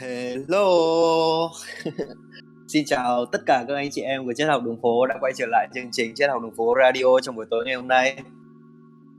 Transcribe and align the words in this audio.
Hello 0.00 1.50
Xin 2.68 2.84
chào 2.86 3.26
tất 3.26 3.38
cả 3.46 3.64
các 3.68 3.74
anh 3.74 3.88
chị 3.92 4.02
em 4.02 4.24
của 4.24 4.32
Triết 4.36 4.48
học 4.48 4.62
đường 4.64 4.78
phố 4.82 5.06
đã 5.06 5.16
quay 5.20 5.32
trở 5.36 5.46
lại 5.48 5.68
chương 5.74 5.88
trình 5.92 6.12
Triết 6.14 6.30
học 6.30 6.42
đường 6.42 6.54
phố 6.56 6.74
Radio 6.82 7.20
trong 7.22 7.36
buổi 7.36 7.46
tối 7.50 7.64
ngày 7.66 7.74
hôm 7.74 7.88
nay. 7.88 8.22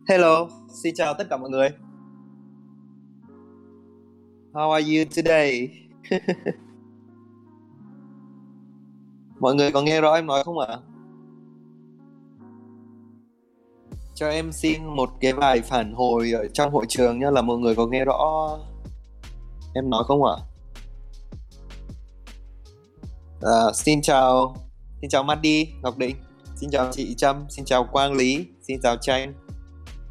Hello, 0.10 0.48
xin 0.84 0.96
chào 0.96 1.14
tất 1.14 1.28
cả 1.30 1.38
mọi 1.38 1.50
người. 1.50 1.70
How 4.54 4.72
are 4.72 4.86
you 4.86 5.06
today? 5.16 5.70
mọi 9.40 9.56
người 9.56 9.72
có 9.72 9.82
nghe 9.82 10.02
rõ 10.02 10.14
em 10.14 10.26
nói 10.26 10.44
không 10.44 10.60
ạ? 10.60 10.68
À? 10.70 10.78
Cho 14.16 14.30
em 14.30 14.52
xin 14.52 14.86
một 14.86 15.10
cái 15.20 15.34
vài 15.34 15.62
phản 15.62 15.94
hồi 15.94 16.32
ở 16.32 16.48
trong 16.48 16.72
hội 16.72 16.86
trường 16.90 17.20
nhé 17.20 17.32
là 17.32 17.42
mọi 17.42 17.58
người 17.58 17.76
có 17.76 17.88
nghe 17.88 18.06
rõ 18.06 18.50
em 19.76 19.90
nói 19.90 20.04
không 20.08 20.24
ạ? 20.24 20.36
À? 20.38 20.51
Ờ, 23.42 23.72
xin 23.74 24.02
chào 24.02 24.56
xin 25.02 25.10
chào 25.10 25.24
Maddy, 25.24 25.68
Ngọc 25.82 25.98
Định. 25.98 26.16
Xin 26.56 26.70
chào 26.70 26.92
chị 26.92 27.16
Trâm 27.16 27.46
xin 27.50 27.66
chào 27.66 27.88
Quang 27.92 28.14
Lý 28.14 28.46
xin 28.62 28.80
chào 28.84 28.96
Tranh 29.02 29.34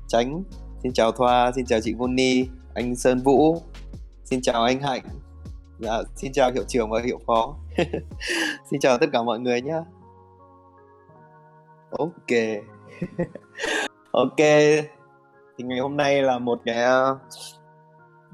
Tránh 0.08 0.42
xin 0.82 0.92
chào 0.92 1.12
Thoa 1.12 1.52
xin 1.56 1.66
chào 1.66 1.80
chị 1.82 1.94
Vuni, 1.94 2.46
anh 2.74 2.96
Sơn 2.96 3.18
Vũ 3.24 3.62
xin 4.24 4.42
chào 4.42 4.64
anh 4.64 4.80
Hạnh. 4.80 5.02
Dạ, 5.78 6.02
xin 6.16 6.32
chào 6.32 6.52
hiệu 6.52 6.64
trưởng 6.68 6.90
và 6.90 7.00
hiệu 7.04 7.18
phó. 7.26 7.56
Xin 8.70 8.80
chào 8.80 8.98
tất 8.98 9.06
cả 9.12 9.22
mọi 9.22 9.38
người 9.38 9.60
nhé 9.62 9.80
ok. 11.90 12.38
Ok 14.12 14.36
thì 15.58 15.64
ngày 15.64 15.78
hôm 15.78 15.96
nay 15.96 16.22
là 16.22 16.38
một 16.38 16.60
cái 16.64 16.82
ờ, 16.82 17.18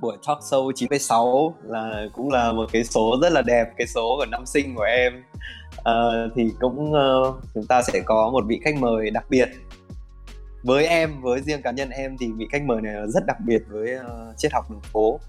buổi 0.00 0.16
talk 0.26 0.38
show 0.38 0.72
96 0.72 1.54
là 1.62 2.06
cũng 2.12 2.30
là 2.30 2.52
một 2.52 2.68
cái 2.72 2.84
số 2.84 3.18
rất 3.22 3.32
là 3.32 3.42
đẹp 3.42 3.64
cái 3.76 3.86
số 3.86 4.16
của 4.18 4.26
năm 4.30 4.46
sinh 4.46 4.74
của 4.74 4.82
em. 4.82 5.22
À, 5.84 5.92
thì 6.34 6.50
cũng 6.60 6.92
uh, 6.92 7.36
chúng 7.54 7.66
ta 7.66 7.82
sẽ 7.82 8.00
có 8.04 8.30
một 8.30 8.44
vị 8.46 8.60
khách 8.64 8.76
mời 8.76 9.10
đặc 9.10 9.24
biệt. 9.30 9.48
Với 10.62 10.86
em 10.86 11.22
với 11.22 11.40
riêng 11.40 11.62
cá 11.62 11.70
nhân 11.70 11.90
em 11.90 12.16
thì 12.18 12.32
vị 12.36 12.46
khách 12.52 12.62
mời 12.62 12.82
này 12.82 12.94
là 12.94 13.06
rất 13.06 13.26
đặc 13.26 13.36
biệt 13.46 13.62
với 13.68 13.94
uh, 13.94 14.36
triết 14.36 14.52
học 14.52 14.70
đường 14.70 14.80
phố. 14.92 15.20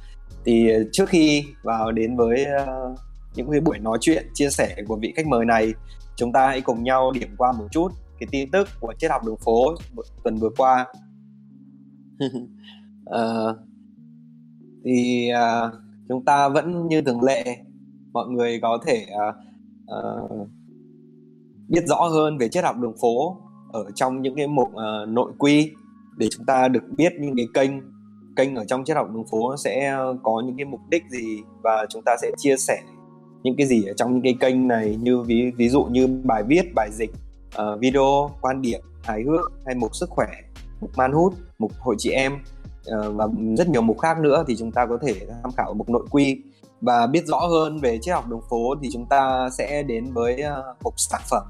Thì 0.45 0.69
trước 0.91 1.09
khi 1.09 1.45
vào 1.63 1.91
đến 1.91 2.17
với 2.17 2.45
uh, 2.63 2.99
những 3.35 3.51
cái 3.51 3.61
buổi 3.61 3.79
nói 3.79 3.97
chuyện 4.01 4.27
chia 4.33 4.49
sẻ 4.49 4.75
của 4.87 4.95
vị 4.95 5.13
khách 5.15 5.27
mời 5.27 5.45
này 5.45 5.73
chúng 6.15 6.31
ta 6.31 6.47
hãy 6.47 6.61
cùng 6.61 6.83
nhau 6.83 7.11
điểm 7.11 7.35
qua 7.37 7.51
một 7.51 7.67
chút 7.71 7.91
cái 8.19 8.27
tin 8.31 8.51
tức 8.51 8.67
của 8.79 8.93
triết 8.97 9.11
học 9.11 9.21
đường 9.25 9.37
phố 9.37 9.75
tuần 10.23 10.37
vừa 10.37 10.49
qua. 10.57 10.85
Uh, 13.09 13.57
thì 14.87 15.29
uh, 15.33 15.73
chúng 16.09 16.25
ta 16.25 16.49
vẫn 16.49 16.87
như 16.87 17.01
thường 17.01 17.23
lệ 17.23 17.57
mọi 18.13 18.27
người 18.27 18.59
có 18.61 18.79
thể 18.85 19.05
uh, 19.29 19.35
uh, 19.97 20.47
biết 21.67 21.87
rõ 21.87 21.95
hơn 21.95 22.37
về 22.37 22.49
triết 22.49 22.63
học 22.63 22.75
đường 22.77 22.95
phố 23.01 23.37
ở 23.73 23.85
trong 23.95 24.21
những 24.21 24.35
cái 24.35 24.47
mục 24.47 24.67
uh, 24.67 25.09
nội 25.09 25.31
quy 25.37 25.71
để 26.17 26.27
chúng 26.31 26.45
ta 26.45 26.67
được 26.67 26.83
biết 26.97 27.13
những 27.19 27.35
cái 27.37 27.47
kênh 27.53 27.71
kênh 28.35 28.55
ở 28.55 28.65
trong 28.65 28.85
triết 28.85 28.97
học 28.97 29.07
đường 29.13 29.25
phố 29.31 29.57
sẽ 29.57 29.97
có 30.23 30.43
những 30.45 30.57
cái 30.57 30.65
mục 30.65 30.79
đích 30.89 31.03
gì 31.11 31.39
và 31.63 31.85
chúng 31.89 32.01
ta 32.05 32.15
sẽ 32.21 32.31
chia 32.37 32.57
sẻ 32.57 32.81
những 33.43 33.55
cái 33.57 33.67
gì 33.67 33.85
ở 33.85 33.93
trong 33.93 34.13
những 34.13 34.23
cái 34.23 34.35
kênh 34.39 34.67
này 34.67 34.97
như 35.01 35.21
ví 35.21 35.51
ví 35.57 35.69
dụ 35.69 35.83
như 35.83 36.07
bài 36.23 36.43
viết 36.47 36.73
bài 36.75 36.89
dịch 36.91 37.11
uh, 37.61 37.79
video 37.79 38.29
quan 38.41 38.61
điểm 38.61 38.81
hài 39.03 39.23
hước 39.23 39.51
hay 39.65 39.75
mục 39.75 39.95
sức 39.95 40.09
khỏe 40.09 40.27
mục 40.81 40.91
man 40.97 41.11
hút 41.11 41.33
mục 41.59 41.71
hội 41.79 41.95
chị 41.99 42.09
em. 42.09 42.33
Ờ, 42.87 43.11
và 43.11 43.27
rất 43.57 43.69
nhiều 43.69 43.81
mục 43.81 43.99
khác 43.99 44.19
nữa 44.19 44.43
thì 44.47 44.55
chúng 44.55 44.71
ta 44.71 44.85
có 44.85 44.97
thể 45.01 45.13
tham 45.43 45.51
khảo 45.57 45.73
mục 45.73 45.89
nội 45.89 46.05
quy. 46.11 46.41
Và 46.81 47.07
biết 47.07 47.25
rõ 47.25 47.39
hơn 47.39 47.79
về 47.79 47.99
triết 48.01 48.15
học 48.15 48.27
đường 48.27 48.41
phố 48.49 48.75
thì 48.81 48.89
chúng 48.93 49.05
ta 49.05 49.49
sẽ 49.51 49.83
đến 49.83 50.13
với 50.13 50.41
ờ, 50.41 50.75
mục 50.83 50.93
sản 50.97 51.21
phẩm. 51.29 51.43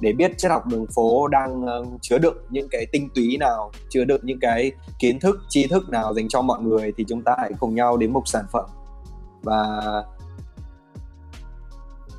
Để 0.00 0.12
biết 0.12 0.38
triết 0.38 0.50
học 0.50 0.66
đường 0.66 0.86
phố 0.94 1.28
đang 1.28 1.66
ờ, 1.66 1.84
chứa 2.00 2.18
đựng 2.18 2.36
những 2.50 2.68
cái 2.70 2.86
tinh 2.92 3.08
túy 3.14 3.36
nào 3.40 3.70
chứa 3.88 4.04
đựng 4.04 4.20
những 4.24 4.40
cái 4.40 4.72
kiến 4.98 5.20
thức 5.20 5.40
tri 5.48 5.66
thức 5.66 5.88
nào 5.88 6.14
dành 6.14 6.28
cho 6.28 6.42
mọi 6.42 6.62
người 6.62 6.92
thì 6.96 7.04
chúng 7.08 7.22
ta 7.22 7.34
hãy 7.38 7.52
cùng 7.60 7.74
nhau 7.74 7.96
đến 7.96 8.12
mục 8.12 8.28
sản 8.28 8.44
phẩm. 8.52 8.64
Và 9.42 9.82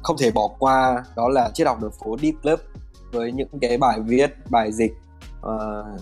không 0.03 0.17
thể 0.19 0.31
bỏ 0.31 0.49
qua 0.59 1.03
đó 1.16 1.29
là 1.29 1.49
triết 1.53 1.67
học 1.67 1.78
đường 1.81 1.91
phố 1.91 2.17
Deep 2.17 2.34
Club 2.44 2.59
với 3.11 3.31
những 3.31 3.47
cái 3.61 3.78
bài 3.78 3.99
viết 3.99 4.35
bài 4.49 4.72
dịch 4.72 4.91
uh, 5.39 6.01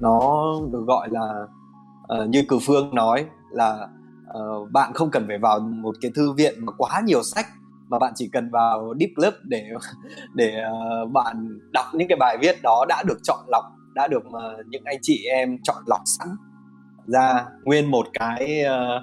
nó 0.00 0.44
được 0.72 0.84
gọi 0.86 1.08
là 1.10 1.46
uh, 2.22 2.28
như 2.28 2.44
cử 2.48 2.58
phương 2.66 2.94
nói 2.94 3.26
là 3.50 3.88
uh, 4.38 4.70
bạn 4.70 4.92
không 4.94 5.10
cần 5.10 5.24
phải 5.28 5.38
vào 5.38 5.60
một 5.60 5.96
cái 6.00 6.10
thư 6.14 6.32
viện 6.32 6.54
mà 6.58 6.72
quá 6.78 7.02
nhiều 7.06 7.22
sách 7.22 7.46
mà 7.88 7.98
bạn 7.98 8.12
chỉ 8.16 8.28
cần 8.32 8.50
vào 8.50 8.94
deep 9.00 9.10
club 9.16 9.34
để 9.42 9.64
để 10.34 10.62
uh, 11.02 11.10
bạn 11.10 11.58
đọc 11.72 11.86
những 11.92 12.08
cái 12.08 12.16
bài 12.20 12.36
viết 12.40 12.56
đó 12.62 12.84
đã 12.88 13.02
được 13.06 13.18
chọn 13.22 13.38
lọc 13.48 13.64
đã 13.96 14.06
được 14.06 14.22
uh, 14.26 14.66
những 14.66 14.82
anh 14.84 14.98
chị 15.02 15.24
em 15.24 15.58
chọn 15.62 15.76
lọc 15.86 16.00
sẵn. 16.04 16.28
Ra 17.06 17.44
nguyên 17.64 17.90
một 17.90 18.06
cái 18.12 18.62
uh, 18.64 19.02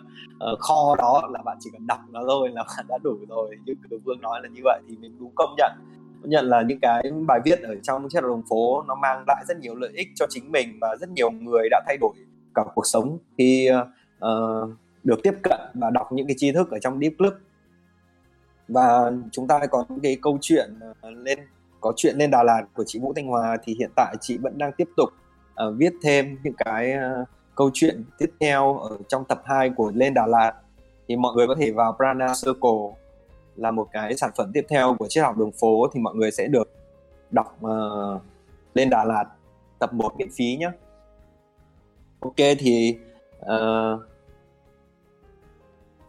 uh, 0.54 0.60
kho 0.60 0.96
đó 0.98 1.30
là 1.32 1.42
bạn 1.46 1.58
chỉ 1.60 1.70
cần 1.74 1.88
đọc 1.88 2.00
nó 2.12 2.20
thôi 2.28 2.50
là 2.54 2.64
bạn 2.78 2.86
đã 2.90 2.98
đủ 3.04 3.18
rồi. 3.30 3.56
Như 3.66 3.74
cử 3.90 4.00
vương 4.06 4.22
nói 4.22 4.40
là 4.44 4.50
như 4.50 4.62
vậy 4.64 4.82
thì 4.88 4.98
mình 4.98 5.16
đúng 5.20 5.32
công 5.36 5.56
nhận. 5.58 5.72
Công 6.22 6.30
nhận 6.30 6.46
là 6.46 6.62
những 6.62 6.80
cái 6.80 7.12
bài 7.28 7.40
viết 7.46 7.62
ở 7.62 7.76
trong 7.84 8.10
triết 8.10 8.24
đường 8.24 8.42
phố 8.50 8.84
nó 8.88 8.96
mang 8.96 9.24
lại 9.28 9.44
rất 9.48 9.58
nhiều 9.58 9.76
lợi 9.76 9.92
ích 9.96 10.08
cho 10.16 10.26
chính 10.30 10.52
mình 10.52 10.78
và 10.82 10.96
rất 11.00 11.10
nhiều 11.10 11.32
người 11.32 11.70
đã 11.72 11.82
thay 11.88 11.98
đổi 12.02 12.14
cả 12.56 12.64
cuộc 12.76 12.86
sống 12.86 13.18
khi 13.38 13.70
uh, 14.26 14.70
được 15.04 15.20
tiếp 15.24 15.34
cận 15.44 15.60
và 15.74 15.90
đọc 15.90 16.12
những 16.12 16.28
cái 16.28 16.36
tri 16.40 16.52
thức 16.52 16.72
ở 16.72 16.80
trong 16.80 17.00
Deep 17.00 17.14
Club. 17.18 17.34
Và 18.68 19.12
chúng 19.32 19.48
ta 19.48 19.60
có 19.72 19.86
những 19.90 20.00
cái 20.00 20.18
câu 20.22 20.38
chuyện 20.42 20.80
ờ, 21.02 21.12
lên 21.12 21.40
có 21.82 21.94
chuyện 21.96 22.16
lên 22.18 22.32
Đà 22.32 22.44
Lạt 22.44 22.64
của 22.74 22.84
chị 22.88 23.00
Vũ 23.00 23.14
Thanh 23.14 23.28
Hòa 23.28 23.58
thì 23.64 23.76
hiện 23.80 23.92
tại 23.96 24.16
chị 24.22 24.38
vẫn 24.38 24.58
đang 24.58 24.72
tiếp 24.78 24.90
tục 24.98 25.10
uh, 25.68 25.76
viết 25.78 25.94
thêm 26.04 26.38
những 26.44 26.54
cái 26.58 26.94
uh, 26.94 27.28
câu 27.56 27.70
chuyện 27.74 28.04
tiếp 28.18 28.32
theo 28.40 28.78
ở 28.78 28.98
trong 29.08 29.26
tập 29.26 29.42
2 29.46 29.70
của 29.70 29.92
lên 29.96 30.14
Đà 30.14 30.28
Lạt. 30.28 30.54
Thì 31.08 31.16
mọi 31.16 31.36
người 31.36 31.48
có 31.48 31.56
thể 31.60 31.72
vào 31.72 31.96
Prana 31.98 32.28
Circle 32.46 33.04
là 33.56 33.72
một 33.72 33.88
cái 33.92 34.18
sản 34.18 34.30
phẩm 34.38 34.52
tiếp 34.54 34.66
theo 34.70 34.96
của 35.00 35.08
triết 35.08 35.24
học 35.24 35.38
đường 35.38 35.52
phố 35.52 35.88
thì 35.94 36.00
mọi 36.00 36.16
người 36.16 36.32
sẽ 36.32 36.48
được 36.48 36.70
đọc 37.32 37.60
uh, 37.66 38.22
lên 38.74 38.90
Đà 38.90 39.04
Lạt 39.04 39.26
tập 39.80 39.94
1 39.94 40.14
miễn 40.18 40.30
phí 40.36 40.58
nhé 40.60 40.70
ok 42.24 42.58
thì 42.60 42.98
uh, 43.40 44.00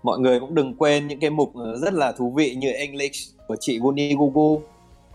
mọi 0.02 0.18
người 0.18 0.40
cũng 0.40 0.54
đừng 0.54 0.74
quên 0.74 1.08
những 1.08 1.20
cái 1.20 1.30
mục 1.30 1.54
ờ, 1.54 1.76
rất 1.76 1.94
là 1.94 2.12
thú 2.12 2.32
vị 2.36 2.54
như 2.54 2.70
English 2.72 3.38
của 3.48 3.56
chị 3.60 3.78
Guni 3.78 4.14
Gugu 4.14 4.60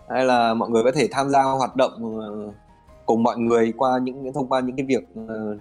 hay 0.08 0.24
là 0.24 0.54
mọi 0.54 0.70
người 0.70 0.82
có 0.84 0.92
thể 0.94 1.08
tham 1.10 1.30
gia 1.30 1.42
hoạt 1.42 1.76
động 1.76 2.20
ờ, 2.20 2.52
cùng 3.06 3.22
mọi 3.22 3.38
người 3.38 3.72
qua 3.76 3.98
những 4.02 4.32
thông 4.32 4.48
qua 4.48 4.60
những 4.60 4.76
cái 4.76 4.86
việc 4.86 5.02
uh, 5.20 5.58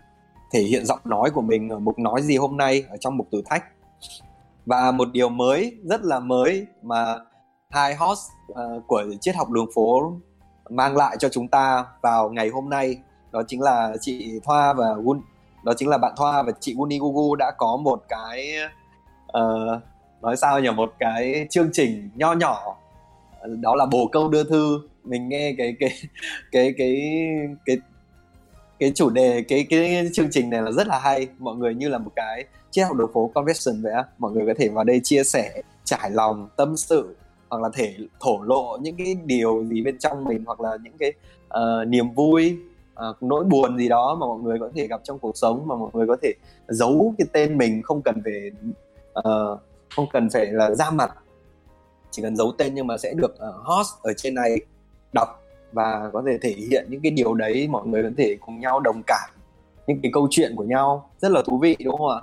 thể 0.52 0.62
hiện 0.62 0.86
giọng 0.86 1.00
nói 1.04 1.30
của 1.30 1.42
mình 1.42 1.70
ở 1.70 1.80
mục 1.80 2.00
nói 2.00 2.22
gì 2.22 2.38
hôm 2.38 2.58
nay 2.58 2.84
ở 2.90 2.98
trong 2.98 3.18
mục 3.18 3.28
thử 3.32 3.42
thách. 3.46 3.64
Và 4.66 4.92
một 4.92 5.08
điều 5.12 5.30
mới 5.30 5.78
rất 5.84 6.04
là 6.04 6.20
mới 6.20 6.68
mà 6.82 7.16
hai 7.70 7.96
host 7.96 8.22
uh, 8.52 8.58
của 8.88 9.04
triết 9.22 9.36
học 9.36 9.50
đường 9.50 9.70
phố 9.76 10.14
mang 10.70 10.98
lại 10.98 11.16
cho 11.20 11.30
chúng 11.30 11.48
ta 11.48 11.86
vào 12.02 12.30
ngày 12.30 12.50
hôm 12.50 12.70
nay 12.70 12.98
đó 13.32 13.44
chính 13.48 13.62
là 13.62 13.96
chị 14.02 14.40
Thoa 14.44 14.74
và 14.74 14.94
Gun 15.04 15.22
đó 15.64 15.74
chính 15.78 15.90
là 15.90 15.98
bạn 15.98 16.14
Thoa 16.18 16.44
và 16.44 16.52
chị 16.60 16.76
Guni 16.78 17.00
Gugu 17.00 17.36
đã 17.36 17.52
có 17.58 17.78
một 17.78 18.04
cái 18.10 18.54
uh, 19.38 19.82
nói 20.22 20.38
sao 20.38 20.60
nhỉ? 20.60 20.70
Một 20.70 20.94
cái 21.00 21.48
chương 21.50 21.70
trình 21.74 22.10
nho 22.16 22.34
nhỏ. 22.34 22.78
Đó 23.46 23.76
là 23.76 23.86
bồ 23.86 24.08
câu 24.12 24.30
đưa 24.30 24.44
thư. 24.44 24.80
Mình 25.04 25.30
nghe 25.30 25.56
cái 25.58 25.76
cái 25.80 25.90
cái 26.52 26.74
cái 26.78 26.96
cái 27.66 27.78
cái 28.80 28.92
chủ 28.96 29.10
đề 29.10 29.44
cái 29.48 29.66
cái 29.70 30.10
chương 30.14 30.28
trình 30.32 30.50
này 30.50 30.62
là 30.62 30.72
rất 30.72 30.88
là 30.88 31.00
hay. 31.00 31.28
Mọi 31.38 31.56
người 31.56 31.76
như 31.76 31.90
là 31.90 31.98
một 31.98 32.12
cái 32.16 32.46
triết 32.72 32.88
học 32.88 32.98
đường 32.98 33.12
phố 33.14 33.32
conversation 33.34 33.82
vậy 33.82 33.94
á. 33.94 34.04
Mọi 34.18 34.32
người 34.32 34.46
có 34.48 34.54
thể 34.58 34.70
vào 34.70 34.84
đây 34.84 35.02
chia 35.04 35.24
sẻ 35.24 35.62
trải 35.84 36.12
lòng 36.12 36.48
tâm 36.56 36.78
sự 36.78 37.16
hoặc 37.50 37.62
là 37.62 37.70
thể 37.74 37.96
thổ 38.20 38.42
lộ 38.42 38.78
những 38.82 38.96
cái 38.96 39.16
điều 39.26 39.66
gì 39.66 39.82
bên 39.82 40.00
trong 40.00 40.24
mình 40.24 40.44
hoặc 40.46 40.62
là 40.62 40.78
những 40.84 40.98
cái 41.00 41.14
uh, 41.48 41.88
niềm 41.88 42.12
vui 42.12 42.58
uh, 43.10 43.24
nỗi 43.24 43.44
buồn 43.44 43.78
gì 43.78 43.90
đó 43.90 44.18
mà 44.20 44.28
mọi 44.28 44.40
người 44.40 44.60
có 44.60 44.70
thể 44.76 44.88
gặp 44.88 45.02
trong 45.04 45.20
cuộc 45.20 45.38
sống 45.38 45.68
mà 45.68 45.76
mọi 45.76 45.90
người 45.94 46.08
có 46.08 46.18
thể 46.22 46.34
giấu 46.68 47.14
cái 47.18 47.28
tên 47.34 47.58
mình 47.58 47.82
không 47.82 48.02
cần 48.02 48.22
phải 48.24 48.52
uh, 49.20 49.60
không 49.96 50.06
cần 50.14 50.30
phải 50.30 50.46
là 50.46 50.76
ra 50.76 50.90
mặt. 50.90 51.12
Chỉ 52.12 52.22
cần 52.22 52.36
giấu 52.36 52.52
tên 52.58 52.76
nhưng 52.76 52.88
mà 52.88 52.98
sẽ 52.98 53.14
được 53.14 53.32
uh, 53.34 53.56
host 53.64 53.90
ở 54.02 54.14
trên 54.14 54.36
này 54.36 54.58
đọc 55.14 55.44
và 55.72 56.10
có 56.14 56.24
thể 56.28 56.38
thể 56.42 56.50
hiện 56.50 56.86
những 56.90 57.02
cái 57.02 57.12
điều 57.12 57.34
đấy 57.34 57.68
mọi 57.68 57.88
người 57.88 58.04
có 58.04 58.10
thể 58.18 58.38
cùng 58.40 58.60
nhau 58.60 58.80
đồng 58.80 59.02
cảm 59.08 59.30
những 59.88 60.00
cái 60.04 60.12
câu 60.14 60.28
chuyện 60.32 60.54
của 60.56 60.64
nhau. 60.64 61.10
Rất 61.20 61.32
là 61.32 61.42
thú 61.46 61.58
vị 61.58 61.78
đúng 61.84 61.98
không 61.98 62.10
ạ? 62.10 62.22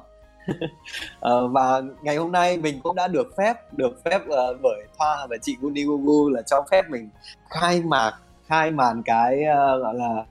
Uh, 1.35 1.51
và 1.53 1.83
ngày 2.03 2.17
hôm 2.17 2.33
nay 2.33 2.57
mình 2.57 2.81
cũng 2.83 2.97
đã 2.97 3.09
được 3.09 3.37
phép 3.37 3.75
được 3.75 4.05
phép 4.05 4.23
uh, 4.23 4.61
bởi 4.63 4.85
Thoa 4.99 5.27
và 5.31 5.37
chị 5.43 5.57
Guni 5.61 5.85
Gugu 5.85 6.29
là 6.29 6.43
cho 6.43 6.65
phép 6.71 6.91
mình 6.91 7.09
khai 7.51 7.83
mạc 7.83 8.13
khai 8.47 8.71
màn 8.71 9.03
cái 9.03 9.41
uh, 9.43 9.83
gọi 9.83 9.95
là 9.95 10.25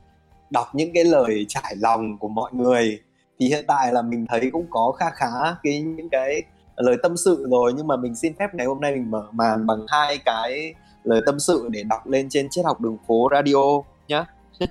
đọc 0.49 0.67
những 0.75 0.91
cái 0.93 1.03
lời 1.03 1.45
trải 1.49 1.75
lòng 1.75 2.17
của 2.17 2.27
mọi 2.27 2.51
người. 2.53 3.01
Thì 3.39 3.47
hiện 3.47 3.65
tại 3.67 3.93
là 3.93 4.01
mình 4.01 4.25
thấy 4.29 4.49
cũng 4.51 4.65
có 4.69 4.91
kha 4.99 5.09
khá 5.09 5.55
cái 5.63 5.81
những 5.81 6.09
cái 6.09 6.43
lời 6.75 6.95
tâm 7.03 7.17
sự 7.17 7.47
rồi 7.49 7.73
nhưng 7.77 7.87
mà 7.87 7.95
mình 7.95 8.15
xin 8.15 8.33
phép 8.39 8.55
ngày 8.55 8.65
hôm 8.65 8.81
nay 8.81 8.91
mình 8.91 9.11
mở 9.11 9.27
màn 9.31 9.67
bằng 9.67 9.85
hai 9.87 10.17
cái 10.25 10.73
lời 11.03 11.21
tâm 11.25 11.39
sự 11.39 11.67
để 11.71 11.83
đọc 11.83 12.07
lên 12.07 12.27
trên 12.29 12.47
triết 12.49 12.65
học 12.65 12.81
đường 12.81 12.97
phố 13.07 13.29
radio 13.31 13.81
nhá. 14.07 14.25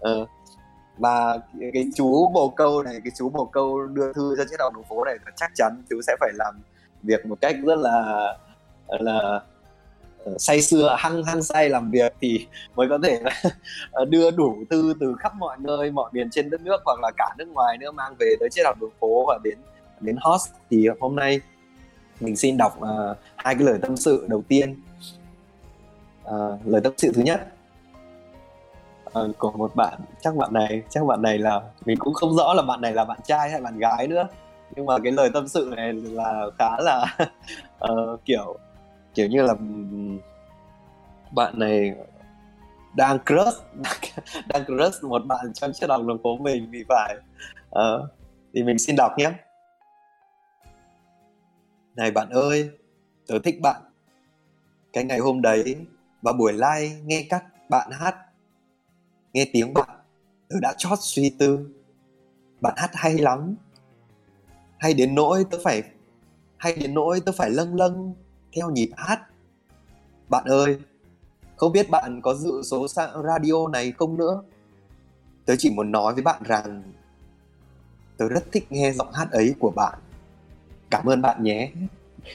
Ờ, 0.00 0.26
và 0.98 1.38
cái 1.72 1.84
chú 1.94 2.28
bồ 2.34 2.48
câu 2.48 2.82
này 2.82 3.00
cái 3.04 3.12
chú 3.16 3.28
bồ 3.28 3.44
câu 3.44 3.86
đưa 3.86 4.12
thư 4.12 4.34
cho 4.36 4.44
triết 4.50 4.60
học 4.60 4.72
đường 4.74 4.84
phố 4.88 5.04
này 5.04 5.14
chắc 5.36 5.50
chắn 5.54 5.82
chú 5.90 6.00
sẽ 6.06 6.16
phải 6.20 6.30
làm 6.34 6.60
việc 7.02 7.26
một 7.26 7.38
cách 7.40 7.56
rất 7.66 7.78
là 7.78 8.26
là 8.88 9.40
Ờ, 10.28 10.38
say 10.38 10.62
sưa 10.62 10.96
hăng 10.98 11.24
hăng 11.24 11.42
say 11.42 11.68
làm 11.68 11.90
việc 11.90 12.14
thì 12.20 12.46
mới 12.76 12.88
có 12.88 12.98
thể 13.02 13.20
ờ, 13.90 14.04
đưa 14.04 14.30
đủ 14.30 14.56
thư 14.70 14.94
từ 15.00 15.14
khắp 15.18 15.32
mọi 15.34 15.56
nơi 15.60 15.90
mọi 15.90 16.10
miền 16.12 16.30
trên 16.30 16.50
đất 16.50 16.60
nước 16.60 16.80
hoặc 16.84 17.00
là 17.02 17.10
cả 17.16 17.34
nước 17.38 17.48
ngoài 17.48 17.78
nữa 17.78 17.90
mang 17.90 18.14
về 18.18 18.34
tới 18.40 18.48
triết 18.52 18.66
học 18.66 18.76
đường 18.80 18.90
phố 19.00 19.24
và 19.26 19.38
đến 19.44 19.58
đến 20.00 20.16
host 20.20 20.50
thì 20.70 20.88
hôm 21.00 21.16
nay 21.16 21.40
mình 22.20 22.36
xin 22.36 22.56
đọc 22.56 22.78
uh, 22.80 23.16
hai 23.36 23.54
cái 23.54 23.64
lời 23.64 23.78
tâm 23.82 23.96
sự 23.96 24.26
đầu 24.28 24.42
tiên. 24.48 24.82
Uh, 26.24 26.66
lời 26.66 26.80
tâm 26.84 26.92
sự 26.96 27.12
thứ 27.14 27.22
nhất 27.22 27.46
uh, 29.18 29.38
của 29.38 29.52
một 29.52 29.76
bạn 29.76 29.98
chắc 30.20 30.36
bạn 30.36 30.52
này 30.52 30.82
chắc 30.90 31.06
bạn 31.06 31.22
này 31.22 31.38
là 31.38 31.60
mình 31.84 31.98
cũng 31.98 32.14
không 32.14 32.36
rõ 32.36 32.54
là 32.54 32.62
bạn 32.62 32.80
này 32.80 32.92
là 32.92 33.04
bạn 33.04 33.18
trai 33.24 33.50
hay 33.50 33.60
bạn 33.60 33.78
gái 33.78 34.08
nữa. 34.08 34.28
Nhưng 34.76 34.86
mà 34.86 34.98
cái 34.98 35.12
lời 35.12 35.30
tâm 35.34 35.48
sự 35.48 35.72
này 35.76 35.92
là 35.92 36.46
khá 36.58 36.70
là 36.78 37.16
uh, 37.84 38.20
kiểu 38.24 38.58
kiểu 39.18 39.26
như 39.26 39.42
là 39.42 39.54
bạn 41.32 41.58
này 41.58 41.94
đang 42.96 43.18
crush 43.18 43.62
đang 44.48 44.64
crush 44.64 45.04
một 45.04 45.22
bạn 45.26 45.52
trong 45.54 45.72
chiếc 45.72 45.86
đồng 45.86 46.06
đường 46.06 46.18
phố 46.22 46.36
mình 46.36 46.70
thì 46.72 46.84
phải 46.88 47.16
uh, 47.68 48.10
thì 48.54 48.62
mình 48.62 48.78
xin 48.78 48.96
đọc 48.96 49.12
nhé. 49.18 49.32
Này 51.96 52.10
bạn 52.10 52.28
ơi 52.30 52.70
tớ 53.26 53.38
thích 53.44 53.60
bạn. 53.62 53.82
Cái 54.92 55.04
ngày 55.04 55.18
hôm 55.18 55.42
đấy 55.42 55.76
và 56.22 56.32
buổi 56.32 56.52
live 56.52 57.00
nghe 57.04 57.26
các 57.30 57.44
bạn 57.68 57.90
hát 57.90 58.16
nghe 59.32 59.46
tiếng 59.52 59.74
bạn 59.74 59.98
tớ 60.48 60.56
đã 60.62 60.74
chót 60.78 60.98
suy 61.02 61.34
tư. 61.38 61.68
Bạn 62.60 62.74
hát 62.76 62.90
hay 62.94 63.18
lắm. 63.18 63.54
Hay 64.78 64.94
đến 64.94 65.14
nỗi 65.14 65.44
tớ 65.50 65.58
phải 65.64 65.82
hay 66.56 66.72
đến 66.72 66.94
nỗi 66.94 67.20
tớ 67.26 67.32
phải 67.32 67.50
lâng 67.50 67.74
lâng 67.74 68.14
theo 68.52 68.70
nhịp 68.70 68.90
hát. 68.96 69.20
Bạn 70.28 70.44
ơi 70.44 70.78
không 71.56 71.72
biết 71.72 71.90
bạn 71.90 72.20
có 72.22 72.34
dự 72.34 72.62
số 72.62 72.86
radio 73.24 73.68
này 73.72 73.92
không 73.92 74.16
nữa? 74.16 74.42
Tớ 75.44 75.54
chỉ 75.58 75.70
muốn 75.70 75.92
nói 75.92 76.14
với 76.14 76.22
bạn 76.22 76.42
rằng 76.44 76.82
tớ 78.16 78.28
rất 78.28 78.52
thích 78.52 78.66
nghe 78.70 78.92
giọng 78.92 79.12
hát 79.12 79.30
ấy 79.30 79.54
của 79.58 79.70
bạn. 79.70 79.98
Cảm 80.90 81.06
ơn 81.06 81.22
bạn 81.22 81.42
nhé. 81.42 81.70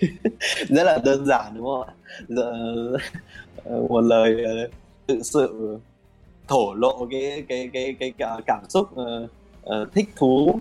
Rất 0.70 0.84
là 0.84 0.98
đơn 1.06 1.26
giản 1.26 1.54
đúng 1.56 1.66
không 1.66 1.88
ạ? 1.88 1.94
Giờ, 2.28 2.54
ờ, 3.64 3.86
một 3.90 4.02
lời 4.02 4.44
ờ, 4.44 4.70
tự 5.08 5.22
sự 5.24 5.78
thổ 6.48 6.74
lộ 6.74 7.08
cái 7.12 7.44
cái 7.50 7.70
cái 7.74 7.96
cái, 8.00 8.14
cái 8.18 8.42
cảm 8.46 8.64
xúc 8.70 8.90
uh, 8.92 9.30
uh, 9.64 9.94
thích 9.94 10.10
thú 10.16 10.60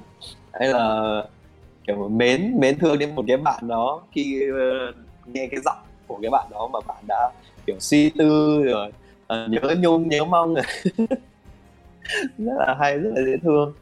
hay 0.53 0.69
là 0.69 1.25
kiểu 1.87 2.09
mến 2.09 2.61
mến 2.61 2.79
thương 2.79 2.99
đến 2.99 3.15
một 3.15 3.25
cái 3.29 3.37
bạn 3.37 3.69
đó 3.69 4.03
khi 4.13 4.43
uh, 4.51 4.95
nghe 5.27 5.49
cái 5.51 5.61
giọng 5.65 5.79
của 6.07 6.19
cái 6.23 6.31
bạn 6.31 6.47
đó 6.51 6.69
mà 6.73 6.81
bạn 6.87 7.05
đã 7.09 7.31
kiểu 7.67 7.77
suy 7.81 8.11
tư 8.11 8.63
rồi 8.65 8.93
uh, 9.23 9.51
nhớ 9.51 9.75
nhung 9.79 10.09
nhớ 10.09 10.25
mong 10.25 10.55
rất 12.39 12.55
là 12.59 12.77
hay 12.81 12.99
rất 12.99 13.11
là 13.15 13.23
dễ 13.27 13.37
thương. 13.43 13.73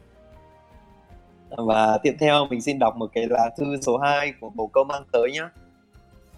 Và 1.51 1.99
tiếp 2.03 2.17
theo 2.21 2.47
mình 2.51 2.61
xin 2.61 2.79
đọc 2.79 2.97
một 2.97 3.11
cái 3.15 3.27
lá 3.31 3.51
thư 3.59 3.77
số 3.83 3.99
2 3.99 4.33
của 4.41 4.51
bồ 4.51 4.67
câu 4.67 4.85
mang 4.85 5.05
tới 5.13 5.33
nhé 5.33 5.41
à, 5.43 5.51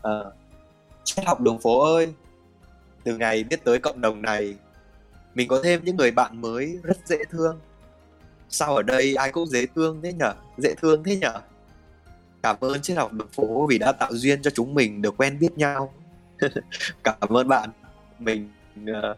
ờ, 0.03 0.33
triết 1.05 1.27
học 1.27 1.41
đường 1.41 1.59
phố 1.59 1.81
ơi 1.95 2.13
từ 3.05 3.17
ngày 3.17 3.45
biết 3.45 3.65
tới 3.65 3.79
cộng 3.79 4.01
đồng 4.01 4.23
này 4.23 4.55
mình 5.35 5.49
có 5.49 5.61
thêm 5.65 5.85
những 5.85 5.97
người 5.97 6.11
bạn 6.11 6.41
mới 6.41 6.79
rất 6.83 6.97
dễ 7.07 7.17
thương. 7.31 7.61
Sao 8.49 8.77
ở 8.77 8.83
đây 8.83 9.15
ai 9.15 9.33
cũng 9.33 9.47
dễ 9.47 9.67
thương 9.75 10.01
thế 10.03 10.13
nhở? 10.13 10.33
Dễ 10.59 10.75
thương 10.75 11.05
thế 11.05 11.17
nhở? 11.17 11.41
Cảm 12.43 12.57
ơn 12.61 12.83
triết 12.83 12.97
học 12.97 13.13
đường 13.13 13.29
phố 13.29 13.67
vì 13.71 13.79
đã 13.79 13.93
tạo 13.93 14.11
duyên 14.13 14.43
cho 14.43 14.51
chúng 14.51 14.75
mình 14.75 15.03
được 15.03 15.15
quen 15.17 15.39
biết 15.39 15.59
nhau. 15.59 15.93
Cảm 17.05 17.29
ơn 17.29 17.49
bạn. 17.49 17.71
Mình 18.19 18.49
uh, 18.91 19.17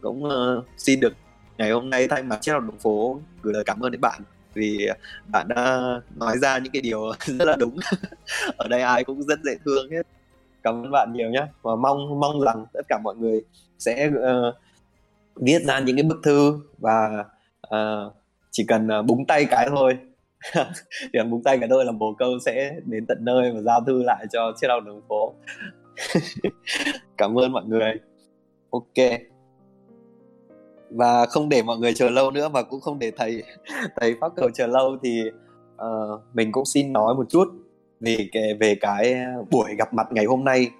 cũng 0.00 0.24
uh, 0.24 0.64
xin 0.76 1.00
được 1.00 1.12
ngày 1.58 1.70
hôm 1.70 1.90
nay 1.90 2.08
thay 2.08 2.22
mặt 2.22 2.38
triết 2.40 2.52
học 2.52 2.62
đường 2.62 2.78
phố 2.78 3.20
gửi 3.42 3.54
lời 3.54 3.64
cảm 3.66 3.80
ơn 3.80 3.92
đến 3.92 4.00
bạn 4.00 4.22
vì 4.54 4.88
bạn 5.32 5.48
đã 5.48 5.80
nói 6.16 6.38
ra 6.38 6.58
những 6.58 6.72
cái 6.72 6.82
điều 6.82 7.12
rất 7.26 7.44
là 7.44 7.56
đúng. 7.56 7.76
Ở 8.56 8.68
đây 8.68 8.82
ai 8.82 9.04
cũng 9.04 9.22
rất 9.22 9.38
dễ 9.44 9.56
thương 9.64 9.90
hết. 9.90 10.06
Cảm 10.62 10.74
ơn 10.74 10.90
bạn 10.90 11.12
nhiều 11.12 11.30
nhé 11.30 11.46
và 11.62 11.76
mong 11.76 12.20
mong 12.20 12.40
rằng 12.40 12.66
tất 12.72 12.80
cả 12.88 12.98
mọi 13.04 13.16
người 13.16 13.40
sẽ 13.78 14.08
uh, 14.08 14.54
viết 15.36 15.62
ra 15.64 15.80
những 15.80 15.96
cái 15.96 16.02
bức 16.02 16.20
thư 16.24 16.58
và 16.78 17.24
uh, 17.74 18.12
chỉ 18.50 18.64
cần 18.68 18.88
uh, 19.00 19.06
búng 19.06 19.26
tay 19.26 19.44
cái 19.44 19.68
thôi. 19.68 19.96
điểm 21.12 21.30
búng 21.30 21.42
tay 21.42 21.58
cả 21.58 21.66
đôi 21.66 21.84
là 21.84 21.92
bồ 21.92 22.14
câu 22.18 22.38
sẽ 22.44 22.74
đến 22.84 23.06
tận 23.06 23.18
nơi 23.20 23.52
và 23.52 23.60
giao 23.60 23.80
thư 23.86 24.02
lại 24.02 24.26
cho 24.32 24.52
chiếc 24.56 24.66
đầu 24.68 24.80
đường 24.80 25.02
phố. 25.08 25.34
Cảm 27.16 27.38
ơn 27.38 27.52
mọi 27.52 27.64
người. 27.66 27.92
Ok. 28.70 29.20
Và 30.90 31.26
không 31.26 31.48
để 31.48 31.62
mọi 31.62 31.78
người 31.78 31.94
chờ 31.94 32.10
lâu 32.10 32.30
nữa 32.30 32.48
và 32.48 32.62
cũng 32.62 32.80
không 32.80 32.98
để 32.98 33.12
thầy 33.16 33.42
thầy 33.96 34.14
phát 34.20 34.32
cầu 34.36 34.50
chờ 34.54 34.66
lâu 34.66 34.96
thì 35.02 35.22
uh, 35.74 36.20
mình 36.34 36.52
cũng 36.52 36.64
xin 36.64 36.92
nói 36.92 37.14
một 37.14 37.26
chút 37.28 37.48
về 38.00 38.28
cái 38.32 38.54
về 38.60 38.74
cái 38.80 39.16
buổi 39.50 39.74
gặp 39.78 39.94
mặt 39.94 40.06
ngày 40.10 40.24
hôm 40.24 40.44
nay. 40.44 40.70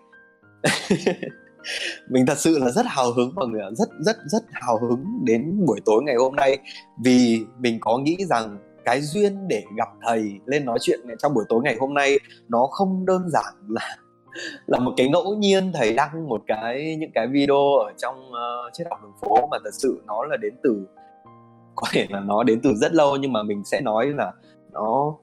Mình 2.08 2.26
thật 2.26 2.38
sự 2.38 2.58
là 2.58 2.70
rất 2.70 2.87
hào 2.88 3.12
hứng 3.12 3.34
mọi 3.34 3.46
người 3.46 3.62
rất 3.72 3.88
rất 4.00 4.17
rất 4.26 4.43
hào 4.52 4.78
hứng 4.78 5.05
đến 5.25 5.67
buổi 5.67 5.81
tối 5.84 6.02
ngày 6.02 6.14
hôm 6.14 6.37
nay 6.37 6.58
vì 7.05 7.40
mình 7.58 7.78
có 7.81 7.99
nghĩ 7.99 8.17
rằng 8.28 8.58
cái 8.84 9.00
duyên 9.00 9.48
để 9.48 9.64
gặp 9.76 9.88
thầy 10.02 10.40
lên 10.46 10.64
nói 10.64 10.78
chuyện 10.81 11.00
trong 11.19 11.34
buổi 11.34 11.44
tối 11.48 11.60
ngày 11.64 11.76
hôm 11.81 11.94
nay 11.94 12.19
nó 12.48 12.66
không 12.70 13.06
đơn 13.06 13.28
giản 13.28 13.54
là 13.69 13.96
là 14.66 14.78
một 14.78 14.92
cái 14.96 15.08
ngẫu 15.08 15.34
nhiên 15.36 15.72
thầy 15.75 15.94
đăng 15.94 16.28
một 16.28 16.42
cái 16.46 16.96
những 16.96 17.10
cái 17.14 17.26
video 17.26 17.76
ở 17.86 17.92
trong 17.96 18.28
uh, 18.28 18.72
triết 18.72 18.86
học 18.90 18.98
đường 19.02 19.12
phố 19.20 19.46
mà 19.50 19.58
thật 19.64 19.70
sự 19.72 20.02
nó 20.06 20.25
là 20.25 20.36
đến 20.36 20.54
từ 20.62 20.86
có 21.75 21.86
thể 21.92 22.06
là 22.10 22.20
nó 22.20 22.42
đến 22.42 22.60
từ 22.62 22.75
rất 22.75 22.94
lâu 22.94 23.16
nhưng 23.16 23.32
mà 23.32 23.42
mình 23.42 23.64
sẽ 23.64 23.81
nói 23.81 24.06
là 24.06 24.32
nó 24.72 25.14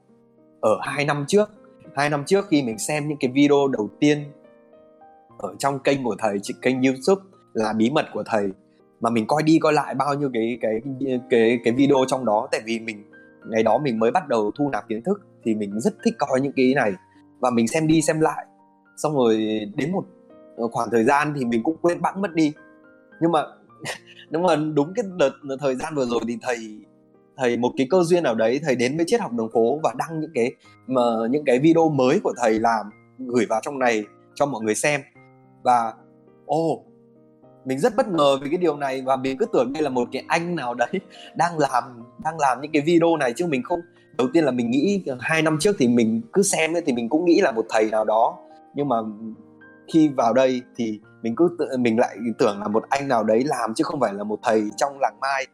ở 0.62 0.80
hai 0.82 1.06
năm 1.06 1.26
trước. 1.28 1.50
Hai 1.96 2.10
năm 2.10 2.24
trước 2.26 2.48
khi 2.48 2.64
mình 2.64 2.80
xem 2.80 3.08
những 3.08 3.18
cái 3.18 3.32
video 3.32 3.68
đầu 3.68 3.90
tiên 4.00 4.24
ở 5.38 5.56
trong 5.60 5.80
kênh 5.80 6.04
của 6.04 6.16
thầy 6.20 6.38
kênh 6.62 6.82
youtube 6.82 7.22
là 7.54 7.74
bí 7.74 7.90
mật 7.90 8.06
của 8.14 8.24
thầy 8.26 8.50
mà 9.02 9.10
mình 9.10 9.28
coi 9.28 9.44
đi 9.44 9.60
coi 9.60 9.74
lại 9.74 9.96
bao 9.96 10.14
nhiêu 10.14 10.30
cái 10.34 10.58
cái 10.62 10.82
cái 11.30 11.60
cái 11.64 11.74
video 11.74 11.98
trong 12.08 12.26
đó. 12.26 12.48
Tại 12.52 12.62
vì 12.66 12.80
mình 12.80 13.11
ngày 13.46 13.64
đó 13.64 13.78
mình 13.78 14.00
mới 14.00 14.12
bắt 14.12 14.28
đầu 14.28 14.52
thu 14.58 14.70
nạp 14.70 14.88
kiến 14.88 15.02
thức 15.04 15.22
thì 15.44 15.56
mình 15.56 15.80
rất 15.80 15.94
thích 16.06 16.14
coi 16.18 16.42
những 16.42 16.54
cái 16.56 16.74
này. 16.76 16.94
Và 17.40 17.50
mình 17.50 17.68
xem 17.68 17.88
đi 17.88 18.02
xem 18.02 18.20
lại. 18.20 18.46
Xong 18.98 19.16
rồi 19.16 19.38
đến 19.76 19.92
một 19.92 20.06
ờ, 20.58 20.68
khoảng 20.72 20.90
thời 20.92 21.04
gian 21.04 21.34
thì 21.36 21.46
mình 21.46 21.64
cũng 21.64 21.78
quên 21.82 22.02
bẵng 22.02 22.22
mất 22.22 22.34
đi. 22.34 22.54
Nhưng 23.22 23.32
mà 23.32 23.44
nhưng 24.30 24.44
mà 24.44 24.56
đúng 24.56 24.94
cái 24.96 25.06
đợt 25.18 25.32
thời 25.60 25.76
gian 25.76 25.96
vừa 25.96 26.06
rồi 26.06 26.20
thì 26.28 26.38
thầy 26.42 26.58
thầy 27.38 27.58
một 27.58 27.72
cái 27.78 27.88
cơ 27.90 28.04
duyên 28.04 28.24
nào 28.24 28.36
đấy 28.36 28.60
thầy 28.64 28.76
đến 28.76 28.98
với 28.98 29.06
triết 29.10 29.22
học 29.22 29.32
đường 29.34 29.50
phố 29.54 29.80
và 29.84 29.94
đăng 29.98 30.20
những 30.20 30.32
cái 30.34 30.52
mà 30.88 31.02
những 31.30 31.46
cái 31.46 31.60
video 31.60 31.90
mới 31.90 32.20
của 32.24 32.34
thầy 32.38 32.60
làm 32.60 32.86
gửi 33.20 33.46
vào 33.50 33.60
trong 33.64 33.80
này 33.80 34.04
cho 34.36 34.46
mọi 34.46 34.62
người 34.62 34.76
xem. 34.76 35.02
Và 35.64 35.94
ô 36.46 36.74
oh, 36.74 36.91
mình 37.66 37.80
rất 37.80 37.96
bất 37.96 38.08
ngờ 38.08 38.38
vì 38.42 38.50
cái 38.50 38.58
điều 38.58 38.78
này 38.78 39.02
và 39.02 39.16
mình 39.16 39.38
cứ 39.38 39.46
tưởng 39.54 39.74
đây 39.74 39.84
là 39.84 39.90
một 39.90 40.08
cái 40.12 40.24
anh 40.28 40.56
nào 40.56 40.74
đấy 40.74 40.90
đang 41.36 41.60
làm 41.60 41.84
đang 42.24 42.40
làm 42.40 42.62
những 42.62 42.72
cái 42.72 42.82
video 42.82 43.18
này 43.18 43.34
chứ 43.36 43.48
mình 43.48 43.64
không. 43.64 43.80
Đầu 44.18 44.28
tiên 44.34 44.44
là 44.44 44.52
mình 44.52 44.72
nghĩ 44.72 45.04
hai 45.20 45.42
năm 45.42 45.58
trước 45.60 45.76
thì 45.80 45.88
mình 45.88 46.22
cứ 46.34 46.44
xem 46.44 46.76
ấy, 46.76 46.82
thì 46.86 46.94
mình 46.94 47.10
cũng 47.10 47.26
nghĩ 47.26 47.42
là 47.42 47.52
một 47.52 47.66
thầy 47.70 47.92
nào 47.92 48.06
đó. 48.06 48.38
Nhưng 48.76 48.88
mà 48.88 48.98
khi 49.94 50.10
vào 50.10 50.34
đây 50.34 50.62
thì 50.76 51.00
mình 51.22 51.36
cứ 51.36 51.56
tự, 51.60 51.78
mình 51.78 52.00
lại 52.00 52.18
tưởng 52.40 52.60
là 52.62 52.68
một 52.68 52.84
anh 52.90 53.08
nào 53.08 53.24
đấy 53.24 53.44
làm 53.46 53.74
chứ 53.74 53.84
không 53.84 54.00
phải 54.00 54.14
là 54.14 54.24
một 54.24 54.40
thầy 54.44 54.64
trong 54.78 55.00
làng 55.00 55.18
mai. 55.22 55.48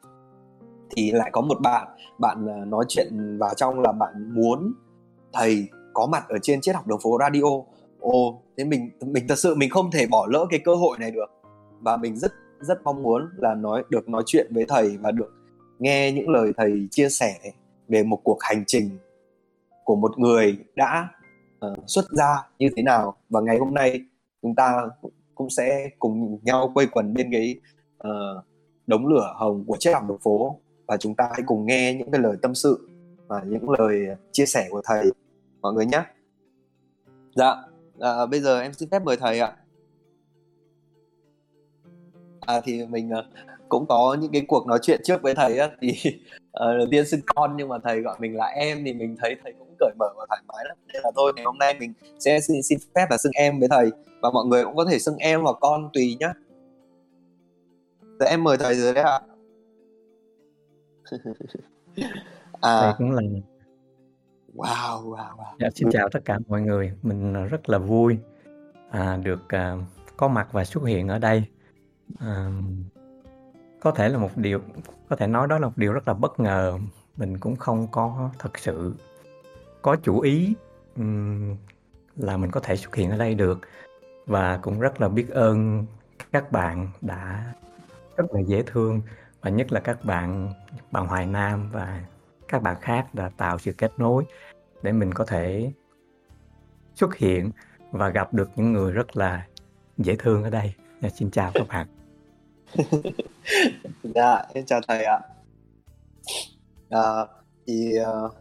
Thì 0.96 1.12
lại 1.12 1.30
có 1.34 1.42
một 1.42 1.62
bạn 1.62 1.88
bạn 2.20 2.50
à, 2.50 2.66
nói 2.66 2.86
chuyện 2.88 3.38
vào 3.40 3.54
trong 3.54 3.80
là 3.80 3.92
bạn 3.92 4.34
muốn 4.36 4.74
thầy 5.34 5.68
có 5.94 6.08
mặt 6.12 6.26
ở 6.30 6.38
trên 6.42 6.62
triết 6.62 6.76
học 6.76 6.88
đường 6.88 7.00
phố 7.04 7.18
radio. 7.20 7.50
Ồ 8.00 8.42
thế 8.58 8.64
mình 8.64 8.90
mình 9.06 9.28
thật 9.28 9.40
sự 9.40 9.56
mình 9.56 9.70
không 9.70 9.92
thể 9.92 10.08
bỏ 10.08 10.28
lỡ 10.30 10.46
cái 10.50 10.60
cơ 10.66 10.76
hội 10.76 10.98
này 11.00 11.12
được 11.12 11.37
và 11.82 11.98
mình 11.98 12.18
rất 12.18 12.34
rất 12.60 12.84
mong 12.84 13.04
muốn 13.04 13.30
là 13.38 13.56
nói 13.56 13.84
được 13.90 14.10
nói 14.10 14.24
chuyện 14.26 14.48
với 14.54 14.66
thầy 14.68 14.98
và 14.98 15.12
được 15.12 15.34
nghe 15.80 16.12
những 16.12 16.30
lời 16.30 16.54
thầy 16.58 16.88
chia 16.92 17.10
sẻ 17.10 17.40
về 17.88 18.04
một 18.04 18.22
cuộc 18.24 18.38
hành 18.42 18.64
trình 18.68 18.98
của 19.84 19.96
một 19.96 20.20
người 20.20 20.58
đã 20.76 21.10
uh, 21.66 21.78
xuất 21.88 22.06
ra 22.12 22.36
như 22.60 22.70
thế 22.76 22.84
nào. 22.84 23.16
Và 23.30 23.42
ngày 23.42 23.58
hôm 23.58 23.74
nay 23.74 24.02
chúng 24.42 24.56
ta 24.56 24.90
cũng 25.36 25.50
sẽ 25.50 25.90
cùng 26.00 26.40
nhau 26.44 26.72
quây 26.74 26.88
quần 26.88 27.14
bên 27.14 27.30
cái 27.32 27.56
uh, 28.08 28.44
đống 28.88 29.08
lửa 29.08 29.34
hồng 29.36 29.64
của 29.68 29.78
chiếc 29.80 29.94
học 29.94 30.04
đường 30.08 30.20
phố. 30.24 30.60
Và 30.88 30.98
chúng 30.98 31.16
ta 31.16 31.30
hãy 31.32 31.42
cùng 31.46 31.66
nghe 31.66 31.94
những 31.94 32.12
cái 32.12 32.22
lời 32.22 32.38
tâm 32.42 32.56
sự 32.56 32.90
và 33.28 33.42
những 33.46 33.70
lời 33.70 34.08
chia 34.32 34.46
sẻ 34.46 34.68
của 34.70 34.82
thầy 34.86 35.12
mọi 35.62 35.74
người 35.74 35.86
nhé. 35.86 36.04
Dạ, 37.36 37.56
à, 38.00 38.26
bây 38.26 38.40
giờ 38.40 38.62
em 38.62 38.74
xin 38.74 38.90
phép 38.90 39.04
mời 39.04 39.18
thầy 39.18 39.40
ạ. 39.40 39.56
À 42.48 42.62
thì 42.64 42.86
mình 42.86 43.10
uh, 43.20 43.26
cũng 43.70 43.86
có 43.88 44.18
những 44.22 44.32
cái 44.32 44.46
cuộc 44.48 44.68
nói 44.68 44.80
chuyện 44.82 45.02
trước 45.04 45.22
với 45.22 45.36
thầy 45.36 45.58
á 45.58 45.70
thì 45.82 45.90
uh, 46.10 46.52
đầu 46.78 46.88
tiên 46.92 47.06
xưng 47.06 47.20
con 47.36 47.58
nhưng 47.58 47.70
mà 47.70 47.78
thầy 47.84 48.02
gọi 48.02 48.18
mình 48.20 48.36
là 48.36 48.46
em 48.46 48.84
thì 48.86 48.94
mình 48.94 49.16
thấy 49.20 49.36
thầy 49.44 49.54
cũng 49.60 49.76
cởi 49.80 49.92
mở 50.00 50.08
và 50.18 50.26
thoải 50.30 50.42
mái 50.48 50.66
lắm 50.68 50.78
nên 50.94 51.02
là 51.04 51.12
thôi 51.16 51.34
ngày 51.36 51.46
hôm 51.46 51.58
nay 51.58 51.76
mình 51.80 51.94
sẽ 52.20 52.40
xin, 52.40 52.64
xin 52.64 52.80
phép 52.96 53.08
là 53.10 53.18
xưng 53.18 53.32
em 53.36 53.60
với 53.60 53.70
thầy 53.70 53.92
và 54.22 54.30
mọi 54.32 54.46
người 54.46 54.64
cũng 54.64 54.76
có 54.76 54.86
thể 54.86 55.00
xưng 55.00 55.18
em 55.18 55.42
hoặc 55.42 55.56
con 55.62 55.90
tùy 55.94 56.18
nhá. 56.20 56.34
Dạ 58.20 58.26
em 58.26 58.44
mời 58.44 58.58
thầy 58.58 58.76
rồi 58.76 58.94
đấy 58.94 59.04
ạ. 59.04 59.20
à. 62.62 62.82
Thầy 62.82 62.94
cũng 62.98 63.12
là 63.12 63.22
Wow, 64.56 65.04
wow, 65.04 65.38
wow. 65.38 65.56
Dạ, 65.60 65.70
xin 65.76 65.90
chào 65.92 66.10
tất 66.10 66.20
cả 66.26 66.40
mọi 66.48 66.62
người. 66.62 66.92
Mình 67.02 67.48
rất 67.48 67.70
là 67.70 67.78
vui 67.78 68.18
à, 68.90 69.18
được 69.24 69.50
à, 69.50 69.76
có 70.18 70.28
mặt 70.28 70.48
và 70.52 70.64
xuất 70.64 70.84
hiện 70.84 71.08
ở 71.08 71.20
đây. 71.20 71.44
À, 72.20 72.52
có 73.82 73.92
thể 73.92 74.10
là 74.10 74.18
một 74.18 74.30
điều, 74.36 74.60
có 75.10 75.16
thể 75.16 75.28
nói 75.28 75.48
đó 75.48 75.60
là 75.60 75.68
một 75.68 75.78
điều 75.78 75.94
rất 75.94 76.08
là 76.08 76.14
bất 76.14 76.40
ngờ. 76.40 76.80
Mình 77.18 77.38
cũng 77.38 77.56
không 77.56 77.88
có 77.92 78.30
thật 78.40 78.58
sự 78.58 78.96
có 79.82 79.96
chủ 79.96 80.20
ý 80.20 80.56
um, 80.96 81.56
là 82.16 82.38
mình 82.38 82.52
có 82.52 82.60
thể 82.60 82.76
xuất 82.76 82.96
hiện 82.96 83.12
ở 83.12 83.18
đây 83.18 83.36
được 83.36 83.60
và 84.26 84.58
cũng 84.58 84.80
rất 84.80 85.02
là 85.02 85.10
biết 85.10 85.30
ơn 85.30 85.86
các 86.32 86.52
bạn 86.52 86.90
đã 87.02 87.54
rất 88.18 88.26
là 88.32 88.40
dễ 88.40 88.64
thương 88.66 89.02
và 89.42 89.50
nhất 89.50 89.72
là 89.72 89.80
các 89.80 90.06
bạn 90.06 90.54
bạn 90.92 91.08
Hoài 91.08 91.26
Nam 91.26 91.70
và 91.72 92.04
các 92.48 92.62
bạn 92.62 92.76
khác 92.82 93.16
đã 93.16 93.30
tạo 93.38 93.58
sự 93.58 93.74
kết 93.78 93.92
nối 93.98 94.26
để 94.82 94.92
mình 94.92 95.14
có 95.14 95.26
thể 95.26 95.72
xuất 96.96 97.16
hiện 97.16 97.52
và 97.92 98.10
gặp 98.10 98.34
được 98.34 98.50
những 98.56 98.74
người 98.74 98.92
rất 98.92 99.18
là 99.18 99.48
dễ 99.98 100.16
thương 100.20 100.44
ở 100.44 100.50
đây. 100.50 100.74
Dạ, 101.02 101.10
xin 101.10 101.32
chào 101.32 101.52
các 101.54 101.68
bạn 101.68 101.97
dạ, 104.04 104.44
em 104.54 104.66
chào 104.66 104.82
thầy 104.88 105.04
ạ. 105.04 105.20
À, 106.90 107.26
thì 107.68 107.92
uh, 108.02 108.32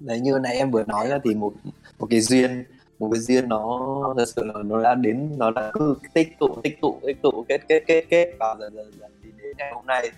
đấy 0.00 0.20
như 0.20 0.38
nãy 0.42 0.56
em 0.56 0.70
vừa 0.70 0.84
nói 0.84 1.08
là 1.08 1.18
thì 1.24 1.34
một 1.34 1.52
một 1.98 2.06
cái 2.10 2.20
duyên 2.20 2.64
một 2.98 3.08
cái 3.12 3.20
duyên 3.20 3.48
nó 3.48 4.14
thật 4.16 4.24
sự 4.36 4.44
là 4.44 4.54
nó 4.64 4.82
đã 4.82 4.94
đến 4.94 5.30
nó 5.38 5.50
đã 5.50 5.70
cứ 5.72 5.96
tích 6.14 6.38
tụ 6.38 6.48
tích 6.62 6.80
tụ 6.80 7.00
tích 7.06 7.22
tụ 7.22 7.44
kết 7.48 7.60
kết 7.68 7.82
kết 7.86 8.04
kết 8.10 8.34
và 8.38 8.56
dần 8.60 8.74
dần 8.76 8.92
dần 9.00 9.10
thì 9.24 9.30
đến 9.42 9.56
ngày 9.58 9.72
hôm 9.74 9.86
nay 9.86 10.10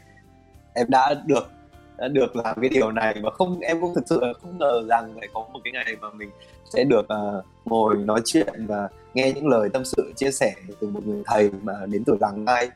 em 0.75 0.87
đã 0.91 1.15
được 1.27 1.51
đã 1.99 2.09
được 2.09 2.37
làm 2.37 2.61
cái 2.61 2.71
điều 2.71 2.93
này 2.93 3.17
và 3.23 3.31
không 3.31 3.61
em 3.61 3.81
cũng 3.81 3.95
thực 3.95 4.05
sự 4.07 4.21
không 4.43 4.59
ngờ 4.59 4.83
rằng 4.89 5.17
lại 5.17 5.29
có 5.33 5.41
một 5.53 5.61
cái 5.65 5.73
ngày 5.73 5.97
mà 6.01 6.11
mình 6.11 6.31
sẽ 6.73 6.85
được 6.85 7.07
uh, 7.39 7.45
ngồi 7.65 7.97
nói 7.97 8.21
chuyện 8.25 8.67
và 8.67 8.89
nghe 9.15 9.33
những 9.33 9.49
lời 9.49 9.69
tâm 9.73 9.85
sự 9.85 10.13
chia 10.17 10.31
sẻ 10.31 10.55
từ 10.81 10.89
một 10.89 11.07
người 11.07 11.23
thầy 11.27 11.51
mà 11.63 11.73
đến 11.87 12.03
từ 12.07 12.17
làng 12.21 12.45
ngay 12.45 12.71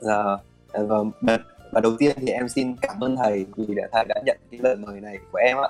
uh, 0.00 0.40
và, 0.72 1.38
và 1.72 1.80
đầu 1.80 1.92
tiên 1.98 2.16
thì 2.20 2.28
em 2.28 2.48
xin 2.48 2.76
cảm 2.76 3.00
ơn 3.00 3.16
thầy 3.16 3.46
vì 3.56 3.74
đã 3.74 3.88
thầy 3.92 4.04
đã 4.08 4.14
nhận 4.26 4.38
cái 4.50 4.60
lời 4.62 4.76
mời 4.76 5.00
này 5.00 5.18
của 5.32 5.38
em 5.38 5.56
ạ 5.56 5.68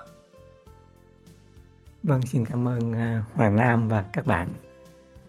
vâng 2.02 2.22
xin 2.22 2.44
cảm 2.44 2.68
ơn 2.68 2.90
uh, 2.90 3.34
Hoàng 3.34 3.56
Nam 3.56 3.88
và 3.88 4.04
các 4.12 4.26
bạn 4.26 4.48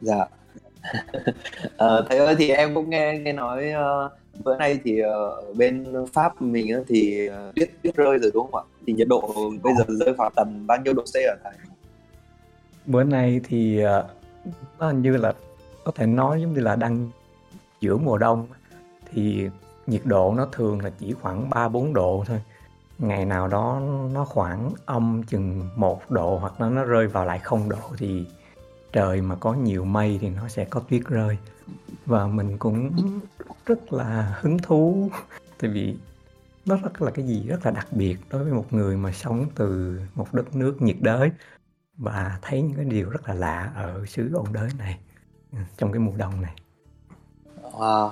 dạ 0.02 0.22
uh, 0.22 2.06
thầy 2.10 2.18
ơi 2.18 2.36
thì 2.38 2.50
em 2.50 2.76
cũng 2.76 2.90
nghe 2.90 3.20
nghe 3.20 3.34
nói 3.34 3.66
uh, 3.74 4.12
bữa 4.44 4.58
nay 4.58 4.80
thì 4.84 5.00
ở 5.00 5.44
bên 5.56 5.86
Pháp 6.14 6.42
mình 6.42 6.84
thì 6.88 7.28
ờ, 7.28 7.52
tuyết 7.56 7.70
tuyết 7.84 7.96
rơi 7.96 8.18
rồi 8.18 8.32
đúng 8.34 8.52
không 8.52 8.62
ạ? 8.62 8.66
Thì 8.88 8.94
nhiệt 8.94 9.08
độ 9.08 9.34
bây 9.64 9.74
giờ 9.78 9.84
rơi 9.88 10.14
khoảng 10.18 10.34
tầm 10.36 10.68
bao 10.68 10.78
nhiêu 10.86 10.94
độ 10.94 11.04
C 11.04 11.16
ở 11.16 11.36
thầy? 11.44 11.54
Bữa 12.86 13.04
nay 13.04 13.42
thì 13.44 13.80
ờ, 13.80 14.08
nó 14.80 14.88
hình 14.88 15.02
như 15.02 15.18
là 15.18 15.34
có 15.84 15.92
thể 15.96 16.06
nói 16.06 16.42
giống 16.42 16.54
như 16.54 16.62
là 16.62 16.76
đang 16.76 17.10
giữa 17.80 17.98
mùa 17.98 18.18
đông 18.18 18.48
thì 19.12 19.50
nhiệt 19.88 20.02
độ 20.06 20.34
nó 20.38 20.46
thường 20.52 20.82
là 20.82 20.90
chỉ 21.00 21.14
khoảng 21.14 21.50
3 21.50 21.68
4 21.68 21.94
độ 21.94 22.24
thôi. 22.28 22.42
Ngày 23.00 23.26
nào 23.26 23.48
đó 23.48 23.82
nó 24.14 24.26
khoảng 24.26 24.72
âm 24.86 25.24
chừng 25.24 25.70
một 25.76 26.12
độ 26.12 26.38
hoặc 26.38 26.62
là 26.62 26.70
nó 26.70 26.84
rơi 26.84 27.08
vào 27.08 27.26
lại 27.26 27.40
không 27.40 27.70
độ 27.70 27.78
thì 27.98 28.26
trời 28.94 29.22
mà 29.22 29.36
có 29.36 29.54
nhiều 29.54 29.86
mây 29.86 30.18
thì 30.22 30.30
nó 30.30 30.48
sẽ 30.48 30.66
có 30.66 30.80
tuyết 30.90 31.02
rơi 31.06 31.38
và 32.06 32.28
mình 32.28 32.58
cũng 32.58 32.92
rất 33.66 33.94
là 33.94 34.38
hứng 34.42 34.58
thú, 34.58 35.10
tại 35.60 35.72
vì 35.72 35.98
nó 36.66 36.78
rất 36.84 37.02
là 37.02 37.12
cái 37.12 37.28
gì 37.28 37.44
rất 37.48 37.66
là 37.66 37.72
đặc 37.72 37.88
biệt 37.92 38.18
đối 38.30 38.44
với 38.44 38.54
một 38.54 38.74
người 38.74 38.98
mà 38.98 39.12
sống 39.12 39.46
từ 39.56 40.00
một 40.16 40.34
đất 40.34 40.56
nước 40.56 40.82
nhiệt 40.82 40.98
đới 41.00 41.32
và 41.98 42.40
thấy 42.42 42.62
những 42.62 42.76
cái 42.76 42.86
điều 42.86 43.10
rất 43.10 43.28
là 43.28 43.34
lạ 43.34 43.72
ở 43.76 44.06
xứ 44.06 44.34
ôn 44.34 44.46
đới 44.54 44.70
này 44.78 45.00
ừ, 45.52 45.58
trong 45.78 45.92
cái 45.92 46.00
mùa 46.00 46.18
đông 46.18 46.42
này. 46.42 46.54
Wow. 47.78 48.10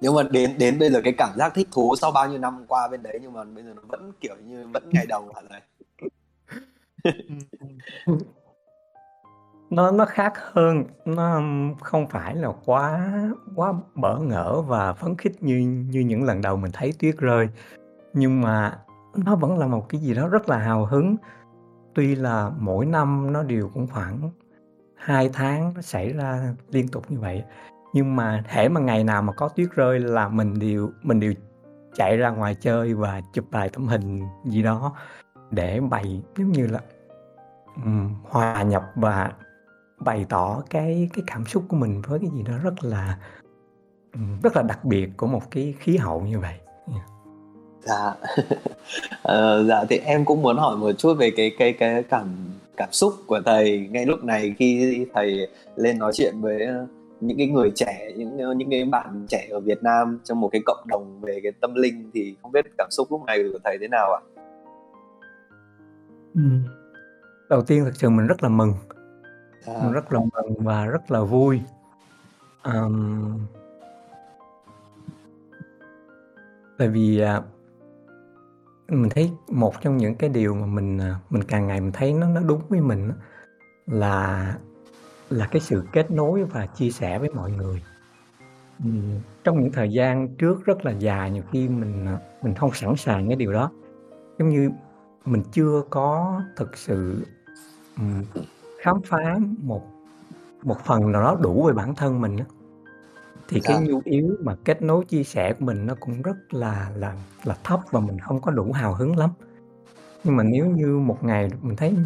Nhưng 0.00 0.14
mà 0.14 0.22
đến 0.22 0.54
đến 0.58 0.78
bây 0.78 0.90
giờ 0.90 1.00
cái 1.04 1.12
cảm 1.18 1.30
giác 1.36 1.54
thích 1.54 1.68
thú 1.72 1.94
sau 2.00 2.10
bao 2.12 2.28
nhiêu 2.28 2.38
năm 2.38 2.64
qua 2.68 2.88
bên 2.88 3.02
đấy 3.02 3.18
nhưng 3.22 3.32
mà 3.32 3.44
bây 3.44 3.64
giờ 3.64 3.72
nó 3.76 3.82
vẫn 3.88 4.12
kiểu 4.20 4.36
như 4.46 4.66
vẫn 4.72 4.90
ngày 4.92 5.06
đầu 5.06 5.32
hả 5.34 5.40
này. 5.50 5.62
Nó 9.70 9.90
nó 9.90 10.04
khác 10.04 10.32
hơn, 10.36 10.84
nó 11.04 11.40
không 11.80 12.06
phải 12.08 12.36
là 12.36 12.48
quá 12.64 13.12
quá 13.56 13.72
bỡ 13.94 14.18
ngỡ 14.18 14.60
và 14.60 14.92
phấn 14.92 15.16
khích 15.16 15.42
như 15.42 15.56
như 15.90 16.00
những 16.00 16.24
lần 16.24 16.40
đầu 16.40 16.56
mình 16.56 16.72
thấy 16.74 16.92
tuyết 16.98 17.16
rơi, 17.18 17.48
nhưng 18.12 18.40
mà 18.40 18.78
nó 19.16 19.36
vẫn 19.36 19.58
là 19.58 19.66
một 19.66 19.88
cái 19.88 20.00
gì 20.00 20.14
đó 20.14 20.28
rất 20.28 20.48
là 20.48 20.58
hào 20.58 20.86
hứng. 20.86 21.16
Tuy 21.94 22.14
là 22.14 22.50
mỗi 22.58 22.86
năm 22.86 23.32
nó 23.32 23.42
đều 23.42 23.70
cũng 23.74 23.86
khoảng 23.86 24.30
hai 24.94 25.30
tháng 25.32 25.72
nó 25.74 25.82
xảy 25.82 26.12
ra 26.12 26.54
liên 26.70 26.88
tục 26.88 27.04
như 27.08 27.18
vậy, 27.20 27.42
nhưng 27.92 28.16
mà 28.16 28.44
thể 28.48 28.68
mà 28.68 28.80
ngày 28.80 29.04
nào 29.04 29.22
mà 29.22 29.32
có 29.32 29.48
tuyết 29.48 29.68
rơi 29.70 30.00
là 30.00 30.28
mình 30.28 30.58
đều 30.58 30.90
mình 31.02 31.20
đều 31.20 31.32
chạy 31.94 32.16
ra 32.16 32.30
ngoài 32.30 32.54
chơi 32.54 32.94
và 32.94 33.20
chụp 33.32 33.44
vài 33.50 33.68
tấm 33.68 33.88
hình 33.88 34.22
gì 34.44 34.62
đó 34.62 34.94
để 35.50 35.80
bày 35.80 36.22
giống 36.36 36.52
như 36.52 36.66
là, 36.66 36.80
um, 37.84 38.14
hòa 38.24 38.62
nhập 38.62 38.82
và 38.94 39.32
bày 39.98 40.26
tỏ 40.28 40.62
cái 40.70 41.10
cái 41.14 41.24
cảm 41.26 41.46
xúc 41.46 41.64
của 41.68 41.76
mình 41.76 42.02
với 42.06 42.18
cái 42.18 42.30
gì 42.34 42.42
đó 42.42 42.52
rất 42.62 42.84
là 42.84 43.18
rất 44.42 44.56
là 44.56 44.62
đặc 44.62 44.84
biệt 44.84 45.08
của 45.16 45.26
một 45.26 45.50
cái 45.50 45.74
khí 45.78 45.96
hậu 45.96 46.20
như 46.20 46.38
vậy. 46.38 46.54
Dạ. 47.82 48.14
ờ, 49.22 49.64
dạ 49.64 49.84
thì 49.88 49.98
em 49.98 50.24
cũng 50.24 50.42
muốn 50.42 50.56
hỏi 50.56 50.76
một 50.76 50.92
chút 50.98 51.14
về 51.14 51.30
cái 51.36 51.52
cái 51.58 51.72
cái 51.72 52.02
cảm 52.02 52.28
cảm 52.76 52.92
xúc 52.92 53.14
của 53.26 53.40
thầy 53.44 53.88
ngay 53.90 54.06
lúc 54.06 54.24
này 54.24 54.54
khi 54.58 55.06
thầy 55.14 55.48
lên 55.76 55.98
nói 55.98 56.12
chuyện 56.14 56.40
với 56.40 56.66
những 57.20 57.38
cái 57.38 57.46
người 57.46 57.72
trẻ 57.74 58.12
những 58.16 58.58
những 58.58 58.70
cái 58.70 58.84
bạn 58.84 59.26
trẻ 59.28 59.48
ở 59.50 59.60
Việt 59.60 59.82
Nam 59.82 60.18
trong 60.24 60.40
một 60.40 60.48
cái 60.52 60.62
cộng 60.66 60.84
đồng 60.88 61.20
về 61.20 61.40
cái 61.42 61.52
tâm 61.60 61.74
linh 61.74 62.10
thì 62.14 62.36
không 62.42 62.52
biết 62.52 62.66
cảm 62.78 62.88
xúc 62.90 63.08
lúc 63.10 63.24
này 63.26 63.42
của 63.52 63.58
thầy 63.64 63.78
thế 63.80 63.88
nào 63.88 64.12
ạ? 64.12 64.20
Ừ. 66.34 66.42
Đầu 67.50 67.62
tiên 67.62 67.84
thật 67.84 67.92
sự 67.94 68.10
mình 68.10 68.26
rất 68.26 68.42
là 68.42 68.48
mừng 68.48 68.72
À. 69.66 69.90
Rất 69.92 70.12
là 70.12 70.20
mừng 70.20 70.54
và 70.64 70.86
rất 70.86 71.10
là 71.10 71.20
vui. 71.20 71.60
Ờm. 72.62 73.38
Tại 76.78 76.88
vì, 76.88 77.20
à 77.20 77.42
mình 78.88 79.10
thấy 79.10 79.30
một 79.48 79.74
trong 79.80 79.96
những 79.96 80.14
cái 80.14 80.30
điều 80.30 80.54
mà 80.54 80.66
mình, 80.66 80.98
à, 80.98 81.16
mình 81.30 81.42
càng 81.44 81.66
ngày 81.66 81.80
mình 81.80 81.92
thấy 81.92 82.12
nó 82.12 82.28
nó 82.28 82.40
đúng 82.40 82.60
với 82.68 82.80
mình 82.80 83.10
là 83.86 84.54
là 85.30 85.46
cái 85.46 85.60
sự 85.60 85.82
kết 85.92 86.10
nối 86.10 86.44
và 86.44 86.66
chia 86.66 86.90
sẻ 86.90 87.18
với 87.18 87.30
mọi 87.30 87.50
người. 87.50 87.82
Trong 89.44 89.60
những 89.60 89.72
thời 89.72 89.92
gian 89.92 90.28
trước 90.28 90.64
rất 90.64 90.84
là 90.84 90.92
dài 90.92 91.30
nhiều 91.30 91.42
khi 91.52 91.68
mình, 91.68 92.06
à, 92.06 92.18
mình 92.42 92.54
không 92.54 92.70
sẵn 92.74 92.96
sàng 92.96 93.28
cái 93.28 93.36
điều 93.36 93.52
đó. 93.52 93.70
Giống 94.38 94.48
như 94.48 94.70
mình 95.24 95.42
chưa 95.52 95.82
có 95.90 96.42
thực 96.56 96.76
sự, 96.76 97.26
khám 98.82 99.00
phá 99.04 99.38
một 99.62 99.82
một 100.62 100.76
phần 100.84 101.12
nào 101.12 101.22
đó 101.22 101.36
đủ 101.40 101.66
về 101.66 101.72
bản 101.72 101.94
thân 101.94 102.20
mình 102.20 102.36
thì 103.48 103.60
cái 103.60 103.76
dạ. 103.76 103.86
nhu 103.86 104.00
yếu 104.04 104.36
mà 104.40 104.56
kết 104.64 104.82
nối 104.82 105.04
chia 105.04 105.24
sẻ 105.24 105.52
của 105.52 105.64
mình 105.64 105.86
nó 105.86 105.94
cũng 106.00 106.22
rất 106.22 106.36
là 106.50 106.90
là 106.96 107.14
là 107.44 107.56
thấp 107.64 107.80
và 107.90 108.00
mình 108.00 108.18
không 108.18 108.40
có 108.40 108.50
đủ 108.50 108.72
hào 108.72 108.94
hứng 108.94 109.16
lắm. 109.16 109.30
Nhưng 110.24 110.36
mà 110.36 110.42
nếu 110.42 110.66
như 110.66 110.98
một 110.98 111.24
ngày 111.24 111.50
mình 111.62 111.76
thấy 111.76 111.96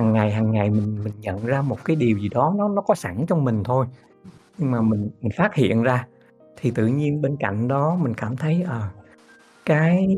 hàng 0.00 0.12
ngày, 0.12 0.32
hàng 0.32 0.50
ngày 0.50 0.70
mình 0.70 1.04
mình 1.04 1.12
nhận 1.20 1.46
ra 1.46 1.62
một 1.62 1.84
cái 1.84 1.96
điều 1.96 2.18
gì 2.18 2.28
đó 2.28 2.54
nó 2.56 2.68
nó 2.68 2.82
có 2.82 2.94
sẵn 2.94 3.24
trong 3.28 3.44
mình 3.44 3.62
thôi, 3.64 3.86
nhưng 4.58 4.70
mà 4.70 4.80
mình 4.82 5.10
mình 5.20 5.32
phát 5.36 5.54
hiện 5.54 5.82
ra, 5.82 6.06
thì 6.56 6.70
tự 6.70 6.86
nhiên 6.86 7.22
bên 7.22 7.36
cạnh 7.36 7.68
đó 7.68 7.96
mình 7.96 8.14
cảm 8.14 8.36
thấy, 8.36 8.62
à 8.62 8.90
cái 9.66 10.16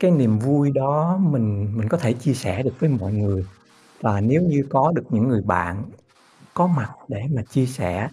cái 0.00 0.10
niềm 0.10 0.38
vui 0.38 0.70
đó 0.70 1.16
mình 1.16 1.76
mình 1.76 1.88
có 1.88 1.98
thể 1.98 2.12
chia 2.12 2.34
sẻ 2.34 2.62
được 2.62 2.80
với 2.80 2.90
mọi 2.90 3.12
người. 3.12 3.44
Và 4.00 4.20
nếu 4.20 4.42
như 4.42 4.66
có 4.70 4.92
được 4.94 5.04
những 5.10 5.28
người 5.28 5.42
bạn 5.42 5.82
có 6.54 6.66
mặt 6.66 6.90
để 7.08 7.22
mà 7.34 7.42
chia 7.42 7.66
sẻ, 7.66 8.08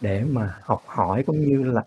để 0.00 0.24
mà 0.24 0.54
học 0.62 0.82
hỏi 0.86 1.22
cũng 1.26 1.40
như 1.40 1.62
là 1.62 1.84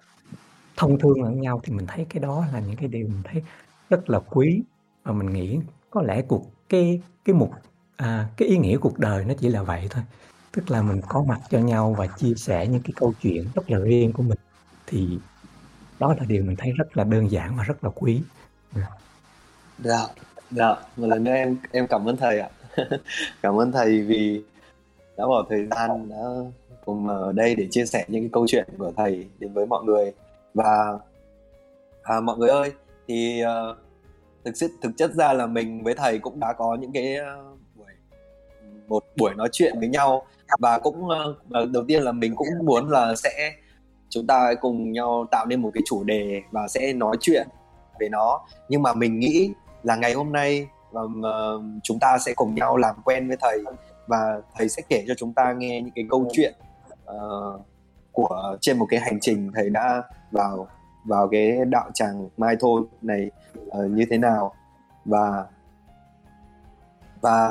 thông 0.78 1.00
thương 1.00 1.24
lẫn 1.24 1.42
nhau 1.42 1.60
thì 1.64 1.74
mình 1.74 1.86
thấy 1.88 2.06
cái 2.10 2.24
đó 2.24 2.46
là 2.54 2.60
những 2.60 2.76
cái 2.76 2.88
điều 2.88 3.08
mình 3.08 3.22
thấy 3.24 3.44
rất 3.90 4.10
là 4.10 4.20
quý. 4.20 4.64
Và 5.04 5.14
mình 5.14 5.34
nghĩ 5.34 5.60
có 5.90 6.02
lẽ 6.02 6.22
cuộc 6.22 6.52
cái 6.70 7.02
cái 7.26 7.36
mục 7.36 7.52
à, 7.98 8.28
cái 8.38 8.48
ý 8.48 8.58
nghĩa 8.58 8.78
cuộc 8.78 9.00
đời 9.00 9.26
nó 9.26 9.34
chỉ 9.40 9.50
là 9.50 9.64
vậy 9.64 9.88
thôi. 9.90 10.04
Tức 10.52 10.72
là 10.72 10.82
mình 10.82 11.02
có 11.08 11.24
mặt 11.28 11.40
cho 11.50 11.60
nhau 11.60 11.96
và 11.98 12.08
chia 12.08 12.34
sẻ 12.38 12.68
những 12.68 12.82
cái 12.82 12.94
câu 12.96 13.14
chuyện 13.22 13.46
rất 13.56 13.72
là 13.72 13.80
riêng 13.80 14.14
của 14.14 14.24
mình. 14.24 14.38
Thì 14.88 15.20
đó 16.00 16.16
là 16.20 16.26
điều 16.28 16.44
mình 16.44 16.56
thấy 16.56 16.72
rất 16.72 16.98
là 16.98 17.04
đơn 17.04 17.32
giản 17.32 17.58
và 17.58 17.64
rất 17.64 17.84
là 17.84 17.90
quý. 17.96 18.22
Ừ. 18.76 18.82
Dạ 19.84 20.08
dạ 20.52 20.76
một 20.98 21.08
lần 21.08 21.24
nữa 21.24 21.32
em 21.32 21.58
em 21.72 21.88
cảm 21.88 22.06
ơn 22.06 22.18
thầy 22.18 22.40
ạ. 22.40 22.50
Cảm 23.42 23.60
ơn 23.60 23.72
thầy 23.72 24.02
vì 24.02 24.44
đã 25.18 25.26
bỏ 25.28 25.46
thời 25.50 25.68
gian 25.68 26.10
đã 26.10 26.18
cùng 26.86 27.08
ở 27.08 27.32
đây 27.32 27.56
để 27.56 27.68
chia 27.72 27.86
sẻ 27.86 28.06
những 28.08 28.24
cái 28.24 28.30
câu 28.34 28.48
chuyện 28.48 28.68
của 28.78 28.92
thầy 28.98 29.28
đến 29.40 29.54
với 29.54 29.66
mọi 29.66 29.84
người. 29.84 30.14
Và 30.54 31.00
à, 32.04 32.20
mọi 32.20 32.38
người 32.38 32.50
ơi 32.50 32.72
thì 33.08 33.42
uh, 33.44 33.78
thực 34.46 34.58
sự 34.58 34.68
thực 34.82 34.92
chất 34.98 35.14
ra 35.14 35.34
là 35.34 35.46
mình 35.46 35.84
với 35.84 35.94
thầy 35.94 36.20
cũng 36.20 36.40
đã 36.40 36.54
có 36.54 36.78
những 36.82 36.92
cái 36.92 37.16
uh, 37.20 37.57
một 38.88 39.04
buổi 39.18 39.34
nói 39.36 39.50
chuyện 39.52 39.80
với 39.80 39.88
nhau. 39.88 40.26
Và 40.60 40.80
cũng 40.80 41.10
ờ, 41.10 41.36
ờ, 41.50 41.66
đầu 41.66 41.84
tiên 41.88 42.04
là 42.04 42.12
mình 42.12 42.36
cũng 42.36 42.48
muốn 42.64 42.90
là 42.90 43.16
sẽ 43.16 43.54
chúng 44.10 44.28
ta 44.28 44.54
cùng 44.62 44.92
nhau 44.92 45.26
tạo 45.32 45.46
nên 45.46 45.62
một 45.62 45.72
cái 45.74 45.84
chủ 45.86 46.04
đề 46.04 46.42
và 46.52 46.68
sẽ 46.68 46.94
nói 46.94 47.18
chuyện 47.22 47.48
về 48.00 48.10
nó. 48.10 48.40
Nhưng 48.70 48.82
mà 48.82 48.94
mình 48.94 49.20
nghĩ 49.20 49.52
là 49.84 49.96
ngày 49.96 50.14
hôm 50.14 50.32
nay 50.32 50.68
ờ, 51.24 51.62
chúng 51.84 52.00
ta 52.00 52.18
sẽ 52.18 52.34
cùng 52.36 52.56
nhau 52.56 52.78
làm 52.78 52.96
quen 53.06 53.28
với 53.28 53.38
thầy 53.42 53.60
và 54.08 54.42
thầy 54.56 54.70
sẽ 54.70 54.82
kể 54.90 55.06
cho 55.08 55.14
chúng 55.18 55.34
ta 55.34 55.54
nghe 55.54 55.82
những 55.82 55.94
cái 55.96 56.06
câu 56.10 56.28
chuyện 56.34 56.54
uh, 57.16 57.62
của 58.12 58.58
trên 58.62 58.80
một 58.80 58.86
cái 58.90 59.00
hành 59.00 59.20
trình 59.22 59.52
thầy 59.56 59.70
đã 59.70 60.04
vào 60.32 60.68
vào 61.06 61.28
cái 61.28 61.58
đạo 61.66 61.90
tràng 61.94 62.30
mai 62.38 62.56
thôi 62.60 62.82
này 63.02 63.32
uh, 63.60 63.92
như 63.92 64.06
thế 64.10 64.18
nào. 64.18 64.54
Và 65.06 65.46
và 67.22 67.50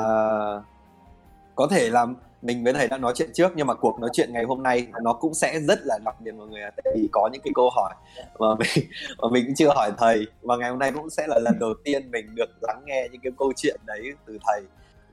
có 1.57 1.67
thể 1.67 1.89
là 1.89 2.05
mình 2.41 2.63
với 2.63 2.73
thầy 2.73 2.87
đã 2.87 2.97
nói 2.97 3.13
chuyện 3.15 3.29
trước 3.33 3.51
nhưng 3.55 3.67
mà 3.67 3.73
cuộc 3.73 3.99
nói 3.99 4.09
chuyện 4.13 4.33
ngày 4.33 4.43
hôm 4.43 4.63
nay 4.63 4.87
nó 5.01 5.13
cũng 5.13 5.33
sẽ 5.33 5.59
rất 5.59 5.79
là 5.83 5.97
đặc 6.05 6.15
biệt 6.21 6.31
mọi 6.31 6.47
người 6.47 6.61
tại 6.61 6.93
vì 6.95 7.09
có 7.11 7.29
những 7.33 7.41
cái 7.45 7.51
câu 7.55 7.69
hỏi 7.75 7.93
mà 8.39 8.47
mình 8.55 8.89
mà 9.17 9.27
mình 9.31 9.45
cũng 9.45 9.55
chưa 9.55 9.69
hỏi 9.75 9.91
thầy. 9.97 10.25
Và 10.41 10.57
ngày 10.57 10.69
hôm 10.69 10.79
nay 10.79 10.91
cũng 10.91 11.09
sẽ 11.09 11.27
là 11.27 11.39
lần 11.39 11.59
đầu 11.59 11.73
tiên 11.83 12.11
mình 12.11 12.35
được 12.35 12.49
lắng 12.61 12.81
nghe 12.85 13.07
những 13.11 13.21
cái 13.21 13.31
câu 13.37 13.53
chuyện 13.55 13.79
đấy 13.85 14.11
từ 14.25 14.37
thầy. 14.47 14.61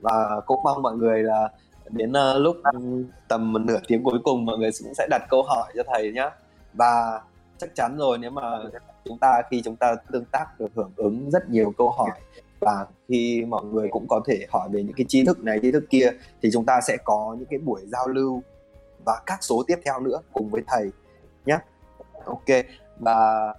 Và 0.01 0.41
cũng 0.45 0.63
mong 0.63 0.81
mọi 0.81 0.95
người 0.95 1.23
là 1.23 1.49
đến 1.89 2.11
uh, 2.11 2.41
lúc 2.41 2.57
tầm 3.27 3.53
một 3.53 3.59
nửa 3.59 3.79
tiếng 3.87 4.03
cuối 4.03 4.19
cùng 4.23 4.45
mọi 4.45 4.57
người 4.57 4.69
cũng 4.83 4.93
sẽ 4.93 5.07
đặt 5.09 5.21
câu 5.29 5.43
hỏi 5.43 5.73
cho 5.75 5.83
thầy 5.87 6.11
nhé 6.11 6.29
và 6.73 7.21
chắc 7.57 7.75
chắn 7.75 7.97
rồi 7.97 8.17
nếu 8.17 8.31
mà 8.31 8.41
chúng 9.05 9.17
ta 9.17 9.41
khi 9.51 9.61
chúng 9.65 9.75
ta 9.75 9.95
tương 10.11 10.25
tác 10.25 10.59
được 10.59 10.71
hưởng 10.75 10.91
ứng 10.95 11.31
rất 11.31 11.49
nhiều 11.49 11.73
câu 11.77 11.89
hỏi 11.89 12.09
và 12.65 12.85
khi 13.07 13.45
mọi 13.47 13.63
người 13.65 13.87
cũng 13.91 14.07
có 14.07 14.21
thể 14.27 14.45
hỏi 14.49 14.69
về 14.71 14.83
những 14.83 14.95
cái 14.97 15.05
tri 15.09 15.25
thức 15.25 15.43
này 15.43 15.59
tri 15.61 15.71
thức 15.71 15.83
kia 15.89 16.09
thì 16.41 16.49
chúng 16.53 16.65
ta 16.65 16.81
sẽ 16.87 16.97
có 17.03 17.35
những 17.39 17.47
cái 17.49 17.59
buổi 17.59 17.81
giao 17.85 18.07
lưu 18.07 18.43
và 19.05 19.21
các 19.25 19.43
số 19.43 19.63
tiếp 19.67 19.75
theo 19.85 19.99
nữa 19.99 20.21
cùng 20.33 20.49
với 20.49 20.61
thầy 20.67 20.91
nhé 21.45 21.57
ok 22.25 22.65
và 22.99 23.53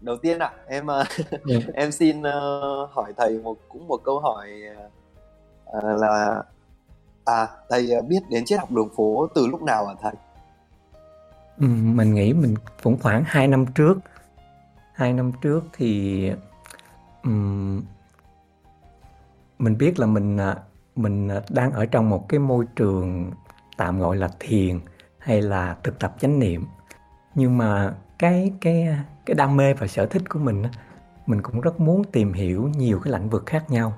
đầu 0.00 0.16
tiên 0.16 0.38
ạ 0.38 0.52
à, 0.56 0.62
em 0.66 0.86
yeah. 0.86 1.08
Dạ. 1.44 1.56
em 1.74 1.92
xin 1.92 2.20
uh, 2.20 2.90
hỏi 2.90 3.12
thầy 3.16 3.38
một 3.38 3.56
cũng 3.68 3.88
một 3.88 4.00
câu 4.04 4.20
hỏi 4.20 4.50
uh, 5.78 6.00
là 6.00 6.42
à 7.24 7.48
thầy 7.68 7.88
biết 8.08 8.20
đến 8.30 8.44
triết 8.44 8.58
học 8.58 8.70
đường 8.70 8.90
phố 8.96 9.26
từ 9.34 9.46
lúc 9.46 9.62
nào 9.62 9.86
hả 9.86 9.94
thầy 10.02 10.12
ừ, 11.58 11.66
mình 11.68 12.14
nghĩ 12.14 12.32
mình 12.32 12.54
cũng 12.82 12.98
khoảng 13.02 13.22
2 13.26 13.48
năm 13.48 13.66
trước 13.74 13.98
hai 14.92 15.12
năm 15.12 15.32
trước 15.42 15.60
thì 15.72 16.30
um, 17.22 17.82
mình 19.58 19.78
biết 19.78 19.98
là 19.98 20.06
mình 20.06 20.36
à, 20.36 20.56
mình 20.96 21.28
à, 21.28 21.40
đang 21.50 21.72
ở 21.72 21.86
trong 21.86 22.10
một 22.10 22.28
cái 22.28 22.40
môi 22.40 22.64
trường 22.76 23.30
tạm 23.76 24.00
gọi 24.00 24.16
là 24.16 24.28
thiền 24.40 24.80
hay 25.18 25.42
là 25.42 25.76
thực 25.82 25.98
tập 25.98 26.14
chánh 26.20 26.38
niệm. 26.38 26.64
Nhưng 27.34 27.58
mà 27.58 27.94
cái 28.18 28.52
cái 28.60 28.82
à, 28.82 29.04
cái 29.26 29.34
đam 29.34 29.56
mê 29.56 29.74
và 29.74 29.86
sở 29.86 30.06
thích 30.06 30.22
của 30.28 30.38
mình 30.38 30.62
mình 31.26 31.42
cũng 31.42 31.60
rất 31.60 31.80
muốn 31.80 32.04
tìm 32.04 32.32
hiểu 32.32 32.70
nhiều 32.76 33.00
cái 33.04 33.12
lĩnh 33.12 33.30
vực 33.30 33.46
khác 33.46 33.70
nhau. 33.70 33.94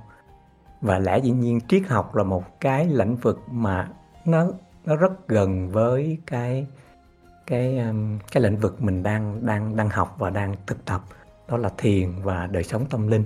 Và 0.80 0.98
lẽ 0.98 1.18
dĩ 1.18 1.30
nhiên 1.30 1.60
triết 1.68 1.82
học 1.86 2.16
là 2.16 2.24
một 2.24 2.60
cái 2.60 2.86
lĩnh 2.86 3.16
vực 3.16 3.40
mà 3.50 3.88
nó 4.24 4.46
nó 4.84 4.96
rất 4.96 5.28
gần 5.28 5.68
với 5.68 6.18
cái 6.26 6.66
cái 7.46 7.80
cái 8.32 8.42
lĩnh 8.42 8.56
vực 8.56 8.82
mình 8.82 9.02
đang 9.02 9.46
đang 9.46 9.76
đang 9.76 9.88
học 9.88 10.16
và 10.18 10.30
đang 10.30 10.54
thực 10.66 10.84
tập. 10.84 11.02
Đó 11.48 11.56
là 11.56 11.70
thiền 11.78 12.22
và 12.22 12.46
đời 12.46 12.64
sống 12.64 12.86
tâm 12.90 13.08
linh 13.08 13.24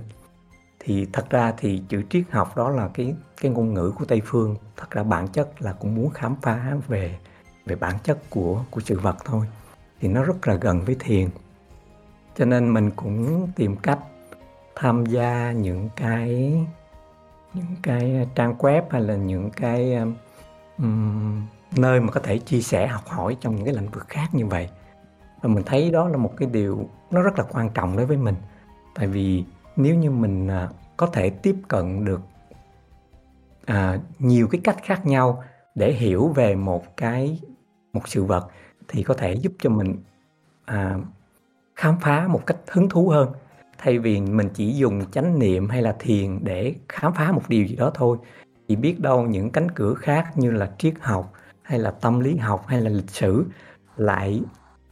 thì 0.83 1.07
thật 1.13 1.29
ra 1.29 1.53
thì 1.57 1.83
chữ 1.89 2.03
triết 2.09 2.23
học 2.31 2.57
đó 2.57 2.69
là 2.69 2.89
cái 2.93 3.15
cái 3.41 3.51
ngôn 3.51 3.73
ngữ 3.73 3.93
của 3.97 4.05
tây 4.05 4.21
phương. 4.25 4.55
Thật 4.77 4.91
ra 4.91 5.03
bản 5.03 5.27
chất 5.27 5.61
là 5.61 5.73
cũng 5.73 5.95
muốn 5.95 6.09
khám 6.09 6.35
phá 6.41 6.77
về 6.87 7.19
về 7.65 7.75
bản 7.75 7.95
chất 8.03 8.29
của 8.29 8.63
của 8.69 8.81
sự 8.81 8.99
vật 8.99 9.17
thôi. 9.25 9.45
Thì 9.99 10.07
nó 10.07 10.23
rất 10.23 10.47
là 10.47 10.55
gần 10.55 10.81
với 10.81 10.95
thiền. 10.99 11.29
Cho 12.37 12.45
nên 12.45 12.73
mình 12.73 12.91
cũng 12.91 13.47
tìm 13.55 13.75
cách 13.75 13.99
tham 14.75 15.05
gia 15.05 15.51
những 15.51 15.89
cái 15.95 16.53
những 17.53 17.75
cái 17.83 18.27
trang 18.35 18.57
web 18.57 18.81
hay 18.89 19.01
là 19.01 19.15
những 19.15 19.49
cái 19.49 19.95
um, 19.95 20.13
um 20.77 21.47
nơi 21.77 21.99
mà 21.99 22.11
có 22.11 22.19
thể 22.19 22.37
chia 22.37 22.61
sẻ 22.61 22.87
học 22.87 23.07
hỏi 23.07 23.37
trong 23.41 23.55
những 23.55 23.65
cái 23.65 23.73
lĩnh 23.73 23.89
vực 23.89 24.07
khác 24.07 24.27
như 24.33 24.45
vậy. 24.45 24.69
Và 25.41 25.49
mình 25.49 25.63
thấy 25.63 25.91
đó 25.91 26.07
là 26.07 26.17
một 26.17 26.33
cái 26.37 26.49
điều 26.51 26.89
nó 27.11 27.21
rất 27.21 27.39
là 27.39 27.45
quan 27.49 27.69
trọng 27.69 27.97
đối 27.97 28.05
với 28.05 28.17
mình. 28.17 28.35
Tại 28.95 29.07
vì 29.07 29.43
nếu 29.75 29.95
như 29.95 30.11
mình 30.11 30.47
à, 30.47 30.69
có 30.97 31.07
thể 31.07 31.29
tiếp 31.29 31.55
cận 31.67 32.05
được 32.05 32.21
à, 33.65 33.99
nhiều 34.19 34.47
cái 34.47 34.61
cách 34.63 34.77
khác 34.83 35.05
nhau 35.05 35.43
để 35.75 35.91
hiểu 35.93 36.27
về 36.27 36.55
một 36.55 36.97
cái 36.97 37.39
một 37.93 38.07
sự 38.07 38.23
vật 38.23 38.47
thì 38.87 39.03
có 39.03 39.13
thể 39.13 39.33
giúp 39.33 39.53
cho 39.59 39.69
mình 39.69 39.95
à, 40.65 40.97
khám 41.75 41.97
phá 42.01 42.27
một 42.27 42.45
cách 42.45 42.57
hứng 42.67 42.89
thú 42.89 43.09
hơn. 43.09 43.31
Thay 43.77 43.99
vì 43.99 44.21
mình 44.21 44.49
chỉ 44.53 44.73
dùng 44.73 45.11
chánh 45.11 45.39
niệm 45.39 45.69
hay 45.69 45.81
là 45.81 45.95
thiền 45.99 46.39
để 46.43 46.75
khám 46.89 47.13
phá 47.13 47.31
một 47.31 47.41
điều 47.47 47.65
gì 47.65 47.75
đó 47.75 47.91
thôi 47.93 48.17
thì 48.67 48.75
biết 48.75 48.99
đâu 48.99 49.27
những 49.27 49.49
cánh 49.49 49.71
cửa 49.71 49.93
khác 49.93 50.31
như 50.35 50.51
là 50.51 50.71
triết 50.77 50.93
học 50.99 51.33
hay 51.61 51.79
là 51.79 51.91
tâm 51.91 52.19
lý 52.19 52.37
học 52.37 52.65
hay 52.67 52.81
là 52.81 52.89
lịch 52.89 53.09
sử 53.09 53.45
lại 53.97 54.41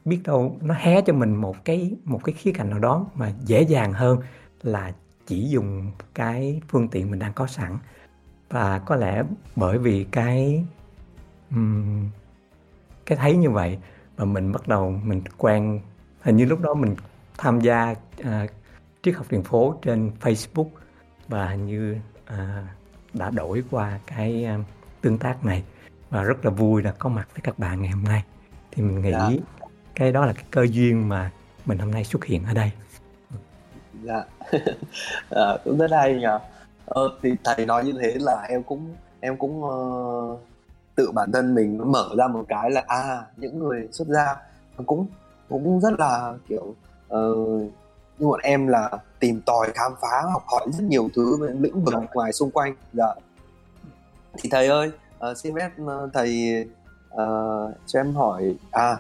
biết 0.06 0.20
đâu 0.24 0.58
nó 0.62 0.76
hé 0.78 1.02
cho 1.02 1.13
mình 1.13 1.36
một 1.36 1.65
cái 1.65 1.96
một 2.04 2.24
cái 2.24 2.34
khía 2.34 2.52
cạnh 2.52 2.70
nào 2.70 2.80
đó 2.80 3.06
mà 3.15 3.32
dễ 3.46 3.62
dàng 3.62 3.94
hơn 3.94 4.20
là 4.63 4.93
chỉ 5.28 5.50
dùng 5.50 5.91
cái 6.13 6.62
phương 6.67 6.88
tiện 6.88 7.12
mình 7.12 7.19
đang 7.19 7.34
có 7.34 7.47
sẵn. 7.47 7.78
Và 8.50 8.80
có 8.80 8.95
lẽ 8.95 9.24
bởi 9.56 9.78
vì 9.78 10.04
cái 10.12 10.65
um, 11.52 12.10
cái 13.06 13.17
thấy 13.17 13.38
như 13.38 13.50
vậy 13.50 13.78
và 14.15 14.26
mình 14.26 14.52
bắt 14.52 14.67
đầu 14.67 15.00
mình 15.04 15.21
quen. 15.38 15.82
Hình 16.21 16.36
như 16.36 16.45
lúc 16.45 16.62
đó 16.62 16.74
mình 16.74 16.95
tham 17.38 17.62
gia 17.62 17.95
uh, 18.21 18.28
triết 19.02 19.15
học 19.15 19.26
đường 19.30 19.43
phố 19.43 19.76
trên 19.82 20.12
Facebook 20.21 20.69
và 21.28 21.50
hình 21.50 21.65
như 21.65 21.97
uh, 22.34 22.38
đã 23.13 23.30
đổi 23.30 23.63
qua 23.71 24.00
cái 24.08 24.47
uh, 24.60 24.65
tương 25.02 25.17
tác 25.17 25.45
này. 25.45 25.63
Và 26.10 26.24
rất 26.24 26.45
là 26.45 26.52
vui 26.52 26.84
là 26.84 26.91
có 26.91 27.10
mặt 27.10 27.28
với 27.34 27.41
các 27.43 27.60
bạn 27.60 27.82
ngày 27.82 27.91
hôm 27.91 28.04
nay. 28.04 28.24
Thì 28.71 28.84
mình 28.84 29.02
nghĩ 29.02 29.12
dạ. 29.12 29.30
cái 29.95 30.12
đó 30.12 30.26
là 30.26 30.34
cái 30.34 30.45
cơ 30.52 30.65
duyên 30.71 31.10
mà 31.10 31.32
mình 31.65 31.78
hôm 31.78 31.91
nay 31.91 32.04
xuất 32.04 32.26
hiện 32.26 32.43
ở 32.43 32.54
đây 32.54 32.71
dạ. 34.04 34.24
À, 35.30 35.58
cũng 35.64 35.78
rất 35.78 35.92
hay 35.92 36.14
nhỉ 36.14 36.28
ờ, 36.86 37.18
thì 37.22 37.36
thầy 37.44 37.66
nói 37.66 37.86
như 37.86 37.94
thế 38.02 38.16
là 38.20 38.42
em 38.50 38.64
cũng 38.64 38.96
em 39.20 39.38
cũng 39.38 39.64
uh, 39.64 40.40
tự 40.96 41.12
bản 41.12 41.32
thân 41.32 41.56
mình 41.56 41.92
mở 41.92 42.10
ra 42.18 42.28
một 42.28 42.46
cái 42.48 42.72
là 42.72 42.84
à 42.88 43.26
những 43.38 43.60
người 43.60 43.88
xuất 43.92 44.08
gia 44.08 44.36
cũng 44.86 45.08
cũng 45.50 45.82
rất 45.82 46.00
là 46.00 46.34
kiểu 46.48 46.76
uh, 47.16 47.72
như 48.20 48.28
bọn 48.28 48.40
em 48.44 48.68
là 48.68 48.90
tìm 49.20 49.42
tòi 49.46 49.72
khám 49.74 49.92
phá 50.02 50.22
học 50.32 50.44
hỏi 50.48 50.68
rất 50.74 50.84
nhiều 50.84 51.10
thứ 51.16 51.38
về 51.38 51.54
lĩnh 51.60 51.84
vực 51.84 51.94
ngoài 52.14 52.34
xung 52.34 52.52
quanh. 52.52 52.76
Dạ. 52.94 53.14
Thì 54.38 54.50
thầy 54.50 54.68
ơi 54.68 54.92
uh, 55.32 55.38
xin 55.38 55.56
phép 55.56 55.70
uh, 55.84 56.14
thầy 56.14 56.66
uh, 57.13 57.78
cho 57.86 58.00
em 58.00 58.15
hỏi 58.15 58.56
à 58.71 58.97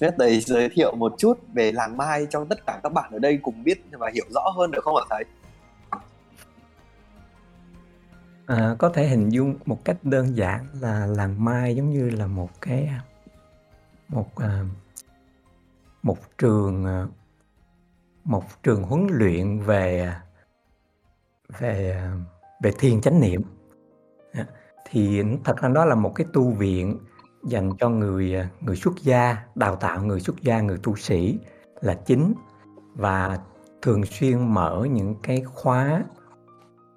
phép 0.00 0.10
thầy 0.18 0.40
giới 0.40 0.68
thiệu 0.68 0.94
một 0.96 1.14
chút 1.18 1.38
về 1.52 1.72
làng 1.72 1.96
mai 1.96 2.26
cho 2.30 2.44
tất 2.44 2.66
cả 2.66 2.80
các 2.82 2.92
bạn 2.92 3.10
ở 3.12 3.18
đây 3.18 3.38
cùng 3.42 3.64
biết 3.64 3.84
và 3.92 4.10
hiểu 4.14 4.24
rõ 4.34 4.50
hơn 4.56 4.70
được 4.70 4.84
không 4.84 4.96
ạ 4.96 5.04
thầy? 5.10 5.24
À, 8.46 8.76
có 8.78 8.88
thể 8.88 9.06
hình 9.06 9.28
dung 9.28 9.54
một 9.66 9.84
cách 9.84 9.96
đơn 10.02 10.36
giản 10.36 10.66
là 10.80 11.06
làng 11.06 11.44
mai 11.44 11.76
giống 11.76 11.90
như 11.90 12.10
là 12.10 12.26
một 12.26 12.50
cái 12.60 12.90
một 14.08 14.36
à, 14.36 14.64
một 16.02 16.18
trường 16.38 16.84
à, 16.84 17.06
một 18.24 18.44
trường 18.62 18.82
huấn 18.82 19.06
luyện 19.10 19.60
về 19.60 20.00
à, 20.00 20.22
về 21.58 22.02
về 22.62 22.72
thiền 22.78 23.00
chánh 23.00 23.20
niệm. 23.20 23.42
Thì 24.84 25.22
thật 25.44 25.56
ra 25.56 25.68
đó 25.68 25.84
là 25.84 25.94
một 25.94 26.12
cái 26.14 26.26
tu 26.32 26.50
viện 26.50 26.98
dành 27.44 27.72
cho 27.78 27.88
người 27.88 28.36
à, 28.36 28.48
người 28.60 28.76
xuất 28.76 28.94
gia, 29.02 29.36
đào 29.54 29.76
tạo 29.76 30.02
người 30.02 30.20
xuất 30.20 30.42
gia, 30.42 30.60
người 30.60 30.78
tu 30.82 30.96
sĩ 30.96 31.38
là 31.80 31.94
chính. 31.94 32.34
Và 32.94 33.38
thường 33.82 34.04
xuyên 34.04 34.54
mở 34.54 34.86
những 34.90 35.14
cái 35.22 35.42
khóa 35.42 36.02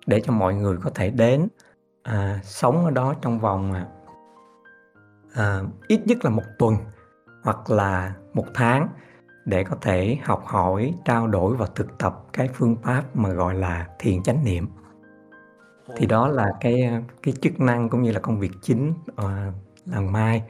để 0.05 0.21
cho 0.21 0.33
mọi 0.33 0.53
người 0.53 0.77
có 0.77 0.89
thể 0.95 1.09
đến 1.09 1.47
à, 2.03 2.39
sống 2.43 2.85
ở 2.85 2.91
đó 2.91 3.13
trong 3.21 3.39
vòng 3.39 3.73
à, 3.73 3.87
à, 5.33 5.61
ít 5.87 6.01
nhất 6.05 6.17
là 6.23 6.29
một 6.29 6.43
tuần 6.59 6.75
hoặc 7.43 7.69
là 7.69 8.13
một 8.33 8.45
tháng 8.53 8.87
để 9.45 9.63
có 9.63 9.75
thể 9.81 10.17
học 10.23 10.43
hỏi 10.45 10.93
trao 11.05 11.27
đổi 11.27 11.55
và 11.55 11.67
thực 11.75 11.97
tập 11.97 12.25
cái 12.33 12.49
phương 12.53 12.75
pháp 12.83 13.15
mà 13.15 13.29
gọi 13.29 13.55
là 13.55 13.87
thiền 13.99 14.23
chánh 14.23 14.43
niệm. 14.43 14.67
Thì 15.97 16.05
đó 16.05 16.27
là 16.27 16.47
cái 16.59 17.03
cái 17.23 17.33
chức 17.41 17.59
năng 17.59 17.89
cũng 17.89 18.01
như 18.01 18.11
là 18.11 18.19
công 18.19 18.39
việc 18.39 18.51
chính 18.61 18.93
uh, 19.11 19.53
làng 19.85 20.11
mai. 20.11 20.43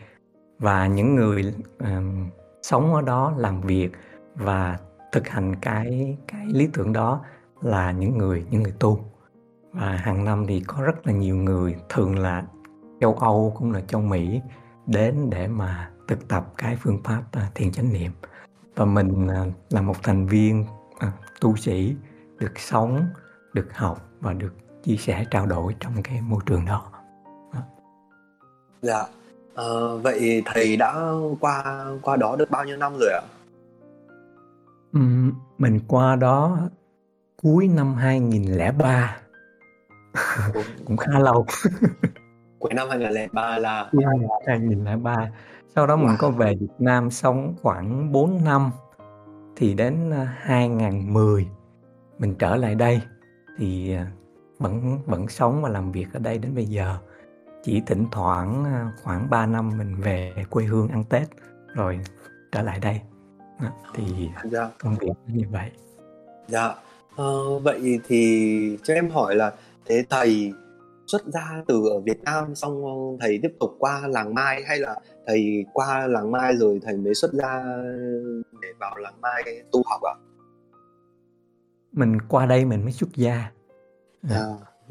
Và 0.60 0.88
những 0.88 1.16
người 1.16 1.56
um, 1.80 2.30
sống 2.62 2.94
ở 2.94 3.02
đó 3.02 3.34
làm 3.38 3.62
việc 3.62 3.92
và 4.36 4.80
thực 5.12 5.28
hành 5.28 5.56
cái 5.56 6.18
cái 6.28 6.46
lý 6.46 6.70
tưởng 6.74 6.94
đó 6.94 7.22
là 7.62 7.92
những 7.92 8.18
người 8.18 8.46
những 8.50 8.64
người 8.64 8.74
tu. 8.80 9.06
Và 9.72 9.92
hàng 9.92 10.26
năm 10.26 10.46
thì 10.48 10.64
có 10.68 10.84
rất 10.84 11.08
là 11.08 11.14
nhiều 11.14 11.36
người 11.36 11.76
thường 11.90 12.20
là 12.20 12.44
châu 13.02 13.14
Âu 13.14 13.54
cũng 13.58 13.72
là 13.72 13.82
châu 13.82 14.02
Mỹ 14.02 14.42
đến 14.88 15.30
để 15.30 15.48
mà 15.48 15.92
thực 16.08 16.28
tập 16.28 16.54
cái 16.58 16.76
phương 16.76 17.00
pháp 17.04 17.24
uh, 17.38 17.56
thiền 17.56 17.72
chánh 17.72 17.94
niệm. 17.94 18.12
Và 18.76 18.86
mình 18.86 19.26
uh, 19.26 19.54
là 19.70 19.82
một 19.82 20.04
thành 20.04 20.28
viên 20.28 20.66
uh, 21.08 21.14
tu 21.42 21.56
sĩ 21.56 21.96
được 22.40 22.60
sống 22.60 23.06
được 23.54 23.68
học 23.74 24.02
và 24.20 24.34
được 24.34 24.54
chia 24.84 24.96
sẻ 24.96 25.26
trao 25.32 25.46
đổi 25.46 25.76
trong 25.80 26.04
cái 26.04 26.22
môi 26.22 26.40
trường 26.46 26.66
đó. 26.66 26.92
Dạ. 27.54 27.62
dạ 28.82 29.04
à, 29.56 29.66
vậy 30.04 30.44
thầy 30.46 30.78
đã 30.78 31.12
qua 31.40 31.86
qua 32.02 32.16
đó 32.16 32.36
được 32.36 32.52
bao 32.52 32.66
nhiêu 32.66 32.78
năm 32.78 32.94
rồi 33.00 33.10
ạ? 33.14 33.22
Ừ, 34.94 35.00
mình 35.58 35.80
qua 35.88 36.16
đó 36.16 36.58
cuối 37.42 37.68
năm 37.68 37.96
2003 37.96 39.18
cũng, 40.54 40.64
cũng 40.86 40.98
khá 40.98 41.20
lâu. 41.20 41.46
Cuối 42.60 42.74
năm 42.74 42.90
2003 42.90 43.58
là 43.58 43.78
yeah, 43.78 44.32
2003 44.48 45.32
sau 45.76 45.88
đó 45.88 45.96
wow. 45.96 46.08
mình 46.08 46.16
có 46.20 46.30
về 46.30 46.56
Việt 46.60 46.74
Nam 46.80 47.12
sống 47.12 47.56
khoảng 47.62 48.12
4 48.12 48.44
năm 48.44 48.72
thì 49.56 49.74
đến 49.74 50.12
2010 50.38 51.48
à, 51.50 51.54
mình 52.20 52.36
trở 52.36 52.56
lại 52.56 52.76
đây. 52.76 53.02
Thì 53.58 53.96
à, 53.96 54.12
vẫn 54.60 55.00
vẫn 55.06 55.28
sống 55.28 55.62
và 55.62 55.70
làm 55.70 55.92
việc 55.92 56.08
ở 56.14 56.20
đây 56.20 56.38
đến 56.38 56.56
bây 56.56 56.66
giờ 56.66 56.98
chỉ 57.64 57.82
thỉnh 57.88 58.06
thoảng 58.12 58.66
à, 58.66 58.92
khoảng 59.04 59.30
3 59.30 59.46
năm 59.46 59.78
mình 59.78 59.96
về 60.02 60.34
quê 60.50 60.66
hương 60.66 60.88
ăn 60.88 61.04
Tết 61.04 61.28
rồi 61.76 62.00
trở 62.52 62.62
lại 62.62 62.80
đây 62.80 63.02
thì 63.96 64.30
dạ. 64.52 64.70
công 64.80 64.96
việc 65.00 65.14
như 65.28 65.44
vậy 65.52 65.72
dạ 66.48 66.76
ờ, 67.16 67.60
vậy 67.60 68.00
thì 68.08 68.78
cho 68.84 68.94
em 68.94 69.10
hỏi 69.10 69.36
là 69.36 69.54
thế 69.86 70.04
thầy 70.10 70.54
xuất 71.08 71.22
ra 71.26 71.64
từ 71.68 71.90
ở 71.90 72.00
Việt 72.00 72.24
Nam 72.24 72.56
xong 72.56 72.84
thầy 73.20 73.40
tiếp 73.42 73.52
tục 73.60 73.76
qua 73.80 74.08
làng 74.08 74.34
Mai 74.34 74.64
hay 74.68 74.80
là 74.80 74.96
thầy 75.28 75.66
qua 75.74 76.08
làng 76.08 76.32
Mai 76.32 76.56
rồi 76.56 76.80
thầy 76.84 76.98
mới 76.98 77.16
xuất 77.16 77.34
ra 77.34 77.64
để 78.62 78.68
vào 78.80 78.98
làng 78.98 79.22
Mai 79.22 79.44
tu 79.72 79.84
học 79.86 80.02
ạ? 80.02 80.14
À? 80.14 80.20
Mình 81.92 82.18
qua 82.30 82.46
đây 82.46 82.66
mình 82.66 82.84
mới 82.84 82.92
xuất 82.92 83.10
gia 83.16 83.52
À, 84.30 84.46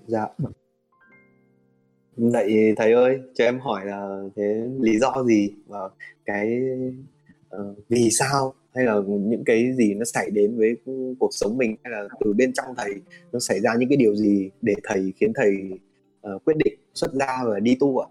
dạ. 0.07 0.27
Vậy 2.21 2.75
thầy 2.77 2.93
ơi, 2.93 3.21
cho 3.35 3.45
em 3.45 3.61
hỏi 3.61 3.87
là 3.87 4.23
thế 4.37 4.69
lý 4.81 4.99
do 4.99 5.25
gì 5.27 5.51
và 5.67 5.79
cái 6.25 6.61
uh, 7.57 7.77
vì 7.89 8.09
sao 8.11 8.55
hay 8.75 8.85
là 8.85 8.95
những 9.07 9.45
cái 9.45 9.73
gì 9.77 9.95
nó 9.95 10.05
xảy 10.05 10.31
đến 10.31 10.59
với 10.59 10.77
cuộc 11.19 11.31
sống 11.33 11.57
mình 11.59 11.77
hay 11.85 11.91
là 11.93 12.09
từ 12.21 12.33
bên 12.33 12.53
trong 12.53 12.67
thầy 12.77 12.95
nó 13.33 13.39
xảy 13.39 13.61
ra 13.61 13.75
những 13.79 13.89
cái 13.89 13.97
điều 13.97 14.17
gì 14.17 14.51
để 14.63 14.75
thầy 14.85 15.13
khiến 15.17 15.33
thầy 15.35 15.71
uh, 16.35 16.45
quyết 16.45 16.57
định 16.57 16.75
xuất 16.95 17.13
gia 17.13 17.45
và 17.45 17.61
đi 17.61 17.77
tu 17.81 17.99
ạ? 17.99 18.09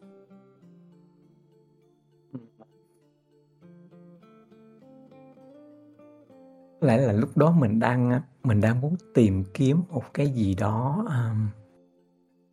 lẽ 6.81 6.97
là 6.97 7.13
lúc 7.13 7.37
đó 7.37 7.55
mình 7.59 7.79
đang 7.79 8.21
mình 8.43 8.61
đang 8.61 8.81
muốn 8.81 8.95
tìm 9.13 9.43
kiếm 9.53 9.81
một 9.89 10.13
cái 10.13 10.27
gì 10.27 10.55
đó 10.55 11.05
um, 11.07 11.47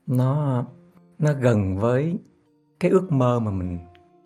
nó 0.07 0.65
nó 1.19 1.33
gần 1.33 1.79
với 1.79 2.19
cái 2.81 2.91
ước 2.91 3.13
mơ 3.13 3.41
mà 3.41 3.51
mình 3.51 3.79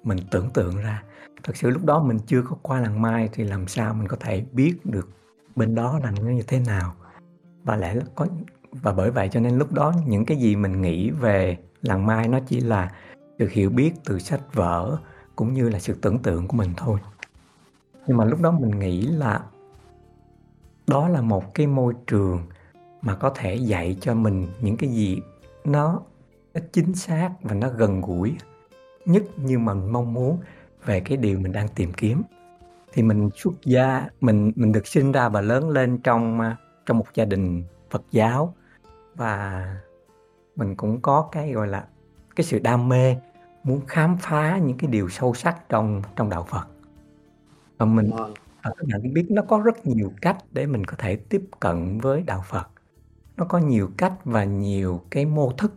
mình 0.02 0.18
tưởng 0.30 0.50
tượng 0.50 0.76
ra. 0.76 1.02
Thật 1.42 1.56
sự 1.56 1.70
lúc 1.70 1.84
đó 1.84 2.02
mình 2.02 2.18
chưa 2.26 2.42
có 2.42 2.56
qua 2.62 2.80
làng 2.80 3.02
mai 3.02 3.28
thì 3.32 3.44
làm 3.44 3.68
sao 3.68 3.94
mình 3.94 4.08
có 4.08 4.16
thể 4.20 4.44
biết 4.52 4.74
được 4.84 5.08
bên 5.56 5.74
đó 5.74 6.00
là 6.04 6.10
nó 6.10 6.30
như 6.30 6.42
thế 6.42 6.60
nào. 6.60 6.94
Và 7.64 7.76
lẽ 7.76 7.94
là 7.94 8.02
có 8.14 8.26
và 8.72 8.92
bởi 8.92 9.10
vậy 9.10 9.28
cho 9.32 9.40
nên 9.40 9.58
lúc 9.58 9.72
đó 9.72 9.92
những 10.06 10.24
cái 10.24 10.36
gì 10.36 10.56
mình 10.56 10.82
nghĩ 10.82 11.10
về 11.10 11.58
làng 11.82 12.06
mai 12.06 12.28
nó 12.28 12.40
chỉ 12.46 12.60
là 12.60 12.92
được 13.38 13.50
hiểu 13.50 13.70
biết 13.70 13.92
từ 14.04 14.18
sách 14.18 14.54
vở 14.54 14.98
cũng 15.36 15.54
như 15.54 15.68
là 15.68 15.78
sự 15.78 15.94
tưởng 16.02 16.18
tượng 16.18 16.48
của 16.48 16.56
mình 16.56 16.70
thôi. 16.76 17.00
Nhưng 18.06 18.16
mà 18.16 18.24
lúc 18.24 18.40
đó 18.40 18.50
mình 18.50 18.78
nghĩ 18.78 19.02
là 19.02 19.40
đó 20.86 21.08
là 21.08 21.20
một 21.20 21.54
cái 21.54 21.66
môi 21.66 21.94
trường 22.06 22.42
mà 23.02 23.14
có 23.14 23.32
thể 23.36 23.54
dạy 23.54 23.96
cho 24.00 24.14
mình 24.14 24.46
những 24.60 24.76
cái 24.76 24.90
gì 24.90 25.20
nó, 25.64 26.00
nó 26.54 26.60
chính 26.72 26.94
xác 26.94 27.30
và 27.42 27.54
nó 27.54 27.68
gần 27.68 28.00
gũi 28.00 28.36
nhất 29.06 29.22
như 29.36 29.58
mình 29.58 29.92
mong 29.92 30.12
muốn 30.12 30.38
về 30.84 31.00
cái 31.00 31.16
điều 31.16 31.38
mình 31.38 31.52
đang 31.52 31.68
tìm 31.68 31.92
kiếm 31.92 32.22
thì 32.92 33.02
mình 33.02 33.30
xuất 33.36 33.54
gia 33.64 34.08
mình 34.20 34.52
mình 34.56 34.72
được 34.72 34.86
sinh 34.86 35.12
ra 35.12 35.28
và 35.28 35.40
lớn 35.40 35.70
lên 35.70 35.98
trong 35.98 36.40
trong 36.86 36.98
một 36.98 37.06
gia 37.14 37.24
đình 37.24 37.64
Phật 37.90 38.02
giáo 38.10 38.54
và 39.16 39.64
mình 40.56 40.76
cũng 40.76 41.00
có 41.00 41.28
cái 41.32 41.52
gọi 41.52 41.68
là 41.68 41.86
cái 42.36 42.44
sự 42.44 42.58
đam 42.58 42.88
mê 42.88 43.16
muốn 43.62 43.80
khám 43.86 44.16
phá 44.20 44.58
những 44.58 44.78
cái 44.78 44.90
điều 44.90 45.08
sâu 45.08 45.34
sắc 45.34 45.68
trong 45.68 46.02
trong 46.16 46.30
đạo 46.30 46.46
Phật 46.50 46.66
và 47.78 47.86
mình. 47.86 48.10
Và 48.62 48.70
các 48.76 48.86
bạn 48.92 49.14
biết 49.14 49.26
nó 49.30 49.42
có 49.42 49.58
rất 49.58 49.86
nhiều 49.86 50.12
cách 50.20 50.36
để 50.50 50.66
mình 50.66 50.84
có 50.84 50.94
thể 50.98 51.16
tiếp 51.16 51.42
cận 51.60 51.98
với 51.98 52.22
đạo 52.22 52.44
Phật. 52.48 52.68
Nó 53.36 53.44
có 53.44 53.58
nhiều 53.58 53.90
cách 53.96 54.12
và 54.24 54.44
nhiều 54.44 55.00
cái 55.10 55.26
mô 55.26 55.52
thức. 55.52 55.74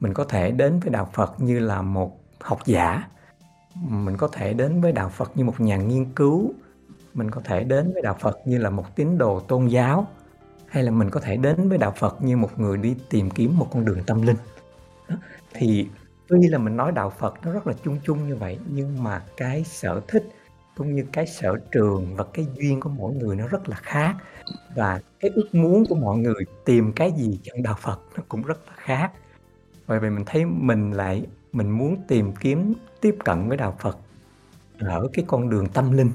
Mình 0.00 0.14
có 0.14 0.24
thể 0.24 0.50
đến 0.50 0.80
với 0.80 0.90
đạo 0.90 1.10
Phật 1.12 1.40
như 1.40 1.58
là 1.58 1.82
một 1.82 2.20
học 2.40 2.58
giả. 2.64 3.08
Mình 3.88 4.16
có 4.16 4.28
thể 4.28 4.52
đến 4.52 4.80
với 4.80 4.92
đạo 4.92 5.08
Phật 5.08 5.36
như 5.36 5.44
một 5.44 5.60
nhà 5.60 5.76
nghiên 5.76 6.12
cứu. 6.12 6.52
Mình 7.14 7.30
có 7.30 7.40
thể 7.44 7.64
đến 7.64 7.92
với 7.92 8.02
đạo 8.02 8.16
Phật 8.20 8.38
như 8.44 8.58
là 8.58 8.70
một 8.70 8.96
tín 8.96 9.18
đồ 9.18 9.40
tôn 9.40 9.66
giáo. 9.66 10.06
Hay 10.66 10.82
là 10.82 10.90
mình 10.90 11.10
có 11.10 11.20
thể 11.20 11.36
đến 11.36 11.68
với 11.68 11.78
đạo 11.78 11.94
Phật 11.96 12.22
như 12.22 12.36
một 12.36 12.60
người 12.60 12.76
đi 12.76 12.96
tìm 13.10 13.30
kiếm 13.30 13.58
một 13.58 13.68
con 13.72 13.84
đường 13.84 14.04
tâm 14.06 14.22
linh. 14.22 14.36
Thì 15.54 15.88
tuy 16.28 16.48
là 16.48 16.58
mình 16.58 16.76
nói 16.76 16.92
đạo 16.92 17.10
Phật 17.10 17.34
nó 17.44 17.52
rất 17.52 17.66
là 17.66 17.72
chung 17.84 17.98
chung 18.04 18.28
như 18.28 18.36
vậy, 18.36 18.58
nhưng 18.66 19.02
mà 19.02 19.22
cái 19.36 19.64
sở 19.64 20.00
thích 20.08 20.28
cũng 20.76 20.94
như 20.94 21.04
cái 21.12 21.26
sở 21.26 21.56
trường 21.70 22.16
và 22.16 22.24
cái 22.32 22.46
duyên 22.54 22.80
của 22.80 22.90
mỗi 22.90 23.14
người 23.14 23.36
nó 23.36 23.48
rất 23.48 23.68
là 23.68 23.76
khác 23.76 24.16
và 24.74 25.00
cái 25.20 25.30
ước 25.34 25.48
muốn 25.52 25.86
của 25.86 25.94
mọi 25.94 26.18
người 26.18 26.44
tìm 26.64 26.92
cái 26.92 27.12
gì 27.16 27.40
trong 27.42 27.62
đạo 27.62 27.76
Phật 27.80 28.00
nó 28.16 28.22
cũng 28.28 28.42
rất 28.42 28.66
là 28.66 28.72
khác 28.76 29.12
bởi 29.88 30.00
vì 30.00 30.10
mình 30.10 30.24
thấy 30.26 30.44
mình 30.44 30.92
lại, 30.92 31.26
mình 31.52 31.70
muốn 31.70 31.96
tìm 32.08 32.32
kiếm, 32.40 32.74
tiếp 33.00 33.16
cận 33.24 33.48
với 33.48 33.56
đạo 33.56 33.76
Phật 33.78 33.98
ở 34.78 35.08
cái 35.12 35.24
con 35.28 35.50
đường 35.50 35.66
tâm 35.68 35.92
linh. 35.92 36.10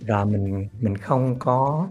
Và 0.00 0.24
mình 0.24 0.68
mình 0.80 0.96
không 0.96 1.38
có, 1.38 1.88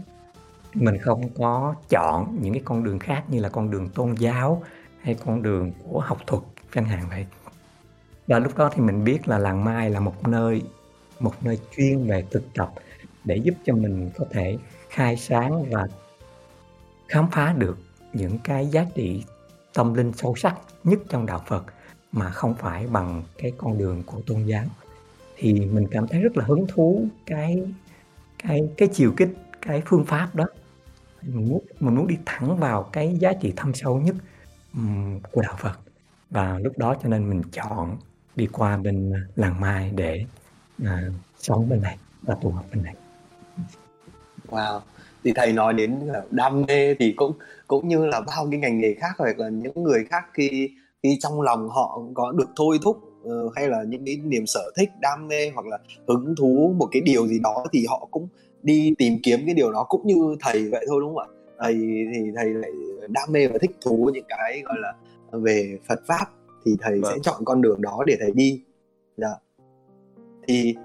mình 0.74 0.98
không 0.98 1.30
có 1.30 1.76
chọn 1.90 2.38
những 2.42 2.54
cái 2.54 2.62
con 2.66 2.84
đường 2.84 3.00
khác 3.00 3.24
như 3.28 3.40
là 3.40 3.50
con 3.50 3.72
đường 3.72 3.90
tôn 3.90 4.14
giáo 4.14 4.64
hay 5.02 5.16
con 5.26 5.42
đường 5.42 5.72
của 5.84 6.00
học 6.00 6.18
thuật, 6.28 6.44
chẳng 6.74 6.86
hạn 6.86 7.06
vậy. 7.10 7.26
Và 8.28 8.40
lúc 8.40 8.58
đó 8.58 8.70
thì 8.74 8.82
mình 8.82 9.04
biết 9.04 9.28
là 9.28 9.38
làng 9.38 9.64
mai 9.64 9.90
là 9.90 10.00
một 10.00 10.28
nơi 10.28 10.62
một 11.20 11.44
nơi 11.44 11.60
chuyên 11.78 12.08
về 12.08 12.26
thực 12.32 12.54
tập 12.54 12.74
để 13.24 13.36
giúp 13.36 13.54
cho 13.66 13.76
mình 13.76 14.10
có 14.18 14.26
thể 14.32 14.58
khai 14.90 15.18
sáng 15.18 15.70
và 15.70 15.88
khám 17.08 17.28
phá 17.32 17.54
được 17.58 17.78
những 18.14 18.40
cái 18.44 18.68
giá 18.68 18.86
trị 18.96 19.24
tâm 19.74 19.94
linh 19.94 20.12
sâu 20.14 20.36
sắc 20.36 20.56
nhất 20.84 21.00
trong 21.10 21.26
đạo 21.26 21.44
Phật 21.48 21.66
mà 22.12 22.30
không 22.30 22.56
phải 22.56 22.88
bằng 22.88 23.24
cái 23.38 23.52
con 23.58 23.78
đường 23.78 24.04
của 24.06 24.22
tôn 24.28 24.44
giáo. 24.46 24.66
Thì 25.38 25.54
mình 25.66 25.88
cảm 25.92 26.08
thấy 26.08 26.22
rất 26.22 26.38
là 26.38 26.46
hứng 26.46 26.66
thú 26.68 27.08
cái 27.26 27.64
cái 28.44 28.70
cái 28.78 28.90
chiều 28.94 29.14
kích 29.18 29.30
cái 29.62 29.82
phương 29.86 30.06
pháp 30.06 30.36
đó. 30.36 30.46
Mình 31.22 31.50
muốn 31.50 31.62
mình 31.80 31.96
muốn 31.96 32.08
đi 32.08 32.18
thẳng 32.26 32.58
vào 32.58 32.84
cái 32.84 33.18
giá 33.20 33.34
trị 33.42 33.54
thâm 33.56 33.74
sâu 33.74 34.00
nhất 34.00 34.16
um, 34.74 35.20
của 35.32 35.42
đạo 35.42 35.56
Phật. 35.60 35.80
Và 36.30 36.60
lúc 36.60 36.78
đó 36.78 36.96
cho 37.04 37.10
nên 37.10 37.30
mình 37.30 37.42
chọn 37.52 37.98
đi 38.36 38.48
qua 38.52 38.78
bên 38.78 39.14
làng 39.36 39.62
Mai 39.62 39.92
để 39.96 40.26
uh, 40.84 40.88
sống 41.38 41.70
bên 41.70 41.82
này 41.82 41.98
và 42.22 42.36
tu 42.42 42.52
học 42.52 42.66
bên 42.74 42.84
này. 42.84 42.96
Wow 44.50 44.80
thì 45.24 45.32
thầy 45.36 45.54
nói 45.54 45.74
đến 45.74 46.00
đam 46.32 46.62
mê 46.68 46.96
thì 47.00 47.12
cũng 47.12 47.34
cũng 47.68 47.88
như 47.88 48.06
là 48.06 48.22
bao 48.22 48.48
cái 48.52 48.60
ngành 48.60 48.80
nghề 48.80 48.94
khác 48.94 49.12
hoặc 49.18 49.40
là 49.40 49.50
những 49.50 49.84
người 49.84 50.06
khác 50.10 50.26
khi 50.34 50.70
khi 51.04 51.18
trong 51.20 51.42
lòng 51.42 51.70
họ 51.70 52.02
có 52.14 52.32
được 52.32 52.50
thôi 52.56 52.80
thúc 52.84 52.98
uh, 53.28 53.56
hay 53.56 53.68
là 53.68 53.84
những 53.84 54.06
cái 54.06 54.18
niềm 54.24 54.46
sở 54.46 54.72
thích 54.78 54.90
đam 55.02 55.28
mê 55.28 55.50
hoặc 55.50 55.66
là 55.66 55.78
hứng 56.08 56.36
thú 56.36 56.76
một 56.78 56.88
cái 56.92 57.02
điều 57.02 57.28
gì 57.28 57.40
đó 57.44 57.66
thì 57.74 57.86
họ 57.90 58.08
cũng 58.12 58.28
đi 58.64 58.94
tìm 58.98 59.14
kiếm 59.24 59.40
cái 59.46 59.56
điều 59.56 59.72
đó. 59.72 59.86
Cũng 59.90 60.08
như 60.08 60.36
thầy 60.40 60.70
vậy 60.70 60.86
thôi 60.90 61.02
đúng 61.02 61.16
không 61.16 61.24
ạ? 61.24 61.28
Thầy 61.60 61.74
thì 62.14 62.32
thầy 62.36 62.46
lại 62.46 62.72
đam 63.08 63.32
mê 63.32 63.48
và 63.48 63.58
thích 63.62 63.72
thú 63.86 64.10
những 64.14 64.26
cái 64.28 64.62
gọi 64.66 64.78
là 64.80 64.94
về 65.32 65.80
Phật 65.88 66.00
pháp 66.08 66.26
thì 66.66 66.72
thầy 66.82 67.00
Vâng. 67.00 67.12
sẽ 67.14 67.20
chọn 67.24 67.46
con 67.46 67.62
đường 67.62 67.82
đó 67.82 68.04
để 68.08 68.18
thầy 68.20 68.32
đi. 68.32 68.62
Dạ. 69.18 69.34
Thì 70.48 70.76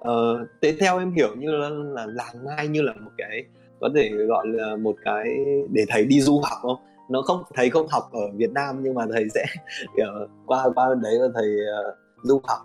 uh, 0.00 0.48
thế 0.62 0.76
theo 0.80 0.98
em 0.98 1.12
hiểu 1.12 1.36
như 1.36 1.50
là, 1.50 1.68
là 1.68 2.06
làng 2.06 2.44
mai 2.44 2.68
như 2.68 2.82
là 2.82 2.92
một 2.92 3.10
cái 3.18 3.44
có 3.82 3.88
thể 3.94 4.10
gọi 4.28 4.46
là 4.48 4.76
một 4.76 4.96
cái 5.04 5.24
để 5.70 5.84
thầy 5.88 6.04
đi 6.04 6.20
du 6.20 6.40
học 6.44 6.58
không? 6.62 6.76
Nó 7.08 7.22
không 7.22 7.42
thầy 7.54 7.70
không 7.70 7.86
học 7.88 8.02
ở 8.12 8.20
Việt 8.34 8.52
Nam 8.52 8.78
nhưng 8.82 8.94
mà 8.94 9.06
thầy 9.12 9.28
sẽ 9.34 9.44
kiểu 9.96 10.28
qua 10.46 10.70
qua 10.74 10.88
bên 10.88 11.00
đấy 11.02 11.14
và 11.20 11.26
thầy 11.34 11.56
ờ, 11.76 11.96
du 12.22 12.40
học 12.44 12.60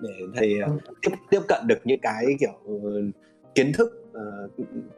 để 0.00 0.10
thầy 0.34 0.60
ờ, 0.60 0.70
tiếp 1.02 1.10
tiếp 1.30 1.40
cận 1.48 1.66
được 1.66 1.78
những 1.84 2.00
cái 2.02 2.24
kiểu 2.40 2.52
ờ, 2.66 2.90
kiến 3.54 3.72
thức 3.74 4.10
ờ, 4.12 4.48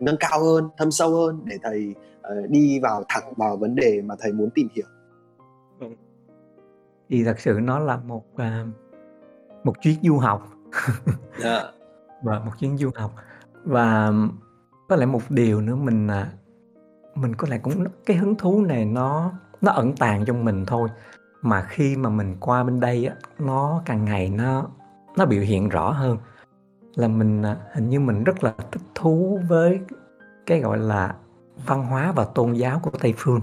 nâng 0.00 0.16
cao 0.20 0.44
hơn 0.44 0.68
thâm 0.78 0.90
sâu 0.90 1.10
hơn 1.10 1.40
để 1.44 1.56
thầy 1.62 1.94
ờ, 2.22 2.34
đi 2.48 2.80
vào 2.82 3.04
thẳng 3.08 3.32
vào 3.36 3.56
vấn 3.56 3.74
đề 3.74 4.02
mà 4.04 4.14
thầy 4.20 4.32
muốn 4.32 4.50
tìm 4.54 4.68
hiểu. 4.74 4.86
Thì 7.08 7.24
thật 7.24 7.40
sự 7.40 7.58
nó 7.62 7.78
là 7.78 7.96
một 7.96 8.24
à, 8.36 8.66
một 9.64 9.82
chuyến 9.82 9.94
du 10.02 10.18
học. 10.18 10.48
Dạ. 11.38 11.62
Và 12.22 12.38
một 12.38 12.50
chuyến 12.60 12.78
du 12.78 12.90
học. 12.94 13.14
Và 13.64 14.12
có 14.88 14.96
lẽ 14.96 15.06
một 15.06 15.22
điều 15.28 15.60
nữa 15.60 15.76
mình 15.76 16.08
à, 16.08 16.32
mình 17.14 17.34
có 17.34 17.48
lẽ 17.50 17.58
cũng 17.58 17.84
cái 18.06 18.16
hứng 18.16 18.34
thú 18.34 18.64
này 18.64 18.84
nó 18.84 19.32
nó 19.60 19.72
ẩn 19.72 19.96
tàng 19.96 20.24
trong 20.24 20.44
mình 20.44 20.64
thôi. 20.66 20.88
Mà 21.42 21.62
khi 21.62 21.96
mà 21.96 22.10
mình 22.10 22.36
qua 22.40 22.64
bên 22.64 22.80
đây 22.80 23.06
á 23.06 23.14
nó 23.38 23.82
càng 23.84 24.04
ngày 24.04 24.30
nó 24.30 24.68
nó 25.16 25.26
biểu 25.26 25.42
hiện 25.42 25.68
rõ 25.68 25.90
hơn. 25.90 26.18
Là 26.94 27.08
mình 27.08 27.42
à, 27.42 27.56
hình 27.74 27.88
như 27.88 28.00
mình 28.00 28.24
rất 28.24 28.44
là 28.44 28.54
thích 28.72 28.82
thú 28.94 29.40
với 29.48 29.80
cái 30.46 30.60
gọi 30.60 30.78
là 30.78 31.14
văn 31.66 31.84
hóa 31.84 32.12
và 32.12 32.24
tôn 32.24 32.52
giáo 32.52 32.78
của 32.78 32.90
Tây 33.00 33.14
phương. 33.16 33.40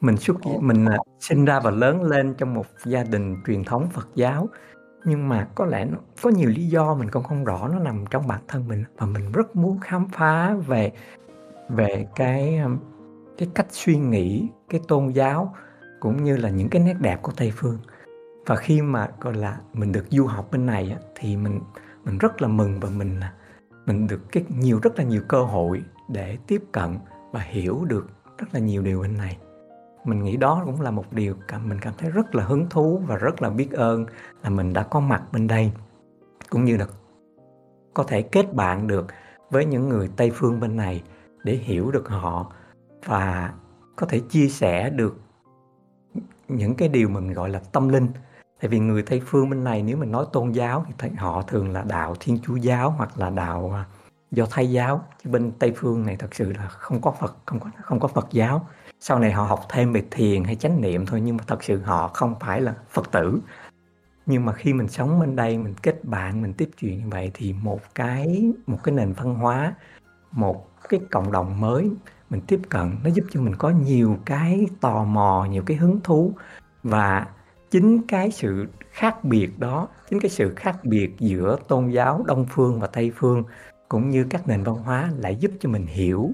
Mình 0.00 0.16
xuất 0.16 0.36
mình 0.60 0.84
à, 0.84 0.98
sinh 1.20 1.44
ra 1.44 1.60
và 1.60 1.70
lớn 1.70 2.02
lên 2.02 2.34
trong 2.38 2.54
một 2.54 2.66
gia 2.84 3.04
đình 3.04 3.36
truyền 3.46 3.64
thống 3.64 3.88
Phật 3.92 4.08
giáo 4.14 4.48
nhưng 5.06 5.28
mà 5.28 5.48
có 5.54 5.64
lẽ 5.64 5.84
nó 5.84 5.98
có 6.22 6.30
nhiều 6.30 6.48
lý 6.48 6.66
do 6.66 6.94
mình 6.94 7.10
cũng 7.10 7.22
không 7.22 7.44
rõ 7.44 7.68
nó 7.68 7.78
nằm 7.78 8.04
trong 8.10 8.26
bản 8.26 8.40
thân 8.48 8.68
mình. 8.68 8.84
Và 8.96 9.06
mình 9.06 9.32
rất 9.32 9.56
muốn 9.56 9.80
khám 9.80 10.08
phá 10.08 10.54
về 10.54 10.92
về 11.68 12.06
cái 12.16 12.58
um, 12.58 12.78
cái 13.38 13.48
cách 13.54 13.66
suy 13.70 13.96
nghĩ 13.96 14.48
cái 14.68 14.80
tôn 14.88 15.08
giáo 15.08 15.54
cũng 16.00 16.24
như 16.24 16.36
là 16.36 16.50
những 16.50 16.68
cái 16.68 16.82
nét 16.82 16.96
đẹp 17.00 17.22
của 17.22 17.32
Tây 17.36 17.52
phương. 17.56 17.78
Và 18.46 18.56
khi 18.56 18.82
mà 18.82 19.08
gọi 19.20 19.34
là 19.34 19.58
mình 19.72 19.92
được 19.92 20.04
du 20.10 20.26
học 20.26 20.48
bên 20.52 20.66
này 20.66 20.90
á, 20.90 20.98
thì 21.14 21.36
mình 21.36 21.60
mình 22.04 22.18
rất 22.18 22.42
là 22.42 22.48
mừng 22.48 22.80
và 22.80 22.88
mình 22.90 23.20
mình 23.86 24.06
được 24.06 24.32
cái 24.32 24.44
nhiều 24.48 24.80
rất 24.82 24.98
là 24.98 25.04
nhiều 25.04 25.22
cơ 25.28 25.42
hội 25.42 25.82
để 26.08 26.38
tiếp 26.46 26.62
cận 26.72 26.98
và 27.32 27.40
hiểu 27.40 27.84
được 27.84 28.06
rất 28.38 28.46
là 28.52 28.60
nhiều 28.60 28.82
điều 28.82 29.00
bên 29.00 29.16
này 29.16 29.38
mình 30.08 30.24
nghĩ 30.24 30.36
đó 30.36 30.62
cũng 30.64 30.80
là 30.80 30.90
một 30.90 31.12
điều 31.12 31.34
cảm 31.48 31.68
mình 31.68 31.78
cảm 31.80 31.94
thấy 31.98 32.10
rất 32.10 32.34
là 32.34 32.44
hứng 32.44 32.66
thú 32.70 33.00
và 33.06 33.16
rất 33.16 33.42
là 33.42 33.50
biết 33.50 33.72
ơn 33.72 34.06
là 34.42 34.50
mình 34.50 34.72
đã 34.72 34.82
có 34.82 35.00
mặt 35.00 35.22
bên 35.32 35.46
đây, 35.46 35.72
cũng 36.50 36.64
như 36.64 36.76
là 36.76 36.86
có 37.94 38.02
thể 38.02 38.22
kết 38.22 38.54
bạn 38.54 38.86
được 38.86 39.06
với 39.50 39.64
những 39.64 39.88
người 39.88 40.10
Tây 40.16 40.30
phương 40.34 40.60
bên 40.60 40.76
này 40.76 41.02
để 41.44 41.54
hiểu 41.54 41.90
được 41.90 42.08
họ 42.08 42.52
và 43.04 43.52
có 43.96 44.06
thể 44.06 44.20
chia 44.20 44.48
sẻ 44.48 44.90
được 44.90 45.20
những 46.48 46.74
cái 46.74 46.88
điều 46.88 47.08
mình 47.08 47.32
gọi 47.32 47.48
là 47.48 47.60
tâm 47.72 47.88
linh. 47.88 48.08
Tại 48.60 48.68
vì 48.68 48.78
người 48.78 49.02
Tây 49.02 49.22
phương 49.26 49.50
bên 49.50 49.64
này 49.64 49.82
nếu 49.82 49.96
mình 49.96 50.12
nói 50.12 50.26
tôn 50.32 50.52
giáo 50.52 50.86
thì 50.98 51.08
họ 51.16 51.42
thường 51.42 51.72
là 51.72 51.82
đạo 51.82 52.14
Thiên 52.20 52.38
Chúa 52.42 52.56
giáo 52.56 52.90
hoặc 52.90 53.18
là 53.18 53.30
đạo 53.30 53.72
à, 53.74 53.84
do 54.30 54.46
Thái 54.50 54.70
giáo. 54.70 55.04
Chứ 55.24 55.30
bên 55.30 55.52
Tây 55.58 55.72
phương 55.76 56.06
này 56.06 56.16
thật 56.16 56.34
sự 56.34 56.52
là 56.52 56.68
không 56.68 57.00
có 57.00 57.10
Phật, 57.20 57.36
không 57.46 57.60
có 57.60 57.70
không 57.82 58.00
có 58.00 58.08
Phật 58.08 58.26
giáo 58.30 58.68
sau 59.08 59.18
này 59.18 59.32
họ 59.32 59.44
học 59.44 59.60
thêm 59.68 59.92
về 59.92 60.02
thiền 60.10 60.44
hay 60.44 60.56
chánh 60.56 60.80
niệm 60.80 61.06
thôi, 61.06 61.20
nhưng 61.20 61.36
mà 61.36 61.44
thật 61.46 61.64
sự 61.64 61.80
họ 61.80 62.08
không 62.08 62.34
phải 62.40 62.60
là 62.60 62.74
Phật 62.90 63.10
tử. 63.12 63.40
Nhưng 64.26 64.44
mà 64.44 64.52
khi 64.52 64.72
mình 64.72 64.88
sống 64.88 65.20
bên 65.20 65.36
đây, 65.36 65.58
mình 65.58 65.74
kết 65.82 66.04
bạn, 66.04 66.42
mình 66.42 66.52
tiếp 66.52 66.70
chuyện 66.78 66.98
như 66.98 67.08
vậy 67.10 67.30
thì 67.34 67.52
một 67.62 67.80
cái 67.94 68.52
một 68.66 68.78
cái 68.84 68.94
nền 68.94 69.12
văn 69.12 69.34
hóa, 69.34 69.74
một 70.32 70.68
cái 70.88 71.00
cộng 71.10 71.32
đồng 71.32 71.60
mới 71.60 71.90
mình 72.30 72.40
tiếp 72.46 72.60
cận, 72.68 72.96
nó 73.04 73.10
giúp 73.10 73.24
cho 73.30 73.40
mình 73.40 73.54
có 73.56 73.70
nhiều 73.70 74.18
cái 74.24 74.66
tò 74.80 75.04
mò, 75.04 75.46
nhiều 75.50 75.62
cái 75.66 75.76
hứng 75.76 76.00
thú. 76.00 76.32
Và 76.82 77.26
chính 77.70 78.02
cái 78.08 78.30
sự 78.30 78.66
khác 78.90 79.24
biệt 79.24 79.58
đó, 79.58 79.88
chính 80.10 80.20
cái 80.20 80.30
sự 80.30 80.54
khác 80.56 80.84
biệt 80.84 81.10
giữa 81.18 81.58
tôn 81.68 81.90
giáo 81.90 82.24
đông 82.26 82.46
phương 82.50 82.80
và 82.80 82.86
tây 82.86 83.12
phương 83.16 83.44
cũng 83.88 84.10
như 84.10 84.26
các 84.30 84.48
nền 84.48 84.62
văn 84.62 84.74
hóa 84.74 85.10
lại 85.18 85.36
giúp 85.36 85.50
cho 85.60 85.68
mình 85.68 85.86
hiểu 85.86 86.30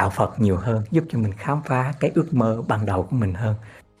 đạo 0.00 0.10
phật 0.10 0.40
nhiều 0.40 0.56
hơn 0.56 0.82
giúp 0.90 1.04
cho 1.08 1.18
mình 1.18 1.32
khám 1.36 1.62
phá 1.64 1.92
cái 2.00 2.10
ước 2.14 2.34
mơ 2.34 2.62
ban 2.68 2.86
đầu 2.86 3.02
của 3.02 3.16
mình 3.16 3.34
hơn. 3.34 3.54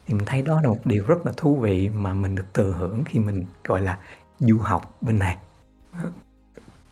Thì 0.06 0.14
mình 0.14 0.24
thấy 0.26 0.42
đó 0.42 0.60
là 0.62 0.68
một 0.68 0.78
điều 0.84 1.04
rất 1.06 1.26
là 1.26 1.32
thú 1.36 1.56
vị 1.56 1.88
mà 1.88 2.14
mình 2.14 2.34
được 2.34 2.44
thừa 2.54 2.74
hưởng 2.78 3.02
khi 3.06 3.18
mình 3.18 3.44
gọi 3.64 3.80
là 3.80 3.98
du 4.38 4.58
học 4.58 4.96
bên 5.00 5.18
này. 5.18 5.36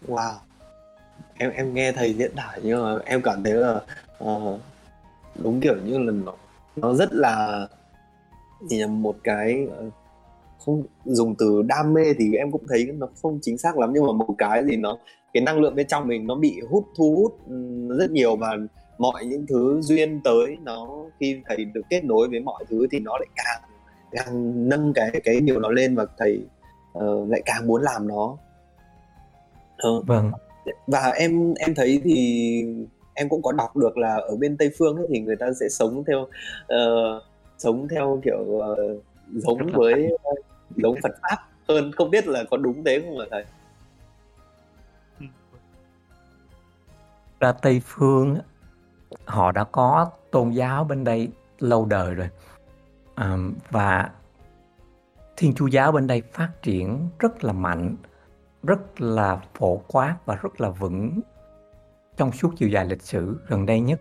Wow. 0.08 0.32
Em 1.38 1.50
em 1.50 1.74
nghe 1.74 1.92
thầy 1.92 2.14
diễn 2.14 2.32
tả 2.36 2.52
nhưng 2.62 2.84
mà 2.84 3.02
em 3.04 3.22
cảm 3.22 3.44
thấy 3.44 3.52
là 3.52 3.80
uh, 4.24 4.60
đúng 5.42 5.60
kiểu 5.60 5.76
như 5.84 5.98
là 5.98 6.12
nó, 6.12 6.32
nó 6.76 6.94
rất 6.94 7.12
là 7.12 7.66
thì 8.70 8.78
là 8.78 8.86
một 8.86 9.16
cái 9.24 9.66
ờ, 9.76 9.90
không 10.64 10.82
dùng 11.04 11.34
từ 11.38 11.62
đam 11.62 11.94
mê 11.94 12.02
thì 12.18 12.34
em 12.34 12.52
cũng 12.52 12.64
thấy 12.68 12.84
nó 12.84 13.08
không 13.22 13.38
chính 13.42 13.58
xác 13.58 13.78
lắm 13.78 13.90
nhưng 13.94 14.06
mà 14.06 14.12
một 14.12 14.34
cái 14.38 14.64
gì 14.64 14.76
nó 14.76 14.98
cái 15.32 15.42
năng 15.42 15.60
lượng 15.60 15.74
bên 15.74 15.86
trong 15.86 16.08
mình 16.08 16.26
nó 16.26 16.34
bị 16.34 16.60
hút 16.70 16.86
thu 16.96 17.16
hút 17.16 17.38
rất 17.98 18.10
nhiều 18.10 18.36
và 18.36 18.56
mọi 18.98 19.24
những 19.24 19.46
thứ 19.46 19.80
duyên 19.82 20.20
tới 20.24 20.56
nó 20.62 20.88
khi 21.20 21.40
thầy 21.46 21.64
được 21.64 21.82
kết 21.90 22.04
nối 22.04 22.28
với 22.28 22.40
mọi 22.40 22.64
thứ 22.68 22.86
thì 22.90 23.00
nó 23.00 23.18
lại 23.18 23.28
càng 23.36 23.70
càng 24.10 24.68
nâng 24.68 24.92
cái 24.92 25.20
cái 25.24 25.40
điều 25.40 25.60
nó 25.60 25.68
lên 25.68 25.96
và 25.96 26.06
thầy 26.18 26.40
ờ, 26.92 27.26
lại 27.28 27.42
càng 27.44 27.66
muốn 27.66 27.82
làm 27.82 28.08
nó. 28.08 28.36
Ờ, 29.76 30.00
vâng. 30.00 30.30
Và 30.86 31.12
em 31.16 31.54
em 31.54 31.74
thấy 31.74 32.00
thì 32.04 32.64
em 33.14 33.28
cũng 33.28 33.42
có 33.42 33.52
đọc 33.52 33.76
được 33.76 33.98
là 33.98 34.14
ở 34.14 34.36
bên 34.36 34.56
Tây 34.56 34.70
phương 34.78 34.96
ấy, 34.96 35.06
thì 35.10 35.20
người 35.20 35.36
ta 35.36 35.46
sẽ 35.60 35.68
sống 35.68 36.04
theo 36.06 36.26
ờ, 36.66 36.78
sống 37.58 37.88
theo 37.88 38.20
kiểu 38.24 38.60
ờ, 38.60 38.76
giống 39.34 39.58
với 39.72 40.08
giống 40.76 40.96
Phật 41.02 41.12
pháp 41.22 41.36
hơn. 41.68 41.92
Không 41.92 42.10
biết 42.10 42.26
là 42.26 42.44
có 42.50 42.56
đúng 42.56 42.84
thế 42.84 43.00
không 43.00 43.18
hả 43.18 43.26
thầy? 43.30 43.44
ra 47.40 47.52
Tây 47.52 47.80
phương 47.84 48.38
họ 49.28 49.52
đã 49.52 49.64
có 49.64 50.10
tôn 50.30 50.50
giáo 50.50 50.84
bên 50.84 51.04
đây 51.04 51.28
lâu 51.58 51.84
đời 51.84 52.14
rồi. 52.14 52.28
À, 53.14 53.36
và 53.70 54.10
Thiên 55.36 55.54
Chúa 55.54 55.66
giáo 55.66 55.92
bên 55.92 56.06
đây 56.06 56.22
phát 56.32 56.50
triển 56.62 57.08
rất 57.18 57.44
là 57.44 57.52
mạnh 57.52 57.96
rất 58.62 59.00
là 59.00 59.40
phổ 59.54 59.76
quát 59.76 60.16
và 60.26 60.34
rất 60.34 60.60
là 60.60 60.70
vững 60.70 61.20
trong 62.16 62.32
suốt 62.32 62.52
chiều 62.56 62.68
dài 62.68 62.86
lịch 62.86 63.02
sử 63.02 63.40
gần 63.46 63.66
đây 63.66 63.80
nhất. 63.80 64.00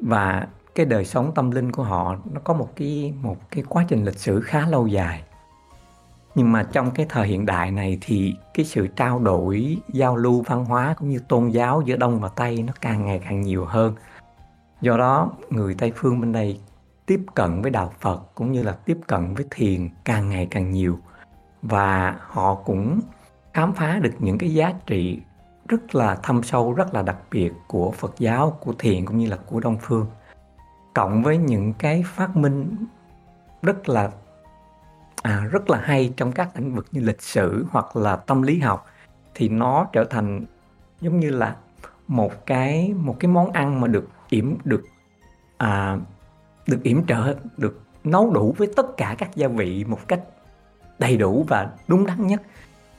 Và 0.00 0.48
cái 0.74 0.86
đời 0.86 1.04
sống 1.04 1.32
tâm 1.34 1.50
linh 1.50 1.72
của 1.72 1.82
họ 1.82 2.16
nó 2.32 2.40
có 2.44 2.54
một 2.54 2.68
cái 2.76 3.14
một 3.22 3.36
cái 3.50 3.64
quá 3.68 3.84
trình 3.88 4.04
lịch 4.04 4.18
sử 4.18 4.40
khá 4.40 4.66
lâu 4.68 4.86
dài 4.86 5.22
nhưng 6.34 6.52
mà 6.52 6.68
trong 6.72 6.90
cái 6.90 7.06
thời 7.08 7.26
hiện 7.26 7.46
đại 7.46 7.70
này 7.70 7.98
thì 8.00 8.34
cái 8.54 8.66
sự 8.66 8.86
trao 8.86 9.18
đổi, 9.18 9.78
giao 9.92 10.16
lưu 10.16 10.42
văn 10.46 10.64
hóa 10.64 10.94
cũng 10.98 11.08
như 11.08 11.18
tôn 11.28 11.48
giáo 11.48 11.82
giữa 11.84 11.96
đông 11.96 12.20
và 12.20 12.28
tây 12.28 12.62
nó 12.62 12.72
càng 12.80 13.06
ngày 13.06 13.20
càng 13.24 13.40
nhiều 13.40 13.64
hơn. 13.64 13.94
Do 14.80 14.96
đó, 14.96 15.30
người 15.50 15.74
tây 15.74 15.92
phương 15.96 16.20
bên 16.20 16.32
đây 16.32 16.60
tiếp 17.06 17.20
cận 17.34 17.62
với 17.62 17.70
đạo 17.70 17.92
phật 18.00 18.34
cũng 18.34 18.52
như 18.52 18.62
là 18.62 18.72
tiếp 18.72 18.98
cận 19.06 19.34
với 19.34 19.46
thiền 19.50 19.88
càng 20.04 20.28
ngày 20.28 20.48
càng 20.50 20.70
nhiều. 20.70 20.98
Và 21.62 22.16
họ 22.20 22.54
cũng 22.54 23.00
khám 23.54 23.72
phá 23.72 23.98
được 24.02 24.14
những 24.18 24.38
cái 24.38 24.54
giá 24.54 24.74
trị 24.86 25.20
rất 25.68 25.94
là 25.94 26.14
thâm 26.14 26.42
sâu, 26.42 26.72
rất 26.72 26.94
là 26.94 27.02
đặc 27.02 27.16
biệt 27.30 27.52
của 27.66 27.90
phật 27.90 28.14
giáo, 28.18 28.50
của 28.60 28.72
thiền 28.78 29.06
cũng 29.06 29.18
như 29.18 29.26
là 29.26 29.36
của 29.36 29.60
đông 29.60 29.76
phương. 29.80 30.06
Cộng 30.94 31.22
với 31.22 31.36
những 31.36 31.72
cái 31.72 32.02
phát 32.06 32.36
minh 32.36 32.76
rất 33.62 33.88
là 33.88 34.10
à, 35.22 35.44
rất 35.50 35.70
là 35.70 35.78
hay 35.78 36.12
trong 36.16 36.32
các 36.32 36.50
lĩnh 36.56 36.74
vực 36.74 36.86
như 36.92 37.00
lịch 37.00 37.22
sử 37.22 37.66
hoặc 37.70 37.96
là 37.96 38.16
tâm 38.16 38.42
lý 38.42 38.58
học 38.58 38.86
thì 39.34 39.48
nó 39.48 39.86
trở 39.92 40.04
thành 40.04 40.44
giống 41.00 41.20
như 41.20 41.30
là 41.30 41.56
một 42.08 42.46
cái 42.46 42.94
một 42.96 43.16
cái 43.20 43.30
món 43.30 43.52
ăn 43.52 43.80
mà 43.80 43.88
được 43.88 44.08
yểm 44.28 44.54
được 44.64 44.84
à, 45.56 45.98
được 46.66 46.82
yểm 46.82 47.06
trợ 47.06 47.34
được 47.56 47.80
nấu 48.04 48.30
đủ 48.30 48.54
với 48.58 48.68
tất 48.76 48.96
cả 48.96 49.14
các 49.18 49.36
gia 49.36 49.48
vị 49.48 49.84
một 49.84 50.08
cách 50.08 50.20
đầy 50.98 51.16
đủ 51.16 51.44
và 51.48 51.70
đúng 51.88 52.06
đắn 52.06 52.26
nhất. 52.26 52.42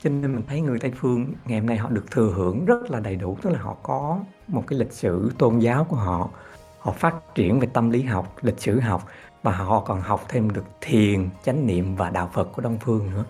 Cho 0.02 0.10
nên 0.10 0.32
mình 0.32 0.42
thấy 0.48 0.60
người 0.60 0.78
Tây 0.78 0.92
phương 0.96 1.32
ngày 1.44 1.58
hôm 1.58 1.68
nay 1.68 1.76
họ 1.76 1.90
được 1.90 2.10
thừa 2.10 2.32
hưởng 2.34 2.64
rất 2.64 2.90
là 2.90 3.00
đầy 3.00 3.16
đủ 3.16 3.36
tức 3.42 3.50
là 3.50 3.58
họ 3.58 3.76
có 3.82 4.18
một 4.48 4.64
cái 4.66 4.78
lịch 4.78 4.92
sử 4.92 5.32
tôn 5.38 5.58
giáo 5.58 5.84
của 5.84 5.96
họ. 5.96 6.30
Họ 6.78 6.92
phát 6.92 7.14
triển 7.34 7.60
về 7.60 7.68
tâm 7.72 7.90
lý 7.90 8.02
học 8.02 8.36
lịch 8.42 8.60
sử 8.60 8.80
học 8.80 9.06
và 9.42 9.52
họ 9.52 9.80
còn 9.80 10.00
học 10.00 10.24
thêm 10.28 10.50
được 10.50 10.64
thiền 10.80 11.28
chánh 11.44 11.66
niệm 11.66 11.96
và 11.96 12.10
đạo 12.10 12.30
Phật 12.32 12.44
của 12.52 12.62
Đông 12.62 12.78
phương 12.80 13.10
nữa. 13.10 13.24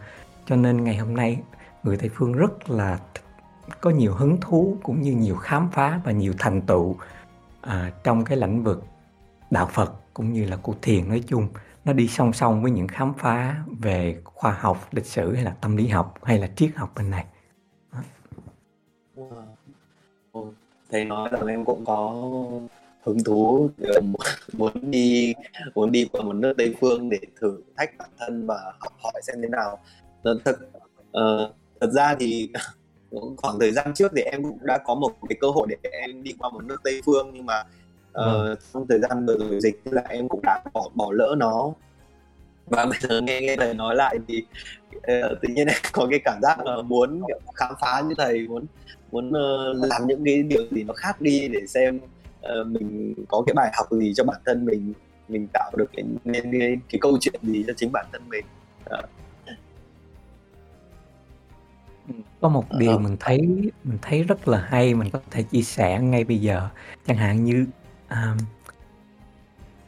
Cho 0.47 0.57
nên 0.57 0.85
ngày 0.85 0.97
hôm 0.97 1.15
nay 1.17 1.41
người 1.83 1.97
Tây 1.97 2.11
phương 2.15 2.33
rất 2.33 2.71
là 2.71 2.99
có 3.81 3.91
nhiều 3.91 4.15
hứng 4.15 4.41
thú 4.41 4.77
cũng 4.83 5.03
như 5.03 5.13
nhiều 5.13 5.37
khám 5.37 5.71
phá 5.71 6.01
và 6.05 6.13
nhiều 6.13 6.33
thành 6.39 6.63
tựu 6.63 6.97
à, 7.61 7.93
trong 8.05 8.25
cái 8.25 8.37
lĩnh 8.39 8.65
vực 8.65 8.85
đạo 9.51 9.67
Phật 9.67 9.93
cũng 10.15 10.33
như 10.33 10.45
là 10.45 10.57
của 10.57 10.75
thiền 10.83 11.09
nói 11.09 11.25
chung. 11.27 11.49
Nó 11.85 11.93
đi 11.93 12.09
song 12.09 12.33
song 12.33 12.63
với 12.63 12.71
những 12.71 12.89
khám 12.89 13.15
phá 13.15 13.57
về 13.81 14.23
khoa 14.25 14.57
học 14.61 14.89
lịch 14.91 15.07
sử 15.07 15.35
hay 15.35 15.45
là 15.45 15.57
tâm 15.61 15.77
lý 15.77 15.89
học 15.89 16.15
hay 16.23 16.39
là 16.39 16.51
triết 16.57 16.71
học 16.77 16.93
bên 16.97 17.11
này. 17.11 17.25
Thầy 20.91 21.05
nói 21.05 21.29
là 21.33 21.41
em 21.49 21.65
cũng 21.65 21.85
có 21.85 22.15
hứng 23.03 23.25
thú 23.25 23.71
muốn 24.53 24.91
đi 24.91 25.35
muốn 25.75 25.93
đi 25.93 26.09
vào 26.13 26.23
một 26.23 26.33
nước 26.33 26.55
tây 26.59 26.75
phương 26.81 27.11
để 27.11 27.19
thử 27.41 27.61
thách 27.77 27.99
bản 27.99 28.11
thân 28.19 28.47
và 28.47 28.73
học 28.81 28.93
hỏi 29.03 29.21
xem 29.23 29.37
thế 29.43 29.49
nào. 29.49 29.79
Thật 30.25 30.57
uh, 31.19 31.55
thật 31.81 31.91
ra 31.93 32.15
thì 32.21 32.49
khoảng 33.37 33.59
thời 33.61 33.73
gian 33.73 33.95
trước 33.95 34.13
thì 34.17 34.23
em 34.23 34.43
cũng 34.43 34.59
đã 34.63 34.79
có 34.85 34.95
một 34.95 35.13
cái 35.29 35.37
cơ 35.41 35.49
hội 35.49 35.67
để 35.71 35.91
em 35.93 36.23
đi 36.23 36.35
qua 36.39 36.51
một 36.51 36.65
nước 36.65 36.81
tây 36.85 37.01
phương 37.07 37.31
nhưng 37.35 37.47
mà 37.47 37.65
uh, 38.09 38.59
trong 38.73 38.87
thời 38.89 38.99
gian 38.99 39.27
vừa 39.27 39.37
rồi 39.39 39.61
dịch 39.61 39.81
là 39.85 40.03
em 40.09 40.29
cũng 40.29 40.41
đã 40.43 40.63
bỏ 40.73 40.89
bỏ 40.95 41.13
lỡ 41.13 41.35
nó. 41.39 41.73
Và 42.67 42.87
bây 42.87 42.99
giờ 43.01 43.21
nghe 43.21 43.41
nghe 43.41 43.57
thầy 43.57 43.75
nói 43.75 43.97
lại 43.97 44.19
thì 44.29 44.47
uh, 44.97 45.03
tự 45.43 45.49
nhiên 45.49 45.67
em 45.67 45.77
có 45.93 46.07
cái 46.11 46.21
cảm 46.25 46.39
giác 46.43 46.67
là 46.67 46.83
muốn 46.83 47.23
khám 47.55 47.75
phá 47.81 48.03
như 48.09 48.15
thầy 48.19 48.49
muốn 48.49 48.67
muốn 49.13 49.29
uh, 49.29 49.91
làm 49.91 50.07
những 50.07 50.25
cái 50.25 50.43
điều 50.43 50.67
gì 50.71 50.85
nó 50.85 50.95
khác 50.95 51.21
đi 51.21 51.49
để 51.49 51.67
xem 51.67 52.01
uh, 52.61 52.67
mình 52.67 53.15
có 53.29 53.43
cái 53.47 53.55
bài 53.55 53.71
học 53.75 53.87
gì 53.91 54.13
cho 54.15 54.25
bản 54.25 54.41
thân 54.47 54.65
mình 54.65 54.93
mình 55.29 55.47
tạo 55.53 55.73
được 55.77 55.91
cái 55.93 56.05
nên 56.25 56.53
cái, 56.61 56.77
cái 56.89 56.99
câu 57.01 57.19
chuyện 57.21 57.41
gì 57.43 57.65
cho 57.67 57.73
chính 57.77 57.93
bản 57.93 58.07
thân 58.13 58.29
mình? 58.29 58.45
Uh. 58.99 59.05
có 62.41 62.49
một 62.49 62.65
điều 62.79 62.99
mình 62.99 63.17
thấy 63.21 63.39
mình 63.85 63.99
thấy 64.03 64.23
rất 64.23 64.49
là 64.49 64.67
hay 64.69 64.95
mình 64.95 65.11
có 65.11 65.21
thể 65.31 65.43
chia 65.43 65.63
sẻ 65.63 66.01
ngay 66.01 66.25
bây 66.25 66.39
giờ. 66.39 66.69
Chẳng 67.07 67.17
hạn 67.17 67.45
như 67.45 67.67
à, 68.09 68.37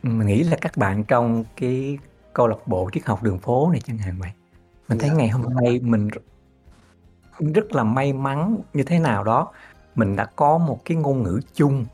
mình 0.03 0.27
nghĩ 0.27 0.43
là 0.43 0.57
các 0.61 0.77
bạn 0.77 1.05
trong 1.05 1.45
cái 1.57 1.99
câu 2.33 2.47
lạc 2.47 2.67
bộ 2.67 2.91
triết 2.93 3.07
học 3.07 3.23
đường 3.23 3.39
phố 3.39 3.71
này 3.73 3.81
chẳng 3.87 3.99
hạn 3.99 4.17
vậy. 4.19 4.31
Mình 4.89 4.99
thấy 4.99 5.11
dạ. 5.11 5.17
ngày 5.17 5.29
hôm 5.29 5.55
nay 5.55 5.81
mình 5.83 6.09
rất 7.55 7.73
là 7.73 7.85
may 7.85 8.13
mắn 8.13 8.57
như 8.75 8.83
thế 8.83 8.99
nào 8.99 9.25
đó. 9.25 9.53
Mình 9.95 10.17
đã 10.17 10.25
có 10.25 10.59
một 10.59 10.81
cái 10.85 10.97
ngôn 10.97 11.23
ngữ 11.23 11.41
chung 11.55 11.85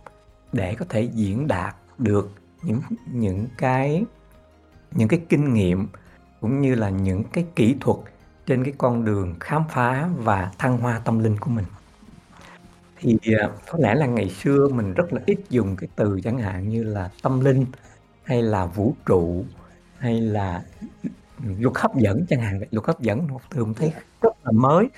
để 0.53 0.75
có 0.75 0.85
thể 0.89 1.03
diễn 1.15 1.49
đạt 1.49 1.77
được 1.99 2.31
những 2.63 2.81
những 3.13 3.47
cái 3.59 4.05
những 4.93 5.09
cái 5.09 5.21
kinh 5.29 5.55
nghiệm 5.55 5.87
cũng 6.41 6.61
như 6.61 6.75
là 6.75 6.91
những 6.91 7.25
cái 7.33 7.47
kỹ 7.57 7.77
thuật 7.81 7.99
trên 8.47 8.65
cái 8.65 8.75
con 8.79 9.05
đường 9.05 9.35
khám 9.41 9.65
phá 9.71 10.09
và 10.17 10.53
thăng 10.59 10.79
hoa 10.79 10.99
tâm 11.05 11.19
linh 11.19 11.39
của 11.39 11.51
mình. 11.51 11.65
Thì 12.99 13.19
à, 13.39 13.49
có 13.71 13.79
lẽ 13.79 13.95
là 13.95 14.07
ngày 14.07 14.31
xưa 14.31 14.69
mình 14.69 14.95
rất 14.95 15.13
là 15.13 15.21
ít 15.27 15.39
dùng 15.51 15.77
cái 15.77 15.89
từ 15.97 16.21
chẳng 16.25 16.39
hạn 16.39 16.69
như 16.69 16.85
là 16.85 17.11
tâm 17.23 17.41
linh 17.41 17.67
hay 18.23 18.43
là 18.43 18.67
vũ 18.67 18.95
trụ 19.07 19.45
hay 19.99 20.21
là 20.21 20.65
luật 21.59 21.77
hấp 21.77 21.97
dẫn 21.97 22.27
chẳng 22.29 22.41
hạn. 22.41 22.61
Luật 22.71 22.87
hấp 22.87 23.01
dẫn 23.01 23.29
một 23.29 23.41
từ 23.51 23.65
mình 23.65 23.75
thấy 23.75 23.93
rất 24.21 24.33
là 24.45 24.53
mới 24.53 24.89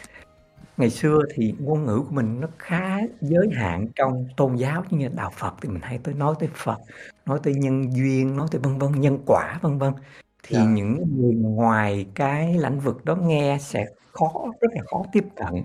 ngày 0.77 0.91
xưa 0.91 1.19
thì 1.35 1.55
ngôn 1.59 1.85
ngữ 1.85 1.99
của 1.99 2.15
mình 2.15 2.41
nó 2.41 2.49
khá 2.59 2.99
giới 3.21 3.49
hạn 3.55 3.87
trong 3.95 4.27
tôn 4.37 4.57
giáo 4.57 4.85
như 4.91 5.09
đạo 5.09 5.31
Phật 5.37 5.55
thì 5.61 5.69
mình 5.69 5.83
hay 5.83 5.99
tới 5.99 6.15
nói 6.15 6.35
tới 6.41 6.49
Phật 6.55 6.79
nói 7.27 7.41
tới 7.43 7.55
nhân 7.55 7.97
duyên 7.97 8.37
nói 8.37 8.49
tới 8.51 8.61
vân 8.61 8.79
vân 8.79 9.01
nhân 9.01 9.19
quả 9.27 9.59
vân 9.63 9.79
vân 9.79 9.93
thì 10.43 10.57
yeah. 10.57 10.69
Dạ. 10.69 10.75
những 10.75 11.17
người 11.17 11.35
ngoài 11.35 12.07
cái 12.15 12.59
lĩnh 12.59 12.81
vực 12.81 13.05
đó 13.05 13.15
nghe 13.15 13.59
sẽ 13.61 13.87
khó 14.13 14.33
rất 14.61 14.69
là 14.75 14.83
khó 14.91 15.03
tiếp 15.13 15.25
cận 15.37 15.63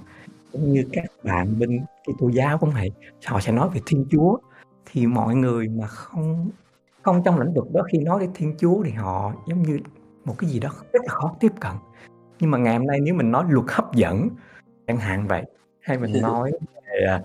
cũng 0.51 0.73
như 0.73 0.85
các 0.93 1.05
bạn 1.23 1.59
bên 1.59 1.85
cái 2.07 2.13
tôn 2.19 2.31
giáo 2.31 2.57
cũng 2.57 2.71
vậy 2.71 2.91
họ 3.25 3.39
sẽ 3.39 3.51
nói 3.51 3.69
về 3.73 3.81
thiên 3.85 4.05
chúa 4.11 4.37
thì 4.85 5.07
mọi 5.07 5.35
người 5.35 5.67
mà 5.67 5.87
không 5.87 6.49
không 7.01 7.23
trong 7.25 7.39
lĩnh 7.39 7.53
vực 7.53 7.71
đó 7.73 7.81
khi 7.91 7.99
nói 7.99 8.19
đến 8.19 8.29
thiên 8.33 8.55
chúa 8.59 8.83
thì 8.83 8.91
họ 8.91 9.33
giống 9.47 9.63
như 9.63 9.79
một 10.25 10.35
cái 10.37 10.49
gì 10.49 10.59
đó 10.59 10.69
rất 10.93 10.99
là 11.03 11.13
khó 11.13 11.35
tiếp 11.39 11.51
cận 11.59 11.71
nhưng 12.39 12.51
mà 12.51 12.57
ngày 12.57 12.77
hôm 12.77 12.87
nay 12.87 12.99
nếu 12.99 13.13
mình 13.13 13.31
nói 13.31 13.45
luật 13.49 13.65
hấp 13.69 13.93
dẫn 13.93 14.29
chẳng 14.87 14.97
hạn 14.97 15.27
vậy. 15.27 15.43
Hay 15.79 15.97
mình 15.97 16.13
nói 16.21 16.51
về 16.85 17.05
à, 17.07 17.21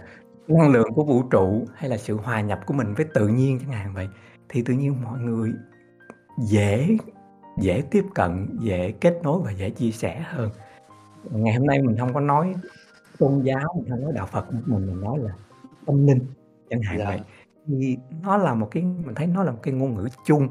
năng 0.49 0.73
lượng 0.73 0.93
của 0.95 1.05
vũ 1.05 1.23
trụ 1.31 1.67
hay 1.75 1.91
là 1.91 1.97
sự 1.97 2.17
hòa 2.17 2.41
nhập 2.41 2.61
của 2.67 2.75
mình 2.75 2.95
với 2.95 3.07
tự 3.15 3.29
nhiên 3.29 3.59
chẳng 3.59 3.71
hạn 3.73 3.95
vậy 3.95 4.09
thì 4.49 4.63
tự 4.67 4.75
nhiên 4.75 5.03
mọi 5.05 5.21
người 5.21 5.53
dễ 6.39 6.97
dễ 7.59 7.83
tiếp 7.91 8.05
cận 8.15 8.59
dễ 8.61 8.93
kết 9.01 9.21
nối 9.23 9.41
và 9.45 9.51
dễ 9.51 9.71
chia 9.71 9.91
sẻ 9.91 10.25
hơn. 10.29 10.51
Ngày 11.31 11.55
hôm 11.55 11.67
nay 11.67 11.83
mình 11.83 11.97
không 11.99 12.15
có 12.15 12.21
nói 12.21 12.55
tôn 13.19 13.43
giáo 13.43 13.75
mình 13.75 13.91
không 13.91 14.03
nói 14.03 14.13
đạo 14.15 14.27
phật 14.27 14.53
mình 14.53 14.87
mình 14.87 15.01
nói 15.01 15.19
là 15.19 15.33
tâm 15.87 16.07
linh 16.07 16.21
chẳng 16.71 16.83
hạn 16.83 16.99
dạ. 16.99 17.05
vậy. 17.05 17.21
Thì 17.67 17.99
nó 18.23 18.37
là 18.37 18.55
một 18.55 18.69
cái 18.71 18.83
mình 18.83 19.15
thấy 19.15 19.27
nó 19.27 19.43
là 19.43 19.53
một 19.53 19.59
cái 19.63 19.75
ngôn 19.75 19.95
ngữ 19.95 20.09
chung 20.27 20.49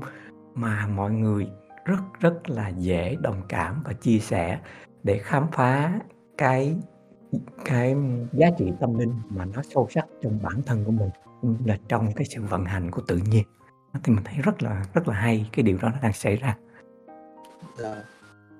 mà 0.53 0.87
mọi 0.87 1.11
người 1.11 1.47
rất 1.85 1.99
rất 2.19 2.49
là 2.49 2.69
dễ 2.69 3.15
đồng 3.21 3.41
cảm 3.49 3.81
và 3.85 3.93
chia 3.93 4.19
sẻ 4.19 4.59
để 5.03 5.17
khám 5.17 5.47
phá 5.51 5.99
cái 6.37 6.75
cái 7.65 7.95
giá 8.33 8.47
trị 8.57 8.71
tâm 8.79 8.97
linh 8.99 9.13
mà 9.29 9.45
nó 9.45 9.61
sâu 9.75 9.87
sắc 9.91 10.05
trong 10.21 10.39
bản 10.43 10.61
thân 10.65 10.83
của 10.85 10.91
mình 10.91 11.09
là 11.65 11.77
trong 11.87 12.13
cái 12.15 12.25
sự 12.25 12.41
vận 12.41 12.65
hành 12.65 12.91
của 12.91 13.01
tự 13.07 13.19
nhiên 13.31 13.43
thì 14.03 14.13
mình 14.13 14.23
thấy 14.23 14.35
rất 14.43 14.63
là 14.63 14.85
rất 14.93 15.07
là 15.07 15.13
hay 15.15 15.49
cái 15.51 15.63
điều 15.63 15.77
đó 15.81 15.89
nó 15.89 15.97
đang 16.01 16.13
xảy 16.13 16.35
ra 16.35 16.57
Dạ. 17.77 17.95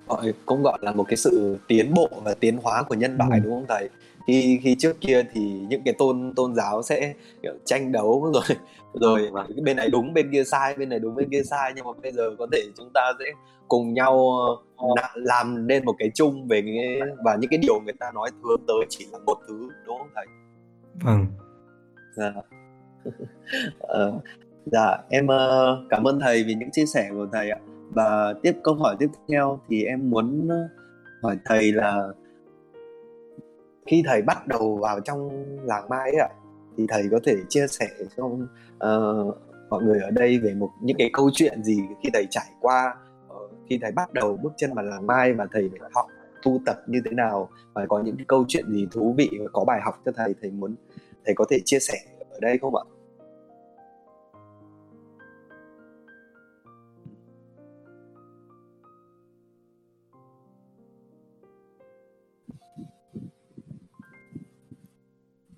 gọi 0.08 0.34
cũng 0.46 0.64
gọi 0.64 0.78
là 0.82 0.92
một 0.92 1.04
cái 1.08 1.18
sự 1.18 1.58
tiến 1.68 1.94
bộ 1.94 2.10
và 2.24 2.34
tiến 2.34 2.58
hóa 2.64 2.84
của 2.84 2.96
nhân 2.96 3.18
loại 3.18 3.40
ừ. 3.40 3.44
đúng 3.44 3.54
không 3.54 3.66
thầy 3.68 3.90
khi 4.28 4.60
khi 4.64 4.76
trước 4.80 5.02
kia 5.02 5.24
thì 5.34 5.42
những 5.70 5.82
cái 5.86 5.94
tôn 5.98 6.34
tôn 6.36 6.56
giáo 6.56 6.84
sẽ 6.84 7.14
kiểu 7.44 7.54
tranh 7.66 7.92
đấu 7.92 8.32
rồi 8.34 8.58
rồi 8.94 9.32
mà 9.34 9.46
bên 9.64 9.78
này 9.78 9.90
đúng 9.90 10.14
bên 10.14 10.32
kia 10.32 10.44
sai 10.44 10.76
bên 10.78 10.90
này 10.90 11.00
đúng 11.00 11.16
bên 11.16 11.30
kia 11.30 11.44
sai 11.44 11.74
nhưng 11.76 11.86
mà 11.86 11.92
bây 12.04 12.12
giờ 12.12 12.36
có 12.40 12.48
thể 12.52 12.64
chúng 12.78 12.90
ta 12.94 13.12
sẽ 13.20 13.26
cùng 13.68 13.94
nhau 13.94 14.32
ờ, 14.76 14.88
làm 15.16 15.68
nên 15.68 15.86
một 15.86 15.96
cái 16.00 16.12
chung 16.14 16.48
về 16.48 16.62
cái 16.62 17.00
và 17.24 17.36
những 17.36 17.50
cái 17.50 17.60
điều 17.62 17.80
người 17.84 17.94
ta 18.00 18.12
nói 18.14 18.30
hướng 18.44 18.62
tới 18.68 18.86
chỉ 18.90 19.06
là 19.12 19.20
một 19.26 19.38
thứ 19.48 19.70
đúng 19.86 19.98
không 19.98 20.10
thầy? 20.16 20.26
Vâng. 21.04 21.26
Dạ. 22.16 22.34
Ờ, 23.80 24.20
dạ 24.66 24.98
em 25.10 25.28
ờ, 25.28 25.78
cảm 25.90 26.08
ơn 26.08 26.20
thầy 26.20 26.44
vì 26.44 26.54
những 26.54 26.72
chia 26.72 26.86
sẻ 26.86 27.10
của 27.12 27.28
thầy 27.34 27.50
ạ. 27.50 27.60
Và 27.90 28.34
tiếp 28.44 28.54
câu 28.64 28.76
hỏi 28.76 28.96
tiếp 29.00 29.10
theo 29.30 29.60
thì 29.70 29.84
em 29.84 30.10
muốn 30.10 30.50
hỏi 31.22 31.38
thầy 31.46 31.72
là 31.72 32.08
khi 33.86 34.04
thầy 34.06 34.22
bắt 34.22 34.48
đầu 34.48 34.78
vào 34.82 35.00
trong 35.00 35.46
làng 35.64 35.90
mai 35.90 36.12
ấy 36.12 36.20
ạ 36.20 36.30
thì 36.78 36.86
thầy 36.90 37.04
có 37.12 37.20
thể 37.26 37.36
chia 37.50 37.68
sẻ 37.68 37.88
cho 38.18 38.26
uh, 38.26 39.38
mọi 39.70 39.84
người 39.84 40.00
ở 40.00 40.12
đây 40.12 40.40
về 40.40 40.54
một 40.54 40.70
những 40.82 40.98
cái 40.98 41.10
câu 41.14 41.30
chuyện 41.34 41.64
gì 41.64 41.82
khi 42.04 42.10
thầy 42.14 42.28
trải 42.30 42.50
qua 42.60 42.96
uh, 43.28 43.52
khi 43.70 43.80
thầy 43.82 43.92
bắt 43.92 44.14
đầu 44.14 44.38
bước 44.44 44.54
chân 44.58 44.74
vào 44.74 44.86
làng 44.86 45.08
mai 45.08 45.34
và 45.34 45.48
thầy 45.52 45.70
phải 45.80 45.90
học 45.94 46.06
tu 46.44 46.60
tập 46.66 46.78
như 46.88 47.02
thế 47.06 47.12
nào 47.12 47.50
và 47.74 47.86
có 47.86 48.00
những 48.00 48.18
cái 48.18 48.26
câu 48.28 48.46
chuyện 48.48 48.72
gì 48.72 48.88
thú 48.92 49.14
vị 49.18 49.30
và 49.40 49.46
có 49.54 49.66
bài 49.66 49.82
học 49.84 50.02
cho 50.06 50.12
thầy 50.16 50.36
thầy 50.42 50.52
muốn 50.52 50.76
thầy 51.26 51.36
có 51.36 51.46
thể 51.50 51.60
chia 51.66 51.80
sẻ 51.80 51.98
ở 52.30 52.40
đây 52.42 52.58
không 52.58 52.76
ạ? 52.76 52.84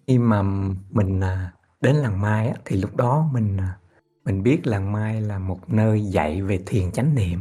Khi 0.08 0.18
mà 0.18 0.42
mình, 0.90 1.20
à, 1.20 1.54
đến 1.82 1.96
làng 1.96 2.22
Mai 2.22 2.48
á, 2.48 2.56
thì 2.66 2.78
lúc 2.78 2.96
đó 2.96 3.30
mình, 3.34 3.58
à, 3.58 3.78
mình 4.26 4.44
biết 4.44 4.68
làng 4.68 4.92
Mai 4.92 5.22
là 5.22 5.40
một 5.40 5.70
nơi 5.70 6.02
dạy 6.06 6.42
về 6.42 6.60
thiền 6.66 6.92
chánh 6.92 7.16
niệm. 7.16 7.40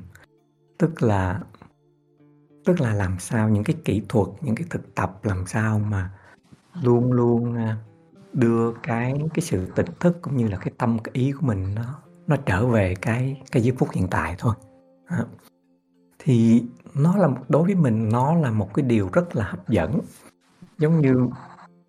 Tức 0.78 1.02
là 1.02 1.40
tức 2.64 2.80
là 2.80 2.94
làm 2.94 3.18
sao 3.18 3.48
những 3.48 3.64
cái 3.64 3.76
kỹ 3.84 4.02
thuật, 4.08 4.28
những 4.40 4.54
cái 4.54 4.66
thực 4.70 4.94
tập 4.94 5.20
làm 5.22 5.46
sao 5.46 5.78
mà 5.78 6.10
luôn 6.82 7.12
luôn, 7.12 7.54
à, 7.54 7.76
đưa 8.32 8.72
cái 8.82 9.20
cái 9.34 9.42
sự 9.42 9.66
tỉnh 9.76 9.86
thức 10.00 10.18
cũng 10.22 10.36
như 10.36 10.48
là 10.48 10.56
cái 10.56 10.72
tâm, 10.78 10.98
cái 11.04 11.12
ý 11.14 11.32
của 11.32 11.46
mình 11.46 11.74
nó 11.74 11.98
nó 12.26 12.36
trở 12.36 12.66
về 12.66 12.94
cái 12.94 13.42
cái 13.52 13.62
giây 13.62 13.76
phút 13.78 13.88
hiện 13.92 14.08
tại 14.10 14.34
thôi. 14.38 14.54
Thì 16.18 16.62
nó 16.94 17.16
là 17.16 17.28
đối 17.48 17.62
với 17.62 17.74
mình 17.74 18.08
nó 18.08 18.34
là 18.34 18.50
một 18.50 18.74
cái 18.74 18.84
điều 18.84 19.08
rất 19.12 19.36
là 19.36 19.44
hấp 19.44 19.68
dẫn. 19.68 20.00
Giống 20.78 21.00
như 21.00 21.28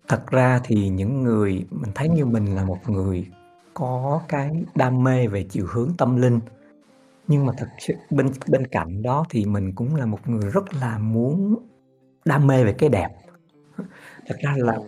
Thật 0.08 0.26
ra 0.30 0.60
thì 0.64 0.88
những 0.88 1.22
người 1.22 1.66
mình 1.70 1.90
thấy 1.94 2.08
như 2.08 2.26
mình 2.26 2.54
là 2.54 2.64
một 2.64 2.88
người 2.88 3.26
có 3.74 4.22
cái 4.28 4.64
đam 4.74 5.04
mê 5.04 5.26
về 5.26 5.46
chiều 5.50 5.66
hướng 5.68 5.90
tâm 5.98 6.16
linh. 6.16 6.40
Nhưng 7.28 7.46
mà 7.46 7.52
thật 7.58 7.68
sự 7.78 7.94
bên 8.10 8.26
bên 8.48 8.66
cạnh 8.66 9.02
đó 9.02 9.24
thì 9.30 9.44
mình 9.44 9.72
cũng 9.74 9.94
là 9.94 10.06
một 10.06 10.28
người 10.28 10.50
rất 10.50 10.74
là 10.74 10.98
muốn 10.98 11.56
đam 12.24 12.46
mê 12.46 12.64
về 12.64 12.72
cái 12.72 12.88
đẹp. 12.88 13.08
Thật 14.26 14.36
ra 14.42 14.54
là 14.56 14.78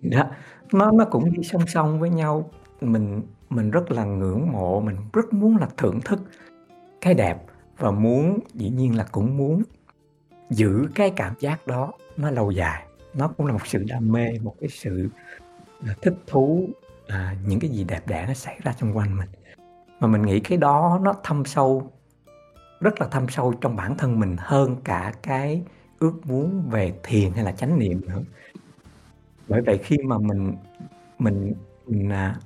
đó, 0.00 0.30
nó 0.72 0.90
nó 0.90 1.04
cũng 1.04 1.32
đi 1.32 1.42
song 1.42 1.66
song 1.66 2.00
với 2.00 2.10
nhau. 2.10 2.50
Mình 2.80 3.22
mình 3.50 3.70
rất 3.70 3.90
là 3.90 4.04
ngưỡng 4.04 4.52
mộ, 4.52 4.80
mình 4.80 4.96
rất 5.12 5.32
muốn 5.32 5.56
là 5.56 5.68
thưởng 5.76 6.00
thức 6.04 6.20
cái 7.00 7.14
đẹp 7.14 7.42
và 7.78 7.90
muốn 7.90 8.38
dĩ 8.54 8.70
nhiên 8.70 8.96
là 8.96 9.04
cũng 9.12 9.36
muốn 9.36 9.62
giữ 10.50 10.86
cái 10.94 11.10
cảm 11.16 11.34
giác 11.40 11.66
đó 11.66 11.92
nó 12.16 12.30
lâu 12.30 12.50
dài 12.50 12.86
nó 13.16 13.28
cũng 13.28 13.46
là 13.46 13.52
một 13.52 13.66
sự 13.66 13.84
đam 13.88 14.12
mê 14.12 14.38
một 14.42 14.54
cái 14.60 14.68
sự 14.68 15.08
à, 15.86 15.94
thích 16.02 16.14
thú 16.26 16.68
à, 17.06 17.36
những 17.46 17.60
cái 17.60 17.70
gì 17.70 17.84
đẹp 17.84 18.06
đẽ 18.06 18.24
nó 18.28 18.34
xảy 18.34 18.60
ra 18.62 18.72
xung 18.72 18.96
quanh 18.96 19.16
mình. 19.16 19.28
Mà 20.00 20.06
mình 20.06 20.22
nghĩ 20.22 20.40
cái 20.40 20.58
đó 20.58 21.00
nó 21.02 21.14
thâm 21.24 21.44
sâu 21.44 21.92
rất 22.80 23.00
là 23.00 23.08
thâm 23.08 23.28
sâu 23.28 23.52
trong 23.60 23.76
bản 23.76 23.96
thân 23.96 24.20
mình 24.20 24.36
hơn 24.38 24.76
cả 24.84 25.12
cái 25.22 25.62
ước 25.98 26.26
muốn 26.26 26.68
về 26.70 26.92
thiền 27.02 27.32
hay 27.32 27.44
là 27.44 27.52
chánh 27.52 27.78
niệm 27.78 28.00
nữa. 28.08 28.22
Bởi 29.48 29.62
vậy 29.62 29.78
khi 29.78 29.96
mà 30.04 30.18
mình 30.18 30.54
mình, 31.18 31.54
mình 31.86 32.12
à, 32.12 32.36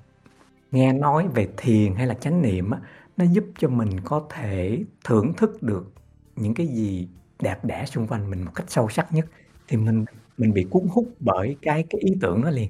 nghe 0.73 0.93
nói 0.93 1.29
về 1.35 1.49
thiền 1.57 1.95
hay 1.95 2.07
là 2.07 2.15
chánh 2.15 2.43
niệm 2.43 2.71
á, 2.71 2.79
nó 3.17 3.25
giúp 3.25 3.45
cho 3.59 3.69
mình 3.69 4.01
có 4.05 4.27
thể 4.31 4.85
thưởng 5.05 5.33
thức 5.37 5.63
được 5.63 5.93
những 6.37 6.55
cái 6.55 6.67
gì 6.67 7.09
đẹp 7.43 7.65
đẽ 7.65 7.85
xung 7.87 8.07
quanh 8.07 8.31
mình 8.31 8.45
một 8.45 8.53
cách 8.55 8.71
sâu 8.71 8.89
sắc 8.89 9.13
nhất 9.13 9.27
thì 9.69 9.77
mình 9.77 10.05
mình 10.41 10.53
bị 10.53 10.67
cuốn 10.71 10.83
hút 10.91 11.05
bởi 11.21 11.57
cái 11.63 11.85
cái 11.91 12.01
ý 12.01 12.15
tưởng 12.21 12.45
đó 12.45 12.51
liền. 12.51 12.69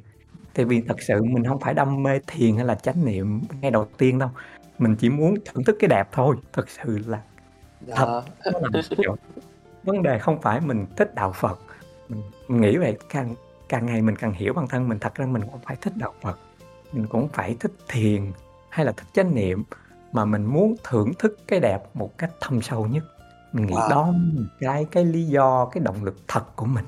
Tại 0.54 0.64
vì 0.64 0.80
thật 0.80 0.96
sự 1.00 1.22
mình 1.22 1.44
không 1.44 1.60
phải 1.60 1.74
đam 1.74 2.02
mê 2.02 2.20
thiền 2.26 2.56
hay 2.56 2.64
là 2.64 2.74
chánh 2.74 3.04
niệm 3.04 3.40
ngay 3.60 3.70
đầu 3.70 3.88
tiên 3.98 4.18
đâu. 4.18 4.30
Mình 4.78 4.96
chỉ 4.96 5.08
muốn 5.08 5.34
thưởng 5.44 5.64
thức 5.64 5.76
cái 5.80 5.88
đẹp 5.88 6.08
thôi 6.12 6.36
thật 6.52 6.70
sự 6.70 6.98
là 7.06 7.22
dạ. 7.86 7.94
thật. 7.96 8.22
Là 8.44 8.82
kiểu 8.98 9.16
vấn 9.84 10.02
đề 10.02 10.18
không 10.18 10.40
phải 10.42 10.60
mình 10.60 10.86
thích 10.96 11.14
đạo 11.14 11.32
phật. 11.32 11.60
Mình, 12.08 12.22
mình 12.48 12.60
nghĩ 12.60 12.76
vậy 12.76 12.98
càng 13.08 13.34
càng 13.68 13.86
ngày 13.86 14.02
mình 14.02 14.16
càng 14.16 14.32
hiểu 14.32 14.52
bản 14.52 14.68
thân 14.68 14.88
mình 14.88 14.98
thật 14.98 15.14
ra 15.14 15.26
mình 15.26 15.42
không 15.50 15.60
phải 15.64 15.76
thích 15.80 15.92
đạo 15.96 16.14
phật. 16.20 16.38
Mình 16.92 17.06
cũng 17.06 17.28
phải 17.28 17.56
thích 17.60 17.72
thiền 17.88 18.32
hay 18.68 18.86
là 18.86 18.92
thích 18.92 19.06
chánh 19.12 19.34
niệm 19.34 19.64
mà 20.12 20.24
mình 20.24 20.44
muốn 20.44 20.74
thưởng 20.84 21.12
thức 21.18 21.38
cái 21.46 21.60
đẹp 21.60 21.82
một 21.94 22.18
cách 22.18 22.30
thâm 22.40 22.62
sâu 22.62 22.86
nhất. 22.86 23.04
Mình 23.52 23.66
nghĩ 23.66 23.74
Wow. 23.74 23.90
đó 23.90 24.14
là 24.36 24.46
cái 24.60 24.86
cái 24.90 25.04
lý 25.04 25.26
do 25.26 25.66
cái 25.72 25.82
động 25.84 26.04
lực 26.04 26.16
thật 26.28 26.56
của 26.56 26.66
mình 26.66 26.84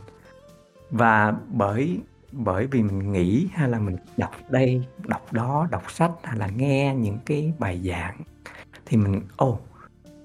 và 0.93 1.35
bởi 1.49 2.01
bởi 2.33 2.67
vì 2.67 2.83
mình 2.83 3.13
nghĩ 3.13 3.49
hay 3.53 3.69
là 3.69 3.79
mình 3.79 3.97
đọc 4.17 4.35
đây, 4.51 4.87
đọc 5.07 5.33
đó, 5.33 5.69
đọc 5.71 5.91
sách 5.91 6.11
hay 6.23 6.39
là 6.39 6.47
nghe 6.47 6.95
những 6.95 7.19
cái 7.27 7.53
bài 7.59 7.81
giảng 7.85 8.21
thì 8.87 8.97
mình, 8.97 9.21
ô, 9.37 9.59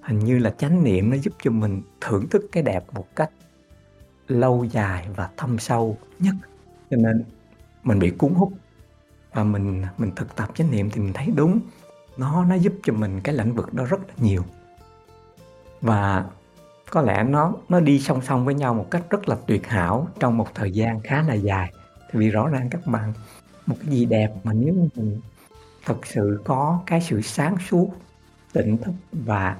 hình 0.01 0.19
như 0.19 0.39
là 0.39 0.49
chánh 0.49 0.83
niệm 0.83 1.09
nó 1.09 1.17
giúp 1.17 1.33
cho 1.41 1.51
mình 1.51 1.81
thưởng 2.01 2.29
thức 2.29 2.45
cái 2.51 2.63
đẹp 2.63 2.85
một 2.93 3.07
cách 3.15 3.31
lâu 4.27 4.63
dài 4.63 5.07
và 5.15 5.29
thâm 5.37 5.59
sâu 5.59 5.97
nhất. 6.19 6.35
Cho 6.89 6.97
nên 6.97 7.23
mình 7.83 7.99
bị 7.99 8.09
cuốn 8.09 8.33
hút 8.33 8.53
và 9.33 9.43
mình 9.43 9.83
mình 9.97 10.11
thực 10.15 10.35
tập 10.35 10.49
chánh 10.55 10.71
niệm 10.71 10.89
thì 10.89 11.01
mình 11.01 11.13
thấy 11.13 11.31
đúng. 11.35 11.59
Nó 12.17 12.45
nó 12.45 12.55
giúp 12.55 12.73
cho 12.83 12.93
mình 12.93 13.21
cái 13.23 13.35
lĩnh 13.35 13.53
vực 13.53 13.73
đó 13.73 13.85
rất 13.85 13.99
là 14.07 14.13
nhiều. 14.17 14.43
Và 15.81 16.25
có 16.89 17.01
lẽ 17.01 17.23
nó 17.23 17.53
nó 17.69 17.79
đi 17.79 17.99
song 17.99 18.21
song 18.21 18.45
với 18.45 18.53
nhau 18.53 18.73
một 18.73 18.85
cách 18.91 19.03
rất 19.09 19.29
là 19.29 19.37
tuyệt 19.47 19.67
hảo 19.67 20.07
trong 20.19 20.37
một 20.37 20.47
thời 20.55 20.71
gian 20.71 20.99
khá 20.99 21.21
là 21.21 21.33
dài. 21.33 21.73
Thì 22.11 22.19
vì 22.19 22.29
rõ 22.29 22.47
ràng 22.47 22.69
các 22.69 22.87
bạn, 22.87 23.13
một 23.65 23.75
cái 23.81 23.89
gì 23.89 24.05
đẹp 24.05 24.31
mà 24.43 24.53
nếu 24.53 24.73
mình 24.73 25.21
thực 25.85 26.05
sự 26.05 26.41
có 26.45 26.81
cái 26.85 27.01
sự 27.01 27.21
sáng 27.21 27.55
suốt, 27.69 27.89
tỉnh 28.53 28.77
thức 28.77 28.93
và 29.11 29.57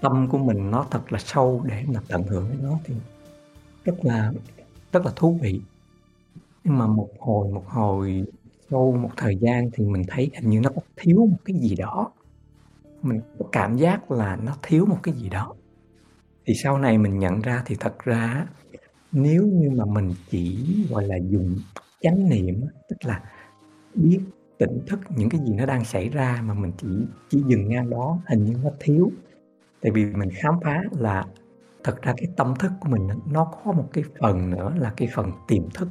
tâm 0.00 0.28
của 0.28 0.38
mình 0.38 0.70
nó 0.70 0.86
thật 0.90 1.12
là 1.12 1.18
sâu 1.18 1.62
để 1.64 1.84
mà 1.86 2.00
tận 2.08 2.22
hưởng 2.22 2.48
với 2.48 2.58
nó 2.62 2.78
thì 2.84 2.94
rất 3.84 3.94
là 4.02 4.32
rất 4.92 5.06
là 5.06 5.12
thú 5.16 5.38
vị. 5.42 5.60
Nhưng 6.64 6.78
mà 6.78 6.86
một 6.86 7.08
hồi 7.18 7.48
một 7.52 7.64
hồi 7.68 8.24
sau 8.70 8.92
một 8.92 9.10
thời 9.16 9.36
gian 9.36 9.70
thì 9.72 9.84
mình 9.84 10.02
thấy 10.08 10.30
hình 10.34 10.50
như 10.50 10.60
nó 10.60 10.70
có 10.74 10.82
thiếu 10.96 11.26
một 11.30 11.38
cái 11.44 11.56
gì 11.56 11.74
đó. 11.76 12.12
Mình 13.02 13.20
có 13.38 13.44
cảm 13.52 13.76
giác 13.76 14.10
là 14.10 14.36
nó 14.36 14.56
thiếu 14.62 14.86
một 14.86 14.98
cái 15.02 15.14
gì 15.14 15.28
đó 15.28 15.54
thì 16.50 16.54
sau 16.54 16.78
này 16.78 16.98
mình 16.98 17.18
nhận 17.18 17.40
ra 17.40 17.62
thì 17.66 17.76
thật 17.80 17.98
ra 18.04 18.46
nếu 19.12 19.46
như 19.46 19.70
mà 19.70 19.84
mình 19.84 20.14
chỉ, 20.30 20.66
gọi 20.90 21.06
là, 21.06 21.16
dùng 21.16 21.56
chánh 22.00 22.28
niệm 22.28 22.60
tức 22.88 22.96
là 23.00 23.22
biết, 23.94 24.20
tỉnh 24.58 24.80
thức 24.86 25.00
những 25.16 25.28
cái 25.28 25.40
gì 25.46 25.54
nó 25.54 25.66
đang 25.66 25.84
xảy 25.84 26.08
ra 26.08 26.42
mà 26.44 26.54
mình 26.54 26.72
chỉ 26.78 26.88
chỉ 27.28 27.42
dừng 27.46 27.68
ngang 27.68 27.90
đó, 27.90 28.18
hình 28.28 28.44
như 28.44 28.56
nó 28.64 28.70
thiếu. 28.80 29.10
Tại 29.80 29.92
vì 29.92 30.04
mình 30.04 30.28
khám 30.34 30.54
phá 30.64 30.82
là 30.98 31.24
thật 31.84 32.02
ra 32.02 32.14
cái 32.16 32.26
tâm 32.36 32.54
thức 32.58 32.72
của 32.80 32.88
mình 32.88 33.08
nó 33.32 33.44
có 33.44 33.72
một 33.72 33.88
cái 33.92 34.04
phần 34.20 34.50
nữa 34.50 34.74
là 34.78 34.92
cái 34.96 35.08
phần 35.14 35.32
tiềm 35.48 35.70
thức. 35.70 35.88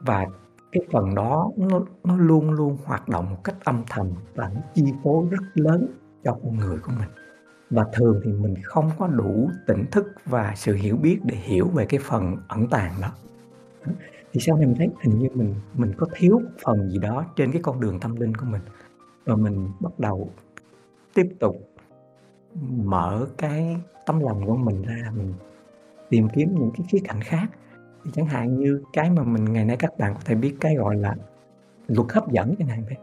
Và 0.00 0.26
cái 0.72 0.82
phần 0.92 1.14
đó 1.14 1.50
nó 1.56 1.80
nó 2.04 2.16
luôn 2.16 2.50
luôn 2.50 2.78
hoạt 2.84 3.08
động 3.08 3.30
một 3.30 3.44
cách 3.44 3.56
âm 3.64 3.84
thầm 3.90 4.10
và 4.34 4.50
nó 4.54 4.60
chi 4.74 4.84
phối 5.04 5.26
rất 5.30 5.42
lớn 5.54 5.86
cho 6.24 6.38
con 6.42 6.56
người 6.56 6.78
của 6.78 6.92
mình 6.98 7.08
và 7.70 7.84
thường 7.92 8.20
thì 8.24 8.32
mình 8.32 8.54
không 8.62 8.90
có 8.98 9.06
đủ 9.06 9.50
tỉnh 9.66 9.84
thức 9.90 10.12
và 10.24 10.52
sự 10.56 10.74
hiểu 10.74 10.96
biết 10.96 11.18
để 11.24 11.36
hiểu 11.36 11.68
về 11.68 11.86
cái 11.86 12.00
phần 12.02 12.36
ẩn 12.48 12.66
tàng 12.68 12.92
đó. 13.02 13.08
Thì 14.32 14.40
sau 14.40 14.56
này 14.56 14.66
mình 14.66 14.76
thấy 14.78 14.88
hình 15.02 15.18
như 15.18 15.28
mình 15.34 15.54
mình 15.74 15.92
có 15.96 16.06
thiếu 16.14 16.40
phần 16.64 16.90
gì 16.90 16.98
đó 16.98 17.24
trên 17.36 17.52
cái 17.52 17.62
con 17.62 17.80
đường 17.80 18.00
tâm 18.00 18.16
linh 18.16 18.34
của 18.34 18.46
mình. 18.46 18.62
Và 19.24 19.36
mình 19.36 19.68
bắt 19.80 19.98
đầu 19.98 20.30
tiếp 21.14 21.28
tục 21.40 21.56
mở 22.70 23.26
cái 23.38 23.76
tấm 24.06 24.20
lòng 24.20 24.46
của 24.46 24.56
mình 24.56 24.82
ra, 24.82 25.12
mình 25.16 25.34
tìm 26.08 26.28
kiếm 26.28 26.54
những 26.58 26.70
cái 26.76 26.86
khía 26.88 26.98
cạnh 27.04 27.20
khác. 27.20 27.46
Thì 28.04 28.10
chẳng 28.14 28.26
hạn 28.26 28.58
như 28.58 28.82
cái 28.92 29.10
mà 29.10 29.22
mình 29.22 29.44
ngày 29.44 29.64
nay 29.64 29.76
các 29.76 29.98
bạn 29.98 30.14
có 30.14 30.20
thể 30.24 30.34
biết 30.34 30.56
cái 30.60 30.74
gọi 30.74 30.96
là 30.96 31.16
luật 31.88 32.12
hấp 32.12 32.32
dẫn 32.32 32.54
chẳng 32.58 32.68
hạn 32.68 32.84
vậy. 32.84 32.96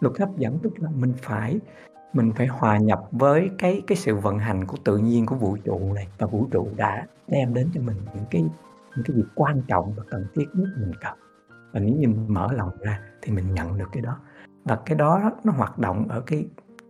Luật 0.00 0.18
hấp 0.18 0.36
dẫn 0.36 0.58
tức 0.62 0.72
là 0.76 0.90
mình 0.90 1.12
phải 1.22 1.60
mình 2.12 2.32
phải 2.36 2.46
hòa 2.46 2.78
nhập 2.78 3.02
với 3.12 3.50
cái 3.58 3.82
cái 3.86 3.96
sự 3.96 4.16
vận 4.16 4.38
hành 4.38 4.66
của 4.66 4.76
tự 4.84 4.98
nhiên 4.98 5.26
của 5.26 5.36
vũ 5.36 5.56
trụ 5.64 5.92
này, 5.94 6.08
và 6.18 6.26
vũ 6.26 6.48
trụ 6.50 6.68
đã 6.76 7.06
đem 7.28 7.54
đến 7.54 7.68
cho 7.74 7.80
mình 7.80 7.96
những 8.14 8.24
cái 8.30 8.42
những 8.96 9.04
cái 9.04 9.16
việc 9.16 9.28
quan 9.34 9.62
trọng 9.68 9.92
và 9.96 10.02
cần 10.10 10.26
thiết 10.34 10.46
nhất 10.54 10.68
mình 10.80 10.92
cần. 11.00 11.18
Và 11.72 11.80
nếu 11.80 11.96
như 11.96 12.08
mình 12.08 12.26
mở 12.28 12.52
lòng 12.52 12.70
ra 12.80 13.00
thì 13.22 13.32
mình 13.32 13.54
nhận 13.54 13.78
được 13.78 13.88
cái 13.92 14.02
đó. 14.02 14.18
Và 14.64 14.78
cái 14.86 14.96
đó 14.96 15.32
nó 15.44 15.52
hoạt 15.52 15.78
động 15.78 16.08
ở 16.08 16.20
cái 16.20 16.46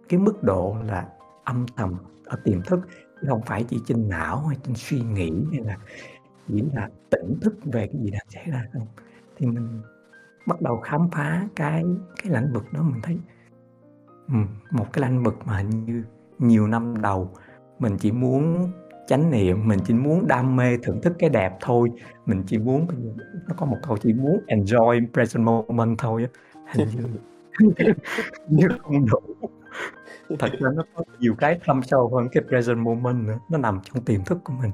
cái 0.09 0.21
mức 0.21 0.43
độ 0.43 0.77
là 0.85 1.09
âm 1.45 1.67
thầm, 1.77 1.95
ở 2.25 2.39
tiềm 2.45 2.63
thức, 2.63 2.81
chứ 3.21 3.27
không 3.31 3.43
phải 3.43 3.65
chỉ 3.65 3.81
trên 3.87 4.09
não 4.09 4.47
hay 4.47 4.59
trên 4.63 4.75
suy 4.75 5.01
nghĩ 5.01 5.33
hay 5.53 5.61
là 5.65 5.77
chỉ 6.49 6.65
là 6.75 6.89
tỉnh 7.11 7.39
thức 7.43 7.55
về 7.65 7.87
cái 7.87 8.03
gì 8.03 8.11
đang 8.11 8.27
xảy 8.29 8.45
ra 8.47 8.67
không. 8.73 8.87
Thì 9.37 9.47
mình 9.47 9.81
bắt 10.47 10.61
đầu 10.61 10.77
khám 10.77 11.11
phá 11.11 11.49
cái 11.57 11.85
cái 12.23 12.33
lĩnh 12.33 12.53
vực 12.53 12.65
đó, 12.73 12.83
mình 12.83 13.01
thấy 13.03 13.19
ừ, 14.29 14.35
một 14.71 14.87
cái 14.93 15.11
lĩnh 15.11 15.23
vực 15.23 15.35
mà 15.45 15.57
hình 15.57 15.85
như 15.85 16.05
nhiều 16.39 16.67
năm 16.67 17.03
đầu 17.03 17.31
mình 17.79 17.97
chỉ 17.99 18.13
muốn 18.13 18.71
chánh 19.07 19.31
niệm 19.31 19.69
mình 19.69 19.79
chỉ 19.85 19.95
muốn 19.95 20.27
đam 20.27 20.57
mê 20.57 20.77
thưởng 20.83 21.01
thức 21.03 21.13
cái 21.19 21.31
đẹp 21.31 21.57
thôi. 21.61 21.91
Mình 22.27 22.43
chỉ 22.47 22.59
muốn 22.59 22.87
nó 23.49 23.55
có 23.57 23.67
một 23.67 23.79
câu 23.87 23.97
chỉ 23.97 24.13
muốn 24.13 24.41
enjoy 24.47 25.07
present 25.13 25.45
moment 25.45 25.99
thôi 25.99 26.27
á. 26.33 26.41
Hình 26.73 26.89
như 26.89 27.05
như 28.49 28.69
không 28.83 29.07
đủ. 29.07 29.49
Thật 30.39 30.51
ra 30.61 30.71
nó 30.75 30.83
có 30.95 31.05
nhiều 31.19 31.35
cái 31.39 31.61
thâm 31.65 31.83
sâu 31.83 32.15
hơn 32.17 32.29
cái 32.33 32.43
present 32.49 32.79
moment 32.79 33.27
nữa 33.27 33.39
nó 33.51 33.59
nằm 33.59 33.81
trong 33.83 34.05
tiềm 34.05 34.25
thức 34.25 34.39
của 34.45 34.53
mình. 34.53 34.71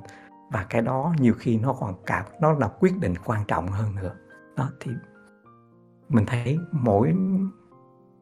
Và 0.52 0.66
cái 0.70 0.82
đó 0.82 1.14
nhiều 1.18 1.34
khi 1.38 1.58
nó 1.58 1.72
còn 1.72 1.94
cả 2.06 2.24
nó 2.40 2.52
là 2.52 2.68
quyết 2.68 2.92
định 3.00 3.14
quan 3.24 3.40
trọng 3.48 3.68
hơn 3.68 3.94
nữa. 3.94 4.14
Đó 4.56 4.70
thì 4.80 4.92
mình 6.08 6.26
thấy 6.26 6.58
mỗi 6.72 7.14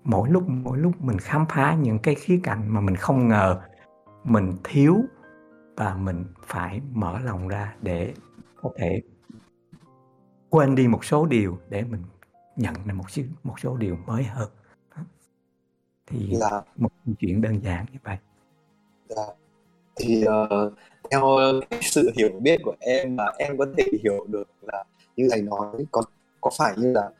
mỗi 0.06 0.30
lúc 0.30 0.48
mỗi 0.48 0.78
lúc 0.78 0.92
mình 1.00 1.18
khám 1.18 1.46
phá 1.48 1.74
những 1.74 1.98
cái 1.98 2.14
khía 2.14 2.40
cạnh 2.42 2.74
mà 2.74 2.80
mình 2.80 2.96
không 2.96 3.28
ngờ 3.28 3.60
mình 4.24 4.52
thiếu 4.64 4.96
và 5.76 5.94
mình 5.94 6.24
phải 6.46 6.80
mở 6.92 7.18
lòng 7.20 7.48
ra 7.48 7.74
để 7.82 8.14
có 8.62 8.70
thể 8.76 9.00
quên 10.50 10.74
đi 10.74 10.88
một 10.88 11.04
số 11.04 11.26
điều 11.26 11.58
để 11.68 11.84
mình 11.84 12.02
nhận 12.56 12.74
ra 12.86 12.94
một 12.94 13.10
số 13.10 13.22
một 13.42 13.60
số 13.60 13.76
điều 13.76 13.96
mới 14.06 14.24
hơn. 14.24 14.48
Thì 16.06 16.36
dạ. 16.40 16.62
một 16.76 16.88
chuyện 17.18 17.40
đơn 17.40 17.62
giản 17.62 17.86
như 17.92 17.98
vậy. 18.04 18.16
Dạ. 19.08 19.22
Thì 19.96 20.24
ờ, 20.24 20.70
theo 21.10 21.22
cái 21.70 21.80
sự 21.82 22.10
hiểu 22.16 22.30
biết 22.40 22.60
của 22.64 22.74
em 22.80 23.16
mà 23.16 23.24
em 23.38 23.58
có 23.58 23.66
thể 23.76 23.84
hiểu 24.02 24.26
được 24.28 24.48
là 24.62 24.84
như 25.16 25.28
thầy 25.30 25.42
nói 25.42 25.86
có 25.90 26.02
có 26.40 26.50
phải 26.58 26.74
như 26.76 26.92
là 26.92 27.10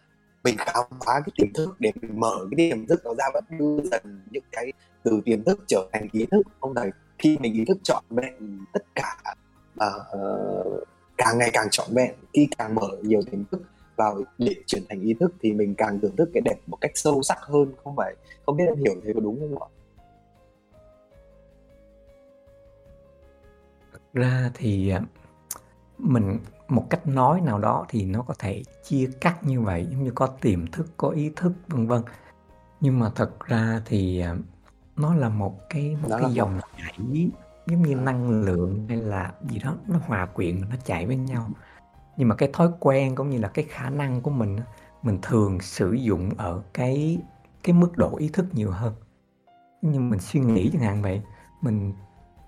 mình 0.46 0.56
khám 0.58 0.84
phá 1.06 1.12
cái 1.26 1.32
tiềm 1.36 1.52
thức 1.52 1.76
để 1.78 1.92
mình 2.02 2.20
mở 2.20 2.36
cái 2.50 2.70
tiềm 2.70 2.86
thức 2.86 3.04
đó 3.04 3.14
ra 3.18 3.24
và 3.34 3.40
đưa 3.58 3.76
dần 3.90 4.20
những 4.30 4.44
cái 4.52 4.72
từ 5.02 5.20
tiềm 5.24 5.44
thức 5.44 5.60
trở 5.66 5.88
thành 5.92 6.08
ý 6.12 6.26
thức. 6.30 6.42
Không 6.60 6.74
thầy 6.74 6.90
khi 7.18 7.38
mình 7.40 7.54
ý 7.54 7.64
thức 7.64 7.78
chọn 7.82 8.04
vẹn 8.10 8.58
tất 8.72 8.84
cả 8.94 9.34
uh, 9.86 10.88
càng 11.16 11.38
ngày 11.38 11.50
càng 11.52 11.66
trọn 11.70 11.86
vẹn 11.94 12.14
khi 12.32 12.48
càng 12.58 12.74
mở 12.74 12.88
nhiều 13.02 13.20
tiềm 13.30 13.44
thức 13.44 13.62
vào 13.96 14.22
để 14.38 14.54
chuyển 14.66 14.82
thành 14.88 15.00
ý 15.00 15.14
thức 15.20 15.34
thì 15.42 15.52
mình 15.52 15.74
càng 15.74 16.00
thưởng 16.00 16.16
thức 16.16 16.30
cái 16.34 16.40
đẹp 16.44 16.56
một 16.66 16.78
cách 16.80 16.90
sâu 16.94 17.22
sắc 17.22 17.38
hơn 17.40 17.72
không 17.84 17.96
phải 17.96 18.14
không 18.46 18.56
biết 18.56 18.64
em 18.66 18.76
hiểu 18.76 18.94
thế 19.04 19.12
có 19.14 19.20
đúng 19.20 19.40
không 19.40 19.62
ạ? 19.62 19.68
Ra 24.12 24.50
thì 24.54 24.90
à, 24.90 25.00
mình 25.98 26.38
một 26.68 26.90
cách 26.90 27.06
nói 27.06 27.40
nào 27.40 27.58
đó 27.58 27.86
thì 27.88 28.04
nó 28.04 28.22
có 28.22 28.34
thể 28.38 28.62
chia 28.84 29.10
cắt 29.20 29.44
như 29.44 29.60
vậy 29.60 29.86
giống 29.90 30.04
như 30.04 30.10
có 30.14 30.26
tiềm 30.26 30.66
thức 30.66 30.86
có 30.96 31.08
ý 31.08 31.32
thức 31.36 31.52
vân 31.68 31.86
vân. 31.86 32.02
Nhưng 32.80 32.98
mà 32.98 33.10
thật 33.14 33.46
ra 33.46 33.82
thì 33.84 34.20
à, 34.20 34.36
nó 34.96 35.14
là 35.14 35.28
một 35.28 35.58
cái 35.70 35.96
một 36.02 36.08
đó 36.08 36.18
cái 36.20 36.32
dòng 36.32 36.60
chảy 36.78 37.30
giống 37.66 37.82
như 37.82 37.94
năng 37.94 38.30
lượng 38.30 38.86
hay 38.88 38.96
là 38.96 39.32
gì 39.48 39.58
đó 39.58 39.74
nó 39.86 39.98
hòa 40.06 40.26
quyện 40.26 40.60
nó 40.60 40.76
chạy 40.84 41.06
với 41.06 41.16
nhau. 41.16 41.50
Nhưng 42.16 42.28
mà 42.28 42.34
cái 42.34 42.50
thói 42.52 42.68
quen 42.80 43.14
cũng 43.14 43.30
như 43.30 43.38
là 43.38 43.48
cái 43.48 43.64
khả 43.68 43.90
năng 43.90 44.20
của 44.20 44.30
mình 44.30 44.58
mình 45.02 45.18
thường 45.22 45.60
sử 45.60 45.92
dụng 45.92 46.30
ở 46.36 46.62
cái 46.74 47.18
cái 47.62 47.74
mức 47.74 47.96
độ 47.96 48.16
ý 48.16 48.28
thức 48.28 48.46
nhiều 48.52 48.70
hơn. 48.70 48.94
Nhưng 49.82 50.10
mình 50.10 50.20
suy 50.20 50.40
nghĩ 50.40 50.70
chẳng 50.72 50.82
hạn 50.82 51.02
vậy 51.02 51.22
mình 51.62 51.92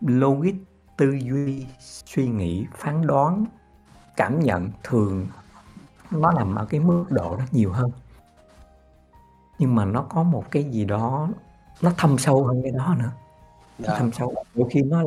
logic 0.01 0.55
tư 0.97 1.11
duy 1.11 1.67
suy 1.81 2.29
nghĩ 2.29 2.67
phán 2.77 3.07
đoán 3.07 3.45
cảm 4.19 4.41
nhận 4.41 4.71
thường 4.85 5.27
nó 6.11 6.33
nằm 6.33 6.55
ở 6.55 6.67
cái 6.67 6.81
mức 6.81 7.05
độ 7.11 7.37
đó 7.37 7.45
nhiều 7.53 7.73
hơn. 7.73 7.91
Nhưng 9.59 9.75
mà 9.75 9.85
nó 9.85 10.03
có 10.03 10.23
một 10.23 10.45
cái 10.51 10.65
gì 10.65 10.85
đó 10.85 11.29
nó 11.83 11.93
thâm 11.97 12.19
sâu 12.19 12.45
hơn 12.45 12.63
cái 12.63 12.73
đó 12.73 12.97
nữa. 12.99 13.11
Nó 13.79 13.95
thâm 13.99 14.13
sâu. 14.13 14.35
Đôi 14.55 14.69
khi 14.71 14.83
nó 14.83 15.03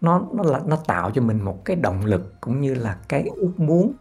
nó 0.00 0.22
nó 0.32 0.42
là 0.42 0.60
nó 0.66 0.76
tạo 0.76 1.10
cho 1.10 1.22
mình 1.22 1.44
một 1.44 1.64
cái 1.64 1.76
động 1.76 2.04
lực 2.04 2.40
cũng 2.40 2.60
như 2.60 2.74
là 2.74 2.98
cái 3.08 3.30
ước 3.36 3.52
muốn 3.56 3.92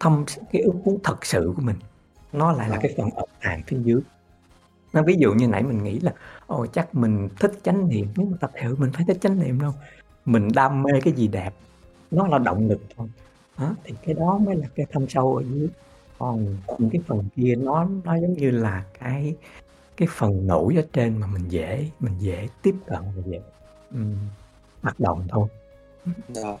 thâm 0.00 0.24
cái 0.52 0.62
ước 0.62 0.74
muốn 0.84 0.98
thật 1.04 1.26
sự 1.26 1.52
của 1.56 1.62
mình. 1.62 1.76
Nó 2.32 2.52
lại 2.52 2.68
là 2.68 2.78
cái 2.82 2.94
phần 2.96 3.10
ẩn 3.10 3.28
tàng 3.42 3.62
phía 3.66 3.78
dưới. 3.82 4.00
Nó 4.92 5.02
ví 5.02 5.16
dụ 5.18 5.32
như 5.32 5.48
nãy 5.48 5.62
mình 5.62 5.84
nghĩ 5.84 6.00
là 6.00 6.12
ồ 6.46 6.66
chắc 6.66 6.94
mình 6.94 7.28
thích 7.40 7.52
chánh 7.62 7.88
niệm. 7.88 8.08
Nhưng 8.16 8.30
mà 8.30 8.36
thật 8.40 8.50
sự 8.62 8.76
mình 8.76 8.92
phải 8.92 9.04
thích 9.08 9.18
chánh 9.20 9.40
niệm 9.40 9.60
đâu. 9.60 9.72
Mình 10.24 10.48
đam 10.54 10.82
mê 10.82 11.00
cái 11.04 11.12
gì 11.12 11.28
đẹp 11.28 11.54
nó 12.10 12.26
là 12.26 12.38
động 12.38 12.68
lực 12.68 12.80
thôi 12.96 13.08
đó, 13.62 13.74
thì 13.84 13.94
cái 14.06 14.14
đó 14.14 14.38
mới 14.38 14.56
là 14.56 14.66
cái 14.74 14.86
thâm 14.92 15.08
sâu 15.08 15.36
ở 15.36 15.42
dưới 15.42 15.68
còn 16.18 16.56
những 16.78 16.90
cái 16.90 17.02
phần 17.06 17.24
kia 17.36 17.54
nó 17.54 17.88
nó 18.04 18.16
giống 18.16 18.32
như 18.32 18.50
là 18.50 18.84
cái 19.00 19.34
cái 19.96 20.08
phần 20.10 20.46
nổi 20.46 20.76
ở 20.76 20.82
trên 20.92 21.16
mà 21.16 21.26
mình 21.26 21.48
dễ 21.48 21.90
mình 22.00 22.14
dễ 22.18 22.48
tiếp 22.62 22.74
cận 22.86 23.00
và 23.16 23.22
dễ 23.26 23.40
um, 23.90 24.16
hoạt 24.82 25.00
động 25.00 25.26
thôi 25.28 25.48
dạ. 26.28 26.56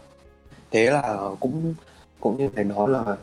thế 0.70 0.90
là 0.90 1.18
cũng 1.40 1.74
cũng 2.20 2.36
như 2.36 2.48
thầy 2.56 2.64
nói 2.64 2.88
là 2.90 3.16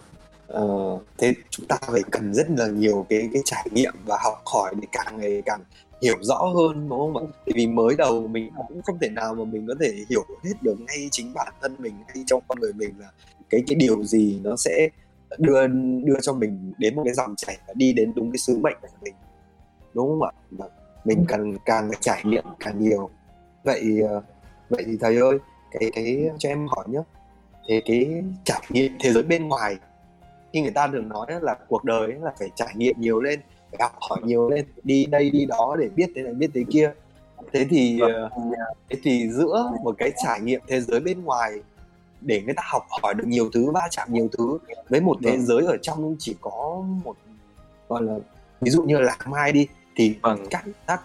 uh, 0.61 1.01
thế 1.17 1.33
chúng 1.49 1.67
ta 1.67 1.77
phải 1.81 2.01
cần 2.11 2.33
rất 2.33 2.47
là 2.49 2.67
nhiều 2.67 3.05
cái 3.09 3.29
cái 3.33 3.41
trải 3.45 3.67
nghiệm 3.71 3.93
và 4.05 4.17
học 4.23 4.41
hỏi 4.45 4.75
để 4.81 4.87
càng 4.91 5.17
ngày 5.17 5.41
càng 5.45 5.61
hiểu 6.01 6.15
rõ 6.21 6.37
hơn 6.55 6.89
đúng 6.89 6.99
không 6.99 7.17
ạ? 7.17 7.23
Tại 7.45 7.53
vì 7.55 7.67
mới 7.67 7.95
đầu 7.97 8.27
mình 8.27 8.51
cũng 8.67 8.81
không 8.81 8.97
thể 9.01 9.09
nào 9.09 9.35
mà 9.35 9.43
mình 9.43 9.67
có 9.67 9.73
thể 9.79 9.93
hiểu 10.09 10.25
hết 10.43 10.53
được 10.61 10.75
ngay 10.87 11.09
chính 11.11 11.33
bản 11.33 11.53
thân 11.61 11.75
mình 11.79 11.93
hay 12.07 12.23
trong 12.27 12.43
con 12.47 12.59
người 12.59 12.73
mình 12.73 12.93
là 12.99 13.11
cái 13.49 13.63
cái 13.67 13.75
điều 13.75 14.03
gì 14.03 14.39
nó 14.43 14.55
sẽ 14.55 14.89
đưa 15.37 15.67
đưa 16.03 16.19
cho 16.21 16.33
mình 16.33 16.73
đến 16.77 16.95
một 16.95 17.01
cái 17.05 17.13
dòng 17.13 17.35
chảy 17.35 17.57
và 17.67 17.73
đi 17.77 17.93
đến 17.93 18.13
đúng 18.15 18.31
cái 18.31 18.37
sứ 18.37 18.57
mệnh 18.57 18.77
của 18.81 18.87
mình 19.01 19.13
đúng 19.93 20.07
không 20.07 20.21
ạ? 20.23 20.67
Mình 21.05 21.25
cần 21.27 21.57
càng 21.65 21.91
trải 21.99 22.21
nghiệm 22.25 22.43
càng 22.59 22.79
nhiều. 22.79 23.09
Vậy 23.63 23.99
uh, 24.17 24.23
vậy 24.69 24.83
thì 24.85 24.97
thầy 25.01 25.17
ơi, 25.17 25.37
cái 25.71 25.91
cái 25.93 26.29
cho 26.37 26.49
em 26.49 26.67
hỏi 26.67 26.85
nhé. 26.87 26.99
Thế 27.67 27.81
cái 27.85 28.23
trải 28.43 28.61
nghiệm 28.69 28.91
thế 28.99 29.13
giới 29.13 29.23
bên 29.23 29.47
ngoài 29.47 29.77
khi 30.53 30.61
người 30.61 30.71
ta 30.71 30.87
thường 30.87 31.09
nói 31.09 31.25
là 31.41 31.55
cuộc 31.67 31.83
đời 31.83 32.07
là 32.21 32.33
phải 32.39 32.49
trải 32.55 32.73
nghiệm 32.75 32.95
nhiều 32.99 33.21
lên 33.21 33.39
phải 33.71 33.79
học 33.81 33.91
hỏi 34.09 34.19
nhiều 34.23 34.49
lên 34.49 34.65
đi 34.83 35.05
đây 35.05 35.29
đi 35.29 35.45
đó 35.45 35.75
để 35.79 35.89
biết 35.95 36.09
thế 36.15 36.21
này 36.21 36.33
biết 36.33 36.51
thế 36.53 36.63
kia 36.69 36.91
thế 37.53 37.65
thì 37.69 38.01
vâng. 38.01 38.11
ờ, 38.11 38.29
thế 38.89 38.99
thì 39.03 39.29
giữa 39.31 39.71
một 39.83 39.95
cái 39.97 40.11
trải 40.23 40.41
nghiệm 40.41 40.61
thế 40.67 40.81
giới 40.81 40.99
bên 40.99 41.23
ngoài 41.23 41.51
để 42.21 42.41
người 42.45 42.53
ta 42.53 42.63
học 42.65 42.87
hỏi 43.01 43.13
được 43.13 43.27
nhiều 43.27 43.49
thứ 43.53 43.71
va 43.71 43.87
chạm 43.91 44.07
nhiều 44.13 44.29
thứ 44.37 44.57
với 44.89 45.01
một 45.01 45.17
thế 45.23 45.31
vâng. 45.31 45.45
giới 45.45 45.65
ở 45.65 45.77
trong 45.81 46.15
chỉ 46.19 46.35
có 46.41 46.83
một 47.03 47.15
gọi 47.89 48.03
là 48.03 48.15
ví 48.61 48.71
dụ 48.71 48.83
như 48.83 48.99
là 48.99 49.17
mai 49.25 49.51
đi 49.51 49.67
thì 49.95 50.15
vâng. 50.21 50.45
các 50.49 50.65
các 50.87 51.01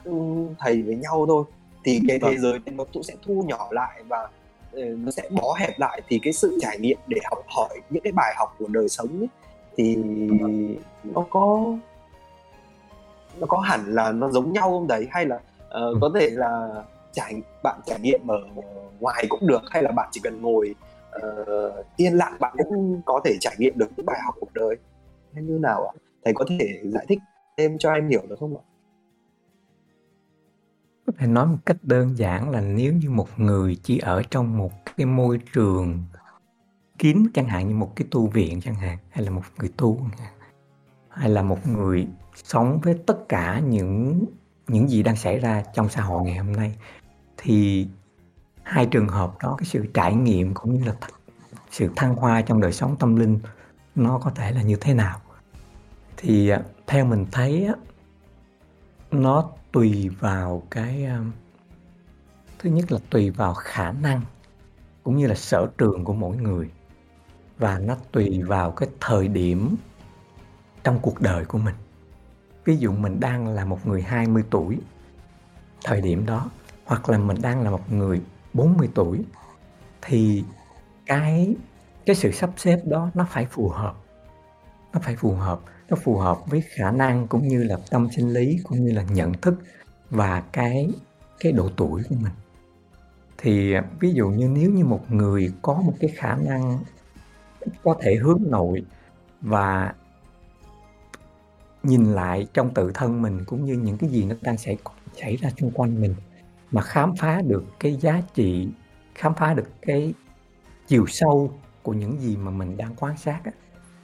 thầy 0.59 0.83
với 0.83 0.97
nhau 0.97 1.25
thôi 1.29 1.45
thì 1.85 2.01
cái 2.09 2.19
vâng. 2.19 2.31
thế 2.31 2.39
giới 2.39 2.59
nó 2.67 2.85
cũng 2.93 3.03
sẽ 3.03 3.15
thu 3.23 3.45
nhỏ 3.47 3.69
lại 3.71 4.03
và 4.09 4.29
ờ, 4.73 4.83
nó 4.85 5.11
sẽ 5.11 5.23
bó 5.31 5.55
hẹp 5.59 5.79
lại 5.79 6.03
thì 6.09 6.21
cái 6.23 6.33
sự 6.33 6.59
trải 6.61 6.79
nghiệm 6.79 6.99
để 7.09 7.21
học 7.25 7.45
hỏi 7.47 7.81
những 7.91 8.03
cái 8.03 8.13
bài 8.13 8.35
học 8.37 8.55
của 8.59 8.67
đời 8.69 8.89
sống 8.89 9.09
ấy, 9.21 9.29
thì 9.77 9.97
nó 11.05 11.25
có 11.31 11.65
nó 13.39 13.47
có 13.47 13.59
hẳn 13.59 13.95
là 13.95 14.13
nó 14.13 14.31
giống 14.31 14.53
nhau 14.53 14.71
không 14.71 14.87
đấy 14.87 15.09
hay 15.11 15.27
là 15.27 15.37
uh, 15.37 15.99
có 16.01 16.11
thể 16.15 16.31
là 16.31 16.69
trải 17.13 17.35
bạn 17.63 17.81
trải 17.87 17.99
nghiệm 18.01 18.21
ở 18.27 18.39
ngoài 19.01 19.27
cũng 19.29 19.47
được 19.47 19.63
hay 19.71 19.83
là 19.83 19.91
bạn 19.91 20.09
chỉ 20.13 20.21
cần 20.25 20.43
ngồi 20.43 20.75
uh, 21.17 21.87
yên 21.97 22.13
lặng 22.13 22.37
bạn 22.41 22.55
cũng 22.59 23.03
có 23.07 23.21
thể 23.25 23.37
trải 23.41 23.57
nghiệm 23.59 23.79
được 23.79 23.87
những 23.97 24.07
bài 24.07 24.21
học 24.25 24.35
cuộc 24.41 24.53
đời. 24.53 24.77
Hay 25.35 25.43
như 25.43 25.59
nào 25.59 25.87
ạ? 25.87 25.93
Thầy 26.25 26.35
có 26.35 26.45
thể 26.49 26.81
giải 26.85 27.07
thích 27.09 27.19
thêm 27.59 27.79
cho 27.79 27.93
em 27.93 28.09
hiểu 28.09 28.23
được 28.29 28.37
không 28.41 28.57
ạ? 28.57 28.63
Có 31.07 31.13
thể 31.19 31.27
nói 31.27 31.47
một 31.47 31.59
cách 31.67 31.77
đơn 31.83 32.17
giản 32.19 32.51
là 32.51 32.61
nếu 32.61 32.93
như 32.93 33.11
một 33.11 33.29
người 33.37 33.77
chỉ 33.83 33.99
ở 33.99 34.23
trong 34.31 34.59
một 34.59 34.73
cái 34.97 35.07
môi 35.07 35.41
trường 35.53 36.05
kín 36.99 37.27
chẳng 37.35 37.47
hạn 37.47 37.69
như 37.69 37.75
một 37.75 37.93
cái 37.97 38.07
tu 38.11 38.27
viện 38.27 38.61
chẳng 38.61 38.75
hạn 38.75 38.99
hay 39.11 39.25
là 39.25 39.31
một 39.31 39.43
người 39.59 39.71
tu 39.77 40.01
hay 41.09 41.31
là 41.31 41.43
một 41.43 41.67
người 41.67 42.07
sống 42.35 42.81
với 42.83 42.99
tất 43.07 43.29
cả 43.29 43.61
những 43.61 44.25
những 44.69 44.89
gì 44.89 45.03
đang 45.03 45.17
xảy 45.17 45.39
ra 45.39 45.65
trong 45.75 45.89
xã 45.89 46.03
hội 46.03 46.23
ngày 46.25 46.37
hôm 46.37 46.53
nay 46.53 46.77
thì 47.37 47.89
hai 48.65 48.87
trường 48.87 49.09
hợp 49.09 49.35
đó, 49.43 49.55
cái 49.59 49.65
sự 49.65 49.87
trải 49.95 50.15
nghiệm 50.15 50.55
cũng 50.55 50.75
như 50.75 50.85
là 50.85 50.95
sự 51.71 51.91
thăng 51.97 52.15
hoa 52.15 52.43
trong 52.43 52.61
đời 52.61 52.73
sống 52.73 52.97
tâm 52.99 53.17
linh 53.17 53.39
nó 53.95 54.19
có 54.19 54.31
thể 54.31 54.53
là 54.53 54.63
như 54.63 54.77
thế 54.81 54.95
nào. 54.95 55.21
Thì 56.17 56.49
à, 56.49 56.63
theo 56.87 57.05
mình 57.05 57.27
thấy 57.33 57.69
nó 59.11 59.51
tùy 59.73 60.09
vào 60.21 60.63
cái 60.71 61.05
à, 61.05 61.21
thứ 62.59 62.71
nhất 62.71 62.93
là 62.93 62.99
tùy 63.11 63.31
vào 63.31 63.55
khả 63.55 63.93
năng 63.93 64.21
cũng 65.03 65.17
như 65.17 65.27
là 65.27 65.35
sở 65.35 65.67
trường 65.79 66.05
của 66.05 66.13
mỗi 66.13 66.37
người 66.37 66.71
và 67.59 67.79
nó 67.79 67.97
tùy 68.13 68.43
vào 68.43 68.71
cái 68.71 68.89
thời 69.01 69.29
điểm 69.29 69.77
trong 70.85 70.99
cuộc 71.03 71.21
đời 71.21 71.45
của 71.45 71.59
mình. 71.59 71.75
Ví 72.65 72.77
dụ 72.77 72.93
mình 72.93 73.21
đang 73.21 73.49
là 73.49 73.65
một 73.65 73.87
người 73.87 74.03
20 74.03 74.45
tuổi 74.51 74.79
thời 75.85 76.01
điểm 76.01 76.27
đó, 76.27 76.51
hoặc 76.85 77.09
là 77.09 77.19
mình 77.19 77.37
đang 77.43 77.63
là 77.63 77.71
một 77.71 77.93
người 77.93 78.21
40 78.55 78.89
tuổi, 78.95 79.21
thì 80.03 80.45
cái 81.07 81.57
cái 82.07 82.17
sự 82.17 82.33
sắp 82.33 82.51
xếp 82.57 82.81
đó 82.85 83.11
nó 83.15 83.27
phải 83.31 83.47
phù 83.51 83.69
hợp. 83.69 83.95
Nó 84.93 85.01
phải 85.03 85.17
phù 85.17 85.33
hợp, 85.33 85.61
nó 85.89 85.97
phù 85.97 86.17
hợp 86.17 86.39
với 86.47 86.63
khả 86.67 86.91
năng 86.91 87.27
cũng 87.29 87.49
như 87.49 87.65
là 87.65 87.77
tâm 87.91 88.09
sinh 88.17 88.33
lý 88.33 88.59
cũng 88.63 88.85
như 88.85 88.93
là 88.93 89.03
nhận 89.03 89.33
thức 89.33 89.55
và 90.11 90.43
cái 90.53 90.91
cái 91.41 91.53
độ 91.53 91.69
tuổi 91.77 92.03
của 92.09 92.15
mình. 92.15 92.33
Thì 93.39 93.73
à, 93.73 93.85
ví 94.01 94.13
dụ 94.13 94.29
như 94.29 94.49
nếu 94.49 94.71
như 94.71 94.85
một 94.85 95.11
người 95.11 95.53
có 95.63 95.75
một 95.75 95.95
cái 96.01 96.11
khả 96.17 96.37
năng 96.37 96.79
có 97.83 97.97
thể 98.01 98.15
hướng 98.15 98.43
nội 98.47 98.85
và 99.41 99.95
nhìn 101.83 102.05
lại 102.05 102.47
trong 102.55 102.75
tự 102.75 102.91
thân 102.95 103.23
mình 103.23 103.45
cũng 103.47 103.65
như 103.65 103.75
những 103.75 103.99
cái 103.99 104.11
gì 104.11 104.25
nó 104.25 104.35
đang 104.41 104.59
xảy 104.59 104.77
xảy 105.17 105.37
ra 105.37 105.51
xung 105.59 105.71
quanh 105.71 106.01
mình 106.01 106.15
mà 106.75 106.83
khám 106.83 107.17
phá 107.17 107.43
được 107.47 107.65
cái 107.81 107.97
giá 107.97 108.23
trị 108.35 108.69
khám 109.15 109.35
phá 109.35 109.55
được 109.55 109.69
cái 109.83 110.15
chiều 110.87 111.07
sâu 111.07 111.53
của 111.83 111.93
những 111.93 112.21
gì 112.21 112.37
mà 112.37 112.51
mình 112.51 112.77
đang 112.77 112.95
quan 112.97 113.17
sát 113.17 113.41
á, 113.45 113.53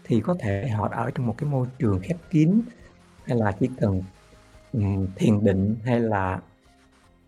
thì 0.04 0.20
có 0.20 0.36
thể 0.40 0.68
họ 0.68 0.88
ở 0.92 1.10
trong 1.10 1.26
một 1.26 1.34
cái 1.38 1.50
môi 1.50 1.66
trường 1.78 2.00
khép 2.02 2.16
kín 2.30 2.60
hay 3.24 3.38
là 3.38 3.52
chỉ 3.60 3.70
cần 3.80 4.02
um, 4.72 5.06
thiền 5.16 5.44
định 5.44 5.76
hay 5.84 6.00
là 6.00 6.40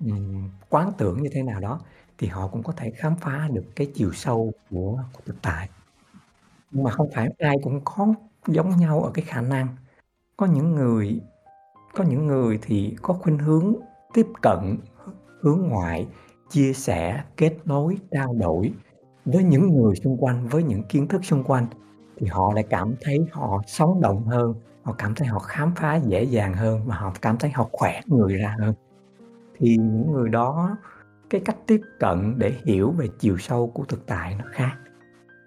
um, 0.01 0.51
quán 0.69 0.93
tưởng 0.99 1.23
như 1.23 1.29
thế 1.33 1.43
nào 1.43 1.61
đó 1.61 1.81
thì 2.19 2.27
họ 2.27 2.49
cũng 2.49 2.63
có 2.63 2.73
thể 2.73 2.91
khám 2.91 3.17
phá 3.17 3.49
được 3.53 3.65
cái 3.77 3.87
chiều 3.95 4.13
sâu 4.13 4.53
của, 4.71 4.99
của 5.13 5.21
thực 5.27 5.43
tại. 5.43 5.69
Nhưng 6.71 6.85
mà 6.85 6.91
không 6.91 7.11
phải 7.15 7.29
ai 7.39 7.57
cũng 7.63 7.81
có 7.85 8.15
giống 8.47 8.77
nhau 8.77 9.03
ở 9.03 9.11
cái 9.15 9.25
khả 9.25 9.41
năng. 9.41 9.69
Có 10.37 10.47
những 10.47 10.75
người 10.75 11.21
có 11.95 12.05
những 12.05 12.27
người 12.27 12.59
thì 12.63 12.97
có 13.03 13.15
khuynh 13.15 13.39
hướng 13.39 13.75
tiếp 14.15 14.27
cận 14.43 14.79
hướng 15.43 15.61
ngoại, 15.69 16.09
chia 16.51 16.73
sẻ, 16.73 17.25
kết 17.37 17.57
nối, 17.65 17.97
trao 18.11 18.35
đổi 18.35 18.73
với 19.25 19.45
những 19.45 19.75
người 19.75 19.95
xung 19.95 20.17
quanh, 20.17 20.49
với 20.49 20.63
những 20.63 20.83
kiến 20.83 21.09
thức 21.09 21.25
xung 21.25 21.45
quanh, 21.45 21.67
thì 22.17 22.27
họ 22.27 22.53
lại 22.55 22.65
cảm 22.71 22.95
thấy 23.01 23.19
họ 23.33 23.63
sống 23.67 24.01
động 24.01 24.25
hơn, 24.25 24.55
họ 24.83 24.95
cảm 24.99 25.15
thấy 25.15 25.29
họ 25.29 25.39
khám 25.39 25.75
phá 25.77 25.97
dễ 25.97 26.25
dàng 26.25 26.55
hơn 26.55 26.81
và 26.87 26.95
họ 26.95 27.13
cảm 27.23 27.37
thấy 27.39 27.51
họ 27.51 27.69
khỏe 27.73 28.01
người 28.07 28.37
ra 28.37 28.57
hơn. 28.61 28.75
Thì 29.59 29.77
những 29.77 30.13
người 30.13 30.29
đó, 30.29 30.77
cái 31.31 31.41
cách 31.45 31.57
tiếp 31.67 31.81
cận 32.01 32.35
để 32.39 32.55
hiểu 32.65 32.91
về 32.91 33.09
chiều 33.19 33.39
sâu 33.39 33.67
của 33.67 33.85
thực 33.85 34.07
tại 34.07 34.37
nó 34.39 34.45
khác. 34.51 34.77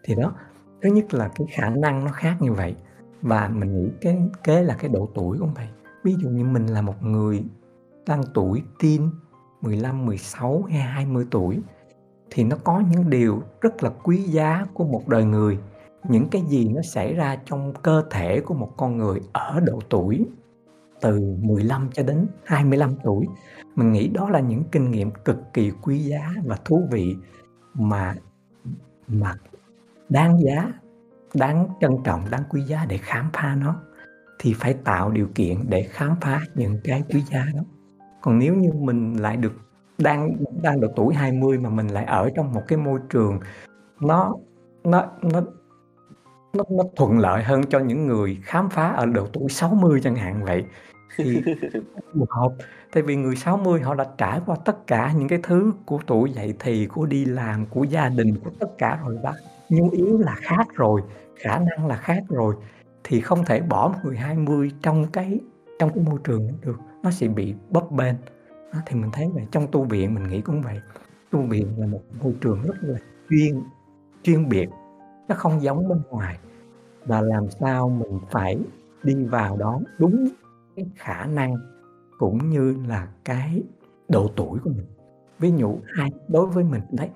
Thì 0.04 0.16
đó, 0.16 0.34
thứ 0.82 0.90
nhất 0.90 1.14
là 1.14 1.30
cái 1.36 1.48
khả 1.52 1.70
năng 1.70 2.06
nó 2.06 2.12
khác 2.12 2.36
như 2.40 2.54
vậy. 2.54 2.76
Và 3.22 3.48
mình 3.48 3.82
nghĩ 3.82 3.90
cái 4.02 4.30
kế 4.44 4.64
là 4.64 4.76
cái 4.80 4.90
độ 4.94 5.10
tuổi 5.16 5.38
cũng 5.40 5.54
vậy 5.56 5.68
ví 6.06 6.16
dụ 6.20 6.30
như 6.30 6.44
mình 6.44 6.66
là 6.66 6.82
một 6.82 7.04
người 7.04 7.44
đang 8.08 8.22
tuổi 8.34 8.64
teen 8.80 9.10
15, 9.66 10.06
16 10.06 10.64
hay 10.70 10.80
20 10.80 11.26
tuổi 11.32 11.60
thì 12.30 12.44
nó 12.44 12.56
có 12.64 12.84
những 12.92 13.10
điều 13.10 13.44
rất 13.62 13.84
là 13.84 13.90
quý 14.04 14.18
giá 14.18 14.66
của 14.74 14.84
một 14.84 15.08
đời 15.08 15.26
người. 15.26 15.60
Những 16.10 16.28
cái 16.30 16.42
gì 16.42 16.70
nó 16.70 16.82
xảy 16.82 17.14
ra 17.14 17.38
trong 17.46 17.74
cơ 17.82 18.04
thể 18.12 18.40
của 18.40 18.54
một 18.54 18.74
con 18.78 18.98
người 18.98 19.20
ở 19.34 19.60
độ 19.60 19.80
tuổi 19.90 20.26
từ 21.02 21.20
15 21.42 21.90
cho 21.94 22.04
đến 22.04 22.28
25 22.44 22.96
tuổi 23.04 23.26
mình 23.76 23.92
nghĩ 23.92 24.08
đó 24.08 24.30
là 24.30 24.40
những 24.40 24.64
kinh 24.72 24.92
nghiệm 24.92 25.12
cực 25.12 25.38
kỳ 25.54 25.72
quý 25.82 26.00
giá 26.00 26.32
và 26.46 26.58
thú 26.66 26.88
vị 26.92 27.16
mà 27.74 28.16
mà 29.08 29.34
đáng 30.10 30.40
giá 30.42 30.72
đáng 31.36 31.68
trân 31.82 31.92
trọng 32.04 32.32
đáng 32.32 32.44
quý 32.50 32.62
giá 32.62 32.86
để 32.90 32.98
khám 32.98 33.30
phá 33.34 33.56
nó. 33.60 33.82
Thì 34.40 34.54
phải 34.54 34.74
tạo 34.74 35.12
điều 35.12 35.28
kiện 35.36 35.58
để 35.70 35.84
khám 35.84 36.16
phá 36.22 36.42
những 36.56 36.80
cái 36.84 37.04
quý 37.10 37.22
giá 37.22 37.46
đó 37.56 37.62
còn 38.26 38.40
nếu 38.40 38.56
như 38.56 38.72
mình 38.74 39.14
lại 39.14 39.38
được 39.38 39.54
đang 39.98 40.38
đang 40.62 40.82
độ 40.82 40.88
tuổi 40.96 41.14
20 41.14 41.58
mà 41.58 41.70
mình 41.70 41.88
lại 41.88 42.06
ở 42.06 42.30
trong 42.36 42.54
một 42.54 42.62
cái 42.68 42.78
môi 42.78 43.00
trường 43.10 43.40
nó 44.02 44.34
nó 44.84 45.06
nó 45.22 45.42
nó 46.54 46.64
nó 46.70 46.84
thuận 46.96 47.20
lợi 47.20 47.44
hơn 47.44 47.64
cho 47.70 47.80
những 47.80 48.08
người 48.08 48.38
khám 48.44 48.70
phá 48.70 48.88
ở 48.88 49.06
độ 49.06 49.28
tuổi 49.34 49.50
60 49.50 50.02
chẳng 50.04 50.16
hạn 50.16 50.44
vậy 50.44 50.64
thì 51.18 51.42
phù 52.14 52.26
hợp. 52.30 52.50
Tại 52.94 53.04
vì 53.04 53.16
người 53.16 53.36
60 53.36 53.82
họ 53.82 53.96
đã 53.96 54.06
trải 54.18 54.42
qua 54.46 54.56
tất 54.66 54.88
cả 54.88 55.14
những 55.18 55.28
cái 55.28 55.40
thứ 55.44 55.74
của 55.86 56.00
tuổi 56.08 56.32
dậy 56.32 56.54
thì 56.60 56.86
của 56.86 57.06
đi 57.06 57.26
làm 57.26 57.66
của 57.66 57.84
gia 57.84 58.10
đình 58.10 58.36
của 58.44 58.52
tất 58.60 58.78
cả 58.78 59.00
rồi 59.06 59.18
đó. 59.24 59.34
Nhu 59.70 59.90
yếu 59.90 60.18
là 60.18 60.36
khác 60.36 60.68
rồi 60.74 61.02
khả 61.36 61.60
năng 61.60 61.88
là 61.88 61.96
khác 61.96 62.24
rồi 62.30 62.56
thì 63.04 63.22
không 63.22 63.46
thể 63.46 63.62
bỏ 63.62 63.88
một 63.88 64.00
người 64.04 64.18
20 64.18 64.72
trong 64.82 65.06
cái 65.14 65.40
trong 65.80 65.90
cái 65.96 66.04
môi 66.04 66.20
trường 66.24 66.48
được 66.62 66.78
nó 67.06 67.12
sẽ 67.12 67.28
bị 67.28 67.54
bấp 67.70 67.92
bênh. 67.92 68.16
Đó, 68.74 68.80
thì 68.86 68.96
mình 68.96 69.12
thấy 69.14 69.30
vậy 69.34 69.48
trong 69.52 69.68
tu 69.72 69.84
viện 69.84 70.14
mình 70.14 70.28
nghĩ 70.28 70.42
cũng 70.42 70.62
vậy. 70.62 70.82
Tu 71.32 71.42
viện 71.42 71.68
là 71.78 71.88
một 71.88 72.02
môi 72.24 72.34
trường 72.42 72.62
rất 72.62 72.76
là 72.82 72.98
chuyên 73.30 73.64
chuyên 74.24 74.50
biệt 74.50 74.70
nó 75.28 75.36
không 75.36 75.62
giống 75.62 75.88
bên 75.88 76.02
ngoài. 76.10 76.38
Và 77.06 77.22
làm 77.22 77.50
sao 77.60 77.90
mình 77.90 78.20
phải 78.32 78.60
đi 79.04 79.26
vào 79.26 79.58
đó 79.58 79.80
đúng 79.98 80.28
cái 80.76 80.86
khả 80.96 81.26
năng 81.26 81.56
cũng 82.20 82.50
như 82.50 82.78
là 82.88 83.08
cái 83.26 83.64
độ 84.10 84.32
tuổi 84.36 84.60
của 84.64 84.70
mình. 84.70 84.88
Ví 85.40 85.52
dụ 85.58 85.78
hai 85.98 86.10
đối 86.28 86.48
với 86.48 86.64
mình 86.64 86.82
đấy 86.92 87.10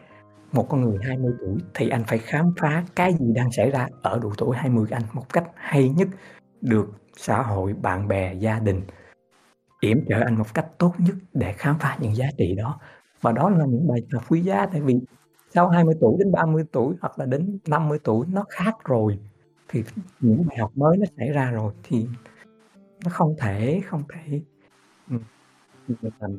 một 0.51 0.69
con 0.69 0.81
người 0.81 0.97
20 1.01 1.33
tuổi 1.39 1.57
thì 1.73 1.89
anh 1.89 2.03
phải 2.07 2.17
khám 2.17 2.53
phá 2.57 2.83
cái 2.95 3.13
gì 3.13 3.33
đang 3.33 3.51
xảy 3.51 3.71
ra 3.71 3.87
ở 4.01 4.19
độ 4.19 4.31
tuổi 4.37 4.57
20 4.57 4.85
của 4.89 4.95
anh 4.95 5.03
một 5.13 5.33
cách 5.33 5.43
hay 5.55 5.89
nhất 5.89 6.07
được 6.61 6.89
xã 7.17 7.41
hội, 7.41 7.73
bạn 7.73 8.07
bè, 8.07 8.33
gia 8.33 8.59
đình 8.59 8.81
yểm 9.79 10.05
trợ 10.09 10.21
anh 10.21 10.35
một 10.35 10.53
cách 10.53 10.67
tốt 10.77 10.93
nhất 10.97 11.15
để 11.33 11.53
khám 11.53 11.75
phá 11.79 11.97
những 12.01 12.15
giá 12.15 12.25
trị 12.37 12.55
đó. 12.55 12.79
Và 13.21 13.31
đó 13.31 13.49
là 13.49 13.65
những 13.65 13.87
bài 13.87 14.01
học 14.13 14.23
quý 14.29 14.41
giá 14.41 14.65
tại 14.65 14.81
vì 14.81 14.99
sau 15.49 15.69
20 15.69 15.95
tuổi 16.01 16.15
đến 16.19 16.31
30 16.31 16.63
tuổi 16.71 16.95
hoặc 17.01 17.19
là 17.19 17.25
đến 17.25 17.59
50 17.67 17.99
tuổi 18.03 18.27
nó 18.31 18.45
khác 18.49 18.75
rồi 18.83 19.19
thì 19.67 19.83
những 20.19 20.45
bài 20.47 20.57
học 20.57 20.71
mới 20.75 20.97
nó 20.97 21.05
xảy 21.17 21.31
ra 21.31 21.51
rồi 21.51 21.73
thì 21.83 22.07
nó 23.05 23.11
không 23.11 23.35
thể 23.39 23.81
không 23.85 24.03
thể 24.13 24.41
ừ, 25.09 25.17
mình 25.87 26.37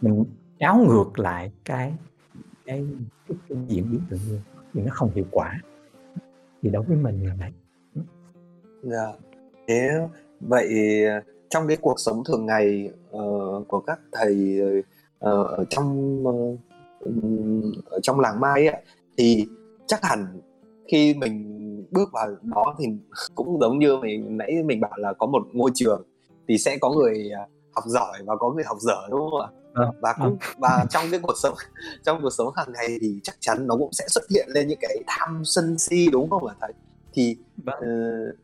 mình 0.00 0.24
áo 0.58 0.84
ngược 0.88 1.18
lại 1.18 1.52
cái 1.64 1.94
cái 2.66 2.86
cái, 3.28 3.36
cái 3.48 3.58
diễn 3.68 3.90
biến 3.90 4.00
tự 4.10 4.18
nhiên 4.28 4.40
thì 4.74 4.80
nó 4.82 4.90
không 4.92 5.10
hiệu 5.14 5.24
quả. 5.30 5.60
Thì 6.62 6.70
đối 6.70 6.82
với 6.82 6.96
mình 6.96 7.26
là 7.26 7.34
vậy. 7.38 7.52
Dạ. 8.82 9.12
Thế 9.68 9.90
vậy 10.40 10.68
trong 11.54 11.68
cái 11.68 11.76
cuộc 11.76 12.00
sống 12.00 12.24
thường 12.24 12.46
ngày 12.46 12.90
uh, 13.16 13.68
của 13.68 13.80
các 13.80 13.98
thầy 14.12 14.60
uh, 15.18 15.46
ở 15.46 15.64
trong 15.70 16.18
uh, 16.26 16.58
ở 17.90 18.00
trong 18.02 18.20
làng 18.20 18.40
mai 18.40 18.66
ấy, 18.66 18.82
thì 19.18 19.46
chắc 19.86 20.04
hẳn 20.04 20.40
khi 20.88 21.14
mình 21.14 21.60
bước 21.90 22.08
vào 22.12 22.28
đó 22.42 22.74
thì 22.78 22.86
cũng 23.34 23.60
giống 23.60 23.78
như 23.78 23.96
mình 23.96 24.36
nãy 24.36 24.62
mình 24.64 24.80
bảo 24.80 24.92
là 24.96 25.12
có 25.12 25.26
một 25.26 25.42
ngôi 25.52 25.70
trường 25.74 26.02
thì 26.48 26.58
sẽ 26.58 26.78
có 26.80 26.90
người 26.90 27.30
học 27.74 27.84
giỏi 27.86 28.18
và 28.26 28.36
có 28.36 28.50
người 28.50 28.64
học 28.66 28.78
dở 28.80 29.08
đúng 29.10 29.30
không 29.30 29.40
ạ? 29.40 29.48
À, 29.74 29.84
và 30.00 30.14
cũng 30.22 30.36
à. 30.40 30.54
và 30.58 30.84
trong 30.90 31.04
cái 31.10 31.20
cuộc 31.22 31.36
sống 31.42 31.54
trong 32.04 32.22
cuộc 32.22 32.30
sống 32.30 32.48
hàng 32.56 32.72
ngày 32.72 32.98
thì 33.00 33.20
chắc 33.22 33.36
chắn 33.40 33.66
nó 33.66 33.76
cũng 33.76 33.92
sẽ 33.92 34.04
xuất 34.08 34.24
hiện 34.30 34.48
lên 34.48 34.68
những 34.68 34.78
cái 34.80 34.96
tham 35.06 35.42
sân 35.44 35.78
si 35.78 36.08
đúng 36.12 36.30
không 36.30 36.46
ạ 36.46 36.54
thầy? 36.60 36.72
Thì 37.12 37.36
uh, 37.70 38.36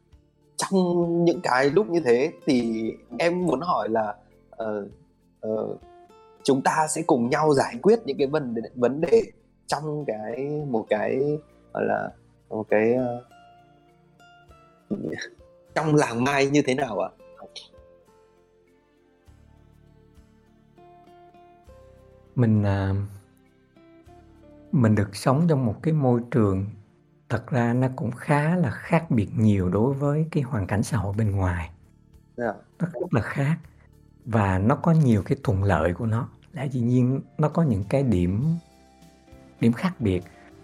trong 0.60 1.24
những 1.24 1.40
cái 1.42 1.70
lúc 1.70 1.88
như 1.88 2.00
thế 2.04 2.32
thì 2.46 2.90
em 3.18 3.46
muốn 3.46 3.60
hỏi 3.60 3.88
là 3.88 4.14
uh, 4.62 4.88
uh, 5.46 5.80
chúng 6.42 6.62
ta 6.62 6.86
sẽ 6.88 7.02
cùng 7.06 7.30
nhau 7.30 7.54
giải 7.54 7.74
quyết 7.82 8.00
những 8.04 8.18
cái 8.18 8.26
vấn 8.26 8.54
đề, 8.54 8.62
vấn 8.74 9.00
đề 9.00 9.22
trong 9.66 10.04
cái 10.06 10.48
một 10.68 10.86
cái 10.88 11.20
gọi 11.72 11.84
là 11.84 12.10
một 12.48 12.66
cái 12.70 12.94
uh, 14.90 14.98
trong 15.74 15.94
làng 15.94 16.24
mai 16.24 16.46
như 16.46 16.62
thế 16.66 16.74
nào 16.74 16.98
ạ? 16.98 17.10
Mình 22.34 22.62
uh, 22.62 22.96
mình 24.72 24.94
được 24.94 25.16
sống 25.16 25.46
trong 25.48 25.66
một 25.66 25.74
cái 25.82 25.94
môi 25.94 26.20
trường 26.30 26.66
thật 27.30 27.46
ra 27.50 27.72
nó 27.72 27.88
cũng 27.96 28.10
khá 28.10 28.56
là 28.56 28.70
khác 28.70 29.10
biệt 29.10 29.28
nhiều 29.36 29.68
đối 29.68 29.94
với 29.94 30.26
cái 30.30 30.42
hoàn 30.42 30.66
cảnh 30.66 30.82
xã 30.82 30.96
hội 30.96 31.14
bên 31.18 31.30
ngoài. 31.30 31.70
Yeah. 32.36 32.56
Nó 32.78 32.86
rất 32.92 33.14
là 33.14 33.20
khác 33.20 33.56
và 34.24 34.58
nó 34.58 34.76
có 34.76 34.92
nhiều 34.92 35.22
cái 35.22 35.38
thuận 35.42 35.64
lợi 35.64 35.94
của 35.94 36.06
nó. 36.06 36.28
Lẽ 36.52 36.66
dĩ 36.66 36.80
nhiên 36.80 37.20
nó 37.38 37.48
có 37.48 37.62
những 37.62 37.84
cái 37.88 38.02
điểm 38.02 38.44
điểm 39.60 39.72
khác 39.72 39.92
biệt 39.98 40.22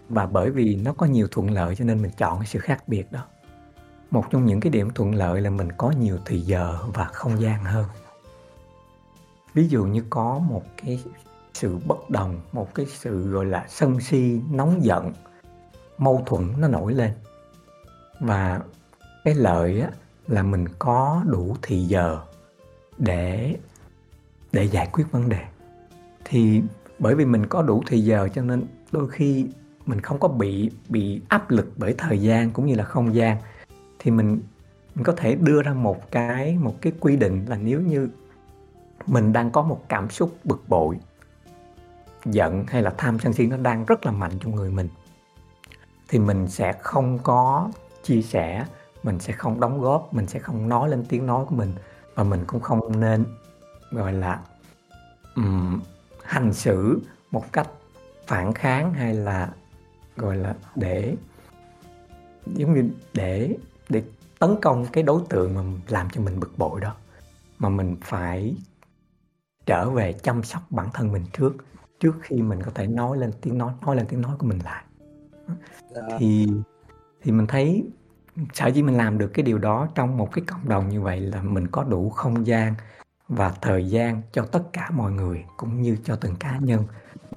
và 0.09 0.25
bởi 0.25 0.51
vì 0.51 0.75
nó 0.75 0.93
có 0.93 1.05
nhiều 1.05 1.27
thuận 1.31 1.51
lợi 1.51 1.75
cho 1.75 1.85
nên 1.85 2.01
mình 2.01 2.11
chọn 2.17 2.39
cái 2.39 2.47
sự 2.47 2.59
khác 2.59 2.87
biệt 2.87 3.11
đó. 3.11 3.25
Một 4.11 4.25
trong 4.29 4.45
những 4.45 4.59
cái 4.59 4.71
điểm 4.71 4.89
thuận 4.95 5.15
lợi 5.15 5.41
là 5.41 5.49
mình 5.49 5.71
có 5.77 5.91
nhiều 5.99 6.17
thời 6.25 6.41
giờ 6.41 6.79
và 6.93 7.05
không 7.05 7.41
gian 7.41 7.63
hơn. 7.63 7.85
Ví 9.53 9.67
dụ 9.67 9.85
như 9.85 10.03
có 10.09 10.39
một 10.39 10.63
cái 10.83 11.03
sự 11.53 11.77
bất 11.85 12.09
đồng, 12.09 12.41
một 12.51 12.75
cái 12.75 12.85
sự 12.85 13.31
gọi 13.31 13.45
là 13.45 13.65
sân 13.69 13.99
si, 13.99 14.41
nóng 14.51 14.83
giận 14.83 15.13
mâu 15.97 16.23
thuẫn 16.25 16.53
nó 16.57 16.67
nổi 16.67 16.93
lên. 16.93 17.11
Và 18.19 18.61
cái 19.23 19.35
lợi 19.35 19.81
á, 19.81 19.89
là 20.27 20.43
mình 20.43 20.65
có 20.79 21.23
đủ 21.25 21.55
thì 21.61 21.83
giờ 21.83 22.19
để 22.97 23.55
để 24.51 24.63
giải 24.63 24.89
quyết 24.91 25.11
vấn 25.11 25.29
đề. 25.29 25.39
Thì 26.25 26.61
bởi 26.99 27.15
vì 27.15 27.25
mình 27.25 27.45
có 27.45 27.61
đủ 27.61 27.83
thì 27.87 27.99
giờ 27.99 28.29
cho 28.33 28.41
nên 28.41 28.63
đôi 28.91 29.09
khi 29.09 29.47
mình 29.85 30.01
không 30.01 30.19
có 30.19 30.27
bị 30.27 30.71
bị 30.89 31.21
áp 31.27 31.51
lực 31.51 31.71
bởi 31.77 31.95
thời 31.97 32.21
gian 32.21 32.51
cũng 32.51 32.65
như 32.65 32.75
là 32.75 32.83
không 32.83 33.15
gian. 33.15 33.37
Thì 33.99 34.11
mình 34.11 34.39
mình 34.95 35.03
có 35.03 35.13
thể 35.17 35.35
đưa 35.35 35.61
ra 35.61 35.73
một 35.73 36.11
cái 36.11 36.57
một 36.57 36.75
cái 36.81 36.93
quy 36.99 37.15
định 37.15 37.45
là 37.49 37.57
nếu 37.57 37.81
như 37.81 38.09
mình 39.07 39.33
đang 39.33 39.51
có 39.51 39.61
một 39.61 39.83
cảm 39.89 40.09
xúc 40.09 40.37
bực 40.43 40.63
bội 40.67 40.97
giận 42.25 42.65
hay 42.67 42.81
là 42.81 42.93
tham 42.97 43.19
sân 43.19 43.33
si 43.33 43.47
nó 43.47 43.57
đang 43.57 43.85
rất 43.85 44.05
là 44.05 44.11
mạnh 44.11 44.31
trong 44.39 44.55
người 44.55 44.71
mình 44.71 44.89
thì 46.07 46.19
mình 46.19 46.47
sẽ 46.47 46.73
không 46.81 47.19
có 47.23 47.71
chia 48.03 48.21
sẻ 48.21 48.65
mình 49.03 49.19
sẽ 49.19 49.33
không 49.33 49.59
đóng 49.59 49.81
góp 49.81 50.13
mình 50.13 50.27
sẽ 50.27 50.39
không 50.39 50.69
nói 50.69 50.89
lên 50.89 51.05
tiếng 51.09 51.25
nói 51.25 51.45
của 51.49 51.55
mình 51.55 51.73
và 52.15 52.23
mình 52.23 52.43
cũng 52.47 52.61
không 52.61 52.99
nên 52.99 53.25
gọi 53.91 54.13
là 54.13 54.39
um, 55.35 55.81
hành 56.23 56.53
xử 56.53 57.01
một 57.31 57.53
cách 57.53 57.67
phản 58.27 58.53
kháng 58.53 58.93
hay 58.93 59.13
là 59.13 59.49
gọi 60.15 60.37
là 60.37 60.55
để 60.75 61.15
giống 62.45 62.73
như 62.73 62.89
để 63.13 63.57
để 63.89 64.03
tấn 64.39 64.55
công 64.61 64.85
cái 64.85 65.03
đối 65.03 65.21
tượng 65.29 65.55
mà 65.55 65.61
làm 65.87 66.09
cho 66.09 66.21
mình 66.21 66.39
bực 66.39 66.57
bội 66.57 66.81
đó. 66.81 66.95
Mà 67.59 67.69
mình 67.69 67.95
phải 68.01 68.55
trở 69.65 69.89
về 69.89 70.13
chăm 70.13 70.43
sóc 70.43 70.61
bản 70.69 70.89
thân 70.93 71.11
mình 71.11 71.25
trước 71.33 71.53
trước 71.99 72.13
khi 72.21 72.41
mình 72.41 72.63
có 72.63 72.71
thể 72.75 72.87
nói 72.87 73.17
lên 73.17 73.31
tiếng 73.41 73.57
nói 73.57 73.73
nói 73.85 73.95
lên 73.95 74.05
tiếng 74.09 74.21
nói 74.21 74.35
của 74.39 74.47
mình 74.47 74.59
lại 74.63 74.83
thì 76.17 76.47
thì 77.21 77.31
mình 77.31 77.47
thấy 77.47 77.83
sở 78.53 78.67
dĩ 78.67 78.83
mình 78.83 78.97
làm 78.97 79.17
được 79.17 79.27
cái 79.27 79.43
điều 79.43 79.57
đó 79.57 79.87
trong 79.95 80.17
một 80.17 80.31
cái 80.31 80.43
cộng 80.47 80.69
đồng 80.69 80.89
như 80.89 81.01
vậy 81.01 81.19
là 81.19 81.41
mình 81.41 81.67
có 81.67 81.83
đủ 81.83 82.09
không 82.09 82.47
gian 82.47 82.73
và 83.27 83.53
thời 83.61 83.89
gian 83.89 84.21
cho 84.31 84.45
tất 84.45 84.63
cả 84.73 84.89
mọi 84.93 85.11
người 85.11 85.45
cũng 85.57 85.81
như 85.81 85.97
cho 86.03 86.15
từng 86.15 86.35
cá 86.35 86.57
nhân 86.57 86.83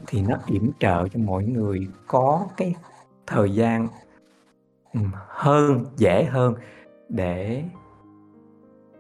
thì 0.07 0.23
nó 0.23 0.37
yểm 0.47 0.71
trợ 0.79 1.09
cho 1.09 1.21
mọi 1.21 1.45
người 1.45 1.89
có 2.07 2.47
cái 2.57 2.75
thời 3.27 3.55
gian 3.55 3.89
hơn 5.27 5.85
dễ 5.97 6.25
hơn 6.25 6.55
để 7.09 7.65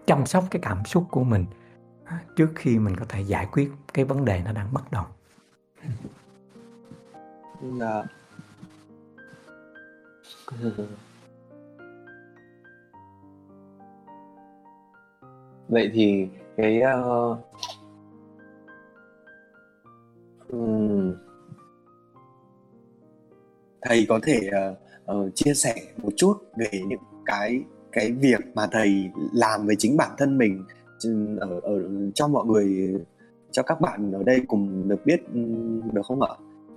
chăm 0.07 0.27
sóc 0.27 0.45
cái 0.51 0.61
cảm 0.63 0.85
xúc 0.85 1.07
của 1.11 1.25
mình 1.25 1.47
trước 2.37 2.53
khi 2.55 2.79
mình 2.79 2.97
có 2.97 3.05
thể 3.09 3.21
giải 3.21 3.47
quyết 3.53 3.73
cái 3.95 4.05
vấn 4.05 4.25
đề 4.25 4.43
nó 4.45 4.53
đang 4.53 4.75
bắt 4.75 4.93
đầu. 4.93 5.05
Dạ. 7.79 8.03
vậy 15.69 15.91
thì 15.95 16.29
cái 16.57 16.83
uh, 16.83 17.39
thầy 23.83 24.07
có 24.09 24.21
thể 24.23 24.41
uh, 24.49 24.77
uh, 25.17 25.35
chia 25.35 25.55
sẻ 25.55 25.75
một 25.97 26.11
chút 26.17 26.35
về 26.57 26.69
những 26.87 27.01
cái 27.27 27.65
cái 27.93 28.13
việc 28.13 28.41
mà 28.55 28.67
thầy 28.73 29.11
làm 29.33 29.67
với 29.67 29.77
chính 29.79 29.97
bản 29.97 30.11
thân 30.19 30.39
mình 30.39 30.65
ở 31.41 31.61
ở 31.63 31.89
cho 32.15 32.29
mọi 32.29 32.47
người 32.47 32.95
cho 33.51 33.63
các 33.63 33.81
bạn 33.81 34.13
ở 34.13 34.23
đây 34.23 34.41
cùng 34.49 34.89
được 34.89 35.07
biết 35.07 35.21
được 35.93 36.03
không 36.05 36.23
ạ? 36.23 36.29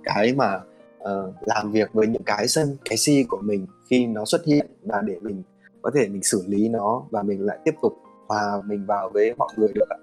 Cái 0.04 0.34
mà 0.34 0.60
uh, 1.08 1.34
làm 1.40 1.72
việc 1.72 1.92
với 1.92 2.06
những 2.06 2.22
cái 2.22 2.48
sân 2.48 2.76
cái 2.84 2.98
si 2.98 3.24
của 3.28 3.40
mình 3.42 3.66
khi 3.90 4.06
nó 4.06 4.24
xuất 4.24 4.44
hiện 4.44 4.66
và 4.82 5.02
để 5.06 5.18
mình 5.20 5.42
có 5.82 5.90
thể 5.94 6.08
mình 6.08 6.22
xử 6.22 6.44
lý 6.46 6.68
nó 6.68 7.02
và 7.10 7.22
mình 7.22 7.46
lại 7.46 7.58
tiếp 7.64 7.74
tục 7.82 7.92
hòa 8.26 8.62
mình 8.66 8.86
vào 8.86 9.10
với 9.10 9.34
mọi 9.34 9.48
người 9.56 9.72
được 9.74 9.88
ạ 9.88 9.98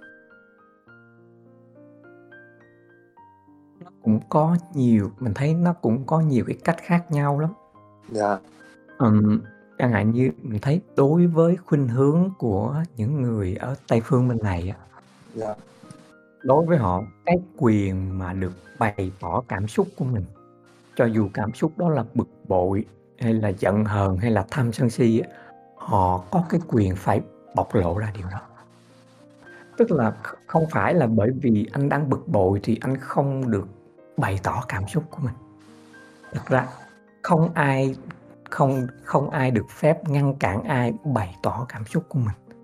cũng 4.04 4.20
có 4.30 4.58
nhiều 4.74 5.12
mình 5.20 5.34
thấy 5.34 5.54
nó 5.54 5.74
cũng 5.74 6.04
có 6.06 6.20
nhiều 6.20 6.44
cái 6.48 6.58
cách 6.64 6.78
khác 6.82 7.12
nhau 7.12 7.40
lắm. 7.40 7.50
Dạ. 8.12 8.38
Ừm, 8.98 9.42
chẳng 9.78 9.92
hạn 9.92 10.12
như 10.12 10.32
mình 10.42 10.62
thấy 10.62 10.82
đối 10.96 11.28
với 11.28 11.56
khuynh 11.56 11.88
hướng 11.88 12.30
của 12.38 12.84
những 12.98 13.22
người 13.22 13.56
ở 13.56 13.76
Tây 13.88 14.02
phương 14.04 14.28
bên 14.28 14.38
này 14.44 14.70
á 14.70 14.78
Dạ. 15.36 15.56
đối 16.44 16.66
với 16.66 16.78
họ 16.78 17.04
cái 17.26 17.36
quyền 17.58 18.20
mà 18.20 18.34
được 18.34 18.52
bày 18.80 19.12
tỏ 19.20 19.44
cảm 19.48 19.68
xúc 19.68 19.88
của 19.98 20.06
mình, 20.06 20.26
cho 21.02 21.08
dù 21.08 21.30
cảm 21.34 21.54
xúc 21.54 21.78
đó 21.78 21.90
là 21.90 22.06
bực 22.14 22.28
bội, 22.48 22.86
hay 23.18 23.34
là 23.34 23.50
giận 23.50 23.86
hờn, 23.86 24.18
hay 24.18 24.32
là 24.32 24.46
tham 24.52 24.74
sân 24.74 24.90
si 24.90 25.22
họ 25.76 26.24
có 26.32 26.44
cái 26.50 26.62
quyền 26.68 26.96
phải 26.96 27.22
bộc 27.56 27.76
lộ 27.76 27.98
ra 27.98 28.12
điều 28.18 28.28
đó. 28.32 28.42
Tức 29.78 29.92
là 29.92 30.14
không 30.48 30.64
phải 30.72 30.94
là 30.94 31.08
bởi 31.08 31.30
vì 31.42 31.68
anh 31.72 31.90
đang 31.90 32.10
bực 32.10 32.28
bội 32.28 32.60
thì 32.64 32.78
anh 32.82 32.98
không 32.98 33.52
được 33.52 33.68
bày 34.18 34.40
tỏ 34.44 34.64
cảm 34.68 34.88
xúc 34.88 35.04
của 35.10 35.18
mình. 35.24 35.34
Thật 36.32 36.42
ra 36.48 36.68
không 37.22 37.54
ai 37.54 37.96
không 38.50 38.88
không 39.04 39.30
ai 39.30 39.52
được 39.52 39.70
phép 39.70 40.10
ngăn 40.10 40.36
cản 40.36 40.64
ai 40.64 40.94
bày 41.04 41.36
tỏ 41.44 41.66
cảm 41.70 41.86
xúc 41.86 42.04
của 42.10 42.20
mình. 42.20 42.58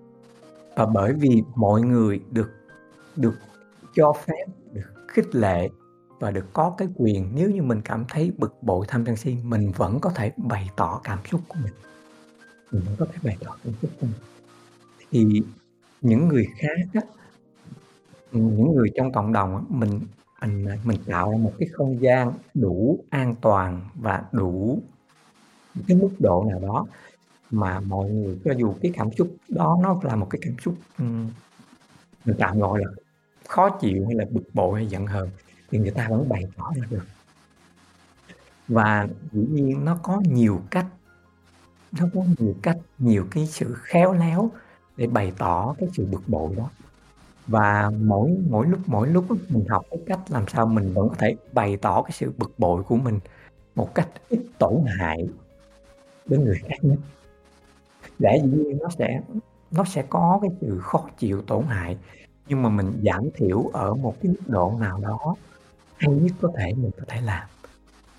Và 0.76 0.86
bởi 0.86 1.12
vì 1.12 1.42
mọi 1.54 1.82
người 1.82 2.20
được 2.30 2.50
được 3.16 3.34
cho 3.94 4.12
phép, 4.12 4.44
được 4.72 4.92
khích 5.08 5.34
lệ 5.34 5.68
và 6.18 6.30
được 6.30 6.46
có 6.52 6.74
cái 6.78 6.88
quyền 6.96 7.30
nếu 7.34 7.50
như 7.50 7.62
mình 7.62 7.80
cảm 7.84 8.04
thấy 8.08 8.32
bực 8.38 8.62
bội, 8.62 8.86
tham 8.88 9.06
sân 9.06 9.16
si, 9.16 9.36
mình 9.44 9.72
vẫn 9.76 10.00
có 10.00 10.10
thể 10.10 10.32
bày 10.36 10.68
tỏ 10.76 11.00
cảm 11.04 11.18
xúc 11.30 11.40
của 11.48 11.58
mình. 11.62 11.72
Mình 12.72 12.82
vẫn 12.84 12.96
có 12.98 13.06
thể 13.12 13.18
bày 13.22 13.36
tỏ 13.44 13.56
cảm 13.64 13.74
xúc 13.82 13.90
của 14.00 14.06
mình. 14.06 14.20
Thì 15.10 15.42
những 16.00 16.28
người 16.28 16.46
khác 16.58 16.88
á, 16.94 17.00
những 18.32 18.74
người 18.74 18.90
trong 18.96 19.12
cộng 19.12 19.32
đồng 19.32 19.56
á, 19.56 19.62
mình 19.68 20.00
mình 20.40 20.66
mình 20.84 20.98
tạo 21.06 21.30
ra 21.30 21.36
một 21.36 21.52
cái 21.58 21.68
không 21.72 22.02
gian 22.02 22.32
đủ 22.54 23.04
an 23.10 23.34
toàn 23.40 23.88
và 23.94 24.24
đủ 24.32 24.82
cái 25.88 25.96
mức 25.96 26.10
độ 26.18 26.44
nào 26.50 26.58
đó 26.58 26.86
mà 27.50 27.80
mọi 27.80 28.10
người 28.10 28.38
cho 28.44 28.52
dù 28.52 28.74
cái 28.82 28.92
cảm 28.94 29.12
xúc 29.12 29.36
đó 29.48 29.78
nó 29.82 30.00
là 30.02 30.16
một 30.16 30.26
cái 30.30 30.40
cảm 30.44 30.54
xúc 30.64 30.74
mình 32.24 32.36
tạm 32.38 32.58
gọi 32.58 32.80
là 32.80 32.86
khó 33.48 33.70
chịu 33.70 34.04
hay 34.06 34.14
là 34.14 34.24
bực 34.30 34.44
bội 34.54 34.74
hay 34.74 34.86
giận 34.86 35.06
hờn 35.06 35.30
thì 35.70 35.78
người 35.78 35.90
ta 35.90 36.08
vẫn 36.08 36.28
bày 36.28 36.44
tỏ 36.56 36.72
ra 36.76 36.82
được. 36.90 37.04
Và 38.68 39.08
dĩ 39.32 39.46
nhiên 39.50 39.84
nó 39.84 39.98
có 40.02 40.22
nhiều 40.24 40.60
cách, 40.70 40.86
nó 41.92 42.04
có 42.14 42.20
nhiều 42.38 42.54
cách, 42.62 42.78
nhiều 42.98 43.26
cái 43.30 43.46
sự 43.46 43.74
khéo 43.74 44.12
léo 44.12 44.50
để 44.96 45.06
bày 45.06 45.32
tỏ 45.38 45.74
cái 45.78 45.88
sự 45.92 46.06
bực 46.06 46.22
bội 46.28 46.54
đó. 46.56 46.70
Và 47.46 47.90
mỗi 48.00 48.36
mỗi 48.48 48.66
lúc 48.66 48.80
mỗi 48.86 49.08
lúc 49.08 49.24
mình 49.48 49.64
học 49.68 49.84
cái 49.90 50.00
cách 50.06 50.20
làm 50.28 50.44
sao 50.48 50.66
mình 50.66 50.92
vẫn 50.94 51.08
có 51.08 51.14
thể 51.18 51.36
bày 51.52 51.76
tỏ 51.76 52.02
cái 52.02 52.12
sự 52.12 52.32
bực 52.38 52.58
bội 52.58 52.82
của 52.82 52.96
mình 52.96 53.20
một 53.74 53.94
cách 53.94 54.08
ít 54.28 54.40
tổn 54.58 54.84
hại 54.98 55.28
đến 56.26 56.44
người 56.44 56.58
khác 56.68 56.76
nhất 56.82 56.98
để 58.18 58.40
dĩ 58.44 58.50
nhiên 58.50 58.78
nó 58.78 58.88
sẽ 58.98 59.20
nó 59.70 59.84
sẽ 59.84 60.04
có 60.08 60.38
cái 60.42 60.50
sự 60.60 60.78
khó 60.80 61.08
chịu 61.18 61.42
tổn 61.42 61.64
hại, 61.64 61.96
nhưng 62.48 62.62
mà 62.62 62.68
mình 62.68 63.00
giảm 63.04 63.28
thiểu 63.34 63.70
ở 63.72 63.94
một 63.94 64.16
cái 64.22 64.32
mức 64.32 64.42
độ 64.46 64.76
nào 64.80 64.98
đó 65.00 65.34
hay 65.98 66.14
nhất 66.14 66.32
có 66.40 66.52
thể 66.58 66.72
mình 66.76 66.90
có 66.98 67.04
thể 67.08 67.20
làm. 67.20 67.48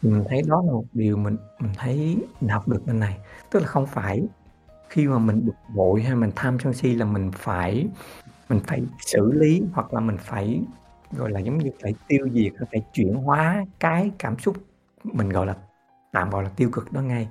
Mình 0.01 0.23
thấy 0.29 0.41
đó 0.47 0.63
là 0.65 0.71
một 0.71 0.85
điều 0.93 1.17
mình 1.17 1.37
mình 1.59 1.71
thấy 1.77 2.17
mình 2.41 2.49
học 2.49 2.67
được 2.67 2.85
bên 2.85 2.99
này. 2.99 3.17
Tức 3.51 3.59
là 3.59 3.65
không 3.65 3.87
phải 3.87 4.23
khi 4.89 5.07
mà 5.07 5.17
mình 5.17 5.45
bực 5.45 5.55
bội 5.75 6.01
hay 6.01 6.15
mình 6.15 6.31
tham 6.35 6.57
sân 6.59 6.73
si 6.73 6.95
là 6.95 7.05
mình 7.05 7.31
phải 7.35 7.87
mình 8.49 8.59
phải 8.67 8.83
xử 9.05 9.31
lý 9.31 9.63
hoặc 9.73 9.93
là 9.93 9.99
mình 9.99 10.17
phải, 10.19 10.61
gọi 11.11 11.31
là 11.31 11.39
giống 11.39 11.57
như 11.57 11.71
phải 11.81 11.95
tiêu 12.07 12.29
diệt 12.33 12.53
phải 12.71 12.81
chuyển 12.93 13.13
hóa 13.13 13.65
cái 13.79 14.11
cảm 14.19 14.39
xúc 14.39 14.57
mình 15.03 15.29
gọi 15.29 15.45
là, 15.45 15.55
tạm 16.11 16.29
gọi 16.29 16.43
là 16.43 16.49
tiêu 16.55 16.69
cực 16.73 16.91
đó 16.91 17.01
ngay. 17.01 17.27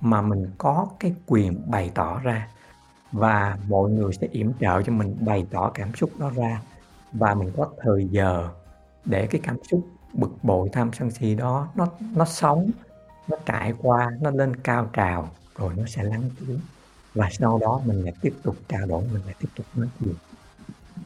Mà 0.00 0.22
mình 0.22 0.46
có 0.58 0.88
cái 1.00 1.14
quyền 1.26 1.70
bày 1.70 1.90
tỏ 1.94 2.20
ra 2.20 2.48
và 3.12 3.58
mọi 3.68 3.90
người 3.90 4.12
sẽ 4.12 4.26
yểm 4.26 4.52
trợ 4.60 4.82
cho 4.82 4.92
mình 4.92 5.16
bày 5.20 5.46
tỏ 5.50 5.70
cảm 5.74 5.94
xúc 5.94 6.10
đó 6.18 6.30
ra. 6.36 6.60
Và 7.12 7.34
mình 7.34 7.52
có 7.56 7.68
thời 7.78 8.08
giờ 8.10 8.48
để 9.08 9.26
cái 9.26 9.40
cảm 9.44 9.56
xúc 9.70 9.86
bực 10.12 10.30
bội 10.42 10.68
tham 10.72 10.90
sân 10.92 11.10
si 11.10 11.34
đó 11.34 11.68
nó 11.74 11.88
nó 12.14 12.24
sống 12.24 12.70
nó 13.28 13.36
trải 13.46 13.74
qua 13.82 14.10
nó 14.20 14.30
lên 14.30 14.56
cao 14.56 14.90
trào 14.92 15.28
rồi 15.58 15.72
nó 15.76 15.86
sẽ 15.86 16.02
lắng 16.02 16.22
xuống. 16.40 16.60
Và 17.14 17.28
sau 17.32 17.58
đó 17.58 17.80
mình 17.84 18.04
lại 18.04 18.14
tiếp 18.20 18.34
tục 18.42 18.56
trao 18.68 18.86
đổi 18.86 19.04
mình 19.12 19.22
lại 19.26 19.34
tiếp 19.40 19.48
tục 19.56 19.66
nói 19.74 19.88
chuyện. 20.00 20.14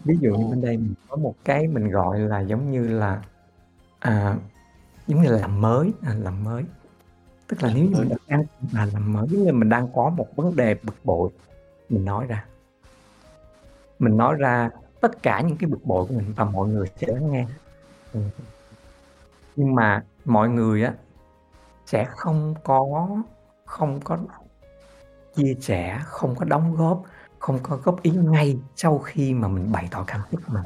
Ví 0.05 0.17
dụ 0.21 0.35
như 0.35 0.47
bên 0.47 0.61
đây 0.61 0.77
mình 0.77 0.95
có 1.09 1.17
một 1.17 1.35
cái 1.45 1.69
mình 1.69 1.91
gọi 1.91 2.19
là 2.19 2.41
giống 2.41 2.73
như 2.73 2.89
là 2.89 3.23
à, 3.99 4.37
giống 5.07 5.23
như 5.23 5.31
là 5.31 5.39
làm 5.39 5.61
mới 5.61 5.93
à, 6.03 6.15
làm 6.15 6.45
mới. 6.45 6.65
Tức 7.49 7.63
là 7.63 7.73
nếu 7.75 7.85
như 7.85 7.97
mình 7.97 8.19
đang 8.29 8.45
à, 8.75 8.87
làm 8.93 9.13
mới 9.13 9.27
giống 9.31 9.45
như 9.45 9.53
mình 9.53 9.69
đang 9.69 9.89
có 9.95 10.11
một 10.11 10.37
vấn 10.37 10.57
đề 10.57 10.77
bực 10.83 10.97
bội 11.05 11.31
mình 11.89 12.05
nói 12.05 12.27
ra. 12.27 12.45
Mình 13.99 14.17
nói 14.17 14.37
ra 14.39 14.71
tất 15.01 15.23
cả 15.23 15.41
những 15.41 15.57
cái 15.57 15.71
bực 15.71 15.85
bội 15.85 16.07
của 16.07 16.15
mình 16.15 16.33
và 16.37 16.45
mọi 16.45 16.69
người 16.69 16.87
sẽ 16.97 17.07
lắng 17.07 17.33
nghe 17.33 17.47
ừ. 18.13 18.21
nhưng 19.57 19.75
mà 19.75 20.05
mọi 20.25 20.49
người 20.49 20.85
á, 20.85 20.95
sẽ 21.87 22.05
không 22.05 22.55
có 22.65 23.09
không 23.65 24.01
có 24.05 24.19
chia 25.35 25.55
sẻ, 25.61 26.01
không 26.05 26.35
có 26.35 26.45
đóng 26.45 26.77
góp, 26.77 27.03
không 27.39 27.59
có 27.63 27.77
góp 27.77 28.03
ý 28.03 28.11
ngay 28.11 28.59
sau 28.77 28.99
khi 28.99 29.35
mà 29.35 29.49
mình 29.49 29.73
bày 29.73 29.89
tỏ 29.91 30.05
cảm 30.07 30.21
xúc 30.31 30.41
của 30.47 30.53
mình. 30.55 30.63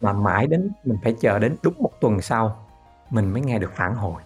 Mà 0.00 0.12
mãi 0.12 0.46
đến, 0.46 0.70
mình 0.84 0.98
phải 1.02 1.16
chờ 1.20 1.38
đến 1.38 1.56
đúng 1.62 1.74
một 1.78 1.90
tuần 2.00 2.20
sau, 2.20 2.66
mình 3.10 3.32
mới 3.32 3.42
nghe 3.42 3.58
được 3.58 3.72
phản 3.74 3.94
hồi. 3.94 4.22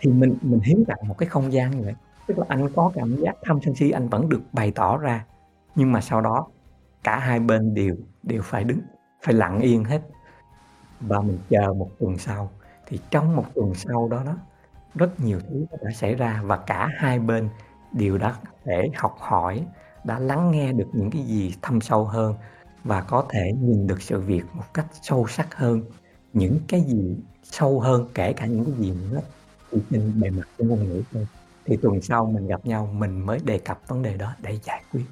Thì 0.00 0.10
mình 0.10 0.38
mình 0.42 0.60
hiến 0.60 0.84
tặng 0.84 0.98
một 1.08 1.18
cái 1.18 1.28
không 1.28 1.52
gian 1.52 1.70
như 1.70 1.82
vậy. 1.84 1.94
Tức 2.26 2.38
là 2.38 2.44
anh 2.48 2.68
có 2.76 2.92
cảm 2.94 3.16
giác 3.16 3.36
tham 3.42 3.58
sân 3.64 3.74
si, 3.74 3.90
anh 3.90 4.08
vẫn 4.08 4.28
được 4.28 4.42
bày 4.52 4.72
tỏ 4.74 4.98
ra. 4.98 5.24
Nhưng 5.74 5.92
mà 5.92 6.00
sau 6.00 6.20
đó, 6.20 6.46
cả 7.04 7.18
hai 7.18 7.40
bên 7.40 7.74
đều 7.74 7.96
đều 8.22 8.42
phải 8.42 8.64
đứng, 8.64 8.80
phải 9.22 9.34
lặng 9.34 9.60
yên 9.60 9.84
hết 9.84 10.00
và 11.00 11.20
mình 11.20 11.38
chờ 11.50 11.72
một 11.72 11.90
tuần 11.98 12.18
sau. 12.18 12.50
Thì 12.86 13.00
trong 13.10 13.36
một 13.36 13.44
tuần 13.54 13.74
sau 13.74 14.08
đó 14.08 14.22
đó, 14.24 14.36
rất 14.94 15.20
nhiều 15.20 15.40
thứ 15.40 15.66
đã 15.82 15.90
xảy 15.94 16.14
ra 16.14 16.42
và 16.44 16.56
cả 16.56 16.88
hai 16.96 17.18
bên 17.18 17.48
đều 17.92 18.18
đã 18.18 18.34
thể 18.64 18.88
học 18.96 19.16
hỏi, 19.18 19.66
đã 20.04 20.18
lắng 20.18 20.50
nghe 20.50 20.72
được 20.72 20.88
những 20.92 21.10
cái 21.10 21.22
gì 21.22 21.54
thâm 21.62 21.80
sâu 21.80 22.04
hơn 22.04 22.34
và 22.84 23.02
có 23.02 23.26
thể 23.30 23.52
nhìn 23.60 23.86
được 23.86 24.02
sự 24.02 24.20
việc 24.20 24.42
một 24.52 24.64
cách 24.74 24.86
sâu 25.02 25.26
sắc 25.28 25.54
hơn. 25.54 25.82
Những 26.32 26.58
cái 26.68 26.80
gì 26.80 27.16
sâu 27.42 27.80
hơn 27.80 28.08
kể 28.14 28.32
cả 28.32 28.46
những 28.46 28.64
cái 28.64 28.74
gì 28.74 28.92
nó 29.12 29.20
trên 29.90 30.20
bề 30.20 30.30
mặt 30.30 30.48
của 30.58 30.64
ngôn 30.64 30.84
ngữ 30.88 31.02
thôi. 31.12 31.26
Thì 31.64 31.76
tuần 31.82 32.02
sau 32.02 32.26
mình 32.26 32.46
gặp 32.46 32.66
nhau, 32.66 32.86
mình 32.86 33.26
mới 33.26 33.38
đề 33.44 33.58
cập 33.58 33.80
vấn 33.88 34.02
đề 34.02 34.16
đó 34.16 34.32
để 34.42 34.58
giải 34.64 34.82
quyết. 34.92 35.04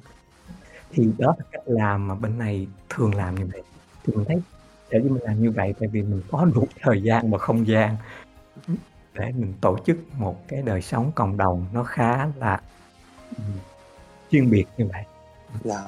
Thì 0.91 1.11
đó 1.17 1.35
là 1.39 1.45
cách 1.51 1.63
làm 1.65 2.07
mà 2.07 2.15
bên 2.15 2.37
này 2.37 2.67
thường 2.89 3.15
làm 3.15 3.35
như 3.35 3.47
vậy. 3.53 3.63
Thì 4.03 4.13
mình 4.13 4.25
thấy 4.27 4.41
để 4.89 4.99
dĩ 5.03 5.09
mình 5.09 5.23
làm 5.23 5.43
như 5.43 5.51
vậy 5.51 5.73
tại 5.79 5.87
vì 5.87 6.01
mình 6.01 6.21
có 6.31 6.45
đủ 6.55 6.67
thời 6.81 7.01
gian 7.01 7.31
và 7.31 7.37
không 7.37 7.67
gian 7.67 7.95
để 9.13 9.31
mình 9.37 9.53
tổ 9.61 9.77
chức 9.85 9.97
một 10.17 10.47
cái 10.47 10.61
đời 10.61 10.81
sống 10.81 11.11
cộng 11.15 11.37
đồng 11.37 11.65
nó 11.73 11.83
khá 11.83 12.27
là 12.39 12.61
chuyên 14.31 14.49
biệt 14.49 14.65
như 14.77 14.85
vậy. 14.93 15.03
Dạ. 15.63 15.83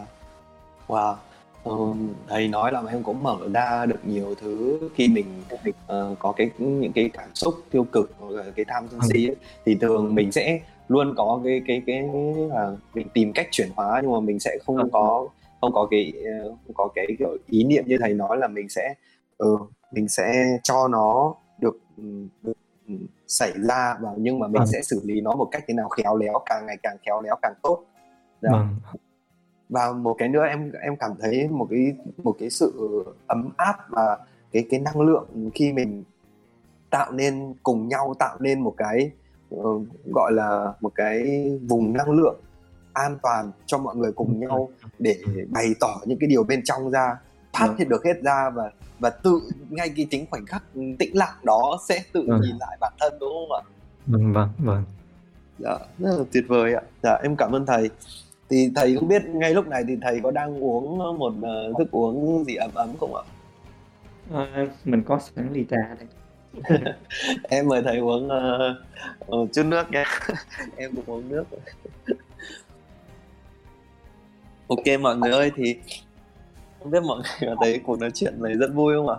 Wow. 0.88 1.16
Um, 1.64 2.14
thầy 2.28 2.48
nói 2.48 2.72
là 2.72 2.84
em 2.90 3.04
cũng 3.04 3.24
mở 3.24 3.38
ra 3.54 3.86
được 3.86 4.00
nhiều 4.06 4.36
thứ 4.36 4.80
khi 4.96 5.08
mình 5.08 5.26
uh, 5.50 6.20
có 6.20 6.32
cái 6.32 6.50
những 6.58 6.92
cái 6.92 7.10
cảm 7.14 7.30
xúc 7.36 7.56
tiêu 7.72 7.84
cực 7.92 8.14
hoặc 8.20 8.30
là 8.32 8.44
cái 8.56 8.66
tham 8.68 8.88
sân 8.92 9.00
si 9.14 9.28
ấy, 9.28 9.36
thì 9.66 9.78
thường 9.82 10.16
mình 10.16 10.32
sẽ 10.32 10.60
luôn 10.88 11.14
có 11.18 11.42
cái 11.44 11.62
cái 11.68 11.82
cái 11.88 12.04
uh, 12.46 12.80
mình 12.94 13.08
tìm 13.14 13.34
cách 13.34 13.48
chuyển 13.52 13.70
hóa 13.76 14.00
nhưng 14.04 14.12
mà 14.12 14.20
mình 14.20 14.40
sẽ 14.40 14.58
không 14.66 14.92
có 14.92 15.28
không 15.62 15.74
có 15.74 15.88
cái 15.92 16.14
không 16.44 16.74
có 16.74 16.90
cái 16.96 17.08
kiểu 17.20 17.38
ý 17.48 17.64
niệm 17.64 17.84
như 17.88 17.98
thầy 18.02 18.14
nói 18.14 18.38
là 18.38 18.48
mình 18.48 18.70
sẽ 18.70 18.94
ừ, 19.38 19.58
mình 19.92 20.08
sẽ 20.08 20.58
cho 20.64 20.88
nó 20.88 21.36
được, 21.60 21.80
được 22.44 22.54
xảy 23.28 23.52
ra 23.70 23.98
và 24.02 24.10
nhưng 24.18 24.40
mà 24.40 24.48
mình 24.48 24.60
vâng. 24.60 24.68
sẽ 24.68 24.82
xử 24.82 25.02
lý 25.04 25.22
nó 25.22 25.36
một 25.36 25.48
cách 25.52 25.64
thế 25.68 25.74
nào 25.74 25.90
khéo 25.90 26.18
léo 26.18 26.40
càng 26.46 26.66
ngày 26.66 26.78
càng 26.84 26.98
khéo 27.06 27.22
léo 27.22 27.36
càng 27.42 27.54
tốt 27.64 27.84
vâng. 28.42 28.68
và 29.70 29.92
một 29.92 30.16
cái 30.18 30.30
nữa 30.30 30.46
em 30.46 30.72
em 30.82 30.96
cảm 30.96 31.12
thấy 31.20 31.48
một 31.48 31.68
cái 31.70 31.94
một 32.24 32.36
cái 32.40 32.50
sự 32.50 33.04
ấm 33.28 33.50
áp 33.58 33.76
và 33.90 34.18
cái 34.52 34.66
cái 34.70 34.80
năng 34.80 35.02
lượng 35.02 35.50
khi 35.56 35.74
mình 35.74 36.04
tạo 36.90 37.12
nên 37.12 37.54
cùng 37.64 37.88
nhau 37.88 38.14
tạo 38.20 38.38
nên 38.40 38.62
một 38.62 38.74
cái 38.78 39.12
uh, 39.56 39.82
gọi 40.14 40.32
là 40.32 40.74
một 40.82 40.92
cái 40.96 41.50
vùng 41.70 41.94
năng 41.94 42.12
lượng 42.12 42.40
an 43.04 43.18
toàn 43.24 43.52
cho 43.66 43.78
mọi 43.78 43.96
người 43.96 44.12
cùng 44.12 44.40
nhau 44.40 44.70
để 45.00 45.16
bày 45.50 45.66
tỏ 45.80 46.02
những 46.06 46.20
cái 46.20 46.30
điều 46.30 46.44
bên 46.44 46.62
trong 46.64 46.92
ra 46.92 47.18
phát 47.54 47.76
hiện 47.78 47.90
được 47.90 48.06
hết 48.06 48.22
ra 48.24 48.50
và 48.50 48.72
và 49.00 49.10
tự 49.10 49.42
ngay 49.70 49.90
cái 49.96 50.08
chính 50.12 50.26
khoảnh 50.30 50.46
khắc 50.46 50.64
tĩnh 51.00 51.18
lặng 51.18 51.36
đó 51.44 51.78
sẽ 51.90 52.04
tự 52.14 52.26
vâng. 52.28 52.42
nhìn 52.42 52.56
lại 52.60 52.78
bản 52.82 52.94
thân 53.00 53.14
đúng 53.20 53.30
không 53.30 53.58
ạ? 53.58 53.62
Vâng 54.08 54.34
vâng 54.34 54.50
vâng. 54.58 54.84
Dạ, 55.60 55.78
rất 56.00 56.18
là 56.18 56.24
tuyệt 56.32 56.44
vời 56.48 56.74
ạ. 56.74 56.82
Dạ, 57.04 57.18
em 57.24 57.36
cảm 57.36 57.52
ơn 57.52 57.66
thầy. 57.66 57.90
Thì 58.50 58.72
thầy 58.76 58.96
không 58.96 59.08
biết 59.08 59.26
ngay 59.26 59.54
lúc 59.54 59.68
này 59.68 59.84
thì 59.88 59.98
thầy 60.02 60.20
có 60.24 60.32
đang 60.32 60.64
uống 60.64 60.98
một 60.98 61.34
uh, 61.38 61.78
thức 61.78 61.92
uống 61.92 62.44
gì 62.46 62.56
ấm 62.56 62.72
ấm 62.74 62.90
không 63.00 63.16
ạ? 63.16 63.24
Ờ, 64.32 64.68
mình 64.86 65.04
có 65.04 65.20
sẵn 65.20 65.54
ly 65.54 65.66
trà 65.70 65.96
đây. 66.00 66.08
Em 67.44 67.68
mời 67.68 67.82
thầy 67.82 67.98
uống, 67.98 68.30
ơ, 68.30 68.76
ờ, 69.20 69.38
chút 69.54 69.64
nước 69.66 69.92
nha. 69.92 70.04
Em 70.76 70.96
cũng 70.96 71.06
uống 71.06 71.30
nước. 71.30 71.44
OK 74.68 75.00
mọi 75.02 75.18
người 75.18 75.32
ơi, 75.32 75.52
thì 75.56 75.76
không 76.80 76.92
biết 76.92 77.04
mọi 77.04 77.18
người 77.18 77.50
có 77.50 77.56
thấy 77.62 77.80
cuộc 77.86 78.00
nói 78.00 78.12
chuyện 78.14 78.44
này 78.44 78.54
rất 78.54 78.74
vui 78.74 78.94
không 78.96 79.10
ạ? 79.10 79.16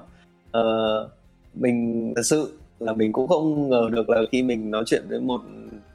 Ờ, 0.51 1.09
mình 1.55 2.13
thật 2.17 2.23
sự 2.25 2.59
là 2.79 2.93
mình 2.93 3.13
cũng 3.13 3.29
không 3.29 3.71
ngờ 3.71 3.89
được 3.93 4.09
là 4.09 4.21
khi 4.33 4.43
mình 4.43 4.71
nói 4.71 4.83
chuyện 4.87 5.05
với 5.09 5.21
một 5.21 5.41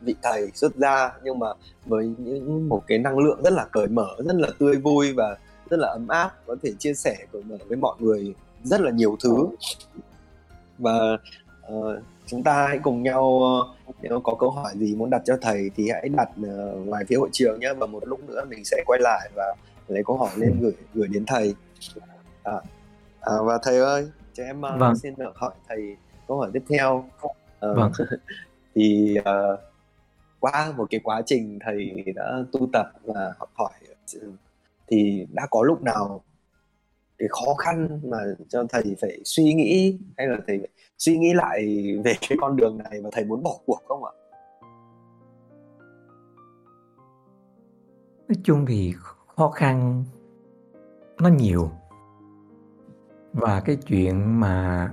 vị 0.02 0.16
thầy 0.22 0.52
xuất 0.54 0.76
gia, 0.76 1.12
nhưng 1.24 1.40
mà 1.40 1.48
với 1.86 2.12
những 2.18 2.70
một 2.70 2.84
cái 2.88 2.98
năng 2.98 3.18
lượng 3.20 3.44
rất 3.44 3.54
là 3.54 3.66
cởi 3.72 3.88
mở, 3.88 4.08
rất 4.18 4.36
là 4.36 4.48
tươi 4.60 4.76
vui 4.76 5.14
và 5.14 5.38
rất 5.70 5.80
là 5.80 5.88
ấm 5.88 6.08
áp, 6.08 6.32
có 6.46 6.56
thể 6.64 6.72
chia 6.80 6.94
sẻ 6.94 7.16
cởi 7.32 7.42
mở 7.50 7.58
với 7.68 7.78
mọi 7.78 7.96
người 8.00 8.34
rất 8.64 8.82
là 8.82 8.92
nhiều 8.92 9.18
thứ. 9.24 9.36
Và, 10.78 11.18
uh, 11.74 11.98
chúng 12.34 12.44
ta 12.44 12.68
hãy 12.68 12.80
cùng 12.84 13.04
nhau, 13.04 13.40
ơ, 13.44 13.94
nếu 14.02 14.20
có 14.20 14.36
câu 14.40 14.50
hỏi 14.50 14.74
gì 14.76 14.96
muốn 14.96 15.10
đặt 15.10 15.22
cho 15.26 15.38
thầy 15.42 15.72
thì 15.76 15.90
hãy 15.90 16.10
đặt, 16.10 16.30
ờ, 16.44 16.76
ngoài 16.86 17.04
phía 17.08 17.16
hội 17.16 17.30
trường 17.32 17.60
nhá, 17.60 17.74
và 17.74 17.86
một 17.86 18.08
lúc 18.08 18.30
nữa 18.30 18.46
mình 18.50 18.66
sẽ 18.66 18.84
quay 18.86 19.00
lại 19.04 19.30
và 19.36 19.56
lấy 19.88 20.04
câu 20.06 20.18
hỏi 20.18 20.30
lên 20.36 20.60
gửi 20.62 20.74
gửi 20.94 21.08
đến 21.08 21.26
thầy. 21.28 21.56
À, 22.44 22.54
à, 23.22 23.34
và 23.46 23.60
thầy 23.64 23.78
ơi, 23.80 24.08
cho 24.34 24.44
em, 24.44 24.66
a, 24.66 24.78
Vâng. 24.78 24.96
xin 24.96 25.14
được 25.18 25.32
hỏi 25.36 25.52
thầy 25.68 25.98
câu 26.28 26.38
hỏi 26.38 26.50
tiếp 26.54 26.64
theo. 26.70 27.06
Ờ, 27.60 27.74
Vâng. 27.74 27.92
thì, 28.76 29.18
ờ, 29.26 29.58
qua 30.40 30.74
một 30.78 30.88
cái 30.90 31.00
quá 31.04 31.22
trình 31.26 31.60
thầy 31.66 32.04
đã 32.16 32.40
tu 32.52 32.70
tập 32.74 32.86
và 33.04 33.34
học 33.40 33.50
hỏi 33.54 33.72
thì 34.88 35.28
đã 35.32 35.48
có 35.52 35.64
lúc 35.64 35.82
nào 35.82 36.24
cái 37.18 37.28
khó 37.32 37.54
khăn 37.54 38.00
mà 38.04 38.18
cho 38.50 38.64
thầy 38.70 38.96
phải 39.02 39.20
suy 39.26 39.54
nghĩ 39.54 39.98
hay 40.18 40.28
là 40.28 40.38
thầy 40.48 40.60
phải 40.60 40.70
suy 41.06 41.18
nghĩ 41.18 41.34
lại 41.34 41.86
về 42.06 42.14
cái 42.30 42.38
con 42.42 42.56
đường 42.56 42.78
này 42.78 43.02
và 43.04 43.10
thầy 43.14 43.26
muốn 43.26 43.44
bỏ 43.44 43.52
cuộc 43.66 43.80
không 43.88 44.04
ạ? 44.04 44.12
Nói 48.28 48.36
chung 48.44 48.66
thì 48.66 48.94
khó 49.36 49.50
khăn 49.50 50.04
nó 51.22 51.30
nhiều. 51.30 51.72
Và 53.34 53.62
cái 53.66 53.76
chuyện 53.76 54.40
mà 54.40 54.90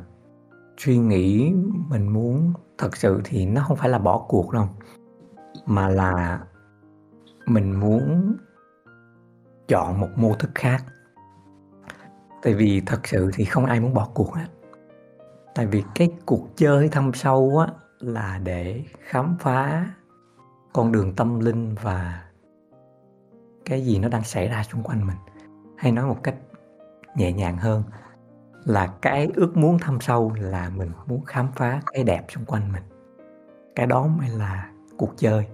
suy 0.78 0.98
nghĩ 0.98 1.52
mình 1.88 2.08
muốn 2.12 2.52
thật 2.78 2.96
sự 2.96 3.20
thì 3.24 3.46
nó 3.46 3.64
không 3.68 3.76
phải 3.76 3.88
là 3.88 3.98
bỏ 3.98 4.26
cuộc 4.28 4.52
đâu, 4.52 4.66
mà 5.66 5.88
là 5.88 6.44
mình 7.46 7.80
muốn 7.80 8.36
chọn 9.68 10.00
một 10.00 10.08
mô 10.16 10.34
thức 10.34 10.50
khác. 10.54 10.84
Tại 12.42 12.54
vì 12.54 12.82
thật 12.86 13.00
sự 13.04 13.30
thì 13.34 13.44
không 13.44 13.66
ai 13.66 13.80
muốn 13.80 13.94
bỏ 13.94 14.08
cuộc 14.14 14.34
hết. 14.34 14.46
Tại 15.60 15.66
vì 15.66 15.84
cái 15.94 16.10
cuộc 16.26 16.56
chơi 16.56 16.88
thâm 16.88 17.12
sâu 17.14 17.58
á 17.58 17.74
là 17.98 18.40
để 18.44 18.84
khám 19.00 19.36
phá 19.40 19.86
con 20.72 20.92
đường 20.92 21.14
tâm 21.14 21.40
linh 21.40 21.74
và 21.82 22.24
cái 23.64 23.84
gì 23.84 23.98
nó 23.98 24.08
đang 24.08 24.24
xảy 24.24 24.48
ra 24.48 24.62
xung 24.62 24.82
quanh 24.82 25.06
mình. 25.06 25.16
Hay 25.76 25.92
nói 25.92 26.06
một 26.06 26.22
cách 26.22 26.34
nhẹ 27.16 27.32
nhàng 27.32 27.56
hơn 27.56 27.82
là 28.64 28.86
cái 29.02 29.28
ước 29.34 29.56
muốn 29.56 29.78
thâm 29.78 30.00
sâu 30.00 30.32
là 30.36 30.70
mình 30.76 30.90
muốn 31.06 31.24
khám 31.24 31.48
phá 31.56 31.80
cái 31.92 32.04
đẹp 32.04 32.24
xung 32.28 32.44
quanh 32.44 32.72
mình. 32.72 32.82
Cái 33.76 33.86
đó 33.86 34.06
mới 34.06 34.28
là 34.28 34.70
cuộc 34.96 35.12
chơi. 35.16 35.46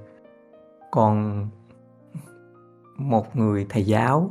Còn 0.91 1.47
một 2.97 3.37
người 3.37 3.67
thầy 3.69 3.87
giáo, 3.87 4.31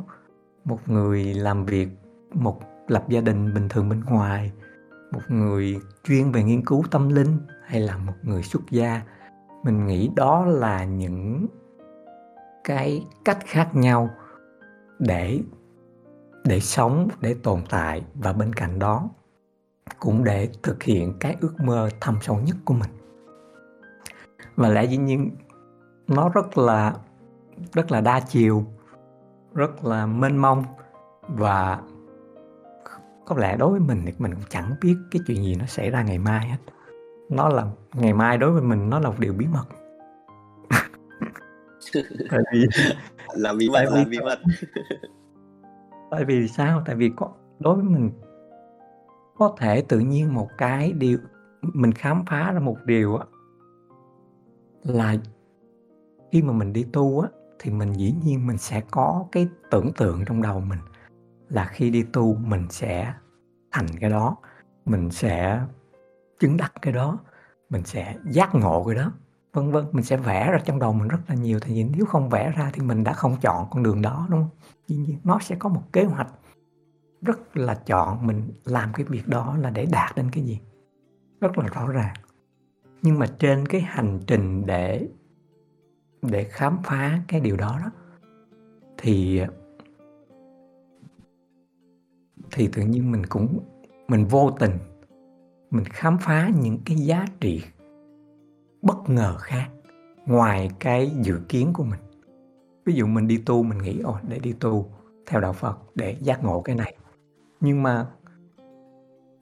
một 0.66 0.80
người 0.90 1.34
làm 1.34 1.66
việc, 1.66 1.90
một 2.34 2.60
lập 2.88 3.10
gia 3.10 3.22
đình 3.22 3.54
bình 3.54 3.70
thường 3.70 3.90
bên 3.90 4.04
ngoài, 4.06 4.52
một 5.16 5.22
người 5.28 5.80
chuyên 6.04 6.32
về 6.32 6.44
nghiên 6.44 6.66
cứu 6.66 6.84
tâm 6.92 7.10
linh 7.10 7.38
hay 7.66 7.82
là 7.82 7.98
một 7.98 8.14
người 8.24 8.44
xuất 8.44 8.62
gia, 8.70 9.02
mình 9.64 9.88
nghĩ 9.88 10.10
đó 10.16 10.46
là 10.46 10.84
những 10.84 11.48
cái 12.64 13.08
cách 13.26 13.40
khác 13.46 13.76
nhau 13.76 14.10
để 15.00 15.42
để 16.44 16.60
sống, 16.60 17.08
để 17.22 17.36
tồn 17.44 17.62
tại. 17.70 18.06
Và 18.14 18.34
bên 18.34 18.54
cạnh 18.54 18.80
đó 18.80 19.10
cũng 20.00 20.24
để 20.24 20.50
thực 20.64 20.84
hiện 20.84 21.14
cái 21.20 21.38
ước 21.42 21.54
mơ 21.60 21.90
thâm 22.02 22.18
sâu 22.22 22.40
nhất 22.40 22.56
của 22.66 22.74
mình. 22.74 22.90
Và 24.56 24.70
lẽ 24.70 24.84
dĩ 24.84 24.98
nhiên 24.98 25.36
nó 26.08 26.30
rất 26.30 26.58
là 26.58 26.96
rất 27.74 27.92
là 27.92 28.02
đa 28.02 28.20
chiều, 28.20 28.66
rất 29.54 29.86
là 29.86 30.06
mênh 30.06 30.38
mông. 30.38 30.64
Và 31.28 31.82
có 33.26 33.36
lẽ 33.38 33.58
đối 33.58 33.72
với 33.72 33.80
mình 33.80 34.02
thì 34.06 34.14
mình 34.18 34.34
cũng 34.34 34.44
chẳng 34.50 34.76
biết 34.82 34.96
cái 35.12 35.22
chuyện 35.28 35.44
gì 35.44 35.56
nó 35.56 35.66
xảy 35.66 35.90
ra 35.90 36.04
ngày 36.04 36.18
mai 36.18 36.48
hết. 36.48 36.58
Nó 37.30 37.50
là 37.50 37.66
ngày 37.94 38.14
mai 38.14 38.38
đối 38.38 38.52
với 38.52 38.62
mình 38.62 38.90
nó 38.90 39.00
là 39.00 39.10
một 39.10 39.20
điều 39.20 39.34
bí 39.34 39.48
mật. 39.48 39.66
Tại 42.32 42.40
vì 42.54 42.66
Là 43.36 43.54
bí 43.54 43.70
mật, 43.70 43.84
là 43.84 44.06
bí 44.10 44.20
mật. 44.20 44.40
Tại 46.12 46.26
vì 46.26 46.48
sao? 46.48 46.84
Tại 46.86 46.96
vì 46.96 47.12
có 47.16 47.32
đối 47.60 47.76
với 47.76 47.84
mình 47.84 48.12
có 49.38 49.56
thể 49.58 49.82
tự 49.82 50.00
nhiên 50.00 50.34
một 50.34 50.50
cái 50.58 50.92
điều 50.92 51.18
mình 51.62 51.92
khám 51.92 52.26
phá 52.26 52.52
ra 52.52 52.60
một 52.60 52.78
điều 52.86 53.16
á 53.18 53.26
là 54.84 55.16
khi 56.32 56.42
mà 56.42 56.54
mình 56.54 56.74
đi 56.74 56.86
tu 56.94 57.20
á 57.20 57.30
thì 57.60 57.72
mình 57.72 57.94
dĩ 57.94 58.14
nhiên 58.24 58.48
mình 58.48 58.58
sẽ 58.58 58.82
có 58.92 59.26
cái 59.32 59.48
tưởng 59.72 59.92
tượng 59.98 60.26
trong 60.26 60.42
đầu 60.42 60.60
mình 60.60 60.80
là 61.56 61.66
khi 61.66 61.90
đi 61.90 62.04
tu 62.04 62.36
mình 62.36 62.68
sẽ 62.70 63.14
thành 63.72 63.88
cái 64.00 64.10
đó, 64.10 64.38
mình 64.86 65.12
sẽ 65.12 65.62
chứng 66.40 66.58
đắc 66.58 66.74
cái 66.82 66.94
đó, 66.94 67.20
mình 67.70 67.84
sẽ 67.84 68.16
giác 68.32 68.56
ngộ 68.56 68.84
cái 68.84 68.96
đó, 68.96 69.12
vân 69.54 69.72
vân. 69.72 69.86
Mình 69.92 70.04
sẽ 70.04 70.18
vẽ 70.18 70.52
ra 70.52 70.60
trong 70.66 70.80
đầu 70.80 70.94
mình 70.94 71.08
rất 71.08 71.20
là 71.28 71.36
nhiều, 71.36 71.60
tại 71.60 71.70
vì 71.70 71.84
nếu 71.84 72.06
không 72.06 72.30
vẽ 72.30 72.54
ra 72.58 72.70
thì 72.74 72.82
mình 72.82 73.04
đã 73.04 73.14
không 73.14 73.38
chọn 73.42 73.68
con 73.72 73.84
đường 73.84 74.02
đó, 74.02 74.28
đúng 74.30 74.40
không? 74.40 74.50
Dĩ 74.88 74.98
nhiên 74.98 75.18
nó 75.24 75.40
sẽ 75.40 75.56
có 75.60 75.70
một 75.70 75.82
kế 75.94 76.04
hoạch 76.04 76.28
rất 77.22 77.58
là 77.58 77.76
chọn 77.76 78.28
mình 78.28 78.52
làm 78.66 78.94
cái 78.94 79.06
việc 79.06 79.28
đó 79.28 79.58
là 79.58 79.70
để 79.70 79.86
đạt 79.86 80.16
đến 80.16 80.32
cái 80.32 80.44
gì, 80.44 80.60
rất 81.42 81.58
là 81.58 81.68
rõ 81.68 81.88
ràng. 81.88 82.16
Nhưng 83.02 83.20
mà 83.20 83.26
trên 83.40 83.66
cái 83.66 83.82
hành 83.82 84.20
trình 84.28 84.66
để 84.66 85.08
để 86.22 86.44
khám 86.44 86.78
phá 86.84 87.20
cái 87.28 87.40
điều 87.40 87.58
đó 87.58 87.80
đó, 87.84 87.92
thì 88.98 89.42
thì 92.52 92.68
tự 92.68 92.82
nhiên 92.82 93.12
mình 93.12 93.26
cũng 93.26 93.60
mình 94.08 94.26
vô 94.26 94.52
tình 94.60 94.72
mình 95.72 95.86
khám 95.86 96.18
phá 96.18 96.52
những 96.62 96.80
cái 96.86 96.98
giá 96.98 97.26
trị 97.40 97.62
bất 98.82 99.10
ngờ 99.10 99.36
khác 99.38 99.70
ngoài 100.26 100.70
cái 100.80 101.12
dự 101.22 101.40
kiến 101.50 101.74
của 101.74 101.84
mình. 101.84 102.00
Ví 102.86 102.94
dụ 102.94 103.08
mình 103.08 103.28
đi 103.28 103.38
tu 103.38 103.64
mình 103.64 103.78
nghĩ 103.78 104.00
ồ 104.00 104.18
để 104.30 104.40
đi 104.40 104.54
tu 104.60 104.92
theo 105.26 105.42
đạo 105.42 105.54
Phật 105.54 105.80
để 105.96 106.18
giác 106.22 106.44
ngộ 106.44 106.62
cái 106.62 106.76
này. 106.76 106.96
Nhưng 107.60 107.84
mà 107.84 108.06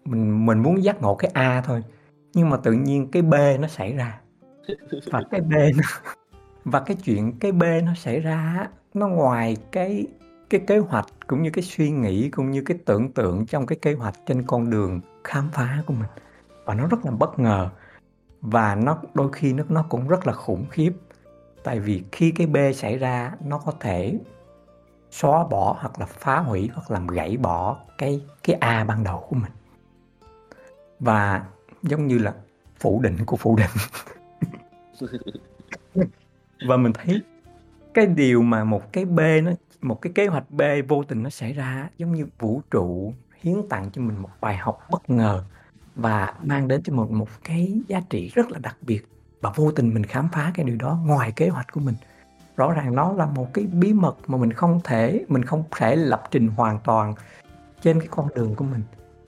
mình 0.06 0.46
mình 0.46 0.60
muốn 0.60 0.84
giác 0.84 1.02
ngộ 1.02 1.16
cái 1.16 1.32
A 1.34 1.62
thôi, 1.62 1.84
nhưng 2.34 2.50
mà 2.50 2.58
tự 2.58 2.72
nhiên 2.72 3.12
cái 3.12 3.22
B 3.22 3.34
nó 3.60 3.68
xảy 3.68 3.94
ra. 3.94 4.22
Và 5.12 5.24
cái 5.32 5.42
B 5.42 5.52
nó 5.52 6.14
và 6.66 6.80
cái 6.80 6.98
chuyện 7.04 7.34
cái 7.40 7.52
B 7.52 7.64
nó 7.84 7.94
xảy 7.96 8.20
ra 8.20 8.68
nó 8.94 9.08
ngoài 9.08 9.58
cái 9.72 10.08
cái 10.54 10.62
kế 10.68 10.78
hoạch 10.78 11.06
cũng 11.28 11.44
như 11.44 11.50
cái 11.50 11.64
suy 11.64 11.92
nghĩ, 11.92 12.30
cũng 12.30 12.52
như 12.52 12.62
cái 12.62 12.78
tưởng 12.86 13.12
tượng 13.12 13.46
trong 13.46 13.66
cái 13.66 13.78
kế 13.82 13.94
hoạch 13.94 14.16
trên 14.26 14.44
con 14.48 14.70
đường 14.70 15.02
khám 15.24 15.50
phá 15.54 15.84
của 15.86 15.94
mình. 15.94 16.10
Và 16.66 16.74
nó 16.74 16.88
rất 16.88 17.06
là 17.06 17.12
bất 17.12 17.40
ngờ 17.40 17.70
và 18.42 18.76
nó 18.76 19.02
đôi 19.14 19.32
khi 19.34 19.54
nó 19.54 19.64
nó 19.70 19.86
cũng 19.90 20.08
rất 20.08 20.28
là 20.28 20.34
khủng 20.34 20.66
khiếp. 20.70 20.94
Tại 21.64 21.80
vì 21.80 22.04
khi 22.12 22.32
cái 22.32 22.48
B 22.48 22.58
xảy 22.76 22.98
ra 22.98 23.32
nó 23.46 23.58
có 23.58 23.74
thể 23.80 24.20
xóa 25.12 25.48
bỏ 25.48 25.78
hoặc 25.80 26.00
là 26.00 26.06
phá 26.06 26.40
hủy 26.40 26.70
hoặc 26.74 26.92
làm 26.92 27.08
gãy 27.08 27.38
bỏ 27.38 27.78
cái 27.98 28.22
cái 28.44 28.56
A 28.60 28.84
ban 28.84 29.04
đầu 29.04 29.26
của 29.30 29.36
mình. 29.36 29.52
Và 31.00 31.46
giống 31.84 32.08
như 32.08 32.18
là 32.18 32.34
phủ 32.80 33.02
định 33.02 33.18
của 33.26 33.38
phủ 33.38 33.58
định. 33.58 33.72
Và 36.68 36.78
mình 36.78 36.94
thấy 36.94 37.22
cái 37.94 38.06
điều 38.06 38.42
mà 38.42 38.64
một 38.64 38.94
cái 38.94 39.06
B 39.06 39.20
nó 39.44 39.52
một 39.84 40.02
cái 40.02 40.14
kế 40.16 40.28
hoạch 40.28 40.52
B 40.52 40.62
vô 40.88 41.04
tình 41.04 41.24
nó 41.24 41.30
xảy 41.30 41.54
ra 41.54 41.90
giống 41.98 42.14
như 42.14 42.28
vũ 42.40 42.62
trụ 42.72 43.14
hiến 43.42 43.56
tặng 43.70 43.90
cho 43.92 44.02
mình 44.02 44.18
một 44.18 44.30
bài 44.42 44.58
học 44.58 44.88
bất 44.92 45.10
ngờ 45.10 45.44
và 45.96 46.34
mang 46.44 46.68
đến 46.68 46.82
cho 46.84 46.94
mình 46.94 47.14
một 47.14 47.28
cái 47.44 47.82
giá 47.88 48.02
trị 48.10 48.32
rất 48.36 48.52
là 48.52 48.60
đặc 48.60 48.78
biệt 48.82 49.08
và 49.42 49.52
vô 49.56 49.72
tình 49.72 49.94
mình 49.94 50.04
khám 50.04 50.30
phá 50.34 50.52
cái 50.56 50.66
điều 50.66 50.76
đó 50.76 51.00
ngoài 51.06 51.32
kế 51.36 51.50
hoạch 51.50 51.72
của 51.74 51.80
mình. 51.80 51.96
Rõ 52.56 52.72
ràng 52.72 52.96
nó 52.96 53.14
là 53.14 53.26
một 53.26 53.54
cái 53.54 53.66
bí 53.66 53.94
mật 53.94 54.16
mà 54.28 54.38
mình 54.38 54.54
không 54.54 54.80
thể 54.84 55.26
mình 55.28 55.46
không 55.46 55.64
thể 55.72 55.96
lập 55.96 56.24
trình 56.32 56.48
hoàn 56.48 56.80
toàn 56.84 57.14
trên 57.82 58.00
cái 58.00 58.08
con 58.12 58.28
đường 58.36 58.56
của 58.56 58.66
mình. 58.66 58.82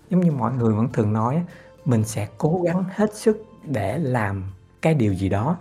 Giống 0.10 0.22
như 0.22 0.32
mọi 0.32 0.54
người 0.54 0.74
vẫn 0.74 0.88
thường 0.94 1.14
nói 1.14 1.44
mình 1.86 2.04
sẽ 2.04 2.28
cố 2.38 2.62
gắng 2.66 2.84
hết 2.96 3.16
sức 3.16 3.46
để 3.64 3.98
làm 3.98 4.44
cái 4.82 4.94
điều 4.94 5.14
gì 5.14 5.30
đó, 5.30 5.58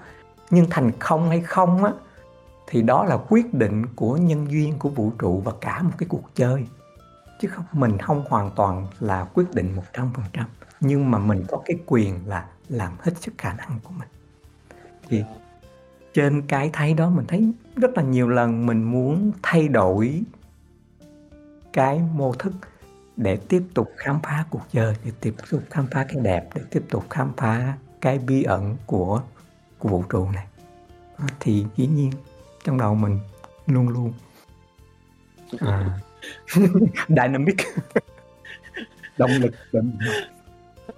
nhưng 0.51 0.67
thành 0.71 0.91
công 0.99 1.29
hay 1.29 1.41
không 1.41 1.85
á 1.85 1.93
thì 2.67 2.83
đó 2.83 3.05
là 3.05 3.19
quyết 3.29 3.55
định 3.55 3.87
của 3.97 4.17
nhân 4.17 4.51
duyên, 4.51 4.79
của 4.79 4.89
vũ 4.89 5.13
trụ 5.19 5.41
và 5.45 5.53
cả 5.61 5.83
một 5.83 5.93
cái 5.99 6.09
cuộc 6.09 6.35
chơi. 6.35 6.67
chứ 7.41 7.49
không, 7.49 7.65
mình 7.73 7.99
không 7.99 8.25
hoàn 8.29 8.51
toàn 8.57 8.87
là 9.01 9.25
quyết 9.35 9.55
định 9.55 9.77
100% 9.93 10.45
nhưng 10.81 11.11
mà 11.11 11.19
mình 11.19 11.45
có 11.49 11.63
cái 11.65 11.77
quyền 11.87 12.29
là 12.29 12.47
làm 12.69 12.93
hết 13.01 13.13
sức 13.21 13.35
khả 13.39 13.53
năng 13.53 13.79
của 13.83 13.91
mình 13.99 14.09
thì 15.09 15.25
trên 16.15 16.43
cái 16.43 16.71
thấy 16.73 16.95
đó, 16.95 17.11
mình 17.11 17.27
thấy 17.29 17.53
rất 17.77 17.91
là 17.97 18.03
nhiều 18.03 18.29
lần 18.29 18.67
mình 18.67 18.83
muốn 18.83 19.33
thay 19.43 19.69
đổi 19.69 20.23
cái 21.73 22.01
mô 22.15 22.33
thức 22.33 22.53
để 23.17 23.37
tiếp 23.37 23.63
tục 23.75 23.89
khám 23.97 24.21
phá 24.23 24.45
cuộc 24.51 24.63
chơi, 24.73 24.97
để 25.05 25.11
tiếp 25.21 25.35
tục 25.51 25.63
khám 25.71 25.87
phá 25.91 26.07
cái 26.09 26.23
đẹp, 26.23 26.49
để 26.55 26.63
tiếp 26.71 26.85
tục 26.91 27.05
khám 27.11 27.33
phá 27.37 27.75
cái 28.01 28.19
bí 28.19 28.43
ẩn 28.43 28.77
của 28.87 29.23
của 29.79 29.89
vũ 29.89 30.05
trụ 30.09 30.29
này 30.31 30.47
thì 31.41 31.67
dĩ 31.77 31.87
nhiên 31.87 32.11
trong 32.65 32.79
đầu 32.79 32.95
mình 32.95 33.19
luôn 33.67 33.89
luôn. 33.89 34.13
À, 35.59 35.99
dynamic. 37.09 37.57
Động 39.19 39.31
lực 39.41 39.55
đậm 39.73 39.93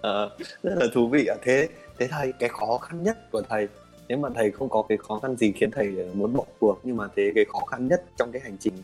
à, 0.03 0.29
rất 0.63 0.75
là 0.77 0.87
thú 0.95 1.09
vị 1.09 1.27
ạ. 1.27 1.37
Thế 1.43 1.69
thế 1.99 2.09
thầy 2.11 2.33
cái 2.33 2.49
khó 2.49 2.79
khăn 2.79 3.03
nhất 3.03 3.31
của 3.33 3.43
thầy 3.49 3.69
nếu 4.09 4.19
mà 4.19 4.29
thầy 4.35 4.51
không 4.51 4.69
có 4.69 4.83
cái 4.89 4.99
khó 4.99 5.19
khăn 5.19 5.37
gì 5.37 5.53
khiến 5.53 5.71
thầy 5.71 6.11
muốn 6.15 6.33
bỏ 6.33 6.45
cuộc 6.59 6.81
nhưng 6.83 6.97
mà 6.97 7.05
thế 7.17 7.33
cái 7.35 7.45
khó 7.53 7.59
khăn 7.59 7.89
nhất 7.89 8.05
trong 8.17 8.33
cái 8.33 8.43
hành 8.43 8.57
trình 8.59 8.75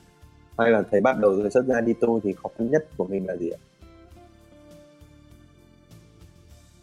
hay 0.58 0.70
là 0.70 0.82
thầy 0.90 1.00
bắt 1.00 1.18
đầu 1.18 1.36
rồi 1.36 1.50
xuất 1.50 1.66
ra 1.66 1.80
đi 1.80 1.92
tu 1.92 2.20
thì 2.20 2.32
khó 2.32 2.48
khăn 2.58 2.70
nhất 2.70 2.88
của 2.96 3.04
mình 3.04 3.26
là 3.26 3.36
gì 3.36 3.50
ạ? 3.50 3.60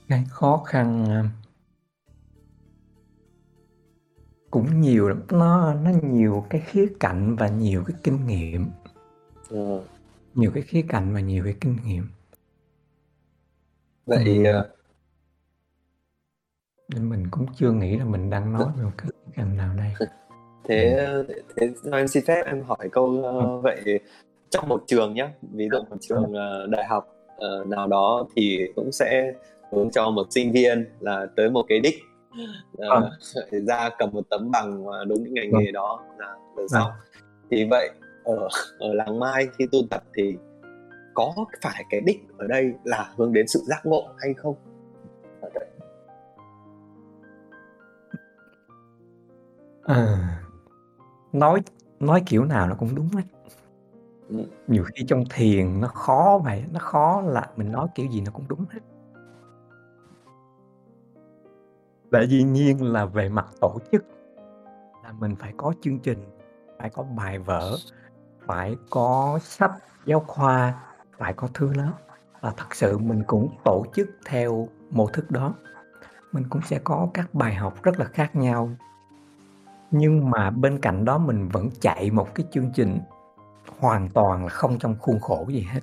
Cái 0.09 0.23
khó 0.29 0.63
khăn 0.65 1.05
cũng 4.51 4.81
nhiều 4.81 5.09
lắm. 5.09 5.21
Nó 5.31 5.73
nó 5.73 5.91
nhiều 6.01 6.45
cái 6.49 6.61
khía 6.61 6.87
cạnh 6.99 7.35
và 7.35 7.47
nhiều 7.47 7.83
cái 7.87 7.97
kinh 8.03 8.27
nghiệm. 8.27 8.67
Ừ. 9.49 9.81
nhiều 10.35 10.51
cái 10.53 10.63
khía 10.63 10.81
cạnh 10.89 11.13
và 11.13 11.19
nhiều 11.19 11.43
cái 11.43 11.55
kinh 11.61 11.77
nghiệm. 11.85 12.03
Vậy 14.05 14.45
ừ. 14.45 14.61
nên 16.87 17.09
mình 17.09 17.27
cũng 17.31 17.45
chưa 17.55 17.71
nghĩ 17.71 17.97
là 17.97 18.05
mình 18.05 18.29
đang 18.29 18.53
nói 18.53 18.65
về 18.77 18.83
một 18.83 18.91
cái 18.97 19.07
khía 19.07 19.31
cạnh 19.35 19.57
nào 19.57 19.73
đây. 19.77 19.93
Thế 20.63 21.07
thế 21.55 21.69
em 21.91 22.07
xin 22.07 22.23
phép 22.25 22.43
em 22.45 22.63
hỏi 22.63 22.89
câu 22.91 23.05
uh, 23.05 23.63
vậy 23.63 23.99
trong 24.49 24.69
một 24.69 24.83
trường 24.87 25.13
nhé 25.13 25.29
ví 25.41 25.67
dụ 25.71 25.77
một 25.89 25.97
trường 26.01 26.23
uh, 26.23 26.69
đại 26.69 26.85
học 26.85 27.07
uh, 27.35 27.67
nào 27.67 27.87
đó 27.87 28.27
thì 28.35 28.67
cũng 28.75 28.91
sẽ 28.91 29.33
hướng 29.71 29.91
cho 29.91 30.11
một 30.11 30.27
sinh 30.29 30.51
viên 30.51 30.85
là 30.99 31.27
tới 31.35 31.49
một 31.49 31.65
cái 31.69 31.79
đích 31.79 31.95
uh, 32.73 33.67
ra 33.67 33.89
cầm 33.97 34.09
một 34.11 34.29
tấm 34.29 34.51
bằng 34.51 34.83
đúng 35.07 35.23
cái 35.23 35.31
ngành 35.31 35.51
nghề 35.59 35.71
đó 35.71 36.03
là 36.17 36.35
xong 36.69 36.91
thì 37.51 37.67
vậy 37.69 37.89
ở 38.23 38.47
ở 38.79 38.93
làng 38.93 39.19
mai 39.19 39.47
khi 39.57 39.67
tu 39.71 39.79
tập 39.89 40.03
thì 40.15 40.37
có 41.13 41.33
phải 41.61 41.85
cái 41.89 42.01
đích 42.01 42.19
ở 42.37 42.47
đây 42.47 42.73
là 42.83 43.13
hướng 43.17 43.33
đến 43.33 43.47
sự 43.47 43.59
giác 43.67 43.85
ngộ 43.85 44.09
hay 44.17 44.33
không? 44.33 44.55
À 49.83 50.39
nói 51.33 51.61
nói 51.99 52.23
kiểu 52.25 52.45
nào 52.45 52.67
nó 52.67 52.75
cũng 52.79 52.95
đúng 52.95 53.07
hết 53.07 53.23
nhiều 54.67 54.83
khi 54.83 55.05
trong 55.07 55.23
thiền 55.29 55.81
nó 55.81 55.87
khó 55.87 56.41
vậy 56.43 56.63
nó 56.73 56.79
khó 56.79 57.21
là 57.21 57.49
mình 57.55 57.71
nói 57.71 57.87
kiểu 57.95 58.05
gì 58.11 58.21
nó 58.21 58.31
cũng 58.33 58.45
đúng 58.47 58.65
hết 58.69 58.79
Tại 62.11 62.27
dĩ 62.27 62.43
nhiên 62.43 62.93
là 62.93 63.05
về 63.05 63.29
mặt 63.29 63.47
tổ 63.61 63.77
chức 63.91 64.05
là 65.03 65.11
mình 65.11 65.35
phải 65.35 65.53
có 65.57 65.73
chương 65.81 65.99
trình, 65.99 66.23
phải 66.79 66.89
có 66.89 67.03
bài 67.03 67.39
vở, 67.39 67.77
phải 68.45 68.75
có 68.89 69.39
sách 69.41 69.71
giáo 70.05 70.19
khoa, 70.19 70.83
phải 71.17 71.33
có 71.33 71.47
thư 71.53 71.73
lớp 71.73 71.93
và 72.41 72.53
thật 72.57 72.75
sự 72.75 72.97
mình 72.97 73.23
cũng 73.27 73.49
tổ 73.63 73.85
chức 73.93 74.09
theo 74.25 74.67
mô 74.89 75.07
thức 75.07 75.31
đó. 75.31 75.53
Mình 76.31 76.43
cũng 76.49 76.61
sẽ 76.61 76.79
có 76.83 77.07
các 77.13 77.33
bài 77.33 77.55
học 77.55 77.83
rất 77.83 77.99
là 77.99 78.05
khác 78.05 78.35
nhau 78.35 78.69
nhưng 79.91 80.29
mà 80.29 80.49
bên 80.49 80.79
cạnh 80.79 81.05
đó 81.05 81.17
mình 81.17 81.49
vẫn 81.49 81.69
chạy 81.81 82.11
một 82.11 82.35
cái 82.35 82.45
chương 82.51 82.71
trình 82.73 82.99
hoàn 83.79 84.09
toàn 84.09 84.43
là 84.43 84.49
không 84.49 84.79
trong 84.79 84.95
khuôn 84.99 85.19
khổ 85.19 85.45
gì 85.49 85.67
hết. 85.71 85.79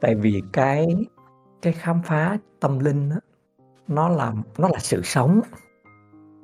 Tại 0.00 0.14
vì 0.14 0.42
cái 0.52 0.86
cái 1.62 1.72
khám 1.72 2.02
phá 2.04 2.38
tâm 2.60 2.78
linh 2.78 3.10
đó 3.10 3.16
nó 3.88 4.08
là 4.08 4.32
nó 4.58 4.68
là 4.68 4.78
sự 4.78 5.02
sống 5.02 5.40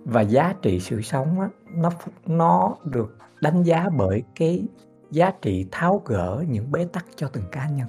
và 0.05 0.21
giá 0.21 0.55
trị 0.63 0.81
sự 0.81 1.01
sống 1.01 1.41
á, 1.41 1.49
nó 1.75 1.91
nó 2.27 2.77
được 2.85 3.17
đánh 3.41 3.63
giá 3.63 3.89
bởi 3.97 4.23
cái 4.35 4.65
giá 5.11 5.33
trị 5.43 5.67
tháo 5.71 6.03
gỡ 6.05 6.45
những 6.49 6.73
bế 6.73 6.85
tắc 6.85 7.07
cho 7.17 7.29
từng 7.33 7.45
cá 7.53 7.69
nhân. 7.69 7.89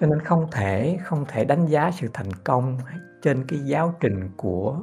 Cho 0.00 0.06
nên 0.06 0.20
không 0.20 0.46
thể 0.52 0.98
không 1.04 1.24
thể 1.28 1.44
đánh 1.44 1.66
giá 1.66 1.90
sự 1.90 2.08
thành 2.12 2.32
công 2.44 2.78
trên 3.22 3.44
cái 3.48 3.58
giáo 3.64 3.94
trình 4.00 4.30
của 4.36 4.76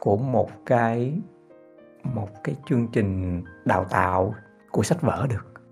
của 0.00 0.16
một 0.16 0.50
cái 0.66 1.20
một 2.02 2.28
cái 2.44 2.56
chương 2.68 2.88
trình 2.92 3.42
đào 3.64 3.84
tạo 3.84 4.34
của 4.70 4.82
sách 4.82 5.02
vở 5.02 5.26
được 5.30 5.62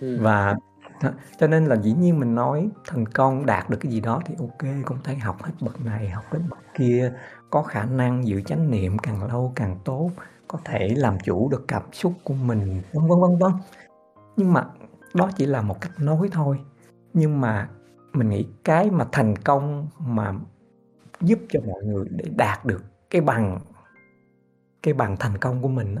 ừ. 0.00 0.18
và 0.20 0.56
cho 1.38 1.46
nên 1.46 1.64
là 1.64 1.76
dĩ 1.76 1.92
nhiên 1.92 2.20
mình 2.20 2.34
nói 2.34 2.68
thành 2.86 3.06
công 3.06 3.46
đạt 3.46 3.70
được 3.70 3.76
cái 3.80 3.92
gì 3.92 4.00
đó 4.00 4.20
thì 4.26 4.34
ok, 4.38 4.84
cũng 4.84 4.98
thấy 5.04 5.16
học 5.16 5.42
hết 5.42 5.52
bậc 5.60 5.84
này, 5.84 6.08
học 6.08 6.24
hết 6.30 6.40
bậc 6.50 6.58
kia. 6.74 7.12
Có 7.50 7.62
khả 7.62 7.84
năng 7.84 8.26
giữ 8.26 8.40
chánh 8.40 8.70
niệm 8.70 8.98
càng 8.98 9.24
lâu 9.24 9.52
càng 9.54 9.78
tốt, 9.84 10.10
có 10.48 10.58
thể 10.64 10.94
làm 10.96 11.16
chủ 11.24 11.48
được 11.48 11.64
cảm 11.68 11.82
xúc 11.92 12.12
của 12.24 12.34
mình, 12.34 12.82
vân 12.92 13.08
vân 13.08 13.20
vân 13.20 13.38
vân. 13.38 13.52
Nhưng 14.36 14.52
mà 14.52 14.64
đó 15.14 15.30
chỉ 15.36 15.46
là 15.46 15.62
một 15.62 15.80
cách 15.80 15.92
nói 15.98 16.28
thôi. 16.32 16.58
Nhưng 17.14 17.40
mà 17.40 17.68
mình 18.12 18.28
nghĩ 18.28 18.46
cái 18.64 18.90
mà 18.90 19.06
thành 19.12 19.36
công 19.36 19.86
mà 19.98 20.34
giúp 21.20 21.38
cho 21.48 21.60
mọi 21.66 21.82
người 21.84 22.06
để 22.10 22.24
đạt 22.36 22.64
được 22.64 22.84
cái 23.10 23.20
bằng 23.20 23.58
cái 24.82 24.94
bằng 24.94 25.16
thành 25.20 25.38
công 25.38 25.62
của 25.62 25.68
mình 25.68 25.96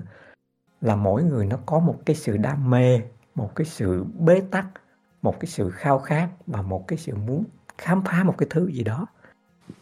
là 0.80 0.96
mỗi 0.96 1.22
người 1.22 1.46
nó 1.46 1.56
có 1.66 1.78
một 1.78 1.96
cái 2.06 2.16
sự 2.16 2.36
đam 2.36 2.70
mê, 2.70 3.00
một 3.34 3.54
cái 3.54 3.64
sự 3.64 4.04
bế 4.18 4.42
tắc 4.50 4.66
một 5.22 5.40
cái 5.40 5.46
sự 5.46 5.70
khao 5.70 5.98
khát 5.98 6.28
và 6.46 6.62
một 6.62 6.88
cái 6.88 6.98
sự 6.98 7.14
muốn 7.14 7.44
khám 7.78 8.02
phá 8.04 8.24
một 8.24 8.34
cái 8.38 8.46
thứ 8.50 8.66
gì 8.66 8.84
đó. 8.84 9.06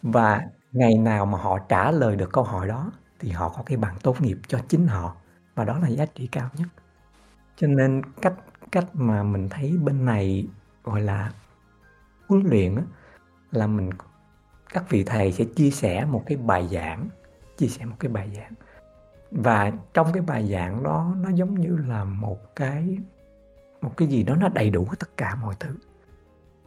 Và 0.01 0.41
ngày 0.71 0.97
nào 0.97 1.25
mà 1.25 1.37
họ 1.37 1.59
trả 1.59 1.91
lời 1.91 2.15
được 2.15 2.29
câu 2.33 2.43
hỏi 2.43 2.67
đó, 2.67 2.91
thì 3.19 3.29
họ 3.29 3.49
có 3.49 3.63
cái 3.65 3.77
bằng 3.77 3.95
tốt 4.03 4.21
nghiệp 4.21 4.37
cho 4.47 4.59
chính 4.67 4.87
họ. 4.87 5.15
Và 5.55 5.65
đó 5.65 5.79
là 5.79 5.87
giá 5.87 6.05
trị 6.05 6.27
cao 6.27 6.49
nhất. 6.57 6.67
Cho 7.55 7.67
nên 7.67 8.01
cách 8.21 8.33
cách 8.71 8.85
mà 8.93 9.23
mình 9.23 9.49
thấy 9.49 9.77
bên 9.77 10.05
này 10.05 10.47
gọi 10.83 11.01
là 11.01 11.31
huấn 12.27 12.43
luyện 12.45 12.75
là 13.51 13.67
mình, 13.67 13.89
các 14.73 14.89
vị 14.89 15.03
thầy 15.03 15.31
sẽ 15.31 15.45
chia 15.55 15.71
sẻ 15.71 16.05
một 16.05 16.23
cái 16.25 16.37
bài 16.37 16.67
giảng, 16.71 17.09
chia 17.57 17.67
sẻ 17.67 17.85
một 17.85 17.95
cái 17.99 18.11
bài 18.11 18.31
giảng. 18.35 18.53
Và 19.31 19.71
trong 19.93 20.13
cái 20.13 20.23
bài 20.23 20.51
giảng 20.51 20.83
đó, 20.83 21.15
nó 21.17 21.29
giống 21.29 21.61
như 21.61 21.77
là 21.87 22.03
một 22.03 22.55
cái 22.55 22.97
một 23.81 23.91
cái 23.97 24.07
gì 24.07 24.23
đó 24.23 24.35
nó 24.35 24.49
đầy 24.49 24.69
đủ 24.69 24.87
tất 24.99 25.17
cả 25.17 25.35
mọi 25.35 25.55
thứ. 25.59 25.75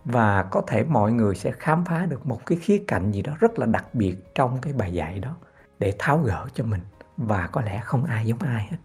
Và 0.04 0.42
có 0.42 0.62
thể 0.66 0.84
mọi 0.84 1.12
người 1.12 1.34
sẽ 1.34 1.52
khám 1.52 1.84
phá 1.84 2.06
được 2.06 2.26
một 2.26 2.46
cái 2.46 2.58
khía 2.58 2.84
cạnh 2.86 3.10
gì 3.10 3.22
đó 3.22 3.32
rất 3.40 3.58
là 3.58 3.66
đặc 3.66 3.94
biệt 3.94 4.16
trong 4.34 4.58
cái 4.60 4.72
bài 4.72 4.92
dạy 4.92 5.18
đó 5.18 5.36
để 5.78 5.94
tháo 5.98 6.18
gỡ 6.18 6.46
cho 6.54 6.64
mình. 6.64 6.80
Và 7.16 7.46
có 7.46 7.60
lẽ 7.60 7.80
không 7.84 8.04
ai 8.04 8.26
giống 8.26 8.38
ai 8.38 8.66
hết. 8.70 8.76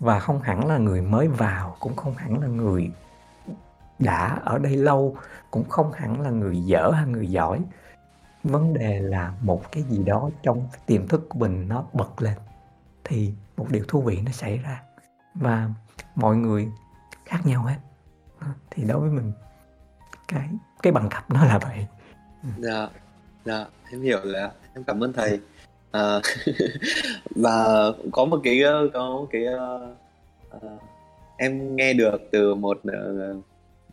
Và 0.00 0.20
không 0.20 0.40
hẳn 0.40 0.66
là 0.66 0.78
người 0.78 1.00
mới 1.00 1.28
vào, 1.28 1.76
cũng 1.80 1.96
không 1.96 2.14
hẳn 2.14 2.40
là 2.40 2.46
người 2.46 2.90
đã 3.98 4.38
ở 4.44 4.58
đây 4.58 4.76
lâu, 4.76 5.16
cũng 5.50 5.68
không 5.68 5.92
hẳn 5.92 6.20
là 6.20 6.30
người 6.30 6.60
dở 6.60 6.90
hay 6.94 7.06
người 7.06 7.30
giỏi. 7.30 7.60
Vấn 8.44 8.74
đề 8.74 9.00
là 9.00 9.34
một 9.40 9.72
cái 9.72 9.82
gì 9.82 10.02
đó 10.02 10.30
trong 10.42 10.68
tiềm 10.86 11.08
thức 11.08 11.26
của 11.28 11.38
mình 11.38 11.68
nó 11.68 11.84
bật 11.92 12.22
lên, 12.22 12.38
thì 13.04 13.34
một 13.56 13.66
điều 13.70 13.84
thú 13.88 14.02
vị 14.02 14.20
nó 14.26 14.32
xảy 14.32 14.58
ra. 14.58 14.82
Và 15.34 15.70
mọi 16.14 16.36
người 16.36 16.68
khác 17.24 17.40
nhau 17.44 17.62
hết. 17.62 17.76
Thì 18.70 18.84
đối 18.84 19.00
với 19.00 19.10
mình 19.10 19.32
cái 20.28 20.48
cái 20.82 20.92
bằng 20.92 21.08
cấp 21.08 21.30
nó 21.30 21.44
là 21.44 21.58
vậy. 21.58 21.86
Dạ 22.58 22.88
dạ 23.44 23.66
em 23.92 24.02
hiểu 24.02 24.20
rồi 24.24 24.34
ạ. 24.34 24.50
Em 24.74 24.84
cảm 24.84 25.04
ơn 25.04 25.12
thầy. 25.12 25.40
À, 25.90 26.20
và 27.36 27.66
có 28.12 28.24
một 28.24 28.40
cái 28.44 28.60
có 28.92 29.10
một 29.10 29.26
cái 29.30 29.44
uh, 29.54 29.96
uh, 30.56 30.82
em 31.36 31.76
nghe 31.76 31.92
được 31.92 32.18
từ 32.32 32.54
một 32.54 32.78
uh, 32.78 33.44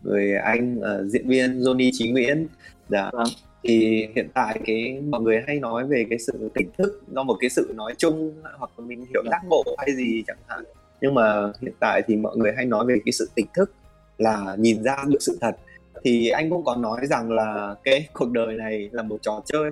người 0.03 0.35
anh 0.35 0.79
uh, 0.79 1.11
diễn 1.11 1.27
viên 1.27 1.59
Johnny 1.59 1.89
Chí 1.93 2.11
Nguyễn. 2.11 2.47
Dạ 2.89 3.09
vâng. 3.13 3.27
thì 3.63 4.07
hiện 4.15 4.29
tại 4.33 4.59
cái 4.65 5.01
mọi 5.09 5.21
người 5.21 5.43
hay 5.47 5.59
nói 5.59 5.87
về 5.87 6.05
cái 6.09 6.19
sự 6.19 6.49
tỉnh 6.53 6.69
thức 6.77 7.03
do 7.07 7.23
một 7.23 7.37
cái 7.39 7.49
sự 7.49 7.73
nói 7.75 7.93
chung 7.97 8.41
hoặc 8.57 8.71
là 8.77 8.85
mình 8.85 9.05
hiểu 9.05 9.23
giác 9.31 9.41
ngộ 9.45 9.63
hay 9.77 9.95
gì 9.95 10.23
chẳng 10.27 10.37
hạn 10.47 10.63
nhưng 11.01 11.13
mà 11.13 11.51
hiện 11.61 11.73
tại 11.79 12.01
thì 12.07 12.15
mọi 12.15 12.37
người 12.37 12.53
hay 12.55 12.65
nói 12.65 12.85
về 12.85 12.99
cái 13.05 13.11
sự 13.11 13.29
tỉnh 13.35 13.47
thức 13.53 13.71
là 14.17 14.55
nhìn 14.59 14.83
ra 14.83 14.97
được 15.07 15.21
sự 15.21 15.37
thật. 15.41 15.55
Thì 16.03 16.29
anh 16.29 16.49
cũng 16.49 16.63
có 16.63 16.75
nói 16.75 16.99
rằng 17.09 17.31
là 17.31 17.75
cái 17.83 18.07
cuộc 18.13 18.31
đời 18.31 18.55
này 18.55 18.89
là 18.91 19.03
một 19.03 19.17
trò 19.21 19.41
chơi. 19.45 19.71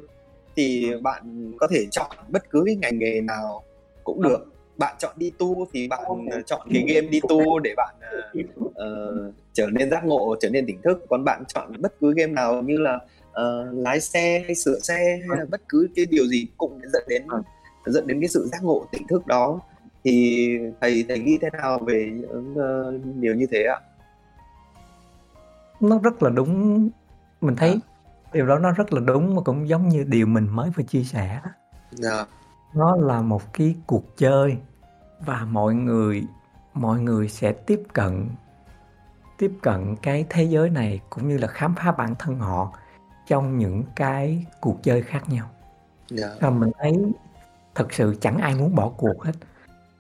Thì 0.56 0.92
bạn 1.02 1.52
có 1.60 1.68
thể 1.72 1.86
chọn 1.92 2.12
bất 2.28 2.50
cứ 2.50 2.64
cái 2.66 2.76
ngành 2.76 3.00
nghề 3.00 3.22
nào 3.22 3.64
cũng 4.04 4.22
được. 4.22 4.46
Bạn 4.78 4.96
chọn 5.00 5.14
đi 5.18 5.32
tu 5.38 5.68
thì 5.74 5.88
bạn 5.88 6.02
uh, 6.12 6.46
chọn 6.46 6.68
cái 6.74 6.84
game 6.88 7.08
đi 7.08 7.20
tu 7.30 7.60
để 7.60 7.74
bạn 7.78 7.96
uh, 8.40 8.62
uh, 8.66 9.34
trở 9.54 9.68
nên 9.72 9.90
giác 9.90 10.06
ngộ 10.06 10.36
trở 10.40 10.50
nên 10.50 10.66
tỉnh 10.66 10.82
thức. 10.82 11.06
Còn 11.10 11.24
bạn 11.24 11.44
chọn 11.48 11.74
bất 11.80 12.00
cứ 12.00 12.14
game 12.14 12.34
nào 12.34 12.62
như 12.62 12.78
là 12.78 12.96
uh, 13.30 13.78
lái 13.78 14.00
xe 14.00 14.44
hay 14.46 14.56
sửa 14.56 14.80
xe 14.80 14.96
hay 14.98 15.38
là 15.40 15.46
bất 15.52 15.62
cứ 15.70 15.90
cái 15.96 16.06
điều 16.06 16.26
gì 16.28 16.48
cũng 16.58 16.80
dẫn 16.94 17.04
đến 17.08 17.24
dẫn 17.86 18.08
đến 18.08 18.22
cái 18.22 18.28
sự 18.28 18.48
giác 18.52 18.64
ngộ 18.64 18.86
tỉnh 18.92 19.08
thức 19.08 19.28
đó 19.28 19.60
thì 20.04 20.58
thầy 20.82 21.06
thầy 21.08 21.20
nghĩ 21.20 21.38
thế 21.42 21.50
nào 21.50 21.80
về 21.80 22.12
những 22.14 22.54
uh, 22.54 23.16
điều 23.16 23.36
như 23.36 23.48
thế 23.52 23.64
ạ 23.64 23.80
nó 25.80 26.00
rất 26.00 26.24
là 26.24 26.30
đúng 26.30 26.90
mình 27.42 27.56
thấy 27.56 27.70
à. 27.70 27.80
điều 28.34 28.48
đó 28.48 28.60
nó 28.60 28.72
rất 28.72 28.94
là 28.94 29.00
đúng 29.00 29.36
mà 29.36 29.42
cũng 29.42 29.70
giống 29.70 29.90
như 29.90 30.04
điều 30.04 30.28
mình 30.28 30.48
mới 30.50 30.70
vừa 30.70 30.84
chia 30.84 31.04
sẻ 31.04 31.42
dạ. 31.92 32.26
nó 32.74 32.96
là 32.96 33.22
một 33.22 33.54
cái 33.54 33.76
cuộc 33.88 34.18
chơi 34.18 34.58
và 35.20 35.46
mọi 35.46 35.76
người 35.76 36.24
mọi 36.74 37.00
người 37.00 37.30
sẽ 37.30 37.52
tiếp 37.52 37.82
cận 37.94 38.30
tiếp 39.38 39.52
cận 39.62 39.96
cái 40.02 40.26
thế 40.30 40.44
giới 40.44 40.70
này 40.70 41.00
cũng 41.10 41.30
như 41.30 41.38
là 41.38 41.48
khám 41.48 41.76
phá 41.76 41.92
bản 41.92 42.16
thân 42.20 42.40
họ 42.40 42.74
trong 43.28 43.58
những 43.58 43.84
cái 43.96 44.46
cuộc 44.62 44.84
chơi 44.84 45.02
khác 45.02 45.30
nhau 45.30 45.50
yeah. 46.18 46.32
và 46.40 46.50
mình 46.50 46.72
thấy 46.80 46.94
thật 47.76 47.94
sự 47.94 48.16
chẳng 48.22 48.38
ai 48.38 48.56
muốn 48.56 48.76
bỏ 48.76 48.92
cuộc 48.98 49.24
hết 49.24 49.32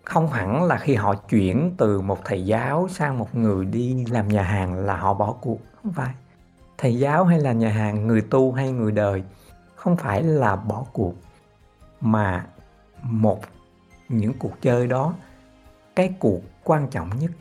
không 0.09 0.27
hẳn 0.27 0.63
là 0.63 0.77
khi 0.77 0.95
họ 0.95 1.15
chuyển 1.15 1.75
từ 1.77 2.01
một 2.01 2.25
thầy 2.25 2.45
giáo 2.45 2.87
sang 2.91 3.17
một 3.17 3.35
người 3.35 3.65
đi 3.65 4.05
làm 4.05 4.27
nhà 4.27 4.43
hàng 4.43 4.73
là 4.73 4.97
họ 4.97 5.13
bỏ 5.13 5.35
cuộc, 5.41 5.59
không 5.83 5.93
phải. 5.93 6.13
Thầy 6.77 6.99
giáo 6.99 7.25
hay 7.25 7.39
là 7.39 7.51
nhà 7.51 7.69
hàng, 7.69 8.07
người 8.07 8.21
tu 8.21 8.51
hay 8.51 8.71
người 8.71 8.91
đời, 8.91 9.23
không 9.75 9.97
phải 9.97 10.23
là 10.23 10.55
bỏ 10.55 10.85
cuộc, 10.93 11.13
mà 12.01 12.45
một, 13.01 13.39
những 14.09 14.33
cuộc 14.39 14.61
chơi 14.61 14.87
đó, 14.87 15.13
cái 15.95 16.13
cuộc 16.19 16.41
quan 16.63 16.87
trọng 16.87 17.09
nhất 17.19 17.31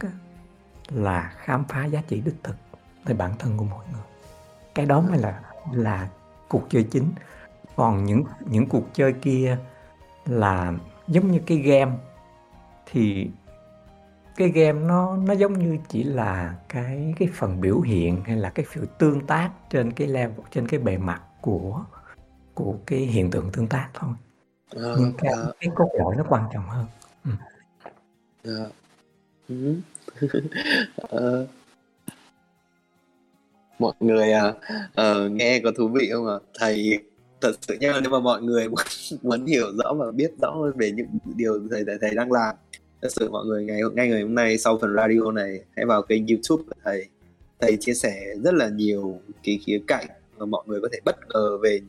là 0.89 1.33
khám 1.37 1.65
phá 1.65 1.85
giá 1.85 2.03
trị 2.09 2.21
đích 2.21 2.37
thực 2.43 2.57
về 3.05 3.15
bản 3.15 3.33
thân 3.39 3.57
của 3.57 3.65
mỗi 3.65 3.85
người. 3.93 4.05
Cái 4.75 4.87
đó 4.87 5.01
mới 5.01 5.19
là 5.19 5.41
là 5.73 6.09
cuộc 6.49 6.63
chơi 6.71 6.83
chính. 6.83 7.13
Còn 7.77 8.05
những 8.05 8.25
những 8.41 8.69
cuộc 8.69 8.85
chơi 8.93 9.13
kia 9.13 9.57
là 10.27 10.73
giống 11.09 11.31
như 11.31 11.41
cái 11.47 11.59
game 11.59 11.93
thì 12.93 13.29
cái 14.37 14.49
game 14.49 14.81
nó 14.81 15.17
nó 15.17 15.33
giống 15.33 15.59
như 15.59 15.79
chỉ 15.89 16.03
là 16.03 16.55
cái 16.69 17.15
cái 17.19 17.29
phần 17.35 17.61
biểu 17.61 17.81
hiện 17.81 18.23
hay 18.25 18.37
là 18.37 18.51
cái 18.51 18.67
sự 18.75 18.87
tương 18.99 19.27
tác 19.27 19.51
trên 19.71 19.93
cái 19.93 20.09
level 20.09 20.41
trên 20.51 20.69
cái 20.69 20.81
bề 20.81 20.99
mặt 20.99 21.23
của 21.41 21.85
của 22.55 22.77
cái 22.87 22.99
hiện 22.99 23.31
tượng 23.31 23.51
tương 23.53 23.69
tác 23.69 23.89
thôi 23.95 24.11
à, 24.77 24.95
nhưng 24.99 25.13
cái, 25.19 25.33
à. 25.33 25.45
cái 25.61 25.71
cốt 25.75 25.89
lõi 25.99 26.17
nó 26.17 26.25
quan 26.29 26.45
trọng 26.53 26.69
hơn 26.69 26.87
ừ. 27.25 27.31
à. 28.45 28.67
ừ. 29.49 29.81
mọi 33.79 33.95
người 34.01 34.33
à, 34.33 34.55
uh, 35.01 35.33
nghe 35.33 35.61
có 35.65 35.73
thú 35.77 35.89
vị 35.89 36.11
không 36.13 36.27
ạ 36.27 36.39
thầy 36.55 36.99
thật 37.41 37.53
sự 37.61 37.77
nhá 37.81 38.01
nếu 38.03 38.11
mà 38.11 38.21
mọi 38.21 38.43
người 38.43 38.69
muốn, 38.73 38.81
muốn 39.23 39.47
hiểu 39.47 39.67
rõ 39.79 39.95
và 39.95 40.11
biết 40.11 40.33
rõ 40.43 40.51
hơn 40.51 40.73
về 40.77 40.91
những 40.91 41.07
điều 41.37 41.69
thầy 41.71 41.85
thầy, 41.87 41.99
thầy 42.01 42.15
đang 42.15 42.33
làm 42.33 42.57
thật 43.03 43.09
sự 43.13 43.31
mọi 43.31 43.47
người 43.47 43.65
ngày 43.65 43.81
ngay 43.95 44.09
ngày 44.09 44.23
hôm 44.23 44.35
nay 44.35 44.59
sau 44.59 44.79
phần 44.79 44.95
radio 44.97 45.33
này 45.33 45.61
hãy 45.77 45.87
vào 45.87 46.03
kênh 46.03 46.27
youtube 46.27 46.63
của 46.67 46.75
thầy. 46.85 47.07
Thầy 47.61 47.77
chia 47.81 47.95
sẻ 47.95 48.35
rất 48.45 48.55
là 48.55 48.69
nhiều 48.69 49.21
cái 49.43 49.59
khía 49.67 49.81
cạnh 49.87 50.07
mà 50.39 50.47
mọi 50.47 50.63
người 50.67 50.81
có 50.81 50.89
thể 50.93 50.99
bất 51.05 51.17
ngờ 51.29 51.59
về 51.63 51.81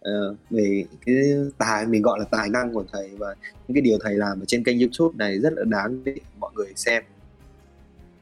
uh, 0.00 0.36
về 0.50 0.84
cái 1.06 1.14
tài 1.58 1.86
mình 1.86 2.02
gọi 2.02 2.18
là 2.18 2.24
tài 2.24 2.48
năng 2.48 2.74
của 2.74 2.84
thầy 2.92 3.10
và 3.18 3.34
những 3.68 3.74
cái 3.74 3.82
điều 3.82 3.98
thầy 4.00 4.14
làm 4.14 4.42
ở 4.42 4.44
trên 4.44 4.64
kênh 4.64 4.78
youtube 4.78 5.14
này 5.18 5.38
rất 5.38 5.52
là 5.52 5.64
đáng 5.64 6.04
để 6.04 6.14
mọi 6.38 6.50
người 6.54 6.72
xem. 6.76 7.02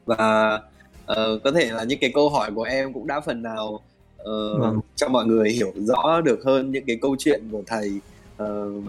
Và 0.05 0.55
uh, 1.11 1.43
có 1.43 1.51
thể 1.51 1.71
là 1.71 1.83
những 1.83 1.99
cái 1.99 2.11
câu 2.13 2.29
hỏi 2.29 2.51
của 2.55 2.63
em 2.63 2.93
cũng 2.93 3.07
đã 3.07 3.19
phần 3.19 3.41
nào 3.41 3.79
uh, 4.21 4.59
vâng. 4.59 4.79
cho 4.95 5.07
mọi 5.07 5.25
người 5.25 5.49
hiểu 5.49 5.73
rõ 5.75 6.21
được 6.21 6.39
hơn 6.43 6.71
những 6.71 6.85
cái 6.85 6.99
câu 7.01 7.15
chuyện 7.19 7.43
của 7.51 7.63
thầy. 7.67 7.99
Uh, 8.43 8.83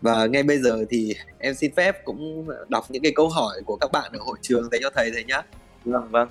và 0.00 0.26
ngay 0.26 0.42
bây 0.42 0.58
giờ 0.58 0.84
thì 0.90 1.14
em 1.38 1.54
xin 1.54 1.74
phép 1.74 2.04
cũng 2.04 2.48
đọc 2.68 2.84
những 2.88 3.02
cái 3.02 3.12
câu 3.16 3.28
hỏi 3.28 3.62
của 3.66 3.76
các 3.76 3.92
bạn 3.92 4.12
ở 4.12 4.18
hội 4.22 4.38
trường 4.42 4.68
thầy 4.70 4.80
cho 4.82 4.90
thầy 4.94 5.10
thầy 5.14 5.24
nhé 5.24 5.42
vâng 5.84 6.10
vâng. 6.10 6.28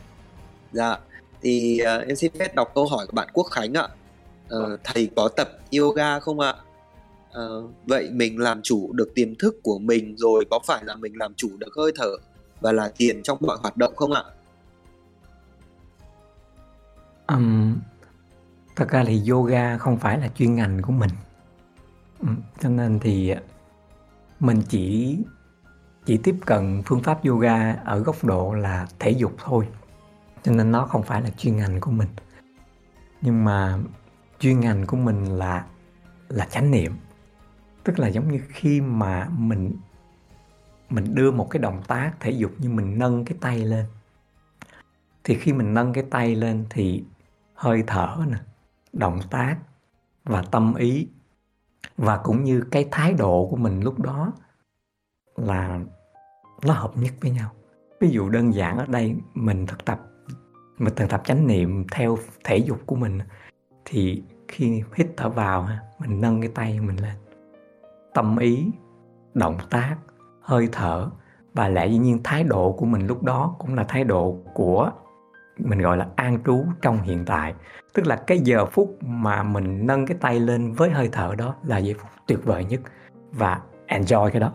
Dạ 0.72 0.98
thì 1.42 1.82
uh, 1.82 2.08
em 2.08 2.16
xin 2.16 2.32
phép 2.40 2.56
đọc 2.56 2.72
câu 2.76 2.86
hỏi 2.86 3.06
của 3.08 3.16
bạn 3.16 3.28
Quốc 3.34 3.44
Khánh 3.44 3.74
ạ. 3.74 3.88
Uh, 4.56 4.80
thầy 4.84 5.10
có 5.16 5.28
tập 5.28 5.50
yoga 5.78 6.20
không 6.20 6.40
ạ? 6.40 6.56
Uh, 7.30 7.72
vậy 7.86 8.10
mình 8.12 8.40
làm 8.40 8.62
chủ 8.62 8.94
được 8.94 9.12
tiềm 9.16 9.36
thức 9.36 9.56
của 9.64 9.80
mình 9.80 10.16
rồi 10.18 10.46
có 10.52 10.60
phải 10.68 10.84
là 10.86 10.96
mình 10.96 11.14
làm 11.18 11.34
chủ 11.34 11.50
được 11.58 11.74
hơi 11.78 11.92
thở 11.96 12.10
và 12.62 12.72
là 12.72 12.92
thiền 12.96 13.24
trong 13.24 13.38
mọi 13.42 13.58
hoạt 13.62 13.78
động 13.78 13.96
không 13.96 14.12
ạ? 14.12 14.24
Um, 17.28 17.78
thật 18.76 18.90
ra 18.90 19.04
thì 19.08 19.22
yoga 19.30 19.78
không 19.78 20.00
phải 20.00 20.20
là 20.20 20.30
chuyên 20.38 20.56
ngành 20.56 20.82
của 20.82 20.94
mình. 20.94 21.10
Cho 22.60 22.70
nên 22.70 23.00
thì 23.00 23.34
mình 24.46 24.62
chỉ 24.70 25.18
chỉ 26.06 26.18
tiếp 26.18 26.36
cận 26.46 26.82
phương 26.86 27.04
pháp 27.04 27.26
yoga 27.26 27.74
ở 27.74 28.00
góc 28.00 28.24
độ 28.24 28.54
là 28.54 28.88
thể 29.00 29.12
dục 29.12 29.36
thôi, 29.38 29.68
cho 30.44 30.52
nên 30.52 30.72
nó 30.72 30.86
không 30.86 31.04
phải 31.04 31.22
là 31.22 31.30
chuyên 31.30 31.58
ngành 31.58 31.80
của 31.80 31.92
mình. 31.92 32.10
Nhưng 33.22 33.46
mà 33.46 33.80
chuyên 34.40 34.60
ngành 34.60 34.86
của 34.88 34.98
mình 34.98 35.26
là 35.26 35.66
là 36.28 36.46
chánh 36.46 36.72
niệm. 36.72 36.96
Tức 37.84 38.00
là 38.00 38.08
giống 38.08 38.32
như 38.32 38.42
khi 38.50 38.82
mà 38.82 39.28
mình 39.38 39.76
mình 40.90 41.16
đưa 41.16 41.32
một 41.32 41.50
cái 41.50 41.60
động 41.60 41.82
tác 41.88 42.12
thể 42.20 42.32
dục 42.32 42.52
như 42.58 42.70
mình 42.70 43.00
nâng 43.00 43.26
cái 43.26 43.38
tay 43.42 43.66
lên. 43.66 43.86
Thì 45.24 45.36
khi 45.36 45.54
mình 45.54 45.74
nâng 45.74 45.94
cái 45.94 46.04
tay 46.12 46.36
lên 46.36 46.66
thì 46.70 47.04
hơi 47.54 47.84
thở 47.88 48.18
nè, 48.28 48.38
động 48.94 49.20
tác 49.30 49.58
và 50.24 50.44
tâm 50.52 50.76
ý 50.76 51.08
và 51.98 52.18
cũng 52.18 52.44
như 52.44 52.64
cái 52.72 52.88
thái 52.92 53.14
độ 53.14 53.48
của 53.52 53.56
mình 53.56 53.82
lúc 53.82 54.00
đó 54.00 54.32
là 55.36 55.80
nó 56.66 56.74
hợp 56.74 56.92
nhất 56.96 57.14
với 57.22 57.32
nhau. 57.32 57.52
Ví 58.00 58.10
dụ 58.10 58.30
đơn 58.30 58.54
giản 58.54 58.78
ở 58.78 58.86
đây, 58.86 59.16
mình 59.34 59.66
thực 59.68 59.86
tập, 59.86 60.02
mình 60.78 60.94
thực 60.96 61.10
tập 61.10 61.22
chánh 61.26 61.48
niệm 61.48 61.86
theo 61.92 62.18
thể 62.44 62.58
dục 62.58 62.80
của 62.86 62.96
mình, 62.96 63.20
thì 63.86 64.24
khi 64.48 64.84
hít 64.96 65.08
thở 65.18 65.30
vào 65.30 65.70
mình 66.00 66.22
nâng 66.22 66.42
cái 66.42 66.52
tay 66.56 66.80
mình 66.80 66.96
lên. 66.96 67.16
Tâm 68.14 68.38
ý, 68.38 68.72
động 69.34 69.58
tác, 69.70 69.96
hơi 70.42 70.70
thở 70.72 71.10
và 71.54 71.68
lẽ 71.68 71.88
dĩ 71.88 71.98
nhiên 71.98 72.20
thái 72.24 72.44
độ 72.44 72.72
của 72.72 72.86
mình 72.86 73.08
lúc 73.08 73.24
đó 73.24 73.56
cũng 73.60 73.76
là 73.76 73.84
thái 73.84 74.04
độ 74.04 74.38
của 74.54 74.92
mình 75.58 75.80
gọi 75.80 75.98
là 75.98 76.08
an 76.16 76.40
trú 76.46 76.66
trong 76.82 77.02
hiện 77.02 77.26
tại 77.26 77.54
tức 77.96 78.08
là 78.08 78.16
cái 78.16 78.40
giờ 78.40 78.66
phút 78.66 78.98
mà 79.02 79.44
mình 79.44 79.88
nâng 79.88 80.06
cái 80.06 80.18
tay 80.22 80.40
lên 80.40 80.72
với 80.72 80.90
hơi 80.90 81.10
thở 81.12 81.36
đó 81.38 81.56
là 81.64 81.78
giây 81.78 81.96
phút 82.00 82.10
tuyệt 82.28 82.40
vời 82.44 82.66
nhất 82.66 82.82
và 83.32 83.62
enjoy 83.88 84.30
cái 84.30 84.40
đó, 84.40 84.52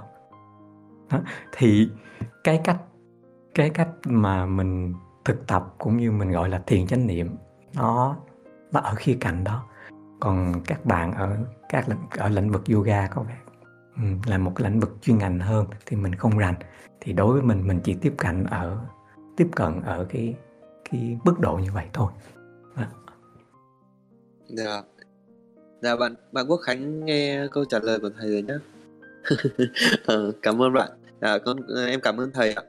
đó. 1.11 1.19
thì 1.53 1.89
cái 2.45 2.61
cách 2.65 2.79
cái 3.55 3.71
cách 3.71 3.89
mà 4.05 4.47
mình 4.47 4.95
thực 5.25 5.47
tập 5.47 5.75
cũng 5.79 5.97
như 5.97 6.13
mình 6.13 6.31
gọi 6.31 6.49
là 6.49 6.63
thiền 6.67 6.87
chánh 6.87 7.07
niệm 7.07 7.37
nó 7.75 8.17
nó 8.73 8.81
ở 8.81 8.95
khía 8.95 9.17
cạnh 9.21 9.45
đó. 9.45 9.65
Còn 10.21 10.53
các 10.67 10.85
bạn 10.85 11.13
ở 11.13 11.37
các 11.69 11.87
ở 12.19 12.29
lĩnh 12.29 12.51
vực 12.51 12.63
yoga 12.73 13.07
có 13.07 13.23
vẻ 13.23 13.37
ừ, 13.97 14.03
là 14.27 14.39
một 14.39 14.53
lĩnh 14.57 14.81
vực 14.81 14.97
chuyên 15.03 15.19
ngành 15.19 15.39
hơn 15.39 15.67
thì 15.87 15.97
mình 15.97 16.15
không 16.15 16.39
rành. 16.39 16.55
Thì 17.01 17.13
đối 17.13 17.33
với 17.33 17.43
mình 17.43 17.67
mình 17.67 17.81
chỉ 17.85 17.95
tiếp 17.95 18.15
cận 18.17 18.45
ở 18.45 18.79
tiếp 19.37 19.49
cận 19.57 19.83
ở 19.83 20.07
cái 20.11 20.35
cái 20.91 21.19
mức 21.25 21.41
độ 21.41 21.57
như 21.57 21.73
vậy 21.73 21.87
thôi. 21.93 22.13
Dạ. 24.57 24.83
Dạ 25.83 25.97
bạn 25.97 26.15
bạn 26.33 26.47
Quốc 26.49 26.57
Khánh 26.57 27.05
nghe 27.05 27.47
câu 27.53 27.65
trả 27.65 27.79
lời 27.79 27.99
của 27.99 28.11
thầy 28.19 28.31
rồi 28.31 28.43
nhé. 28.43 28.55
ờ, 30.07 30.33
cảm 30.43 30.63
ơn 30.63 30.73
bạn. 30.73 30.91
Dạ, 31.21 31.39
con 31.39 31.57
em 31.87 32.01
cảm 32.01 32.17
ơn 32.17 32.31
thầy 32.35 32.53
ạ. 32.53 32.63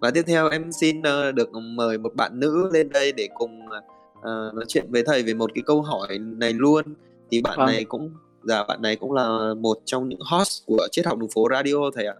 Và 0.00 0.10
tiếp 0.10 0.22
theo 0.26 0.48
em 0.48 0.72
xin 0.72 0.98
uh, 0.98 1.34
được 1.34 1.52
mời 1.54 1.98
một 1.98 2.14
bạn 2.14 2.40
nữ 2.40 2.70
lên 2.72 2.88
đây 2.88 3.12
để 3.12 3.28
cùng 3.34 3.66
uh, 3.66 4.54
nói 4.54 4.64
chuyện 4.68 4.86
với 4.88 5.02
thầy 5.06 5.22
về 5.22 5.34
một 5.34 5.50
cái 5.54 5.62
câu 5.66 5.82
hỏi 5.82 6.18
này 6.18 6.52
luôn. 6.52 6.84
Thì 7.30 7.42
bạn 7.42 7.58
vâng. 7.58 7.66
này 7.66 7.84
cũng 7.84 8.10
dạ 8.42 8.64
bạn 8.64 8.82
này 8.82 8.96
cũng 8.96 9.12
là 9.12 9.54
một 9.54 9.78
trong 9.84 10.08
những 10.08 10.20
host 10.30 10.66
của 10.66 10.88
triết 10.90 11.06
học 11.06 11.18
đường 11.18 11.30
phố 11.34 11.48
radio 11.50 11.90
thầy 11.94 12.06
ạ. 12.06 12.14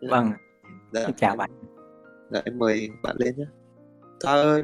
Vâng. 0.00 0.32
Dạ. 0.92 1.08
Chào 1.16 1.36
bạn. 1.36 1.50
Dạ 2.30 2.42
em 2.44 2.58
mời 2.58 2.90
bạn 3.02 3.16
lên 3.18 3.34
nhé. 3.36 3.46
Thoa 4.20 4.32
ơi. 4.32 4.62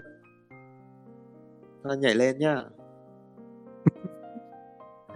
Nhảy 1.84 2.14
lên 2.14 2.38
nhá. 2.38 2.62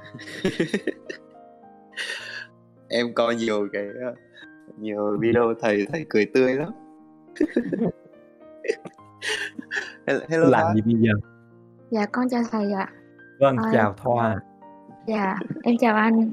em 2.89 3.15
coi 3.15 3.35
nhiều 3.35 3.69
cái 3.73 3.87
nhiều 4.79 5.19
video 5.21 5.55
thầy 5.61 5.87
thầy 5.93 6.07
cười 6.09 6.27
tươi 6.35 6.55
lắm. 6.55 6.73
Hello 10.29 10.47
làm 10.49 10.75
gì 10.75 10.81
bây 10.83 10.95
giờ? 10.95 11.13
Dạ 11.91 12.07
con 12.07 12.29
chào 12.29 12.43
thầy 12.51 12.73
ạ. 12.73 12.93
Vâng 13.41 13.57
à, 13.57 13.71
chào 13.73 13.95
Thoa. 14.05 14.37
dạ 15.07 15.37
em 15.63 15.77
chào 15.81 15.97
anh. 15.97 16.31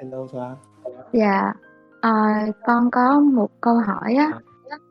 Hello 0.00 0.26
Thoa. 0.32 0.56
Dạ 1.12 1.52
Ờ, 2.04 2.10
con 2.66 2.90
có 2.90 3.20
một 3.20 3.50
câu 3.60 3.78
hỏi 3.78 4.14
á, 4.14 4.30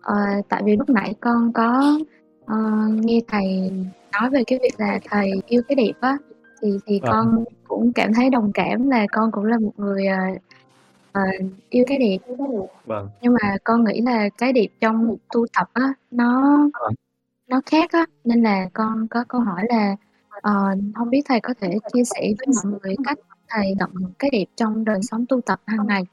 ờ, 0.01 0.15
tại 0.49 0.61
vì 0.65 0.75
lúc 0.77 0.89
nãy 0.89 1.15
con 1.21 1.53
có, 1.53 1.97
ờ, 2.45 2.57
nghe 2.89 3.19
thầy 3.27 3.71
nói 4.13 4.29
về 4.29 4.43
cái 4.47 4.59
việc 4.61 4.73
là 4.77 4.99
thầy 5.09 5.31
yêu 5.47 5.61
cái 5.67 5.75
đẹp 5.75 5.93
á, 6.01 6.17
thì 6.63 6.79
thì 6.85 6.99
Vâng. 6.99 7.11
con 7.11 7.43
cũng 7.67 7.93
cảm 7.93 8.13
thấy 8.13 8.29
đồng 8.29 8.51
cảm 8.53 8.89
là 8.89 9.05
con 9.11 9.31
cũng 9.31 9.45
là 9.45 9.57
một 9.59 9.71
người, 9.77 10.05
ờ, 11.11 11.21
yêu 11.69 11.85
cái 11.87 11.97
đẹp. 11.97 12.17
Vâng. 12.85 13.09
Nhưng 13.21 13.33
mà 13.33 13.57
con 13.63 13.83
nghĩ 13.83 14.01
là 14.01 14.29
cái 14.37 14.53
đẹp 14.53 14.67
trong 14.81 15.15
tu 15.33 15.45
tập 15.57 15.69
á, 15.73 15.93
nó 16.11 16.57
Vâng. 16.81 16.93
nó 17.49 17.61
khác 17.65 17.91
á, 17.91 18.05
nên 18.23 18.43
là 18.43 18.69
con 18.73 19.07
có 19.07 19.23
câu 19.27 19.41
hỏi 19.41 19.65
là, 19.69 19.95
ờ, 20.29 20.75
hông 20.95 21.09
biết 21.09 21.21
thầy 21.25 21.39
có 21.41 21.53
thể 21.61 21.77
chia 21.93 22.03
sẻ 22.03 22.21
với 22.21 22.47
mọi 22.63 22.79
người 22.81 22.95
cách 23.05 23.17
thầy 23.49 23.73
nhận 23.77 23.89
cái 24.19 24.29
đẹp 24.33 24.45
trong 24.55 24.85
đời 24.85 24.99
sống 25.01 25.25
tu 25.29 25.41
tập 25.41 25.59
hàng 25.65 25.87
ngày? 25.87 26.03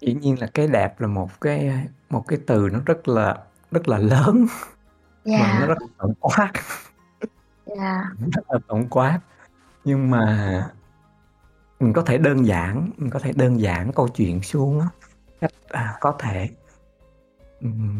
Dĩ 0.00 0.14
nhiên 0.14 0.40
là 0.40 0.46
cái 0.54 0.68
đẹp 0.68 1.00
là 1.00 1.06
một 1.06 1.40
cái, 1.40 1.70
một 2.10 2.24
cái 2.28 2.38
từ 2.46 2.68
nó 2.72 2.78
rất 2.86 3.08
là 3.08 3.38
rất 3.70 3.88
là 3.88 3.98
lớn 3.98 4.46
và 5.30 5.38
nó 5.38 5.44
Yeah. 5.44 5.68
rất 5.68 5.78
là 5.80 5.86
tổng 5.98 6.14
quát. 6.20 6.52
Yeah. 7.66 8.04
Rất 8.32 8.42
là 8.48 8.58
tổng 8.68 8.88
quát. 8.90 9.20
Nhưng 9.84 10.10
mà 10.10 10.64
mình 11.80 11.92
có 11.92 12.02
thể 12.02 12.18
đơn 12.18 12.46
giản 12.46 12.90
mình 12.96 13.10
có 13.10 13.18
thể 13.18 13.32
đơn 13.36 13.60
giản 13.60 13.92
câu 13.92 14.08
chuyện 14.08 14.42
xuống 14.42 14.80
cách, 15.40 15.50
à, 15.68 15.94
có 16.00 16.16
thể. 16.18 16.48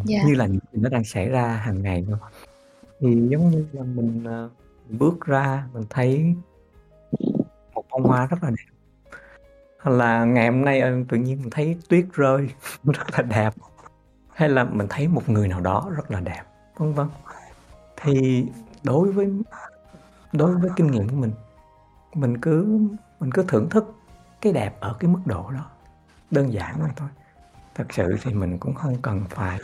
Yeah. 0.08 0.26
như 0.26 0.34
là 0.34 0.46
những 0.46 0.60
gì 0.72 0.80
nó 0.82 0.88
đang 0.90 1.04
xảy 1.04 1.28
ra 1.28 1.46
hàng 1.46 1.82
ngày 1.82 2.06
thôi. 2.08 2.18
Thì 3.00 3.28
giống 3.30 3.50
như 3.50 3.66
là 3.72 3.82
mình, 3.82 4.24
ờ, 4.24 4.50
mình 4.88 4.98
bước 4.98 5.26
ra 5.26 5.64
mình 5.72 5.84
thấy 5.90 6.34
một 7.74 7.84
bông 7.90 8.02
hoa 8.02 8.26
rất 8.26 8.44
là 8.44 8.50
đẹp. 8.50 8.72
Hoặc 9.80 9.90
là 9.90 10.24
ngày 10.24 10.48
hôm 10.48 10.64
nay, 10.64 10.80
ờ, 10.80 10.92
tự 11.08 11.16
nhiên 11.16 11.40
mình 11.40 11.50
thấy 11.50 11.78
tuyết 11.88 12.06
rơi 12.12 12.50
rất 12.84 13.10
là 13.12 13.22
đẹp. 13.22 13.54
Hay 14.34 14.48
là 14.48 14.64
mình 14.64 14.86
thấy 14.90 15.08
một 15.08 15.28
người 15.28 15.48
nào 15.48 15.60
đó 15.60 15.90
rất 15.96 16.10
là 16.10 16.20
đẹp, 16.20 16.42
vân 16.78 16.92
vân. 16.92 17.08
Thì 17.96 18.46
đối 18.82 19.12
với 19.12 19.32
đối 20.32 20.56
với 20.56 20.70
kinh 20.76 20.86
nghiệm 20.86 21.08
của 21.08 21.16
mình, 21.16 21.32
mình 22.14 22.40
cứ 22.40 22.78
mình 23.20 23.30
cứ 23.32 23.44
thưởng 23.48 23.68
thức 23.70 23.94
cái 24.40 24.52
đẹp 24.52 24.80
ở 24.80 24.96
cái 25.00 25.10
mức 25.10 25.20
độ 25.24 25.50
đó, 25.50 25.70
đơn 26.30 26.52
giản 26.52 26.82
mà 26.82 26.88
thôi. 26.96 27.08
Thật 27.74 27.86
sự 27.90 28.16
thì 28.22 28.34
mình 28.34 28.58
cũng 28.58 28.74
không 28.74 28.96
cần 29.02 29.24
phải 29.30 29.60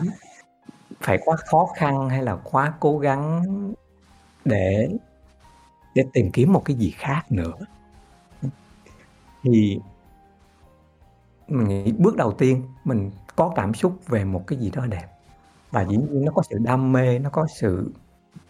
phải 1.01 1.19
quá 1.24 1.36
khó 1.47 1.66
khăn 1.77 2.09
hay 2.09 2.23
là 2.23 2.36
quá 2.36 2.74
cố 2.81 2.99
gắng 2.99 3.43
để 4.45 4.89
để 5.95 6.05
tìm 6.12 6.31
kiếm 6.32 6.53
một 6.53 6.62
cái 6.65 6.77
gì 6.77 6.91
khác 6.91 7.23
nữa. 7.28 7.55
Thì 9.43 9.81
mình 11.49 11.69
nghĩ 11.69 11.93
bước 11.93 12.16
đầu 12.16 12.32
tiên 12.32 12.62
mình 12.85 13.11
có 13.36 13.53
cảm 13.57 13.74
xúc 13.74 13.99
về 14.07 14.24
một 14.24 14.47
cái 14.47 14.59
gì 14.59 14.70
đó 14.70 14.86
đẹp 14.86 15.09
và 15.75 15.85
dĩ 15.85 15.97
nhiên 15.97 16.25
nó 16.25 16.33
có 16.33 16.43
sự 16.51 16.59
đam 16.59 16.93
mê, 16.93 17.19
nó 17.19 17.31
có 17.31 17.47
sự, 17.47 17.91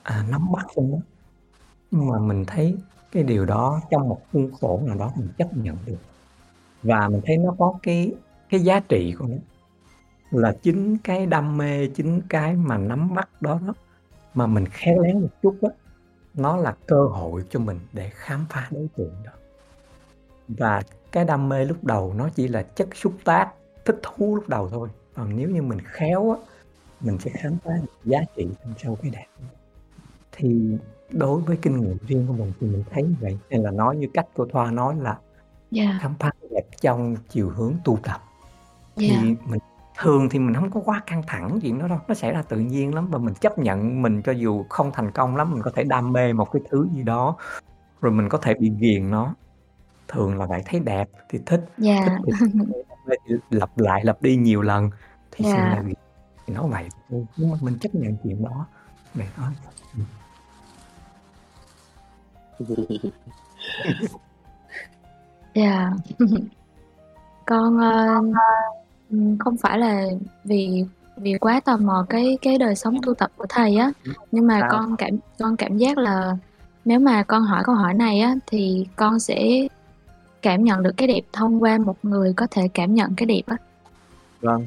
à, 0.02 0.26
nắm 0.30 0.52
bắt 0.52 0.66
trong 0.76 0.92
đó. 0.92 0.98
Nhưng 1.90 2.06
mà 2.06 2.18
mình 2.18 2.44
thấy 2.44 2.76
cái 3.12 3.22
điều 3.22 3.44
đó 3.44 3.80
trong 3.90 4.08
một 4.08 4.20
khuôn 4.32 4.50
khổ 4.60 4.80
nào 4.86 4.96
đó 4.96 5.12
mình 5.16 5.28
chấp 5.38 5.56
nhận 5.56 5.76
được. 5.86 5.98
Và 6.82 7.08
mình 7.08 7.20
thấy 7.26 7.36
nó 7.36 7.54
có 7.58 7.74
cái 7.82 8.14
cái 8.48 8.60
giá 8.60 8.80
trị 8.80 9.14
của 9.18 9.26
nó. 9.26 9.36
Là 10.30 10.56
chính 10.62 10.98
cái 10.98 11.26
đam 11.26 11.56
mê, 11.56 11.86
chính 11.86 12.20
cái 12.28 12.56
mà 12.56 12.78
nắm 12.78 13.14
bắt 13.14 13.42
đó 13.42 13.60
đó, 13.66 13.74
mà 14.34 14.46
mình 14.46 14.66
khéo 14.66 14.98
léo 14.98 15.14
một 15.14 15.28
chút 15.42 15.56
đó 15.62 15.68
nó 16.34 16.56
là 16.56 16.76
cơ 16.86 17.06
hội 17.06 17.44
cho 17.50 17.60
mình 17.60 17.80
để 17.92 18.10
khám 18.14 18.46
phá 18.50 18.68
đối 18.70 18.88
tượng 18.96 19.14
đó. 19.24 19.32
Và 20.48 20.82
cái 21.12 21.24
đam 21.24 21.48
mê 21.48 21.64
lúc 21.64 21.84
đầu 21.84 22.14
nó 22.14 22.28
chỉ 22.28 22.48
là 22.48 22.62
chất 22.62 22.88
xúc 22.94 23.12
tác, 23.24 23.52
thích 23.84 24.00
thú 24.02 24.36
lúc 24.36 24.48
đầu 24.48 24.68
thôi. 24.68 24.88
Còn 25.14 25.36
nếu 25.36 25.50
như 25.50 25.62
mình 25.62 25.78
khéo 25.84 26.30
á, 26.30 26.36
mình 27.04 27.18
sẽ 27.18 27.30
khám 27.30 27.56
phá 27.64 27.72
được 27.82 27.92
giá 28.04 28.20
trị 28.36 28.48
đằng 28.64 28.74
sau 28.82 28.98
cái 29.02 29.10
đẹp. 29.10 29.26
Thì 30.32 30.78
đối 31.10 31.40
với 31.40 31.56
kinh 31.62 31.80
nghiệm 31.80 31.96
riêng 32.06 32.26
của 32.26 32.32
mình 32.32 32.52
thì 32.60 32.66
mình 32.66 32.84
thấy 32.90 33.02
như 33.02 33.14
vậy, 33.20 33.38
hay 33.50 33.60
là 33.60 33.70
nói 33.70 33.96
như 33.96 34.06
cách 34.14 34.26
cô 34.34 34.46
Thoa 34.52 34.70
nói 34.70 34.96
là 34.96 35.18
Yeah. 35.76 36.02
khám 36.02 36.14
phá 36.18 36.30
đẹp 36.50 36.64
trong 36.80 37.16
chiều 37.28 37.50
hướng 37.50 37.74
tu 37.84 37.98
tập. 38.02 38.22
Yeah. 38.96 39.12
Thì 39.22 39.36
mình 39.46 39.60
thường 39.98 40.28
thì 40.28 40.38
mình 40.38 40.54
hông 40.54 40.70
có 40.70 40.80
quá 40.84 41.02
căng 41.06 41.22
thẳng 41.26 41.58
chuyện 41.62 41.78
đó 41.78 41.88
đâu, 41.88 41.98
nó 42.08 42.14
xảy 42.14 42.32
ra 42.32 42.42
tự 42.42 42.58
nhiên 42.58 42.94
lắm 42.94 43.08
và 43.10 43.18
mình 43.18 43.34
chấp 43.34 43.58
nhận 43.58 44.02
mình 44.02 44.22
cho 44.22 44.32
dù 44.32 44.64
không 44.68 44.90
thành 44.92 45.10
công 45.10 45.36
lắm, 45.36 45.52
mình 45.52 45.62
có 45.62 45.70
thể 45.74 45.84
đam 45.84 46.12
mê 46.12 46.32
một 46.32 46.52
cái 46.52 46.62
thứ 46.70 46.88
gì 46.94 47.02
đó, 47.02 47.36
rồi 48.00 48.12
mình 48.12 48.28
có 48.28 48.38
thể 48.38 48.54
bị 48.54 48.72
ghiền 48.78 49.10
nó. 49.10 49.34
Thường 50.08 50.38
là 50.38 50.46
vậy, 50.46 50.62
thấy 50.66 50.80
đẹp 50.80 51.08
thì 51.28 51.38
thích, 51.46 51.64
thích 51.76 51.84
Yeah. 51.86 52.20
thì 52.26 52.32
đam 52.40 52.68
mê 53.06 53.16
thì 53.28 53.34
lặp 53.50 53.78
lại, 53.78 54.04
lặp 54.04 54.22
đi 54.22 54.36
nhiều 54.36 54.62
lần 54.62 54.90
thì 55.30 55.44
sẽ 55.44 55.58
là 55.58 55.72
Yeah. 55.72 55.84
ghiền. 55.84 55.94
Thì 56.46 56.54
nó 56.54 56.66
vậy 56.66 56.88
thôi, 57.10 57.26
mình 57.60 57.78
chấp 57.80 57.94
nhận 57.94 58.16
chuyện 58.24 58.44
đó, 58.44 58.66
thôi. 59.36 59.46
Ừm. 59.96 60.06
Yeah. 65.54 65.92
Con, 67.46 67.78
ừm, 69.10 69.38
không 69.38 69.56
phải 69.56 69.78
là 69.78 70.04
vì 70.44 70.84
vì 71.16 71.38
quá 71.38 71.60
tò 71.64 71.76
mò 71.76 72.06
cái 72.08 72.38
cái 72.42 72.58
đời 72.58 72.74
sống 72.74 72.96
tu 73.02 73.14
tập 73.14 73.30
của 73.36 73.46
thầy 73.48 73.76
á, 73.76 73.92
nhưng 74.30 74.46
mà 74.46 74.60
Sao? 74.60 74.68
con 74.72 74.96
cảm 74.96 75.10
con 75.38 75.56
cảm 75.56 75.76
giác 75.76 75.98
là 75.98 76.36
nếu 76.84 77.00
mà 77.00 77.22
con 77.22 77.42
hỏi 77.42 77.62
câu 77.64 77.74
hỏi 77.74 77.94
này 77.94 78.20
á, 78.20 78.34
thì 78.46 78.86
con 78.96 79.18
sẽ 79.18 79.66
cảm 80.42 80.64
nhận 80.64 80.82
được 80.82 80.92
cái 80.96 81.08
đẹp 81.08 81.20
thông 81.32 81.62
qua 81.62 81.78
một 81.78 81.96
người 82.02 82.32
có 82.36 82.46
thể 82.50 82.68
cảm 82.74 82.94
nhận 82.94 83.14
cái 83.16 83.26
đẹp 83.26 83.42
á. 83.46 83.56
Vâng. 84.40 84.66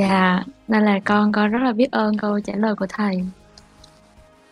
Yeah, 0.00 0.46
nên 0.68 0.84
là 0.84 1.00
con 1.04 1.32
con 1.32 1.50
rất 1.50 1.58
là 1.62 1.72
biết 1.72 1.90
ơn 1.92 2.16
câu 2.18 2.40
trả 2.40 2.52
lời 2.56 2.74
của 2.74 2.86
thầy. 2.88 3.24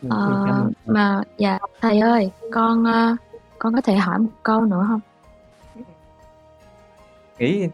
Cảm 0.02 0.10
Ờ, 0.10 0.44
thầy. 0.46 0.94
mà 0.94 1.22
dạ, 1.38 1.58
thầy 1.80 2.00
ơi, 2.00 2.30
con, 2.52 2.84
ơ, 2.84 3.16
con 3.58 3.74
có 3.74 3.80
thể 3.80 3.96
hỏi 3.96 4.18
một 4.18 4.30
câu 4.42 4.60
nữa 4.60 4.86
hông? 4.88 5.00
Nghĩ 7.38 7.68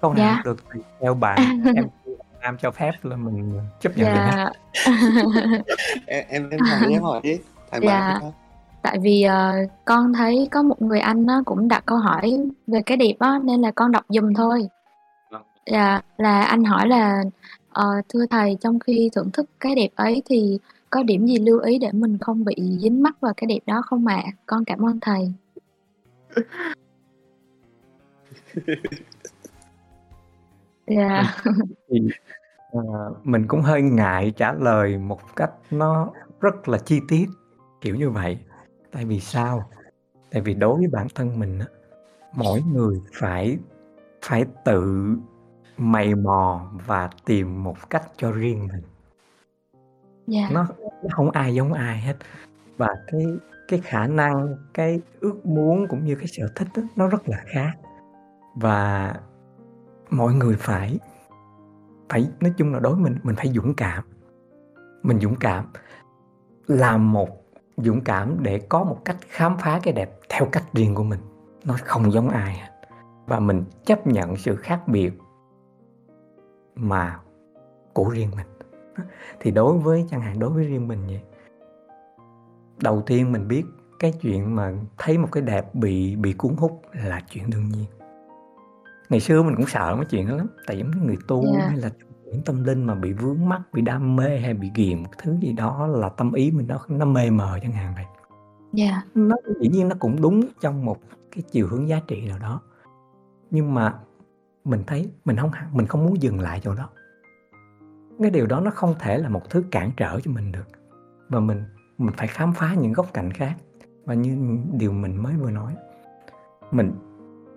câu 0.00 0.14
nào 0.14 0.26
Dạ. 0.36 0.42
được 0.44 0.56
theo 1.00 1.14
bạn, 1.14 1.62
em 1.76 1.88
Nam 2.42 2.56
cho 2.60 2.70
phép 2.70 2.92
là 3.02 3.16
mình, 3.16 3.52
ờ, 3.58 3.64
chấp 3.80 3.96
nhận. 3.96 4.06
Dạ. 4.14 4.50
Em 6.06 6.24
em 6.28 6.50
em 6.50 6.60
hỏi 6.60 6.92
em 6.92 7.02
hỏi 7.02 7.20
đi, 7.22 7.38
mái 7.70 7.80
Dạ. 7.82 8.18
thôi. 8.20 8.30
Tại 8.82 8.98
vì, 9.02 9.22
ờ, 9.22 9.52
con 9.84 10.12
thấy 10.12 10.48
có 10.50 10.62
một 10.62 10.82
người 10.82 11.00
anh 11.00 11.26
á 11.26 11.40
cũng 11.44 11.68
đặt 11.68 11.82
câu 11.86 11.98
hỏi 11.98 12.38
về 12.66 12.80
cái 12.86 12.96
đẹp 12.96 13.14
á, 13.18 13.40
nên 13.44 13.62
là 13.62 13.70
con 13.70 13.92
đọc 13.92 14.04
giùm 14.08 14.34
thôi. 14.34 14.68
Dạ, 15.66 16.00
là 16.16 16.42
anh 16.42 16.64
hỏi 16.64 16.88
là, 16.88 17.22
ờ, 17.72 18.02
thưa 18.08 18.26
thầy, 18.30 18.56
trong 18.60 18.78
khi 18.78 19.10
thưởng 19.14 19.30
thức 19.30 19.50
cái 19.60 19.74
đẹp 19.74 19.88
ấy 19.94 20.22
thì 20.24 20.58
có 20.90 21.02
điểm 21.02 21.26
gì 21.26 21.38
lưu 21.38 21.58
ý 21.58 21.78
để 21.78 21.92
mình 21.92 22.18
không 22.18 22.44
bị 22.44 22.54
dính 22.80 23.02
mắc 23.02 23.20
vào 23.20 23.32
cái 23.36 23.46
đẹp 23.46 23.58
đó 23.66 23.82
không 23.86 24.06
ạ? 24.06 24.22
Con 24.46 24.64
cảm 24.64 24.86
ơn 24.86 25.00
thầy. 25.00 25.32
Dạ. 30.86 31.36
Thì, 31.90 31.98
ờ, 32.72 33.14
mình 33.24 33.46
cũng 33.48 33.62
hơi 33.62 33.82
ngại 33.82 34.32
trả 34.36 34.52
lời 34.52 34.98
một 34.98 35.36
cách 35.36 35.50
nó 35.70 36.10
rất 36.40 36.68
là 36.68 36.78
chi 36.78 37.00
tiết, 37.08 37.26
kiểu 37.80 37.96
như 37.96 38.10
vậy. 38.10 38.38
Tại 38.92 39.04
vì 39.04 39.20
sao? 39.20 39.70
Tại 40.30 40.42
vì 40.42 40.54
đối 40.54 40.78
với 40.78 40.88
bản 40.92 41.06
thân 41.14 41.38
mình 41.38 41.58
á, 41.58 41.66
mỗi 42.32 42.62
người 42.72 43.00
phải 43.12 43.58
phải 44.22 44.44
tự 44.64 45.16
mày 45.76 46.14
mò 46.14 46.70
và 46.86 47.10
tìm 47.24 47.64
một 47.64 47.90
cách 47.90 48.02
cho 48.16 48.32
riêng 48.32 48.68
mình. 48.68 48.82
Dạ. 50.26 50.48
Nó 50.52 50.66
nó 50.80 51.08
hông 51.12 51.30
ai 51.30 51.54
giống 51.54 51.72
ai 51.72 52.00
hết. 52.00 52.16
Và 52.76 52.88
cái 53.06 53.26
cái 53.68 53.80
khả 53.80 54.06
năng, 54.06 54.56
cái 54.74 55.00
ước 55.20 55.46
muốn 55.46 55.86
cũng 55.88 56.04
như 56.04 56.14
cái 56.14 56.26
sở 56.26 56.48
thích 56.54 56.68
á, 56.74 56.82
nó 56.96 57.08
rất 57.08 57.28
là 57.28 57.42
khác. 57.46 57.72
Và 58.54 59.14
mọi 60.10 60.34
người 60.34 60.56
phải 60.56 60.98
phải 62.08 62.30
nói 62.40 62.52
chung 62.56 62.72
là 62.72 62.80
đối 62.80 62.96
mình, 62.96 63.16
mình 63.22 63.36
phải 63.36 63.48
dũng 63.48 63.74
cảm. 63.74 64.04
Mình 65.02 65.20
dũng 65.20 65.36
cảm 65.36 65.66
làm 66.66 67.12
một 67.12 67.28
dũng 67.76 68.00
cảm 68.00 68.36
để 68.42 68.58
có 68.68 68.84
một 68.84 68.98
cách 69.04 69.16
khám 69.28 69.58
phá 69.58 69.80
cái 69.82 69.94
đẹp 69.94 70.10
theo 70.28 70.48
cách 70.52 70.64
riêng 70.72 70.94
của 70.94 71.04
mình, 71.04 71.20
nó 71.64 71.76
không 71.84 72.12
giống 72.12 72.28
ai 72.28 72.54
hết. 72.54 72.68
Và 73.26 73.40
mình 73.40 73.64
chấp 73.84 74.06
nhận 74.06 74.36
sự 74.36 74.56
khác 74.56 74.88
biệt 74.88 75.12
mà 76.74 77.18
của 77.92 78.08
riêng 78.08 78.30
mình. 78.36 78.46
Thì 79.40 79.50
đối 79.50 79.78
với 79.78 80.06
chẳng 80.10 80.20
hạn 80.20 80.38
đối 80.38 80.50
với 80.50 80.64
riêng 80.64 80.88
mình 80.88 81.06
vậy 81.06 81.20
đầu 82.82 83.02
tiên 83.06 83.32
mình 83.32 83.48
biết 83.48 83.64
cái 83.98 84.12
chuyện 84.20 84.56
mà 84.56 84.72
thấy 84.98 85.18
một 85.18 85.28
cái 85.32 85.42
đẹp 85.42 85.74
bị 85.74 86.16
bị 86.16 86.32
cuốn 86.32 86.54
hút 86.56 86.82
là 86.92 87.20
chuyện 87.30 87.50
đương 87.50 87.68
nhiên. 87.68 87.86
Ngày 89.08 89.20
xưa 89.20 89.42
mình 89.42 89.56
cũng 89.56 89.66
sợ 89.66 89.94
mấy 89.96 90.04
chuyện 90.04 90.28
đó 90.28 90.36
lắm, 90.36 90.46
tại 90.66 90.78
giống 90.78 90.90
như 90.90 91.02
người 91.02 91.16
tu 91.28 91.44
Dạ. 91.54 91.66
hay 91.68 91.76
là 91.76 91.90
chuyện 92.24 92.42
tâm 92.44 92.64
linh 92.64 92.84
mà 92.84 92.94
bị 92.94 93.12
vướng 93.12 93.48
mắc, 93.48 93.62
bị 93.72 93.82
đam 93.82 94.16
mê 94.16 94.38
hay 94.38 94.54
bị 94.54 94.70
ghiền 94.74 95.02
một 95.02 95.10
thứ 95.18 95.36
gì 95.40 95.52
đó 95.52 95.86
là 95.86 96.08
tâm 96.08 96.32
ý 96.32 96.50
mình 96.50 96.66
nó 96.66 96.78
nó 96.88 97.04
mê 97.04 97.30
mờ 97.30 97.58
chẳng 97.62 97.72
hạn 97.72 97.94
vậy. 97.94 98.04
Yeah. 98.76 99.04
Nó 99.14 99.36
dĩ 99.60 99.68
nhiên 99.68 99.88
nó 99.88 99.96
cũng 99.98 100.22
đúng 100.22 100.40
trong 100.60 100.84
một 100.84 100.98
cái 101.30 101.42
chiều 101.50 101.68
hướng 101.68 101.88
giá 101.88 102.00
trị 102.06 102.28
nào 102.28 102.38
đó. 102.38 102.60
Nhưng 103.50 103.74
mà 103.74 103.94
mình 104.64 104.82
thấy 104.86 105.10
mình 105.24 105.36
không 105.36 105.50
mình 105.72 105.86
không 105.86 106.04
muốn 106.04 106.22
dừng 106.22 106.40
lại 106.40 106.60
chỗ 106.62 106.74
đó. 106.74 106.88
Cái 108.20 108.30
điều 108.30 108.46
đó 108.46 108.60
nó 108.60 108.70
không 108.70 108.94
thể 108.98 109.18
là 109.18 109.28
một 109.28 109.50
thứ 109.50 109.64
cản 109.70 109.90
trở 109.96 110.20
cho 110.20 110.30
mình 110.30 110.52
được. 110.52 110.66
Và 111.28 111.40
mình 111.40 111.64
mình 111.98 112.14
phải 112.16 112.26
khám 112.26 112.52
phá 112.52 112.74
những 112.74 112.92
góc 112.92 113.06
cạnh 113.12 113.32
khác. 113.32 113.54
Và 114.04 114.14
như 114.14 114.58
điều 114.72 114.92
mình 114.92 115.22
mới 115.22 115.36
vừa 115.36 115.50
nói, 115.50 115.76
mình 116.70 116.92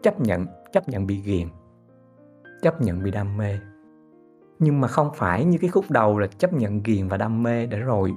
chấp 0.03 0.19
nhận 0.19 0.45
chấp 0.71 0.89
nhận 0.89 1.07
bị 1.07 1.21
ghiền, 1.21 1.47
chấp 2.61 2.81
nhận 2.81 3.03
bị 3.03 3.11
đam 3.11 3.37
mê. 3.37 3.59
Nhưng 4.59 4.81
mà 4.81 4.87
không 4.87 5.09
phải 5.15 5.45
như 5.45 5.57
cái 5.57 5.69
khúc 5.69 5.85
đầu 5.91 6.19
là 6.19 6.27
chấp 6.27 6.53
nhận 6.53 6.83
ghiền 6.83 7.07
và 7.07 7.17
đam 7.17 7.43
mê 7.43 7.65
để 7.65 7.79
rồi 7.79 8.13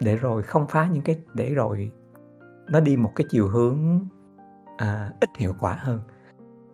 để 0.00 0.16
rồi 0.16 0.42
không 0.42 0.66
phá 0.66 0.88
những 0.92 1.02
cái 1.02 1.18
để 1.34 1.54
rồi 1.54 1.90
nó 2.70 2.80
đi 2.80 2.96
một 2.96 3.12
cái 3.16 3.26
chiều 3.30 3.48
hướng 3.48 4.00
à, 4.76 5.12
ít 5.20 5.30
hiệu 5.38 5.54
quả 5.60 5.76
hơn 5.80 6.00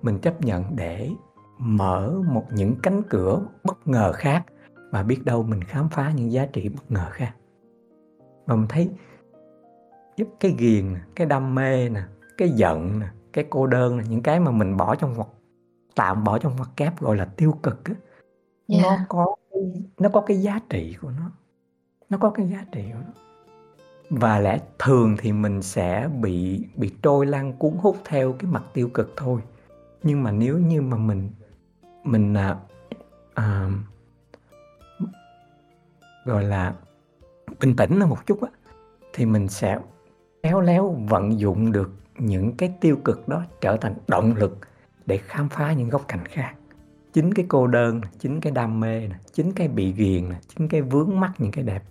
mình 0.05 0.18
chấp 0.18 0.40
nhận 0.40 0.76
để 0.76 1.10
mở 1.59 2.22
một 2.28 2.44
những 2.52 2.76
cánh 2.82 3.02
cửa 3.09 3.40
bất 3.64 3.89
ngờ 3.89 4.12
khác 4.12 4.44
và 4.90 5.02
biết 5.02 5.24
đâu 5.24 5.43
mình 5.43 5.64
khám 5.64 5.89
phá 5.89 6.12
những 6.16 6.32
giá 6.32 6.47
trị 6.47 6.68
bất 6.68 6.90
ngờ 6.90 7.06
khác. 7.10 7.32
Và 8.47 8.56
mình 8.56 8.66
thấy 8.68 8.90
giúp 10.16 10.28
cái 10.40 10.55
ghiền 10.59 10.94
cái 11.16 11.26
đam 11.26 11.55
mê 11.55 11.89
nè 11.89 12.02
cái 12.39 12.48
giận 12.48 13.01
nè 13.01 13.06
cái 13.32 13.47
cô 13.51 13.66
đơn 13.66 13.97
nè 13.97 14.05
những 14.09 14.22
cái 14.22 14.40
mà 14.40 14.51
mình 14.51 14.76
bỏ 14.76 14.94
trong 14.94 15.14
ngoặc 15.14 15.28
tạm 15.94 16.24
bỏ 16.24 16.39
trong 16.39 16.56
ngoặc 16.56 16.70
kép 16.76 17.01
gọi 17.01 17.16
là 17.16 17.24
tiêu 17.24 17.59
cực 17.62 17.85
á 17.85 17.94
yeah. 18.66 18.85
nó 18.85 19.05
có 19.09 19.36
nó 19.98 20.09
có 20.09 20.20
cái 20.20 20.36
giá 20.43 20.60
trị 20.68 20.97
của 21.02 21.10
nó. 21.10 21.31
Nó 22.09 22.18
có 22.18 22.31
cái 22.31 22.48
giá 22.48 22.64
trị 22.72 22.85
của 22.93 22.98
nó. 22.98 23.12
Và 24.10 24.39
lẽ 24.39 24.59
thường 24.78 25.16
thì 25.18 25.32
mình 25.32 25.62
sẽ 25.62 26.09
bị 26.20 26.64
bị 26.76 26.93
trôi 27.02 27.26
lăn 27.26 27.52
cuốn 27.52 27.72
hút 27.78 27.97
theo 28.05 28.32
cái 28.32 28.51
mặt 28.51 28.62
tiêu 28.72 28.89
cực 28.94 29.12
thôi 29.16 29.40
nhưng 30.05 30.22
mà 30.22 30.31
nếu 30.31 30.59
như 30.59 30.82
mà 30.82 30.97
mình 30.97 31.31
mình 32.05 32.35
à, 32.35 32.56
à, 33.35 33.68
gọi 36.24 36.44
là 36.44 36.74
bình 37.60 37.76
tĩnh 37.76 38.01
hơn 38.01 38.10
một 38.10 38.26
chút 38.26 38.43
á 38.43 38.48
thì 39.12 39.26
mình 39.26 39.48
sẽ 39.48 39.78
khéo 40.43 40.60
léo 40.60 40.90
vận 40.90 41.40
dụng 41.40 41.72
được 41.72 41.93
những 42.18 42.56
cái 42.56 42.74
tiêu 42.81 42.97
cực 43.05 43.28
đó 43.28 43.44
trở 43.60 43.76
thành 43.76 43.94
động 44.09 44.35
lực 44.36 44.59
để 45.06 45.16
khám 45.16 45.48
phá 45.48 45.72
những 45.72 45.89
góc 45.89 46.05
cạnh 46.09 46.26
khác. 46.26 46.55
Chính 47.12 47.35
cái 47.35 47.47
cô 47.48 47.66
đơn 47.66 48.01
chính 48.18 48.40
cái 48.40 48.52
đam 48.52 48.81
mê 48.81 49.09
chính 49.32 49.52
cái 49.52 49.68
bị 49.68 49.93
ghiền 49.93 50.31
chính 50.48 50.68
cái 50.68 50.82
vướng 50.82 51.20
mắc 51.20 51.32
những 51.39 51.52
cái 51.52 51.64
đẹp 51.64 51.82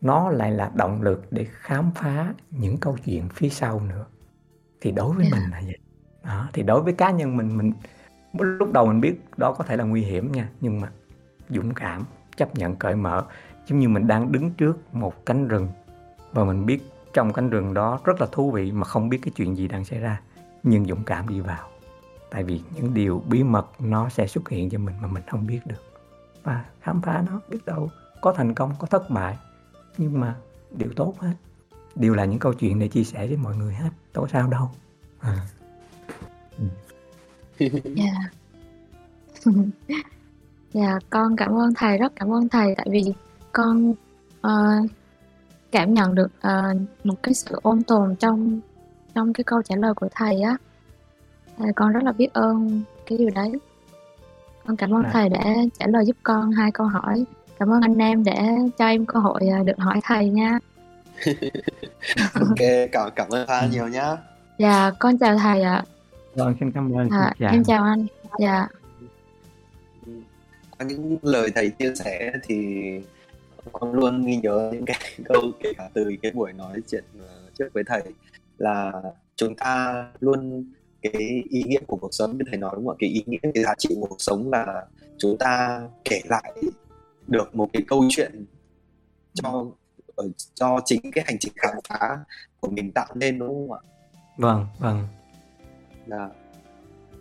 nó 0.00 0.30
lại 0.30 0.50
là 0.50 0.70
động 0.74 1.02
lực 1.02 1.22
để 1.30 1.46
khám 1.50 1.90
phá 1.94 2.34
những 2.50 2.76
câu 2.76 2.96
chuyện 3.04 3.28
phía 3.28 3.48
sau 3.48 3.80
nữa. 3.80 4.06
Thì 4.80 4.92
đối 4.92 5.14
với 5.14 5.24
yeah. 5.24 5.32
mình 5.32 5.50
là 5.50 5.62
vậy 5.64 5.78
đó, 6.24 6.48
thì 6.52 6.62
đối 6.62 6.82
với 6.82 6.92
cá 6.92 7.10
nhân 7.10 7.36
mình 7.36 7.56
mình 7.56 7.72
lúc 8.32 8.72
đầu 8.72 8.86
mình 8.86 9.00
biết 9.00 9.20
đó 9.36 9.52
có 9.52 9.64
thể 9.64 9.76
là 9.76 9.84
nguy 9.84 10.02
hiểm 10.02 10.32
nha, 10.32 10.48
nhưng 10.60 10.80
mà 10.80 10.90
dũng 11.48 11.74
cảm, 11.74 12.04
chấp 12.36 12.54
nhận, 12.54 12.76
cởi 12.76 12.94
mở. 12.94 13.24
Giống 13.66 13.78
như 13.78 13.88
mình 13.88 14.06
đang 14.06 14.32
đứng 14.32 14.50
trước 14.50 14.94
một 14.94 15.26
cánh 15.26 15.48
rừng 15.48 15.68
và 16.32 16.44
mình 16.44 16.66
biết 16.66 16.82
trong 17.12 17.32
cánh 17.32 17.50
rừng 17.50 17.74
đó 17.74 18.00
rất 18.04 18.20
là 18.20 18.26
thú 18.32 18.50
vị 18.50 18.72
mà 18.72 18.84
không 18.84 19.08
biết 19.08 19.18
cái 19.22 19.32
chuyện 19.36 19.56
gì 19.56 19.68
đang 19.68 19.84
xảy 19.84 19.98
ra, 19.98 20.20
nhưng 20.62 20.84
dũng 20.84 21.04
cảm 21.04 21.28
đi 21.28 21.40
vào. 21.40 21.68
Tại 22.30 22.44
vì 22.44 22.62
những 22.74 22.94
điều 22.94 23.22
bí 23.28 23.42
mật 23.42 23.66
nó 23.78 24.08
sẽ 24.08 24.26
xuất 24.26 24.48
hiện 24.48 24.70
cho 24.70 24.78
mình 24.78 24.94
mà 25.02 25.08
mình 25.08 25.22
không 25.30 25.46
biết 25.46 25.60
được. 25.66 25.82
Và 26.42 26.64
khám 26.80 27.02
phá 27.02 27.24
nó, 27.30 27.40
biết 27.48 27.64
đâu 27.66 27.90
có 28.20 28.32
thành 28.32 28.54
công, 28.54 28.74
có 28.78 28.86
thất 28.86 29.10
bại. 29.10 29.38
Nhưng 29.98 30.20
mà 30.20 30.34
điều 30.70 30.90
tốt 30.96 31.14
hết, 31.18 31.34
đều 31.94 32.14
là 32.14 32.24
những 32.24 32.38
câu 32.38 32.52
chuyện 32.54 32.78
để 32.78 32.88
chia 32.88 33.04
sẻ 33.04 33.26
với 33.26 33.36
mọi 33.36 33.56
người 33.56 33.74
hết 33.74 33.90
tối 34.12 34.28
sao 34.32 34.48
đâu. 34.48 34.70
À 35.20 35.46
dạ. 37.84 38.14
Dạ 40.72 40.98
con 41.10 41.36
cảm 41.36 41.58
ơn 41.58 41.74
thầy 41.74 41.98
rất 41.98 42.12
cảm 42.16 42.32
ơn 42.32 42.48
thầy. 42.48 42.74
Tại 42.76 42.86
vì 42.90 43.12
con 43.52 43.90
uh, 44.46 44.90
cảm 45.72 45.94
nhận 45.94 46.14
được 46.14 46.30
uh, 46.38 46.76
một 47.04 47.22
cái 47.22 47.34
sự 47.34 47.58
ôn 47.62 47.82
tồn 47.82 48.16
trong 48.16 48.60
trong 49.14 49.32
cái 49.32 49.44
câu 49.44 49.62
trả 49.62 49.76
lời 49.76 49.94
của 49.94 50.08
thầy 50.14 50.40
á. 50.40 50.56
Con 51.76 51.92
rất 51.92 52.02
là 52.02 52.12
biết 52.12 52.32
ơn 52.32 52.82
cái 53.06 53.18
điều 53.18 53.30
đấy. 53.30 53.52
Con 54.66 54.76
cảm 54.76 54.94
ơn 54.94 55.02
à. 55.02 55.10
thầy 55.12 55.28
đã 55.28 55.44
trả 55.78 55.86
lời 55.86 56.04
giúp 56.04 56.16
con 56.22 56.52
hai 56.52 56.72
câu 56.72 56.86
hỏi. 56.86 57.24
Cảm 57.58 57.72
ơn 57.72 57.80
anh 57.80 57.98
em 57.98 58.24
để 58.24 58.36
cho 58.78 58.86
em 58.86 59.06
cơ 59.06 59.20
hội 59.20 59.48
à, 59.48 59.62
được 59.62 59.78
hỏi 59.78 60.00
thầy 60.04 60.30
nha. 60.30 60.58
Ok 62.34 62.90
cảm 62.92 63.10
cảm 63.16 63.28
ơn 63.30 63.46
Pha 63.46 63.66
nhiều 63.66 63.88
nhá. 63.88 64.16
Dạ 64.58 64.90
con 64.98 65.18
chào 65.18 65.38
thầy 65.38 65.62
ạ 65.62 65.84
vâng 66.34 66.54
xin 66.60 66.72
cảm 66.72 66.92
ơn 66.92 67.08
à, 67.10 67.34
chào. 67.38 67.52
em 67.52 67.64
chào 67.64 67.84
anh 67.84 68.06
dạ 68.38 68.68
qua 70.80 70.86
những 70.86 71.18
lời 71.22 71.50
thầy 71.54 71.70
chia 71.70 71.94
sẻ 71.94 72.32
thì 72.42 72.76
con 73.72 73.92
luôn 73.92 74.26
ghi 74.26 74.36
nhớ 74.36 74.70
những 74.72 74.84
cái 74.84 74.98
câu 75.24 75.42
kể 75.62 75.72
cả 75.76 75.90
từ 75.94 76.12
cái 76.22 76.32
buổi 76.32 76.52
nói 76.52 76.80
chuyện 76.90 77.04
à, 77.20 77.34
trước 77.58 77.68
với 77.72 77.84
thầy 77.86 78.02
là 78.58 78.92
chúng 79.36 79.54
ta 79.54 80.04
luôn 80.20 80.64
cái 81.02 81.42
ý 81.50 81.62
nghĩa 81.66 81.80
của 81.86 81.96
cuộc 81.96 82.14
sống 82.14 82.38
như 82.38 82.44
thầy 82.46 82.58
nói 82.58 82.72
đúng 82.74 82.86
không 82.86 82.96
ạ 82.96 82.98
cái 82.98 83.10
ý 83.10 83.22
nghĩa 83.26 83.38
cái 83.54 83.62
giá 83.64 83.74
trị 83.78 83.88
của 84.00 84.06
cuộc 84.06 84.20
sống 84.20 84.50
là 84.50 84.86
chúng 85.18 85.38
ta 85.38 85.82
kể 86.04 86.20
lại 86.24 86.62
được 87.26 87.54
một 87.54 87.68
cái 87.72 87.82
câu 87.88 88.04
chuyện 88.10 88.44
cho 89.34 89.66
ở 90.16 90.28
cho 90.54 90.80
chính 90.84 91.00
cái 91.12 91.24
hành 91.26 91.38
trình 91.38 91.52
khám 91.56 91.74
phá 91.88 92.18
của 92.60 92.68
mình 92.70 92.92
tạo 92.92 93.08
nên 93.14 93.38
đúng 93.38 93.48
không 93.48 93.72
ạ? 93.72 93.80
Vâng, 94.36 94.66
vâng. 94.78 95.06
Dạ. 96.06 96.28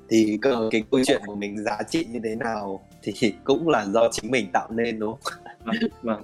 Thì 0.10 0.38
cơ 0.42 0.70
cái 0.72 0.84
câu 0.92 1.02
chuyện 1.06 1.22
của 1.26 1.36
mình 1.36 1.64
giá 1.64 1.78
trị 1.90 2.06
như 2.06 2.20
thế 2.24 2.36
nào 2.36 2.82
thì 3.04 3.34
cũng 3.44 3.70
là 3.70 3.86
do 3.86 4.10
chính 4.12 4.32
mình 4.32 4.50
tạo 4.54 4.68
nên 4.72 5.00
đúng 5.00 5.18
không? 5.24 5.44
Vâng. 5.64 5.76
vâng. 6.02 6.22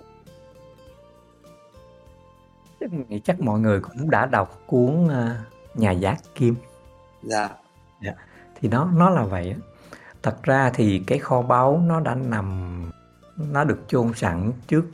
Chắc 2.79 2.89
nghĩ 2.93 3.21
chắc 3.23 3.41
mọi 3.41 3.59
người 3.59 3.79
cũng 3.79 4.09
đã 4.09 4.25
đọc 4.25 4.61
cuốn 4.67 5.05
uh, 5.05 5.11
Nhà 5.75 5.91
giá 5.91 6.15
Kim. 6.35 6.55
Dạ. 7.23 7.49
Dạ. 8.03 8.11
Thì 8.61 8.69
nó 8.69 8.89
nó 8.95 9.09
là 9.09 9.23
vậy 9.23 9.55
Thật 10.23 10.43
ra 10.43 10.71
thì 10.73 11.03
cái 11.07 11.19
kho 11.19 11.41
báu 11.41 11.83
nó 11.87 11.99
đã 11.99 12.15
nằm 12.15 12.91
nó 13.51 13.63
được 13.63 13.79
chôn 13.87 14.13
sẵn 14.15 14.51
trước 14.67 14.85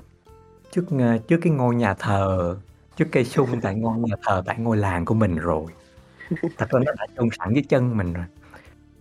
trước 0.72 0.86
ờ, 1.00 1.18
trước 1.18 1.38
cái 1.42 1.54
ngôi 1.54 1.76
nhà 1.76 1.94
thờ, 1.94 2.58
trước 2.96 3.06
cây 3.12 3.26
sung 3.26 3.50
tại 3.62 3.76
ngôi 3.76 4.00
nhà 4.00 4.16
thờ 4.24 4.44
tại 4.46 4.58
ngôi 4.60 4.78
làng 4.78 5.06
của 5.06 5.14
mình 5.14 5.36
rồi. 5.36 5.66
Thật 6.58 6.70
ra 6.70 6.80
nó 6.86 6.92
đã 6.98 7.08
chôn 7.18 7.30
sẵn 7.40 7.54
dưới 7.54 7.64
chân 7.70 7.98
mình 7.98 8.14
rồi. 8.14 8.26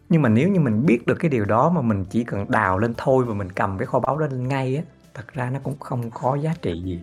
Nhưng 0.08 0.22
mà 0.22 0.28
nếu 0.28 0.48
như 0.48 0.60
mình 0.60 0.86
biết 0.86 1.06
được 1.06 1.14
cái 1.14 1.30
điều 1.30 1.44
đó 1.44 1.70
mà 1.70 1.80
mình 1.80 2.04
chỉ 2.10 2.24
cần 2.24 2.50
đào 2.50 2.78
lên 2.78 2.94
thôi 2.96 3.24
và 3.24 3.34
mình 3.34 3.52
cầm 3.52 3.78
cái 3.78 3.86
kho 3.86 4.00
báu 4.00 4.18
đó 4.18 4.26
lên 4.26 4.48
ngay 4.48 4.76
á, 4.76 4.82
thật 5.14 5.32
ra 5.32 5.50
nó 5.50 5.58
cũng 5.62 5.78
không 5.78 6.10
có 6.10 6.36
giá 6.36 6.54
trị 6.62 6.82
gì. 6.84 7.00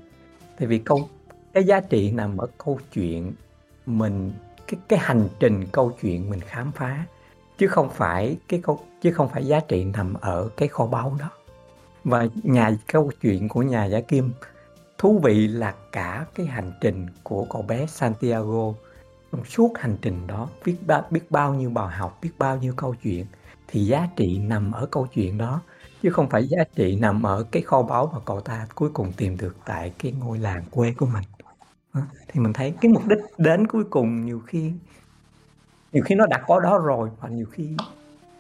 Tại 0.60 0.68
vì 0.68 0.80
câu 0.80 1.10
cái 1.54 1.64
giá 1.64 1.80
trị 1.80 2.12
nằm 2.12 2.38
ở 2.38 2.48
câu 2.58 2.80
chuyện 2.94 3.34
mình 3.86 4.32
cái 4.68 4.80
cái 4.88 5.00
hành 5.00 5.28
trình 5.40 5.66
câu 5.72 5.92
chuyện 6.02 6.30
mình 6.30 6.40
khám 6.40 6.72
phá 6.72 7.06
chứ 7.58 7.68
không 7.68 7.90
phải 7.90 8.38
cái 8.48 8.62
câu 8.64 8.80
chứ 9.02 9.12
không 9.12 9.30
phải 9.30 9.46
giá 9.46 9.60
trị 9.60 9.84
nằm 9.84 10.14
ở 10.14 10.50
cái 10.58 10.68
kho 10.68 10.86
báu 10.86 11.18
đó 11.20 11.30
và 12.04 12.28
nhà 12.44 12.72
câu 12.88 13.12
chuyện 13.22 13.50
của 13.50 13.62
nhà 13.62 13.86
giả 13.86 14.02
kim 14.02 14.32
thú 14.98 15.20
vị 15.24 15.48
là 15.48 15.76
cả 15.92 16.26
cái 16.36 16.46
hành 16.46 16.72
trình 16.82 17.08
của 17.24 17.46
cậu 17.50 17.62
bé 17.62 17.86
Santiago 17.86 18.74
trong 19.32 19.46
suốt 19.46 19.72
hành 19.78 19.98
trình 20.02 20.28
đó 20.28 20.50
biết 20.66 20.78
ba, 20.88 21.02
biết 21.12 21.32
bao 21.32 21.54
nhiêu 21.54 21.70
bài 21.70 21.98
học 21.98 22.20
biết 22.22 22.32
bao 22.38 22.58
nhiêu 22.58 22.74
câu 22.76 22.96
chuyện 23.04 23.26
thì 23.68 23.86
giá 23.86 24.08
trị 24.16 24.40
nằm 24.40 24.72
ở 24.72 24.86
câu 24.86 25.08
chuyện 25.14 25.38
đó 25.38 25.62
chứ 26.02 26.10
không 26.10 26.30
phải 26.30 26.48
giá 26.48 26.64
trị 26.76 26.96
nằm 27.02 27.24
ở 27.24 27.46
cái 27.52 27.62
kho 27.62 27.82
báu 27.82 28.12
mà 28.14 28.20
cậu 28.26 28.42
ta 28.42 28.68
cuối 28.76 28.90
cùng 28.94 29.14
tìm 29.18 29.38
được 29.38 29.56
tại 29.66 29.94
cái 30.00 30.12
ngôi 30.12 30.38
làng 30.38 30.66
quê 30.72 30.94
của 30.98 31.06
mình. 31.06 31.24
Thì 32.28 32.40
mình 32.40 32.54
thấy 32.54 32.74
cái 32.82 32.92
mục 32.92 33.08
đích 33.08 33.20
đến 33.38 33.68
cuối 33.68 33.84
cùng 33.84 34.26
nhiều 34.26 34.40
khi 34.40 34.74
nhiều 35.92 36.04
khi 36.04 36.16
nó 36.16 36.26
đã 36.26 36.44
có 36.48 36.60
đó 36.60 36.78
rồi 36.78 37.10
và 37.20 37.30
nhiều 37.30 37.46
khi 37.52 37.76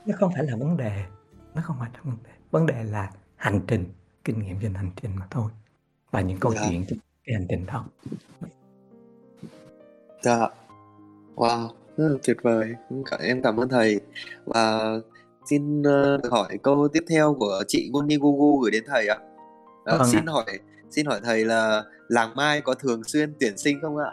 nó 0.05 0.15
không 0.19 0.31
phải 0.35 0.43
là 0.43 0.55
vấn 0.55 0.77
đề 0.77 1.03
nó 1.55 1.61
không 1.61 1.75
phải 1.79 1.89
là 1.93 1.99
vấn 2.03 2.17
đề. 2.23 2.31
Vấn 2.51 2.65
đề 2.65 2.83
là 2.83 3.11
hành 3.35 3.61
trình 3.67 3.93
kinh 4.23 4.39
nghiệm 4.39 4.59
trên 4.61 4.73
hành 4.73 4.91
trình 5.01 5.15
mà 5.15 5.27
thôi 5.31 5.51
và 6.11 6.21
những 6.21 6.39
câu 6.39 6.53
dạ. 6.53 6.61
chuyện 6.69 6.85
trên 6.89 6.99
cái 7.25 7.35
hành 7.35 7.45
trình 7.49 7.65
đó. 7.65 7.85
Dạ 10.21 10.47
wow 11.37 11.67
rất 11.97 12.07
là 12.07 12.17
tuyệt 12.23 12.37
vời. 12.41 12.75
Em 13.19 13.41
cảm 13.41 13.57
ơn 13.57 13.69
thầy. 13.69 13.99
Và 14.45 14.93
xin 15.49 15.79
uh, 15.79 15.83
được 16.23 16.29
hỏi 16.31 16.57
câu 16.63 16.87
tiếp 16.93 17.03
theo 17.09 17.35
của 17.39 17.63
chị 17.67 17.89
Guni 17.93 18.17
Gugu 18.17 18.57
gửi 18.57 18.71
đến 18.71 18.83
thầy 18.87 19.07
ạ. 19.07 19.17
Uh, 19.93 19.99
vâng 19.99 20.07
xin 20.07 20.25
ạ. 20.25 20.31
hỏi 20.31 20.59
xin 20.89 21.05
hỏi 21.05 21.19
thầy 21.23 21.45
là 21.45 21.83
làng 22.07 22.35
mai 22.35 22.61
có 22.61 22.73
thường 22.73 23.03
xuyên 23.03 23.33
tuyển 23.39 23.57
sinh 23.57 23.81
không 23.81 23.97
ạ? 23.97 24.11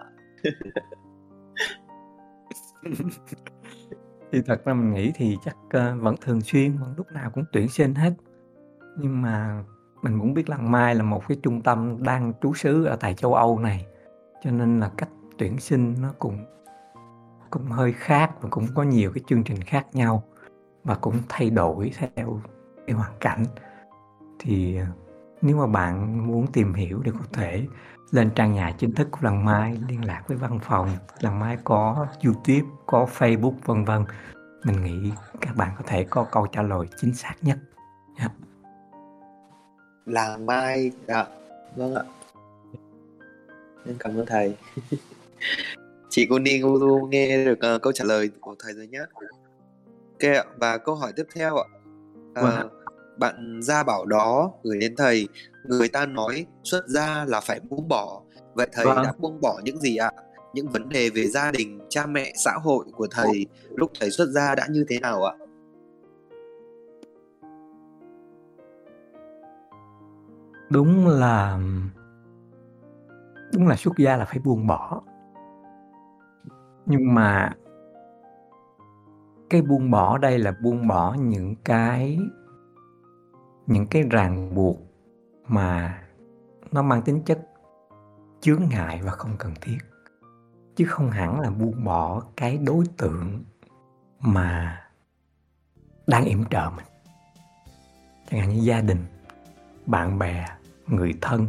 Thì 4.33 4.43
thật 4.47 4.65
ra 4.65 4.75
mình 4.75 4.95
nghĩ 4.95 5.13
thì 5.15 5.37
chắc 5.45 5.57
uh, 5.67 6.03
vẫn 6.03 6.15
thường 6.21 6.41
xuyên 6.41 6.77
vẫn 6.79 6.95
lúc 6.97 7.07
nào 7.13 7.31
cũng 7.35 7.45
tuyển 7.53 7.69
sinh 7.69 7.95
hết. 7.95 8.13
Nhưng 8.99 9.23
mà 9.23 9.65
mình 10.03 10.19
cũng 10.21 10.35
biết 10.35 10.49
Lăng 10.49 10.71
Mai 10.71 10.95
là 10.95 11.03
một 11.03 11.23
cái 11.29 11.39
trung 11.43 11.63
tâm 11.63 12.03
đang 12.03 12.33
trú 12.43 12.55
xứ 12.55 12.85
ở 12.85 12.97
tại 12.97 13.15
châu 13.15 13.35
Âu 13.35 13.59
này, 13.59 13.87
cho 14.45 14.51
nên 14.51 14.81
là 14.81 14.91
cách 14.97 15.09
tuyển 15.39 15.59
sinh 15.59 15.95
nó 16.03 16.15
cũng 16.19 16.45
cũng 17.55 17.71
hơi 17.71 17.93
khác 17.93 18.31
và 18.41 18.49
cũng 18.51 18.67
có 18.75 18.83
nhiều 18.83 19.11
cái 19.15 19.25
chương 19.27 19.45
trình 19.45 19.63
khác 19.63 19.87
nhau 19.93 20.23
và 20.85 20.95
cũng 20.95 21.19
thay 21.29 21.51
đổi 21.51 21.93
theo 21.97 22.41
cái 22.87 22.97
hoàn 22.97 23.13
cảnh. 23.21 23.45
Thì 24.39 24.77
ờ, 24.77 24.87
nếu 25.43 25.57
mà 25.57 25.67
bạn 25.67 26.27
muốn 26.27 26.47
tìm 26.53 26.75
hiểu 26.75 27.03
thì 27.05 27.11
có 27.11 27.25
thể 27.33 27.67
lên 28.11 28.31
trang 28.35 28.53
nhà 28.53 28.75
chính 28.79 28.95
thức 28.95 29.09
của 29.11 29.19
Làng 29.23 29.45
Mai, 29.45 29.79
liên 29.89 30.05
lạc 30.05 30.23
với 30.29 30.37
văn 30.37 30.59
phòng, 30.63 30.89
Làng 31.21 31.39
Mai 31.39 31.59
có 31.65 32.07
YouTube, 32.25 32.71
có 32.87 33.07
Facebook, 33.19 33.55
vân 33.65 33.85
vân, 33.85 34.05
mình 34.65 34.85
nghĩ 34.85 35.13
các 35.41 35.57
bạn 35.57 35.71
có 35.79 35.85
thể 35.87 36.05
có 36.05 36.27
câu 36.33 36.47
trả 36.47 36.63
lời 36.63 36.87
chính 36.97 37.15
xác 37.15 37.35
nhất. 37.43 37.59
Yeah. 38.19 38.33
Làng 40.07 40.47
Mai 40.47 40.93
dạ 41.09 41.27
vâng 41.77 41.95
ạ. 41.95 42.03
Em 43.87 43.97
cảm 43.99 44.17
ơn 44.17 44.27
thầy. 44.27 44.57
chị 46.15 46.27
cô 46.31 46.39
Ni 46.39 46.59
Ngô 46.59 47.09
nghe 47.11 47.45
được 47.45 47.75
uh, 47.75 47.83
câu 47.83 47.93
trả 47.93 48.05
lời 48.05 48.31
của 48.41 48.55
thầy 48.59 48.73
rồi 48.73 48.87
nhé 48.87 48.99
ok 48.99 50.33
ạ 50.35 50.45
và 50.57 50.79
câu 50.79 50.95
hỏi 50.95 51.13
tiếp 51.17 51.27
theo 51.35 51.57
ạ. 51.57 51.65
Uh, 52.31 52.35
vâng. 52.35 52.69
bạn 53.19 53.61
gia 53.63 53.83
bảo 53.83 54.07
đó 54.07 54.53
gửi 54.63 54.79
đến 54.81 54.97
thầy 54.97 55.29
người 55.65 55.89
ta 55.89 56.07
nói 56.07 56.47
xuất 56.63 56.89
gia 56.89 57.25
là 57.25 57.41
phải 57.41 57.61
buông 57.61 57.89
bỏ. 57.89 58.23
Vậy 58.55 58.69
thầy 58.73 58.87
vâng. 58.87 59.03
đã 59.03 59.13
buông 59.19 59.41
bỏ 59.41 59.61
những 59.65 59.81
gì 59.81 59.97
ạ? 59.97 60.11
Những 60.53 60.69
vấn 60.69 60.89
đề 60.89 61.11
về 61.11 61.27
gia 61.27 61.51
đình 61.51 61.81
cha 61.89 62.07
mẹ 62.07 62.33
xã 62.45 62.53
hội 62.53 62.85
của 62.93 63.07
thầy 63.11 63.47
lúc 63.75 63.91
thầy 64.01 64.11
xuất 64.11 64.29
gia 64.29 64.55
đã 64.55 64.67
như 64.71 64.85
thế 64.89 65.01
nào 65.01 65.25
ạ? 65.25 65.35
Đúng 70.71 71.09
là 71.09 71.59
đúng 73.53 73.69
là 73.69 73.77
xuất 73.77 73.93
gia 73.99 74.17
là 74.17 74.25
phải 74.25 74.39
buông 74.39 74.67
bỏ 74.67 75.03
nhưng 76.87 77.15
mà 77.15 77.53
cái 79.51 79.63
buông 79.63 79.91
bỏ 79.91 80.19
đây 80.19 80.39
là 80.39 80.55
buông 80.63 80.89
bỏ 80.89 81.15
những 81.15 81.55
cái 81.65 82.19
những 83.67 83.87
cái 83.87 84.03
ràng 84.03 84.55
buộc 84.55 84.79
mà 85.49 85.99
nó 86.73 86.83
mang 86.83 87.03
tính 87.03 87.23
chất 87.27 87.39
chướng 88.41 88.63
ngại 88.71 89.01
và 89.05 89.11
không 89.11 89.37
cần 89.39 89.53
thiết. 89.61 89.79
Chứ 90.77 90.85
không 90.89 91.11
hẳn 91.11 91.41
là 91.41 91.51
buông 91.51 91.85
bỏ 91.85 92.23
cái 92.37 92.59
đối 92.59 92.85
tượng 92.97 93.45
mà 94.21 94.81
đang 96.07 96.25
yểm 96.25 96.45
trợ 96.45 96.71
mình. 96.77 96.87
Chẳng 98.31 98.41
hạn 98.41 98.49
như 98.49 98.61
gia 98.63 98.81
đình, 98.81 99.05
bạn 99.87 100.19
bè, 100.19 100.47
người 100.87 101.15
thân, 101.21 101.47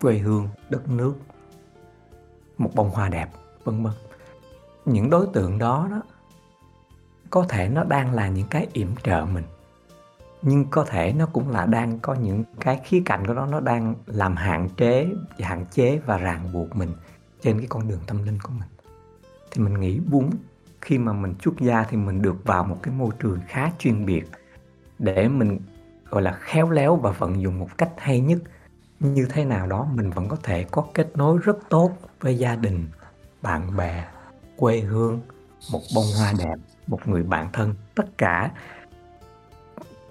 quê 0.00 0.18
hương, 0.18 0.48
đất 0.70 0.88
nước, 0.88 1.14
một 2.58 2.70
bông 2.74 2.90
hoa 2.90 3.08
đẹp 3.08 3.28
vân 3.64 3.82
vân. 3.82 3.92
Những 4.84 5.10
đối 5.10 5.26
tượng 5.32 5.58
đó 5.58 5.88
đó, 5.90 6.02
có 7.30 7.46
thể 7.48 7.68
nó 7.68 7.84
đang 7.84 8.14
là 8.14 8.28
những 8.28 8.48
cái 8.50 8.66
yểm 8.72 8.88
trợ 9.02 9.26
mình, 9.32 9.44
nhưng 10.42 10.64
có 10.70 10.84
thể 10.84 11.12
nó 11.12 11.26
cũng 11.26 11.50
là 11.50 11.66
đang 11.66 11.98
có 11.98 12.14
những 12.14 12.44
cái 12.60 12.80
khía 12.84 13.02
cạnh 13.04 13.26
của 13.26 13.34
nó 13.34 13.46
nó 13.46 13.60
đang 13.60 13.94
làm 14.06 14.36
hạn 14.36 14.68
chế 14.76 15.08
hạn 15.38 15.66
chế 15.70 15.98
và 16.06 16.18
ràng 16.18 16.52
buộc 16.52 16.76
mình 16.76 16.92
trên 17.40 17.58
cái 17.58 17.66
con 17.70 17.88
đường 17.88 18.00
tâm 18.06 18.24
linh 18.24 18.38
của 18.42 18.52
mình. 18.58 18.68
Thì 19.50 19.62
mình 19.62 19.80
nghĩ 19.80 20.00
bún 20.10 20.30
khi 20.80 20.98
mà 20.98 21.12
mình 21.12 21.34
xuất 21.44 21.60
gia 21.60 21.82
thì 21.82 21.96
mình 21.96 22.22
được 22.22 22.44
vào 22.44 22.64
một 22.64 22.78
cái 22.82 22.94
môi 22.94 23.10
trường 23.18 23.40
khá 23.48 23.70
chuyên 23.78 24.06
biệt 24.06 24.24
để 24.98 25.28
mình, 25.28 25.58
gọi 26.10 26.22
là, 26.22 26.32
khéo 26.40 26.70
léo 26.70 26.96
và 26.96 27.10
vận 27.10 27.42
dụng 27.42 27.58
một 27.58 27.78
cách 27.78 27.90
hay 27.96 28.20
nhất. 28.20 28.38
Như 29.00 29.26
thế 29.30 29.44
nào 29.44 29.66
đó, 29.66 29.86
mình 29.94 30.10
vẫn 30.10 30.28
có 30.28 30.36
thể 30.42 30.64
có 30.64 30.84
kết 30.94 31.16
nối 31.16 31.38
rất 31.42 31.56
tốt 31.68 31.92
với 32.20 32.38
gia 32.38 32.56
đình 32.56 32.86
bạn 33.42 33.76
bè, 33.76 34.06
quê 34.56 34.80
hương, 34.80 35.20
một 35.72 35.80
bông 35.94 36.04
hoa 36.18 36.32
đẹp, 36.38 36.54
một 36.86 37.08
người 37.08 37.22
bạn 37.22 37.48
thân, 37.52 37.74
tất 37.94 38.18
cả 38.18 38.50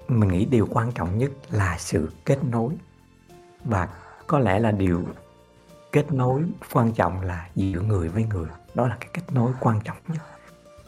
mình 0.07 0.29
nghĩ 0.29 0.45
điều 0.45 0.67
quan 0.71 0.91
trọng 0.91 1.17
nhất 1.17 1.31
là 1.51 1.77
sự 1.79 2.11
kết 2.25 2.43
nối. 2.43 2.73
Và 3.63 3.89
có 4.27 4.39
lẽ 4.39 4.59
là 4.59 4.71
điều 4.71 5.05
kết 5.91 6.11
nối 6.11 6.43
quan 6.73 6.91
trọng 6.91 7.21
là 7.21 7.49
giữa 7.55 7.81
người 7.81 8.09
với 8.09 8.23
người, 8.23 8.47
đó 8.75 8.87
là 8.87 8.97
cái 8.99 9.09
kết 9.13 9.23
nối 9.31 9.51
quan 9.59 9.79
trọng 9.83 9.97
nhất. 10.07 10.21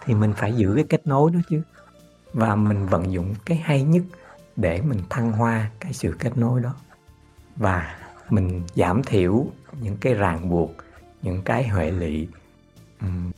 Thì 0.05 0.13
mình 0.13 0.33
phải 0.37 0.53
giữ 0.53 0.73
cái 0.75 0.85
kết 0.89 1.07
nối 1.07 1.31
đó 1.31 1.39
chứ. 1.49 1.61
Và 2.33 2.55
mình 2.55 2.87
vận 2.87 3.11
dụng 3.11 3.35
cái 3.45 3.57
hay 3.57 3.83
nhất 3.83 4.03
để 4.55 4.81
mình 4.81 4.99
thăng 5.09 5.31
hoa 5.31 5.71
cái 5.79 5.93
sự 5.93 6.15
kết 6.19 6.37
nối 6.37 6.61
đó. 6.61 6.75
Và 7.55 7.95
mình 8.29 8.63
giảm 8.75 9.03
thiểu 9.03 9.45
những 9.81 9.97
cái 9.97 10.13
ràng 10.13 10.49
buộc 10.49 10.71
những 11.23 11.41
cái 11.41 11.67
huệ 11.67 11.91
lụy 11.91 12.27
um, 13.01 13.31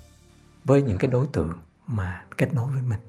với 0.66 0.82
những 0.82 0.98
cái 0.98 1.12
đối 1.12 1.28
tượng 1.28 1.54
mà 1.88 2.24
kết 2.38 2.54
nối 2.54 2.72
với 2.72 2.82
mình. 2.82 3.00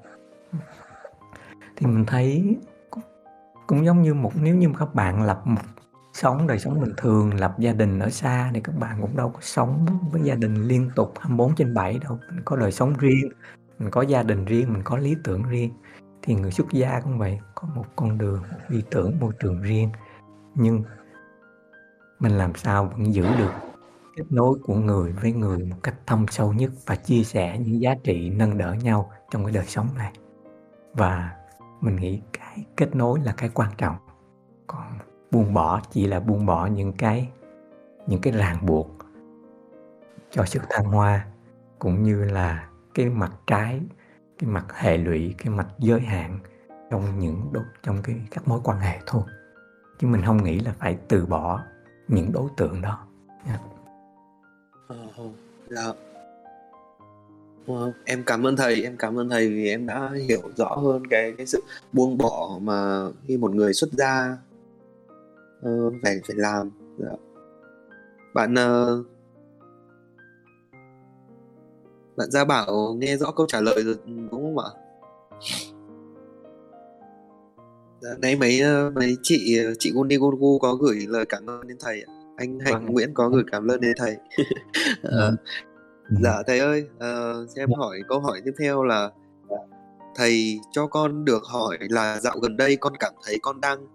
Thì 1.77 1.87
mình 1.87 2.05
thấy 2.07 2.57
cũng, 2.91 3.03
cũng 3.67 3.85
giống 3.85 4.03
như 4.03 4.15
một 4.15 4.33
nếu 4.35 4.57
như 4.57 4.73
các 4.79 4.95
bạn 4.95 5.23
lập 5.23 5.43
một 5.45 5.63
sống 6.13 6.47
đời 6.47 6.59
sống 6.59 6.81
bình 6.81 6.95
thường 6.97 7.35
lập 7.35 7.55
gia 7.59 7.73
đình 7.73 7.99
ở 7.99 8.11
xa 8.11 8.51
thì 8.55 8.61
các 8.61 8.79
bạn 8.79 8.99
cũng 9.01 9.17
đâu 9.17 9.31
có 9.31 9.41
sống 9.41 9.87
với 10.13 10.23
gia 10.25 10.35
đình 10.35 10.63
liên 10.63 10.91
tục 10.97 11.15
24 11.19 11.55
trên 11.55 11.75
7 11.75 11.99
đâu. 11.99 12.19
Mình 12.31 12.43
có 12.45 12.57
đời 12.57 12.73
sống 12.73 12.95
riêng 12.99 13.31
mình 13.79 13.91
có 13.91 14.03
gia 14.03 14.23
đình 14.23 14.45
riêng 14.45 14.73
mình 14.73 14.83
có 14.85 14.99
lý 14.99 15.17
tưởng 15.25 15.43
riêng. 15.43 15.71
Thì 16.23 16.35
người 16.35 16.51
xuất 16.51 16.67
gia 16.73 17.01
cũng 17.01 17.19
vậy 17.19 17.39
có 17.55 17.69
một 17.75 17.85
con 17.97 18.19
đường 18.19 18.43
một 18.43 18.59
lý 18.69 18.83
tưởng 18.91 19.19
môi 19.21 19.33
trường 19.41 19.63
riêng. 19.63 19.91
Nhưng 20.55 20.83
mình 22.19 22.39
làm 22.39 22.55
sao 22.55 22.85
vẫn 22.85 23.15
giữ 23.15 23.27
được 23.39 23.53
kết 24.17 24.25
nối 24.31 24.59
của 24.63 24.75
người 24.75 25.13
với 25.13 25.33
người 25.33 25.65
một 25.65 25.77
cách 25.83 25.95
thâm 26.07 26.27
sâu 26.31 26.53
nhất 26.53 26.71
và 26.87 26.97
chia 26.97 27.25
sẻ 27.25 27.59
những 27.59 27.81
giá 27.81 27.95
trị 28.05 28.31
nâng 28.31 28.59
đỡ 28.59 28.73
nhau 28.73 29.11
trong 29.31 29.45
cái 29.45 29.53
đời 29.53 29.67
sống 29.67 29.89
này. 29.97 30.13
Và 30.95 31.37
mình 31.81 31.97
nghĩ 31.97 32.23
cái 32.33 32.65
kết 32.77 32.97
nối 32.97 33.21
là 33.21 33.35
cái 33.37 33.51
quan 33.55 33.71
trọng. 33.79 33.97
Còn 34.67 34.99
buông 35.31 35.55
bỏ, 35.55 35.81
chỉ 35.91 36.07
là 36.07 36.21
buông 36.21 36.47
bỏ 36.47 36.67
những 36.67 36.93
cái 36.93 37.29
những 38.07 38.21
cái 38.21 38.33
ràng 38.33 38.67
buộc 38.67 38.91
cho 40.31 40.45
sự 40.45 40.61
thăng 40.71 40.85
hoa, 40.85 41.27
cũng 41.79 42.03
như 42.03 42.25
là 42.25 42.69
cái 42.95 43.09
mặt 43.09 43.33
trái, 43.47 43.81
cái 44.39 44.51
mặt 44.51 44.67
hệ 44.75 44.97
lụy, 44.97 45.35
cái 45.39 45.55
mặt 45.55 45.69
giới 45.79 46.01
hạn 46.01 46.39
trong 46.91 47.19
những 47.19 47.49
đốt 47.53 47.65
trong 47.83 48.03
cái 48.03 48.21
các 48.31 48.49
mối 48.49 48.61
quan 48.65 48.79
hệ 48.79 48.99
thôi. 49.07 49.23
Chứ 49.99 50.07
mình 50.07 50.23
không 50.23 50.45
nghĩ 50.45 50.59
là 50.61 50.75
phải 50.79 50.99
từ 51.09 51.27
bỏ 51.27 51.63
những 52.09 52.33
đối 52.33 52.49
tượng 52.57 52.81
đó. 52.81 53.07
Yeah. 53.47 53.61
Ờ, 54.89 54.97
ờ. 55.17 55.25
dạ 55.71 55.93
Wow, 57.67 57.93
em 58.05 58.23
cảm 58.27 58.47
ơn 58.47 58.57
thầy, 58.57 58.83
em 58.83 58.97
cảm 58.99 59.19
ơn 59.19 59.29
thầy 59.29 59.49
vì 59.49 59.69
em 59.69 59.87
đã 59.87 60.11
hiểu 60.29 60.43
rõ 60.57 60.75
hơn 60.75 61.07
cái 61.11 61.35
cái 61.39 61.47
sự 61.47 61.63
buông 61.93 62.19
bỏ 62.19 62.59
mà 62.63 63.09
khi 63.27 63.37
một 63.37 63.55
người 63.55 63.73
xuất 63.75 63.93
gia 63.93 64.39
uh, 65.69 65.95
phải 66.03 66.21
phải 66.27 66.37
làm. 66.37 66.71
Dạ. 66.99 67.11
Bạn 68.35 68.55
uh, 68.55 69.07
bạn 72.17 72.31
Gia 72.31 72.45
Bảo 72.45 72.97
nghe 72.99 73.17
rõ 73.17 73.31
câu 73.31 73.47
trả 73.47 73.61
lời 73.61 73.83
rồi 73.85 73.97
đúng 74.07 74.31
không 74.31 74.59
ạ? 74.59 74.71
Dạ, 78.01 78.11
nãy 78.19 78.37
mấy 78.37 78.61
mấy 78.95 79.17
chị 79.23 79.59
chị 79.79 79.93
Gundi 79.95 80.17
Gu 80.17 80.59
có 80.59 80.75
gửi 80.75 81.07
lời 81.09 81.27
cảm 81.29 81.51
ơn 81.51 81.69
đến 81.69 81.77
thầy 81.81 82.03
ạ 82.07 82.16
anh 82.37 82.59
Hạnh 82.61 82.73
vâng. 82.73 82.87
Nguyễn 82.87 83.15
có 83.15 83.29
gửi 83.29 83.45
cảm 83.53 83.67
ơn 83.67 83.81
đến 83.81 83.93
thầy. 83.99 84.17
uh, 85.07 85.39
Dạ 86.23 86.43
thầy 86.47 86.59
ơi, 86.59 86.85
uh, 86.97 87.49
cho 87.55 87.63
em 87.63 87.73
hỏi 87.73 87.99
câu 88.09 88.21
hỏi 88.21 88.41
tiếp 88.45 88.53
theo 88.59 88.85
là 88.85 89.11
thầy 90.15 90.61
cho 90.73 90.87
con 90.87 91.25
được 91.25 91.45
hỏi 91.45 91.79
là 91.81 92.21
dạo 92.21 92.39
gần 92.39 92.57
đây 92.57 92.77
con 92.77 92.97
cảm 93.01 93.13
thấy 93.25 93.39
con 93.43 93.61
đang 93.61 93.87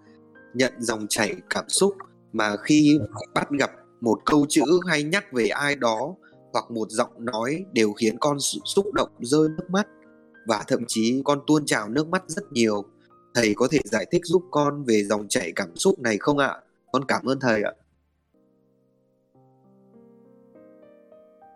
nhận 0.54 0.74
dòng 0.80 1.08
chảy 1.10 1.36
cảm 1.50 1.70
xúc 1.70 1.96
mà 2.34 2.56
khi 2.58 3.00
bắt 3.34 3.50
gặp 3.60 3.72
một 4.02 4.20
câu 4.26 4.46
chữ 4.50 4.64
hay 4.88 5.04
nhắc 5.04 5.34
về 5.34 5.48
ai 5.48 5.76
đó 5.76 6.16
hoặc 6.54 6.72
một 6.72 6.90
giọng 6.90 7.12
nói 7.18 7.66
đều 7.74 7.94
khiến 7.94 8.18
con 8.20 8.38
xúc 8.66 8.94
động 8.94 9.10
rơi 9.20 9.50
nước 9.50 9.70
mắt 9.70 9.88
và 10.46 10.64
thậm 10.68 10.80
chí 10.88 11.22
con 11.26 11.40
tuôn 11.48 11.66
trào 11.66 11.90
nước 11.90 12.08
mắt 12.08 12.24
rất 12.28 12.52
nhiều. 12.52 12.84
Thầy 13.34 13.54
có 13.56 13.68
thể 13.72 13.80
giải 13.84 14.06
thích 14.12 14.22
giúp 14.26 14.44
con 14.52 14.84
về 14.84 15.04
dòng 15.04 15.28
chảy 15.28 15.52
cảm 15.56 15.76
xúc 15.76 16.00
này 16.00 16.18
không 16.18 16.38
ạ? 16.38 16.56
Con 16.92 17.06
cảm 17.08 17.26
ơn 17.26 17.40
thầy 17.40 17.64
ạ. 17.64 17.72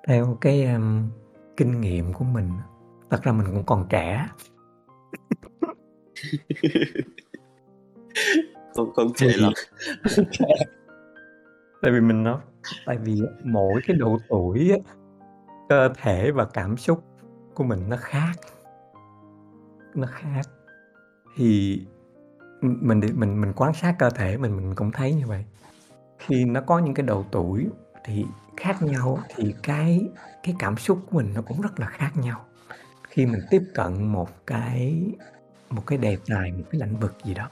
Theo 0.07 0.37
cái, 0.41 0.65
ờm, 0.65 1.09
kinh 1.57 1.81
nghiệm 1.81 2.13
của 2.13 2.25
mình 2.25 2.51
thật 3.09 3.23
ra 3.23 3.31
mình 3.31 3.47
cũng 3.53 3.63
còn 3.65 3.87
trẻ. 3.89 4.27
Không 8.75 8.93
không 8.95 9.13
trẻ 9.15 9.27
lắm. 9.37 9.53
Tại 11.81 11.91
vì 11.91 11.99
mình 12.01 12.23
nói 12.23 12.37
tại 12.85 12.97
vì 12.97 13.21
mỗi 13.43 13.81
cái 13.87 13.97
độ 13.97 14.17
tuổi 14.29 14.71
á, 14.71 14.77
cơ 15.69 15.89
thể 16.01 16.31
và 16.31 16.45
cảm 16.45 16.77
xúc 16.77 17.03
của 17.53 17.63
mình 17.63 17.89
nó 17.89 17.97
khác. 17.97 18.31
Nó 19.95 20.07
khác. 20.11 20.41
Thì, 21.35 21.81
mình 22.61 23.01
mình 23.15 23.41
mình 23.41 23.53
quan 23.55 23.73
sát 23.73 23.95
cơ 23.99 24.09
thể 24.09 24.37
mình 24.37 24.57
mình 24.57 24.75
cũng 24.75 24.91
thấy 24.91 25.13
như 25.13 25.27
vậy. 25.27 25.45
Khi 26.19 26.45
nó 26.45 26.61
có 26.61 26.79
những 26.79 26.93
cái 26.93 27.05
độ 27.05 27.25
tuổi 27.31 27.67
thì 28.03 28.25
khác 28.57 28.81
nhau 28.81 29.19
thì 29.35 29.55
cái 29.63 30.07
cái 30.43 30.55
cảm 30.59 30.77
xúc 30.77 30.99
của 31.09 31.17
mình 31.17 31.33
nó 31.35 31.41
cũng 31.41 31.61
rất 31.61 31.79
là 31.79 31.87
khác 31.87 32.11
nhau. 32.17 32.45
Khi 33.09 33.25
mình 33.25 33.41
tiếp 33.49 33.63
cận 33.73 34.07
một 34.07 34.29
cái 34.47 35.03
một 35.69 35.83
cái 35.87 35.97
đề 35.97 36.17
tài, 36.27 36.51
một 36.51 36.63
cái 36.71 36.81
lĩnh 36.81 36.99
vực 36.99 37.15
gì 37.23 37.33
đó. 37.33 37.49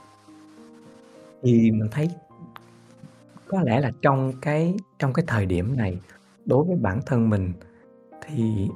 Thì 1.43 1.71
mình 1.71 1.89
thấy 1.91 2.09
có 3.47 3.61
lẽ 3.61 3.79
là 3.79 3.91
trong 4.01 4.33
cái 4.41 4.75
trong 4.99 5.13
cái 5.13 5.25
thời 5.27 5.45
điểm 5.45 5.77
này, 5.77 5.99
đối 6.45 6.65
với 6.65 6.75
bản 6.75 6.99
thân 7.05 7.29
mình 7.29 7.53
thì 8.21 8.69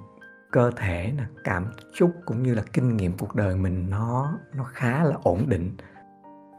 cơ 0.51 0.71
thể 0.75 1.13
nè, 1.17 1.23
cảm 1.43 1.65
xúc 1.99 2.11
cũng 2.25 2.43
như 2.43 2.53
là 2.53 2.63
kinh 2.73 2.97
nghiệm 2.97 3.17
cuộc 3.17 3.35
đời 3.35 3.55
mình 3.55 3.89
nó 3.89 4.39
nó 4.55 4.63
khá 4.63 5.03
là 5.03 5.15
ổn 5.23 5.49
định, 5.49 5.71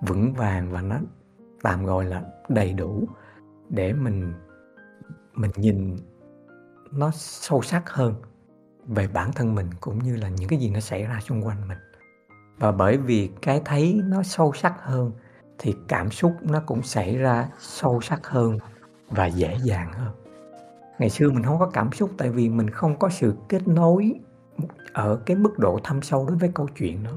vững 0.00 0.34
vàng 0.34 0.70
và 0.70 0.82
nó 0.82 0.96
tạm 1.62 1.84
gọi 1.84 2.04
là 2.04 2.22
đầy 2.48 2.72
đủ 2.72 3.08
để 3.68 3.92
mình 3.92 4.32
mình 5.38 5.50
nhìn 5.56 5.96
nó 6.92 7.10
sâu 7.14 7.62
sắc 7.62 7.90
hơn 7.90 8.14
về 8.86 9.08
bản 9.08 9.32
thân 9.32 9.54
mình 9.54 9.66
cũng 9.80 9.98
như 9.98 10.16
là 10.16 10.28
những 10.28 10.48
cái 10.48 10.58
gì 10.58 10.70
nó 10.70 10.80
xảy 10.80 11.02
ra 11.02 11.20
xung 11.20 11.46
quanh 11.46 11.68
mình. 11.68 11.78
Và 12.58 12.72
bởi 12.72 12.96
vì 12.96 13.30
cái 13.42 13.62
thấy 13.64 14.00
nó 14.04 14.22
sâu 14.22 14.52
sắc 14.52 14.74
hơn 14.82 15.12
thì 15.58 15.74
cảm 15.88 16.10
xúc 16.10 16.32
nó 16.42 16.60
cũng 16.66 16.82
xảy 16.82 17.16
ra 17.16 17.48
sâu 17.58 18.00
sắc 18.00 18.26
hơn 18.26 18.58
và 19.08 19.26
dễ 19.26 19.56
dàng 19.62 19.92
hơn. 19.92 20.12
Ngày 20.98 21.10
xưa 21.10 21.30
mình 21.30 21.44
không 21.44 21.58
có 21.58 21.70
cảm 21.72 21.92
xúc 21.92 22.10
tại 22.18 22.30
vì 22.30 22.48
mình 22.48 22.70
không 22.70 22.98
có 22.98 23.08
sự 23.08 23.34
kết 23.48 23.68
nối 23.68 24.14
ở 24.92 25.20
cái 25.26 25.36
mức 25.36 25.58
độ 25.58 25.80
thâm 25.84 26.02
sâu 26.02 26.26
đối 26.28 26.36
với 26.36 26.50
câu 26.54 26.68
chuyện 26.78 27.04
đó. 27.04 27.12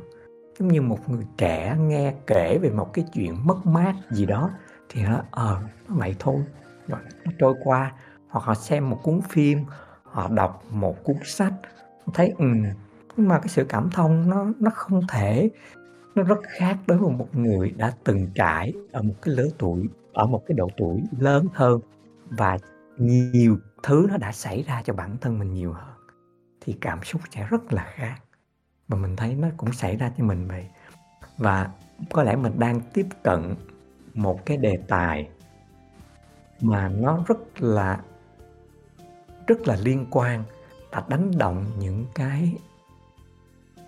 Giống 0.59 0.67
như 0.67 0.81
một 0.81 1.09
người 1.09 1.25
trẻ 1.37 1.75
nghe 1.79 2.13
kể 2.27 2.57
về 2.61 2.69
một 2.69 2.93
cái 2.93 3.05
chuyện 3.13 3.47
mất 3.47 3.65
mát 3.65 3.95
gì 4.11 4.25
đó 4.25 4.49
thì 4.89 5.03
nó 5.03 5.21
ờ 5.31 5.61
nó 5.87 5.95
vậy 5.95 6.15
thôi. 6.19 6.43
Rồi 6.87 6.99
nó 7.25 7.31
trôi 7.39 7.55
qua 7.63 7.91
hoặc 8.31 8.45
họ 8.45 8.53
xem 8.53 8.89
một 8.89 8.99
cuốn 9.03 9.21
phim, 9.29 9.65
họ 10.03 10.27
đọc 10.27 10.63
một 10.71 11.03
cuốn 11.03 11.15
sách 11.23 11.53
thấy 12.13 12.33
ừ 12.37 12.45
nhưng 13.17 13.27
mà 13.27 13.39
cái 13.39 13.47
sự 13.47 13.65
cảm 13.69 13.89
thông 13.89 14.29
nó 14.29 14.45
nó 14.59 14.71
không 14.73 15.01
thể, 15.09 15.49
nó 16.15 16.23
rất 16.23 16.39
khác 16.57 16.77
đối 16.87 16.97
với 16.97 17.09
một 17.09 17.35
người 17.35 17.71
đã 17.71 17.93
từng 18.03 18.27
trải 18.35 18.73
ở 18.91 19.01
một 19.01 19.13
cái 19.21 19.35
lứa 19.35 19.47
tuổi, 19.57 19.89
ở 20.13 20.25
một 20.25 20.43
cái 20.47 20.55
độ 20.57 20.69
tuổi 20.77 21.03
lớn 21.19 21.47
hơn 21.53 21.79
và 22.29 22.57
nhiều 22.97 23.57
thứ 23.83 24.07
nó 24.09 24.17
đã 24.17 24.31
xảy 24.31 24.63
ra 24.63 24.81
cho 24.85 24.93
bản 24.93 25.17
thân 25.21 25.39
mình 25.39 25.53
nhiều 25.53 25.73
hơn, 25.73 25.95
thì 26.61 26.77
cảm 26.81 27.03
xúc 27.03 27.21
sẽ 27.35 27.47
rất 27.49 27.73
là 27.73 27.91
khác. 27.95 28.15
Và 28.87 28.97
mình 28.97 29.15
thấy 29.15 29.35
nó 29.35 29.47
cũng 29.57 29.71
xảy 29.73 29.95
ra 29.97 30.11
cho 30.17 30.23
mình 30.23 30.47
vậy. 30.47 30.65
Và 31.37 31.69
có 32.11 32.23
lẽ 32.23 32.35
mình 32.35 32.59
đang 32.59 32.81
tiếp 32.93 33.07
cận 33.23 33.55
một 34.13 34.45
cái 34.45 34.57
đề 34.57 34.77
tài 34.87 35.29
mà 36.61 36.89
nó 36.89 37.23
rất 37.27 37.61
là 37.61 37.99
rất 39.51 39.67
là 39.67 39.75
liên 39.75 40.05
quan. 40.11 40.43
Và 40.91 41.03
đánh 41.07 41.37
động 41.37 41.65
những 41.79 42.05
cái 42.13 42.55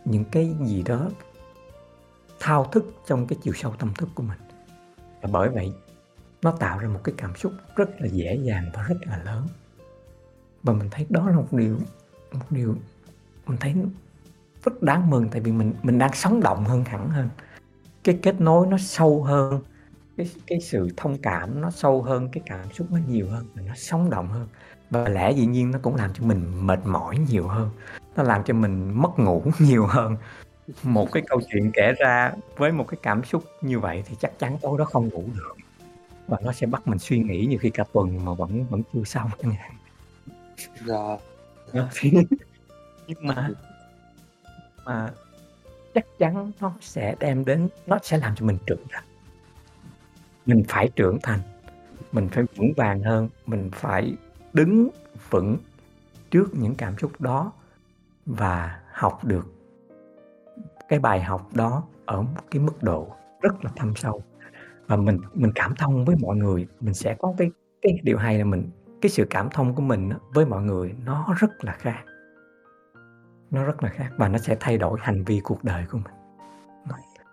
những 0.05 0.25
cái 0.31 0.55
gì 0.65 0.83
đó 0.83 1.09
thao 2.39 2.65
thức 2.65 2.93
trong 3.07 3.27
cái 3.27 3.39
chiều 3.41 3.53
sâu 3.53 3.73
tâm 3.79 3.93
thức 3.93 4.09
của 4.15 4.23
mình. 4.23 4.39
Và 5.21 5.29
bởi 5.31 5.49
vậy, 5.49 5.73
nó 6.41 6.51
tạo 6.51 6.79
ra 6.79 6.87
một 6.87 6.99
cái 7.03 7.15
cảm 7.17 7.35
xúc 7.35 7.53
rất 7.75 7.89
là 8.01 8.07
dễ 8.07 8.35
dàng 8.35 8.65
và 8.73 8.83
rất 8.83 8.95
là 9.01 9.23
lớn. 9.23 9.47
Và 10.63 10.73
mình 10.73 10.89
thấy 10.91 11.05
đó 11.09 11.29
là 11.29 11.35
một 11.35 11.53
điều 11.53 11.77
một 12.31 12.45
điều 12.49 12.75
mình 13.45 13.57
thấy 13.59 13.75
rất 14.65 14.83
đáng 14.83 15.09
mừng, 15.09 15.29
tại 15.29 15.41
vì 15.41 15.51
mình 15.51 15.73
mình 15.83 15.97
đang 15.97 16.13
sống 16.13 16.39
động 16.39 16.65
hơn 16.65 16.83
hẳn 16.83 17.09
hơn. 17.09 17.29
Cái 18.03 18.19
kết 18.21 18.41
nối 18.41 18.67
nó 18.67 18.77
sâu 18.77 19.23
hơn, 19.23 19.61
cái 20.17 20.29
cái 20.47 20.61
sự 20.61 20.89
thông 20.97 21.17
cảm 21.17 21.61
nó 21.61 21.71
sâu 21.71 22.01
hơn, 22.01 22.29
cái 22.31 22.43
cảm 22.45 22.73
xúc 22.73 22.87
nó 22.91 22.99
nhiều 23.07 23.29
hơn 23.29 23.45
và 23.53 23.61
nó 23.61 23.73
sống 23.75 24.09
động 24.09 24.27
hơn 24.27 24.47
và 24.93 25.09
lẽ 25.09 25.31
dĩ 25.31 25.45
nhiên 25.45 25.71
nó 25.71 25.79
cũng 25.81 25.95
làm 25.95 26.13
cho 26.13 26.25
mình 26.25 26.67
mệt 26.67 26.79
mỏi 26.85 27.17
nhiều 27.29 27.47
hơn. 27.47 27.69
Nó 28.15 28.23
làm 28.23 28.43
cho 28.43 28.53
mình 28.53 29.01
mất 29.01 29.19
ngủ 29.19 29.43
nhiều 29.59 29.85
hơn. 29.85 30.17
Một 30.83 31.11
cái 31.11 31.23
câu 31.27 31.41
chuyện 31.51 31.71
kể 31.73 31.93
ra 31.99 32.31
với 32.57 32.71
một 32.71 32.87
cái 32.87 32.97
cảm 33.03 33.23
xúc 33.23 33.43
như 33.61 33.79
vậy 33.79 34.03
thì 34.05 34.15
chắc 34.19 34.39
chắn 34.39 34.57
tối 34.61 34.77
đó 34.77 34.85
không 34.85 35.09
ngủ 35.09 35.23
được. 35.35 35.55
Và 36.27 36.37
nó 36.43 36.51
sẽ 36.51 36.67
bắt 36.67 36.87
mình 36.87 36.99
suy 36.99 37.19
nghĩ 37.19 37.45
nhiều 37.45 37.59
khi 37.59 37.69
cả 37.69 37.83
tuần 37.93 38.25
mà 38.25 38.33
vẫn 38.33 38.65
vẫn 38.69 38.81
chưa 38.93 39.03
xong 39.03 39.29
chẳng 39.41 39.51
hạn. 39.51 39.71
Dạ. 40.85 41.17
Nhưng 43.07 43.27
mà 43.27 43.49
mà 44.85 45.09
chắc 45.93 46.05
chắn 46.19 46.51
nó 46.59 46.73
sẽ 46.81 47.15
đem 47.19 47.45
đến 47.45 47.69
nó 47.87 47.99
sẽ 48.03 48.17
làm 48.17 48.35
cho 48.35 48.45
mình 48.45 48.57
trưởng 48.65 48.83
thành. 48.89 49.03
Mình 50.45 50.63
phải 50.67 50.89
trưởng 50.95 51.17
thành. 51.23 51.39
Mình 52.11 52.29
phải 52.29 52.43
vững 52.55 52.73
vàng 52.77 53.03
hơn. 53.03 53.29
Mình 53.45 53.69
phải 53.73 54.15
đứng 54.53 54.89
vững 55.29 55.57
trước 56.31 56.49
những 56.53 56.75
cảm 56.75 56.97
xúc 56.97 57.21
đó 57.21 57.51
và 58.25 58.79
học 58.91 59.25
được 59.25 59.45
cái 60.89 60.99
bài 60.99 61.21
học 61.21 61.49
đó 61.53 61.83
ở 62.05 62.21
một 62.21 62.41
cái 62.51 62.61
mức 62.61 62.83
độ 62.83 63.07
rất 63.41 63.63
là 63.63 63.71
thâm 63.75 63.95
sâu. 63.95 64.23
Và 64.87 64.95
mình 64.95 65.19
mình 65.33 65.51
cảm 65.55 65.75
thông 65.75 66.05
với 66.05 66.15
mọi 66.21 66.35
người. 66.35 66.67
Mình 66.79 66.93
sẽ 66.93 67.15
có 67.19 67.33
cái 67.37 67.51
cái 67.81 67.99
điều 68.03 68.17
hay 68.17 68.37
là 68.37 68.43
mình 68.43 68.69
cái 69.01 69.09
sự 69.09 69.25
cảm 69.29 69.49
thông 69.49 69.75
của 69.75 69.81
mình 69.81 70.09
với 70.33 70.45
mọi 70.45 70.61
người 70.61 70.95
nó 71.05 71.35
rất 71.39 71.63
là 71.63 71.73
khác. 71.73 72.03
Nó 73.51 73.63
rất 73.63 73.83
là 73.83 73.89
khác 73.89 74.09
và 74.17 74.27
nó 74.27 74.37
sẽ 74.37 74.57
thay 74.59 74.77
đổi 74.77 74.99
hành 75.01 75.23
vi 75.23 75.41
cuộc 75.43 75.63
đời 75.63 75.85
của 75.91 75.97
mình. 75.97 76.13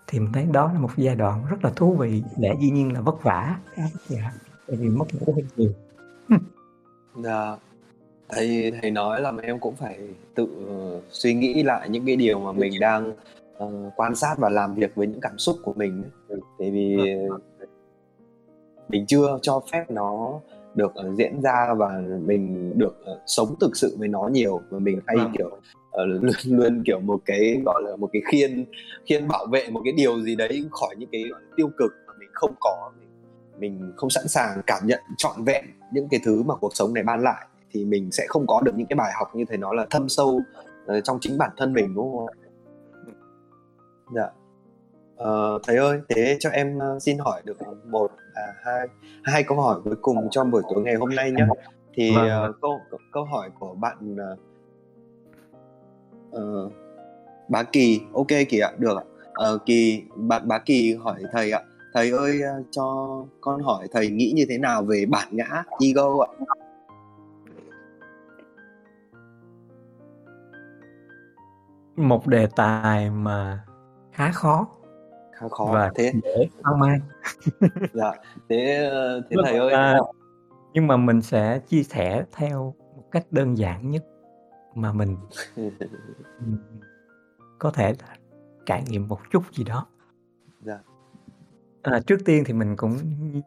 Thì 0.07 0.21
mình 0.21 0.33
thấy 0.33 0.47
đó 0.53 0.73
là 0.73 0.81
một 0.81 0.91
giai 0.97 1.17
đoạn 1.17 1.45
rất 1.51 1.65
là 1.65 1.71
thú 1.71 1.95
vị 1.95 2.23
lẽ 2.39 2.55
dĩ 2.61 2.71
nhiên 2.71 2.93
là 2.93 3.01
vất 3.01 3.23
vả. 3.23 3.59
Vả 4.09 4.33
tại 4.67 4.77
vì 4.77 4.89
mất 4.89 5.15
ngủ 5.15 5.33
hơi 5.35 5.45
nhiều 5.57 5.73
dạ. 7.25 7.57
Thầy 8.29 8.73
thầy 8.83 8.91
nói 8.91 9.21
là 9.21 9.33
em 9.43 9.59
cũng 9.59 9.77
phải 9.77 9.99
tự 10.35 10.49
suy 11.11 11.35
nghĩ 11.35 11.63
lại 11.63 11.89
những 11.89 12.07
cái 12.07 12.17
điều 12.17 12.41
mà 12.41 12.53
mình 12.53 12.73
đang 12.81 13.13
uh, 13.65 13.93
quan 13.97 14.15
sát 14.15 14.35
và 14.39 14.49
làm 14.49 14.75
việc 14.75 14.95
với 14.95 15.07
những 15.07 15.21
cảm 15.21 15.39
xúc 15.39 15.57
của 15.63 15.73
mình 15.77 16.05
tại 16.59 16.71
vì 16.71 16.97
mình 18.89 19.07
chưa 19.07 19.39
cho 19.43 19.61
phép 19.73 19.91
nó 19.91 20.41
được 20.75 20.93
uh, 21.01 21.15
diễn 21.19 21.43
ra 21.43 21.75
và 21.75 22.03
mình 22.27 22.73
được 22.79 22.97
uh, 23.13 23.19
sống 23.27 23.55
thực 23.61 23.77
sự 23.77 23.97
với 23.99 24.09
nó 24.09 24.29
nhiều. 24.33 24.61
Và 24.71 24.79
mình 24.79 25.01
hay 25.07 25.17
kiểu 25.39 25.47
uh, 25.47 25.61
luôn 26.23 26.33
luôn 26.45 26.83
kiểu 26.87 27.01
một 27.01 27.21
cái 27.25 27.63
gọi 27.65 27.83
là 27.85 27.97
một 27.97 28.11
cái 28.13 28.23
khiên 28.33 28.65
khiên 29.07 29.29
bảo 29.29 29.47
vệ 29.47 29.71
một 29.71 29.81
cái 29.85 29.93
điều 29.93 30.21
gì 30.21 30.37
đấy 30.37 30.65
khỏi 30.71 30.95
những 30.99 31.09
cái 31.13 31.25
tiêu 31.57 31.71
cực 31.79 31.93
mà 32.07 32.13
mình 32.19 32.29
không 32.33 32.55
có 32.61 32.91
mình, 33.01 33.09
mình 33.61 33.93
không 33.97 34.11
sẵn 34.11 34.29
sàng 34.29 34.61
cảm 34.67 34.87
nhận 34.87 35.01
trọn 35.17 35.45
vẹn 35.45 35.65
những 35.93 36.09
cái 36.09 36.21
thứ 36.25 36.43
mà 36.43 36.55
cuộc 36.55 36.77
sống 36.77 36.95
này 36.95 37.05
ban 37.05 37.23
lại 37.23 37.47
thì 37.71 37.85
mình 37.85 38.11
sẽ 38.13 38.27
không 38.29 38.47
có 38.47 38.61
được 38.61 38.73
những 38.77 38.87
cái 38.87 38.97
bài 38.97 39.13
học 39.15 39.35
như 39.35 39.45
thầy 39.49 39.59
nói 39.59 39.77
là 39.77 39.87
thâm 39.91 40.09
sâu 40.09 40.29
uh, 40.29 41.05
trong 41.05 41.19
chính 41.21 41.39
bản 41.39 41.51
thân 41.57 41.73
mình 41.73 41.95
đúng 41.95 42.17
không 42.17 42.27
ạ? 42.27 42.35
Dạ. 44.15 44.31
Uh, 45.25 45.63
thầy 45.67 45.77
ơi 45.77 46.01
thế 46.09 46.37
cho 46.41 46.51
em 46.51 46.77
uh, 46.77 47.03
xin 47.03 47.19
hỏi 47.19 47.43
được 47.45 47.57
một 47.87 48.11
à, 48.35 48.55
hai 48.65 48.89
hai 49.25 49.43
câu 49.43 49.61
hỏi 49.61 49.81
cuối 49.85 49.97
cùng 50.03 50.29
trong 50.31 50.51
buổi 50.51 50.63
tối 50.75 50.83
ngày 50.85 50.95
hôm 50.95 51.15
nay 51.15 51.31
nhé 51.31 51.47
thì 51.95 52.11
uh, 52.11 52.57
câu 52.63 52.81
câu 53.13 53.25
hỏi 53.25 53.51
của 53.59 53.75
bạn 53.75 54.17
uh, 56.31 56.73
bá 57.49 57.63
kỳ. 57.63 58.01
Ok 58.13 58.27
kỳ 58.49 58.59
ạ 58.59 58.73
được 58.79 58.97
ạ. 58.97 59.05
Uh, 59.55 59.67
kỳ 59.67 60.03
bạn 60.17 60.49
bá 60.49 60.59
kỳ 60.59 60.95
hỏi 60.95 61.23
thầy 61.33 61.53
ạ 61.53 61.63
thầy 61.93 62.11
ơi 62.11 62.41
uh, 62.61 62.67
cho 62.71 63.17
con 63.41 63.63
hỏi 63.63 63.89
thầy 63.93 64.11
nghĩ 64.11 64.33
như 64.37 64.45
thế 64.49 64.59
nào 64.59 64.83
về 64.83 65.07
bản 65.11 65.29
ngã 65.31 65.63
ego 65.81 66.25
ạ? 66.25 66.31
Một 71.97 72.27
đề 72.27 72.47
tài 72.57 73.11
mà 73.11 73.65
khá 74.13 74.33
khó 74.33 74.69
khá 75.33 75.49
khó 75.49 75.65
và 75.73 75.91
thế 75.95 76.13
dễ 76.25 76.49
hoang 76.63 76.81
mang. 76.81 77.01
Dạ 77.93 78.13
thế 78.49 78.89
ờ, 78.91 79.21
thế 79.31 79.37
thầy 79.45 79.59
ơi 79.59 79.73
là- 79.73 79.99
nhưng 80.73 80.87
mà 80.87 80.97
mình 80.97 81.23
sẽ 81.23 81.59
chia 81.59 81.83
sẻ 81.83 82.25
theo 82.33 82.75
một 82.97 83.05
cách 83.11 83.27
đơn 83.31 83.59
giản 83.59 83.91
nhất 83.91 84.05
mà 84.75 84.93
mình 84.93 85.17
có 87.59 87.71
thể 87.71 87.95
trải 88.67 88.85
nghiệm 88.89 89.09
một 89.09 89.21
chút 89.31 89.43
gì 89.53 89.65
đó. 89.65 89.87
Dạ 90.61 90.79
à, 91.83 92.01
trước 92.07 92.19
tiên 92.25 92.45
thì 92.47 92.53
mình 92.53 92.77
cũng 92.77 92.99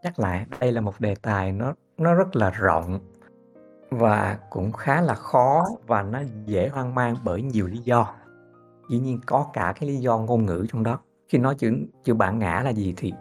nhắc 0.03 0.19
lại 0.19 0.45
đây 0.59 0.71
là 0.71 0.81
một 0.81 0.93
đề 0.99 1.15
tài 1.21 1.51
nó 1.51 1.73
nó 1.97 2.13
rất 2.13 2.35
là 2.35 2.49
rộng 2.49 2.99
và 3.89 4.37
cũng 4.49 4.71
khá 4.71 5.01
là 5.01 5.13
khó 5.15 5.65
và 5.87 6.01
nó 6.01 6.21
dễ 6.45 6.69
hoang 6.69 6.95
mang 6.95 7.15
bởi 7.23 7.41
nhiều 7.41 7.67
lý 7.67 7.77
do. 7.77 8.13
Dĩ 8.89 8.99
nhiên 8.99 9.19
có 9.25 9.47
cả 9.53 9.73
cái 9.79 9.89
lý 9.89 9.95
do 9.97 10.17
ngôn 10.17 10.45
ngữ 10.45 10.65
trong 10.71 10.83
đó. 10.83 10.99
Khi 11.29 11.37
nói 11.37 11.55
chữ 11.55 11.73
chữ 12.03 12.13
bản 12.13 12.39
ngã 12.39 12.61
là 12.65 12.69
gì 12.69 12.93
thì 12.97 13.13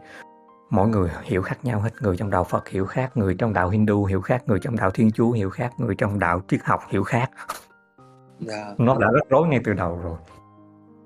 mỗi 0.70 0.89
người 0.89 1.10
hiểu 1.22 1.43
khác 1.43 1.59
nhau 1.62 1.80
hết. 1.80 1.90
Người 2.01 2.16
trong 2.16 2.30
đạo 2.30 2.44
Phật 2.44 2.68
hiểu 2.68 2.86
khác 2.86 3.16
người 3.16 3.34
trong 3.34 3.52
đạo 3.52 3.68
Hindu 3.68 4.05
hiểu 4.05 4.20
khác 4.20 4.43
người 4.47 4.59
trong 4.62 4.76
đạo 4.76 4.90
Thiên 4.90 5.10
Chúa 5.10 5.30
hiểu 5.32 5.51
khác 5.51 5.72
người 5.78 5.94
trong 5.94 6.18
đạo 6.18 6.43
triết 6.48 6.60
học 6.64 6.80
hiểu 6.90 7.02
khác. 7.02 7.30
Dạ. 8.40 8.74
Nó 8.78 8.98
đã 8.98 9.09
rất 9.12 9.28
rối 9.28 9.48
ngay 9.48 9.60
từ 9.64 9.72
đầu 9.72 10.01
rồi. 10.02 10.18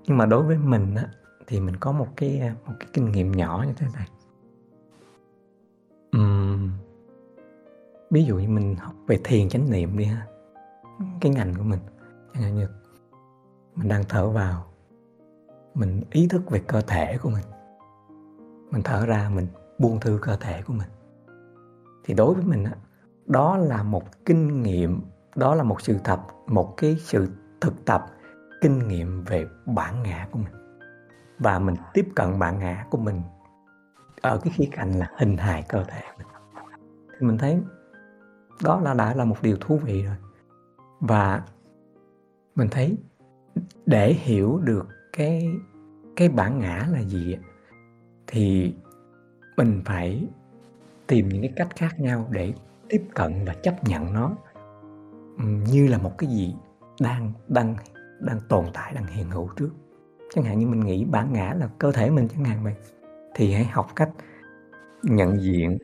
Nhưng 0.07 0.19
mà 0.19 0.27
đối 0.27 0.43
với 0.43 0.57
mình 0.57 0.95
á, 0.95 1.05
thì 1.47 1.61
mình 1.61 1.77
có 1.77 1.93
một 1.93 2.09
cái 2.17 2.41
à, 2.41 2.55
một 2.67 2.75
cái 2.81 2.89
kinh 2.93 3.13
nghiệm 3.13 3.33
nhỏ 3.33 3.65
như 3.67 3.73
thế 3.77 3.87
này. 3.95 4.09
Uhm, 6.19 6.71
ví 8.11 8.25
dụ 8.25 8.39
như 8.39 8.49
mình 8.49 8.77
học 8.77 8.95
về 9.07 9.21
thiền 9.25 9.49
chánh 9.49 9.71
niệm 9.71 9.99
đi 9.99 10.05
ha 10.05 10.27
cái 11.21 11.33
ngành 11.33 11.55
của 11.55 11.63
mình 11.63 11.81
chẳng 12.35 12.43
hạn 12.43 12.55
như 12.55 12.69
mình 13.75 13.89
đang 13.89 14.05
thở 14.09 14.31
vào 14.31 14.65
mình 15.75 16.03
ý 16.11 16.29
thức 16.29 16.51
về 16.51 16.63
cơ 16.67 16.81
thể 16.81 17.19
của 17.19 17.31
mình 17.31 17.45
mình 18.71 18.83
thở 18.83 19.07
ra 19.07 19.31
mình 19.35 19.47
buông 19.79 20.01
thư 20.01 20.19
cơ 20.23 20.37
thể 20.37 20.63
của 20.63 20.73
mình 20.73 20.89
thì 22.05 22.15
đối 22.15 22.35
với 22.35 22.45
mình 22.45 22.65
đó 23.27 23.57
là 23.57 23.83
một 23.83 24.25
kinh 24.25 24.63
nghiệm 24.63 25.01
đó 25.37 25.55
là 25.55 25.63
một 25.63 25.81
sự 25.81 25.97
tập 26.05 26.27
một 26.47 26.75
cái 26.77 26.97
sự 27.01 27.29
thực 27.61 27.85
tập 27.85 28.07
kinh 28.61 28.89
nghiệm 28.89 29.25
về 29.25 29.47
bản 29.67 30.03
ngã 30.03 30.29
của 30.31 30.39
mình 30.39 30.66
và 31.39 31.59
mình 31.59 31.75
tiếp 31.95 32.09
cận 32.15 32.39
bản 32.39 32.59
ngã 32.59 32.87
của 32.91 32.99
mình 32.99 33.23
ở 34.21 34.41
cái 34.45 34.53
khía 34.57 34.69
cạnh 34.73 34.93
là 34.93 35.11
hình 35.17 35.37
hài 35.37 35.63
cơ 35.69 35.85
thể 35.85 36.03
mình. 36.19 36.27
Thì 37.11 37.27
mình 37.27 37.39
thấy 37.39 37.61
đó 38.63 38.81
là 38.81 38.95
đã 38.95 39.15
là 39.15 39.25
một 39.25 39.37
điều 39.43 39.57
thú 39.61 39.81
vị 39.85 40.03
rồi. 40.03 40.17
Và 41.01 41.43
mình 42.55 42.69
thấy 42.71 42.97
để 43.87 44.13
hiểu 44.13 44.61
được 44.65 44.89
cái 45.13 45.51
cái 46.17 46.29
bản 46.29 46.59
ngã 46.59 46.87
là 46.93 47.01
gì 47.03 47.37
thì 48.27 48.75
mình 49.57 49.83
phải 49.85 50.27
tìm 51.07 51.29
những 51.29 51.43
cái 51.43 51.53
cách 51.57 51.69
khác 51.77 52.01
nhau 52.01 52.29
để 52.31 52.55
tiếp 52.89 53.03
cận 53.15 53.45
và 53.47 53.55
chấp 53.55 53.85
nhận 53.85 54.13
nó 54.13 54.33
như 55.45 55.89
là 55.89 55.99
một 55.99 56.19
cái 56.19 56.31
gì 56.31 56.55
đang 57.01 57.33
đang 57.49 57.77
đang 58.21 58.41
tồn 58.49 58.65
tại, 58.75 58.93
đang 58.95 59.07
hiện 59.07 59.31
hữu 59.31 59.49
trước 59.57 59.71
chẳng 60.35 60.45
hạn 60.45 60.59
như 60.59 60.67
mình 60.67 60.81
nghĩ 60.81 61.05
bản 61.05 61.33
ngã 61.33 61.55
là 61.59 61.69
cơ 61.79 61.93
thể 61.93 62.11
mình 62.11 62.29
chẳng 62.29 62.45
hạn 62.45 62.65
vậy, 62.65 62.75
thì 63.35 63.53
hãy 63.53 63.65
học 63.65 63.87
cách 63.97 64.11
nhận 65.03 65.43
diện, 65.43 65.79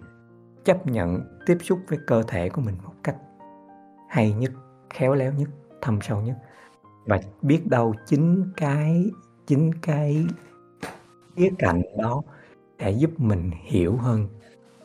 chấp 0.65 0.87
nhận, 0.87 1.39
tiếp 1.47 1.59
xúc 1.63 1.81
với 1.89 1.99
cơ 2.07 2.23
thể 2.23 2.49
của 2.49 2.63
mình 2.63 2.75
một 2.85 2.95
cách 3.03 3.17
hay 4.09 4.33
nhất, 4.33 4.53
khéo 4.91 5.15
léo 5.15 5.33
nhất, 5.33 5.49
thâm 5.81 6.01
sâu 6.01 6.21
nhất. 6.23 6.37
Và 7.07 7.21
biết 7.43 7.67
đâu 7.67 7.95
chính 8.07 8.53
cái 8.57 9.11
chính 9.47 9.75
cái 9.75 10.27
khía 11.37 11.51
cạnh 11.59 11.83
đó 11.99 12.23
sẽ 12.79 12.91
giúp 12.91 13.11
mình 13.19 13.51
hiểu 13.65 13.97
hơn 13.97 14.29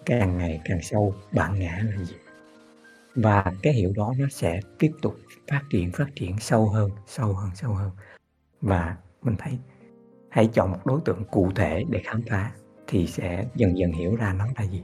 càng 0.05 0.37
ngày 0.37 0.61
càng 0.65 0.79
sâu 0.81 1.13
bản 1.31 1.59
ngã 1.59 1.81
là 1.83 2.05
gì. 2.05 2.15
Và 3.15 3.53
cái 3.63 3.73
hiểu 3.73 3.93
đó 3.95 4.13
nó 4.17 4.25
sẽ 4.31 4.59
tiếp 4.79 4.91
tục 5.01 5.15
phát 5.51 5.61
triển 5.69 5.91
phát 5.91 6.07
triển 6.15 6.39
sâu 6.39 6.69
hơn 6.69 6.91
sâu 7.07 7.33
hơn 7.33 7.49
sâu 7.55 7.73
hơn. 7.73 7.91
Và 8.61 8.97
mình 9.27 9.35
thấy 9.39 9.59
hãy 10.29 10.49
chọn 10.53 10.71
một 10.71 10.85
đối 10.85 11.01
tượng 11.05 11.23
cụ 11.31 11.51
thể 11.55 11.83
để 11.89 12.01
khám 12.03 12.21
phá 12.29 12.51
thì 12.87 13.07
sẽ 13.07 13.45
dần 13.55 13.77
dần 13.77 13.91
hiểu 13.91 14.15
ra 14.15 14.33
nó 14.33 14.45
là 14.57 14.65
gì 14.65 14.83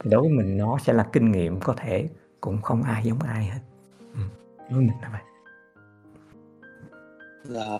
thì 0.00 0.10
đối 0.10 0.20
với 0.20 0.30
mình 0.30 0.56
nó 0.56 0.78
sẽ 0.78 0.92
là 0.92 1.06
kinh 1.12 1.32
nghiệm 1.32 1.60
có 1.60 1.74
thể 1.76 2.08
cũng 2.40 2.62
không 2.62 2.82
ai 2.82 3.02
giống 3.04 3.18
ai 3.18 3.44
hết 3.44 3.60
ừ. 4.14 4.20
đối 4.58 4.78
với 4.78 4.86
mình 4.86 4.96
là 5.02 5.08
vậy 5.12 5.22
là 7.48 7.78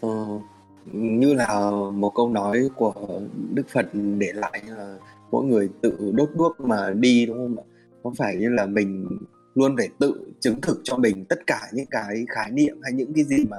ừ, 0.00 0.08
như 0.92 1.34
là 1.34 1.70
một 1.94 2.12
câu 2.14 2.30
nói 2.30 2.68
của 2.76 3.20
Đức 3.54 3.68
Phật 3.68 3.86
để 4.18 4.32
lại 4.34 4.62
là 4.66 4.98
mỗi 5.30 5.44
người 5.44 5.70
tự 5.82 6.12
đốt 6.14 6.28
đuốc 6.36 6.60
mà 6.60 6.90
đi 6.90 7.26
đúng 7.26 7.36
không 7.36 7.56
ạ? 7.56 7.64
Có 8.02 8.12
phải 8.18 8.36
như 8.36 8.48
là 8.48 8.66
mình 8.66 9.08
luôn 9.54 9.76
phải 9.76 9.88
tự 9.98 10.14
chứng 10.40 10.60
thực 10.60 10.80
cho 10.84 10.96
mình 10.96 11.24
tất 11.24 11.38
cả 11.46 11.60
những 11.72 11.86
cái 11.90 12.24
khái 12.28 12.50
niệm 12.50 12.80
hay 12.82 12.92
những 12.92 13.12
cái 13.14 13.24
gì 13.24 13.44
mà 13.50 13.56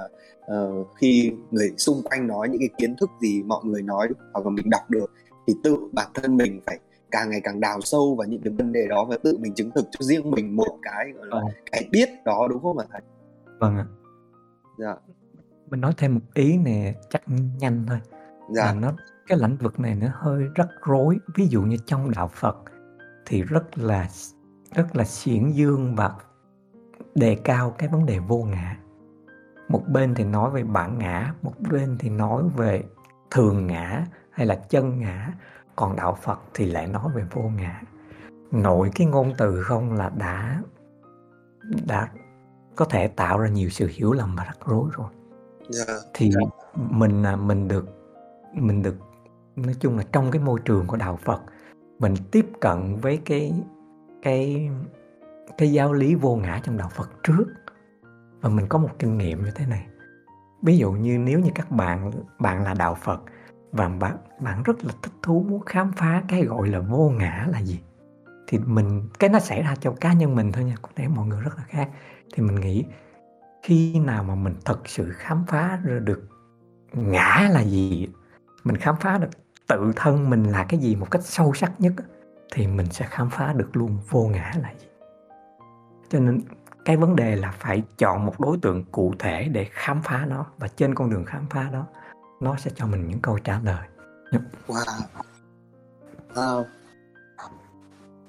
uh, 0.56 0.88
khi 1.00 1.32
người 1.50 1.72
xung 1.76 2.02
quanh 2.04 2.26
nói 2.26 2.48
những 2.48 2.60
cái 2.60 2.70
kiến 2.78 2.94
thức 3.00 3.10
gì 3.20 3.42
mọi 3.42 3.64
người 3.64 3.82
nói 3.82 4.08
hoặc 4.32 4.46
là 4.46 4.50
mình 4.50 4.70
đọc 4.70 4.90
được 4.90 5.10
thì 5.46 5.54
tự 5.64 5.76
bản 5.92 6.10
thân 6.14 6.36
mình 6.36 6.60
phải 6.66 6.78
càng 7.10 7.30
ngày 7.30 7.40
càng 7.44 7.60
đào 7.60 7.80
sâu 7.80 8.14
vào 8.14 8.28
những 8.28 8.42
cái 8.42 8.52
vấn 8.52 8.72
đề 8.72 8.86
đó 8.88 9.04
và 9.08 9.16
tự 9.22 9.38
mình 9.38 9.54
chứng 9.54 9.70
thực 9.74 9.84
cho 9.90 10.04
riêng 10.04 10.30
mình 10.30 10.56
một 10.56 10.78
cái 10.82 11.12
gọi 11.14 11.26
là 11.26 11.36
vâng. 11.36 11.46
cái 11.72 11.88
biết 11.90 12.08
đó 12.24 12.46
đúng 12.50 12.62
không 12.62 12.78
ạ 12.78 12.86
thầy? 12.92 13.00
Vâng 13.58 13.76
ạ. 13.76 13.86
Dạ. 14.78 14.96
Mình 15.70 15.80
nói 15.80 15.92
thêm 15.96 16.14
một 16.14 16.20
ý 16.34 16.58
nè 16.58 16.94
chắc 17.10 17.22
nhanh 17.60 17.84
thôi. 17.88 17.98
Dạ. 18.50 18.64
Là 18.64 18.74
nó 18.74 18.92
cái 19.26 19.38
lĩnh 19.38 19.56
vực 19.56 19.80
này 19.80 19.94
nó 19.94 20.06
hơi 20.12 20.42
rắc 20.54 20.68
rối. 20.82 21.18
Ví 21.36 21.46
dụ 21.46 21.62
như 21.62 21.76
trong 21.86 22.10
đạo 22.10 22.30
Phật 22.34 22.56
thì 23.26 23.42
rất 23.42 23.78
là 23.78 24.08
rất 24.74 24.96
là 24.96 25.04
xiển 25.04 25.50
dương 25.50 25.96
và 25.96 26.10
đề 27.14 27.36
cao 27.44 27.74
cái 27.78 27.88
vấn 27.88 28.06
đề 28.06 28.18
vô 28.18 28.42
ngã. 28.42 28.76
Một 29.68 29.82
bên 29.88 30.14
thì 30.14 30.24
nói 30.24 30.50
về 30.50 30.64
bản 30.64 30.98
ngã, 30.98 31.34
một 31.42 31.52
bên 31.70 31.96
thì 31.98 32.10
nói 32.10 32.42
về 32.56 32.84
thường 33.30 33.66
ngã 33.66 34.06
hay 34.30 34.46
là 34.46 34.54
chân 34.54 34.98
ngã, 34.98 35.32
còn 35.76 35.96
đạo 35.96 36.18
Phật 36.22 36.40
thì 36.54 36.66
lại 36.66 36.86
nói 36.86 37.10
về 37.14 37.24
vô 37.32 37.42
ngã. 37.42 37.80
Nội 38.50 38.90
cái 38.94 39.06
ngôn 39.06 39.32
từ 39.38 39.62
không 39.62 39.92
là 39.92 40.10
đã 40.16 40.62
đã 41.86 42.08
có 42.76 42.84
thể 42.84 43.08
tạo 43.08 43.38
ra 43.38 43.48
nhiều 43.48 43.68
sự 43.68 43.90
hiểu 43.92 44.12
lầm 44.12 44.36
và 44.36 44.44
rắc 44.44 44.58
rối 44.66 44.90
rồi. 44.92 45.08
Yeah. 45.76 45.88
Dạ. 45.88 45.94
Thì 46.14 46.30
mình 46.74 47.22
à, 47.22 47.36
mình 47.36 47.68
được 47.68 47.88
mình 48.54 48.82
được 48.82 48.96
nói 49.56 49.74
chung 49.80 49.98
là 49.98 50.04
trong 50.12 50.30
cái 50.30 50.42
môi 50.42 50.60
trường 50.64 50.86
của 50.86 50.96
đạo 50.96 51.16
Phật 51.16 51.40
mình 51.98 52.14
tiếp 52.30 52.46
cận 52.60 52.96
với 52.96 53.20
cái 53.24 53.52
cái 54.22 54.70
cái 55.58 55.72
giáo 55.72 55.92
lý 55.92 56.14
vô 56.14 56.36
ngã 56.36 56.60
trong 56.62 56.76
đạo 56.76 56.88
Phật 56.94 57.10
trước. 57.22 57.44
Và 58.40 58.48
mình 58.48 58.66
có 58.68 58.78
một 58.78 58.90
kinh 58.98 59.18
nghiệm 59.18 59.44
như 59.44 59.50
thế 59.54 59.66
này. 59.66 59.86
Ví 60.62 60.78
dụ 60.78 60.92
như 60.92 61.18
nếu 61.18 61.40
như 61.40 61.50
các 61.54 61.70
bạn 61.70 62.10
bạn 62.38 62.64
là 62.64 62.74
đạo 62.74 62.94
Phật 62.94 63.22
và 63.72 63.88
bạn 63.88 64.16
bạn 64.40 64.62
rất 64.62 64.84
là 64.84 64.92
thích 65.02 65.12
thú 65.22 65.46
muốn 65.48 65.62
khám 65.66 65.92
phá 65.92 66.22
cái 66.28 66.44
gọi 66.44 66.68
là 66.68 66.80
vô 66.80 67.10
ngã 67.10 67.46
là 67.50 67.62
gì, 67.62 67.80
thì 68.46 68.58
mình, 68.58 69.08
cái 69.18 69.30
nó 69.30 69.38
xảy 69.38 69.62
ra 69.62 69.74
cho 69.80 69.94
cá 70.00 70.12
nhân 70.12 70.34
mình 70.34 70.52
thôi 70.52 70.64
nha 70.64 70.74
có 70.82 70.88
thể 70.96 71.08
mọi 71.08 71.26
người 71.26 71.40
rất 71.40 71.56
là 71.56 71.64
khác. 71.68 71.90
Thì 72.34 72.42
mình 72.42 72.60
nghĩ 72.60 72.84
khi 73.62 73.98
nào 73.98 74.24
mà 74.24 74.34
mình 74.34 74.54
thật 74.64 74.88
sự 74.88 75.10
khám 75.12 75.44
phá 75.48 75.80
được 76.04 76.28
ngã 76.92 77.48
là 77.52 77.64
gì, 77.64 78.08
mình 78.64 78.76
khám 78.76 78.94
phá 79.00 79.18
được 79.18 79.30
tự 79.66 79.92
thân 79.96 80.30
mình 80.30 80.42
là 80.42 80.66
cái 80.68 80.80
gì 80.80 80.96
một 80.96 81.10
cách 81.10 81.22
sâu 81.24 81.54
sắc 81.54 81.72
nhất 81.78 81.92
thì 82.54 82.66
mình 82.66 82.86
sẽ 82.90 83.06
khám 83.10 83.30
phá 83.30 83.52
được 83.52 83.76
luôn 83.76 83.98
vô 84.10 84.24
ngã 84.24 84.52
là 84.62 84.74
gì. 84.80 84.86
Cho 86.08 86.20
nên 86.20 86.40
cái 86.84 86.96
vấn 86.96 87.16
đề 87.16 87.36
là 87.36 87.54
phải 87.58 87.82
chọn 87.98 88.26
một 88.26 88.40
đối 88.40 88.58
tượng 88.62 88.84
cụ 88.92 89.14
thể 89.18 89.48
để 89.52 89.66
khám 89.70 90.02
phá 90.04 90.26
nó 90.28 90.46
và 90.58 90.68
trên 90.68 90.94
con 90.94 91.10
đường 91.10 91.24
khám 91.24 91.46
phá 91.50 91.70
đó 91.72 91.86
nó 92.40 92.56
sẽ 92.56 92.70
cho 92.74 92.86
mình 92.86 93.08
những 93.08 93.20
câu 93.22 93.38
trả 93.38 93.60
lời. 93.64 93.88
Wow. 94.66 95.02
Wow. 96.34 96.64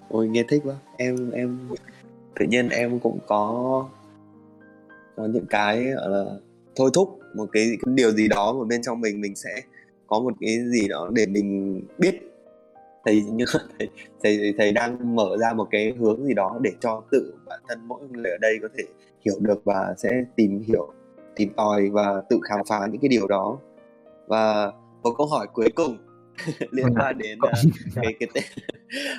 Ôi 0.10 0.28
nghe 0.28 0.44
thích 0.50 0.62
quá. 0.66 0.76
Em 0.98 1.32
em 1.32 1.70
tự 2.40 2.46
nhiên 2.46 2.70
em 2.70 3.00
cũng 3.00 3.20
có 3.28 3.86
có 5.16 5.26
những 5.26 5.46
cái 5.46 5.84
gọi 5.84 6.10
là 6.10 6.26
thôi 6.76 6.90
thúc 6.94 7.20
một 7.36 7.50
cái, 7.52 7.68
cái 7.86 7.94
điều 7.96 8.12
gì 8.12 8.28
đó 8.28 8.54
mà 8.54 8.66
bên 8.66 8.82
trong 8.82 9.02
mình 9.02 9.22
mình 9.22 9.36
sẽ 9.36 9.62
có 10.08 10.20
một 10.20 10.34
cái 10.40 10.58
gì 10.72 10.88
đó 10.88 11.10
để 11.12 11.26
mình 11.26 11.82
biết 11.98 12.33
thầy 13.06 13.22
như 13.22 13.46
thầy, 13.80 13.90
thầy 14.24 14.54
thầy 14.58 14.72
đang 14.72 15.16
mở 15.16 15.38
ra 15.40 15.54
một 15.54 15.68
cái 15.72 15.94
hướng 16.00 16.26
gì 16.26 16.34
đó 16.34 16.60
để 16.62 16.72
cho 16.80 17.04
tự 17.12 17.34
bản 17.46 17.60
thân 17.68 17.80
mỗi 17.88 18.02
người 18.10 18.32
ở 18.32 18.38
đây 18.42 18.58
có 18.62 18.68
thể 18.78 18.84
hiểu 19.26 19.36
được 19.40 19.66
và 19.66 19.94
sẽ 19.98 20.10
tìm 20.36 20.62
hiểu 20.68 20.94
tìm 21.36 21.54
tòi 21.54 21.90
và 21.90 22.22
tự 22.30 22.40
khám 22.44 22.60
phá 22.70 22.88
những 22.92 23.02
cái 23.02 23.10
điều 23.10 23.28
đó. 23.28 23.58
Và 24.28 24.72
một 25.04 25.14
câu 25.18 25.28
hỏi 25.28 25.48
cuối 25.54 25.70
cùng 25.76 25.98
liên 26.72 26.86
vâng 26.86 26.94
quan 26.96 27.18
đến 27.18 27.40
uh, 27.44 27.52
cái 27.96 28.14
cái 28.20 28.30
tên 28.34 28.44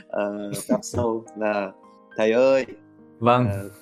uh, 0.06 0.56
tập 0.68 0.80
sâu 0.82 1.24
là 1.36 1.72
thầy 2.16 2.32
ơi 2.32 2.66
vâng. 3.18 3.48
uh, 3.66 3.72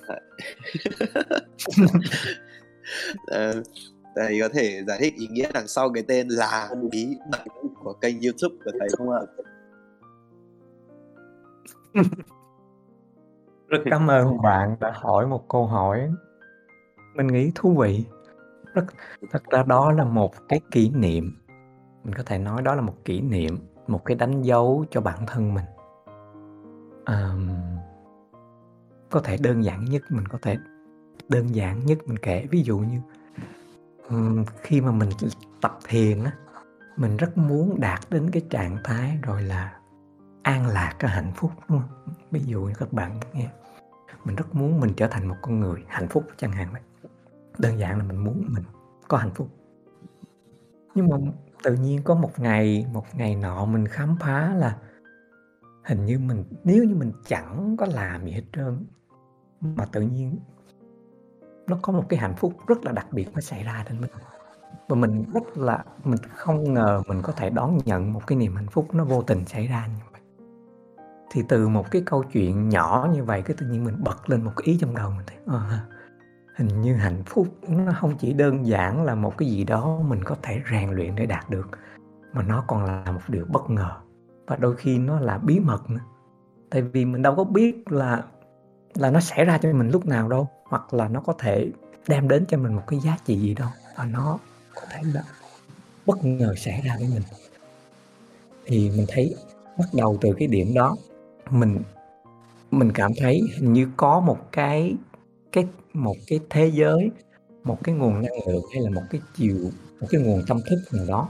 uh, 3.59 3.65
thầy 4.15 4.39
có 4.41 4.49
thể 4.53 4.83
giải 4.87 4.97
thích 5.01 5.13
ý 5.17 5.27
nghĩa 5.27 5.51
đằng 5.53 5.67
sau 5.67 5.89
cái 5.93 6.03
tên 6.07 6.27
là 6.27 6.69
bí 6.91 7.07
mật 7.31 7.39
của 7.83 7.93
kênh 7.93 8.21
youtube 8.21 8.55
của 8.65 8.71
thầy 8.79 8.89
không 8.97 9.09
ạ 9.09 9.21
rất 13.67 13.79
cảm 13.85 14.07
ơn 14.07 14.41
bạn 14.41 14.75
đã 14.79 14.91
hỏi 14.95 15.27
một 15.27 15.49
câu 15.49 15.67
hỏi. 15.67 16.11
Mình 17.15 17.27
nghĩ 17.27 17.51
thú 17.55 17.77
vị. 17.79 18.05
Rất 18.73 18.85
thật 19.31 19.43
ra 19.51 19.63
đó 19.63 19.91
là 19.91 20.03
một 20.03 20.31
cái 20.49 20.61
kỷ 20.71 20.89
niệm. 20.89 21.31
Mình 22.03 22.13
có 22.13 22.23
thể 22.25 22.37
nói 22.37 22.61
đó 22.61 22.75
là 22.75 22.81
một 22.81 22.95
kỷ 23.05 23.21
niệm 23.21 23.57
một 23.87 24.05
cái 24.05 24.15
đánh 24.17 24.41
dấu 24.41 24.85
cho 24.91 25.01
bản 25.01 25.19
thân 25.27 25.53
mình. 25.53 25.65
Um, 27.05 27.49
có 29.09 29.19
thể 29.19 29.37
đơn 29.37 29.63
giản 29.63 29.85
nhất 29.85 30.01
mình 30.09 30.27
có 30.27 30.37
thể 30.41 30.57
đơn 31.29 31.55
giản 31.55 31.85
nhất 31.85 31.97
mình 32.05 32.17
kể. 32.17 32.47
Ví 32.51 32.61
dụ 32.63 32.77
như 32.77 33.01
um, 34.09 34.45
khi 34.61 34.81
mà 34.81 34.91
mình 34.91 35.09
tập 35.61 35.77
thiền 35.87 36.23
á 36.23 36.31
mình 36.97 37.17
rất 37.17 37.37
muốn 37.37 37.79
đạt 37.79 37.99
đến 38.09 38.29
cái 38.31 38.41
trạng 38.49 38.77
thái 38.83 39.17
rồi 39.23 39.41
là 39.41 39.79
an 40.43 40.67
lạc, 40.67 40.95
cái 40.99 41.11
hạnh 41.11 41.31
phúc, 41.35 41.51
đúng 41.69 41.79
không? 41.79 42.15
Ví 42.31 42.41
dụ 42.45 42.61
như 42.61 42.73
các 42.79 42.93
bạn 42.93 43.19
nghe, 43.33 43.49
mình 44.25 44.35
rất 44.35 44.55
muốn 44.55 44.79
mình 44.79 44.93
trở 44.97 45.07
thành 45.07 45.27
một 45.27 45.35
con 45.41 45.59
người 45.59 45.83
hạnh 45.87 46.07
phúc 46.07 46.23
chẳng 46.37 46.51
hạn 46.51 46.67
vậy. 46.71 46.81
Đơn 47.57 47.79
giản 47.79 47.97
là 47.97 48.03
mình 48.03 48.23
muốn 48.23 48.45
mình 48.47 48.63
có 49.07 49.17
hạnh 49.17 49.31
phúc. 49.35 49.47
Nhưng 50.95 51.09
mà 51.09 51.17
tự 51.63 51.75
nhiên 51.75 52.03
có 52.03 52.15
một 52.15 52.31
ngày 52.37 52.87
một 52.93 53.05
ngày 53.13 53.35
nọ 53.35 53.65
mình 53.65 53.87
khám 53.87 54.17
phá 54.19 54.53
là 54.53 54.77
hình 55.85 56.05
như 56.05 56.19
mình, 56.19 56.43
nếu 56.63 56.83
như 56.83 56.95
mình 56.95 57.11
chẳng 57.25 57.77
có 57.79 57.85
làm 57.85 58.25
gì 58.25 58.31
hết 58.31 58.43
trơn, 58.53 58.85
mà 59.61 59.85
tự 59.85 60.01
nhiên 60.01 60.37
nó 61.67 61.77
có 61.81 61.93
một 61.93 62.05
cái 62.09 62.19
hạnh 62.19 62.35
phúc 62.37 62.53
rất 62.67 62.85
là 62.85 62.91
đặc 62.91 63.07
biệt 63.11 63.27
nó 63.33 63.41
xảy 63.41 63.63
ra 63.63 63.85
trên 63.89 64.01
mình. 64.01 64.11
Và 64.87 64.95
mình 64.95 65.25
rất 65.33 65.57
là, 65.57 65.85
mình 66.03 66.19
không 66.35 66.73
ngờ 66.73 67.01
mình 67.07 67.21
có 67.21 67.33
thể 67.33 67.49
đón 67.49 67.77
nhận 67.85 68.13
một 68.13 68.27
cái 68.27 68.37
niềm 68.37 68.55
hạnh 68.55 68.67
phúc 68.67 68.87
nó 68.93 69.03
vô 69.03 69.21
tình 69.21 69.45
xảy 69.45 69.67
ra 69.67 69.87
như 69.87 70.12
thì 71.33 71.43
từ 71.47 71.67
một 71.67 71.91
cái 71.91 72.03
câu 72.05 72.23
chuyện 72.23 72.69
nhỏ 72.69 73.09
như 73.13 73.23
vậy 73.23 73.41
cái 73.41 73.55
tự 73.59 73.65
nhiên 73.65 73.83
mình 73.83 74.03
bật 74.03 74.29
lên 74.29 74.43
một 74.43 74.51
cái 74.55 74.65
ý 74.65 74.77
trong 74.81 74.95
đầu 74.95 75.09
mình 75.09 75.25
thấy 75.27 75.37
à, 75.47 75.85
hình 76.55 76.81
như 76.81 76.95
hạnh 76.95 77.23
phúc 77.25 77.47
nó 77.67 77.93
không 77.99 78.17
chỉ 78.17 78.33
đơn 78.33 78.67
giản 78.67 79.03
là 79.03 79.15
một 79.15 79.37
cái 79.37 79.49
gì 79.49 79.63
đó 79.63 79.99
mình 80.07 80.23
có 80.23 80.35
thể 80.41 80.61
rèn 80.71 80.89
luyện 80.89 81.15
để 81.15 81.25
đạt 81.25 81.49
được 81.49 81.69
mà 82.33 82.43
nó 82.43 82.63
còn 82.67 82.85
là 82.85 83.11
một 83.11 83.21
điều 83.27 83.45
bất 83.45 83.69
ngờ 83.69 83.91
và 84.47 84.55
đôi 84.55 84.75
khi 84.75 84.97
nó 84.97 85.19
là 85.19 85.37
bí 85.37 85.59
mật 85.59 85.89
nữa. 85.89 85.99
Tại 86.69 86.81
vì 86.81 87.05
mình 87.05 87.21
đâu 87.21 87.35
có 87.35 87.43
biết 87.43 87.91
là 87.91 88.23
là 88.95 89.11
nó 89.11 89.19
xảy 89.19 89.45
ra 89.45 89.57
cho 89.57 89.73
mình 89.73 89.89
lúc 89.89 90.05
nào 90.05 90.29
đâu 90.29 90.47
hoặc 90.65 90.93
là 90.93 91.07
nó 91.07 91.21
có 91.21 91.33
thể 91.39 91.71
đem 92.07 92.27
đến 92.27 92.45
cho 92.47 92.57
mình 92.57 92.75
một 92.75 92.83
cái 92.87 92.99
giá 92.99 93.17
trị 93.25 93.39
gì 93.39 93.53
đâu 93.53 93.69
và 93.97 94.05
nó 94.05 94.39
có 94.75 94.81
thể 94.91 95.01
là 95.13 95.23
bất 96.05 96.25
ngờ 96.25 96.55
xảy 96.57 96.81
ra 96.85 96.95
với 96.99 97.07
mình. 97.13 97.23
Thì 98.65 98.91
mình 98.97 99.05
thấy 99.09 99.35
bắt 99.77 99.87
đầu 99.93 100.17
từ 100.21 100.33
cái 100.39 100.47
điểm 100.47 100.73
đó 100.73 100.95
mình 101.53 101.79
mình 102.71 102.91
cảm 102.93 103.11
thấy 103.17 103.41
hình 103.57 103.73
như 103.73 103.87
có 103.97 104.19
một 104.19 104.51
cái 104.51 104.95
cái, 105.51 105.67
một 105.93 106.15
cái 106.27 106.39
thế 106.49 106.71
giới, 106.73 107.11
một 107.63 107.77
cái 107.83 107.95
nguồn 107.95 108.13
năng 108.13 108.47
lượng 108.47 108.63
hay 108.73 108.83
là 108.83 108.89
một 108.89 109.01
cái 109.09 109.21
chiều, 109.35 109.57
một 110.01 110.07
cái 110.09 110.21
nguồn 110.21 110.41
tâm 110.47 110.57
thức 110.69 110.79
nào 110.97 111.05
đó, 111.07 111.29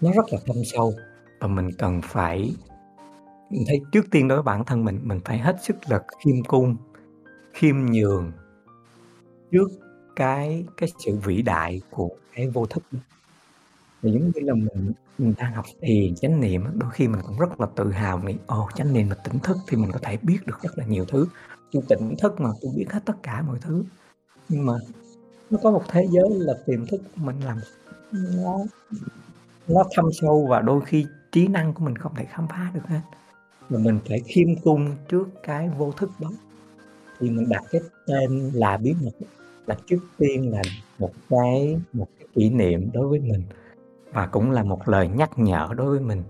nó 0.00 0.12
rất 0.12 0.24
là 0.32 0.38
thâm 0.46 0.56
sâu 0.64 0.94
và 1.40 1.48
mình 1.48 1.72
cần 1.78 2.00
phải, 2.04 2.54
mình 3.50 3.64
thấy 3.68 3.80
trước 3.92 4.06
tiên 4.10 4.28
đối 4.28 4.38
với 4.38 4.42
bản 4.42 4.64
thân 4.64 4.84
mình 4.84 5.00
mình 5.02 5.20
phải 5.24 5.38
hết 5.38 5.56
sức 5.62 5.76
là 5.88 6.02
khiêm 6.24 6.44
cung, 6.44 6.76
khiêm 7.52 7.76
nhường 7.86 8.32
trước 9.52 9.68
cái 10.16 10.64
cái 10.76 10.88
sự 11.04 11.18
vĩ 11.24 11.42
đại 11.42 11.80
của 11.90 12.10
cái 12.34 12.48
vô 12.48 12.66
thức 12.66 12.82
đó. 12.92 12.98
Thì 14.02 14.10
giống 14.12 14.32
như 14.34 14.40
là 14.40 14.54
mình 14.54 14.92
mình 15.18 15.34
đang 15.38 15.52
học 15.52 15.64
thiền, 15.80 16.14
chánh 16.14 16.40
niệm 16.40 16.64
đôi 16.74 16.90
khi 16.90 17.08
mình 17.08 17.20
cũng 17.26 17.38
rất 17.38 17.60
là 17.60 17.66
tự 17.76 17.90
hào 17.90 18.18
nghĩ 18.18 18.34
ồ, 18.46 18.68
chánh 18.74 18.92
niệm 18.92 19.08
là 19.08 19.14
tỉnh 19.14 19.38
thức 19.38 19.56
thì 19.68 19.76
mình 19.76 19.92
có 19.92 19.98
thể 20.02 20.16
biết 20.22 20.38
được 20.46 20.62
rất 20.62 20.78
là 20.78 20.84
nhiều 20.84 21.04
thứ. 21.08 21.26
Tôi 21.72 21.82
tỉnh 21.88 22.14
thức 22.22 22.40
mà 22.40 22.50
tôi 22.62 22.72
biết 22.76 22.86
hết 22.90 23.00
tất 23.04 23.22
cả 23.22 23.42
mọi 23.42 23.58
thứ. 23.60 23.84
Nhưng 24.48 24.66
mà 24.66 24.74
nó 25.50 25.58
có 25.62 25.70
một 25.70 25.82
thế 25.88 26.06
giới 26.10 26.28
là 26.30 26.54
tiềm 26.66 26.86
thức 26.86 27.00
của 27.14 27.24
mình 27.24 27.40
làm 27.40 27.58
nó 28.12 28.58
nó 29.68 29.84
thâm 29.96 30.04
sâu 30.12 30.46
và 30.50 30.60
đôi 30.60 30.80
khi 30.86 31.06
trí 31.32 31.48
năng 31.48 31.74
của 31.74 31.84
mình 31.84 31.96
không 31.96 32.14
thể 32.16 32.24
khám 32.24 32.48
phá 32.48 32.70
được 32.74 32.86
hết. 32.86 33.00
Mà 33.68 33.78
mình 33.78 33.98
phải 34.08 34.20
khiêm 34.20 34.48
cung 34.64 34.96
trước 35.08 35.28
cái 35.42 35.68
vô 35.68 35.92
thức 35.92 36.10
đó. 36.20 36.32
Thì 37.20 37.30
mình 37.30 37.48
đặt 37.48 37.64
cái 37.70 37.80
tên 38.06 38.50
là 38.54 38.76
bí 38.76 38.94
mật 39.04 39.26
là 39.66 39.76
trước 39.86 40.00
tiên 40.18 40.50
là 40.50 40.62
một 40.98 41.12
cái 41.30 41.80
một 41.92 42.08
cái 42.18 42.28
kỷ 42.34 42.50
niệm 42.50 42.90
đối 42.92 43.08
với 43.08 43.20
mình 43.20 43.42
và 44.16 44.26
cũng 44.26 44.50
là 44.50 44.62
một 44.62 44.88
lời 44.88 45.08
nhắc 45.08 45.30
nhở 45.36 45.68
đối 45.76 45.90
với 45.90 46.00
mình 46.00 46.22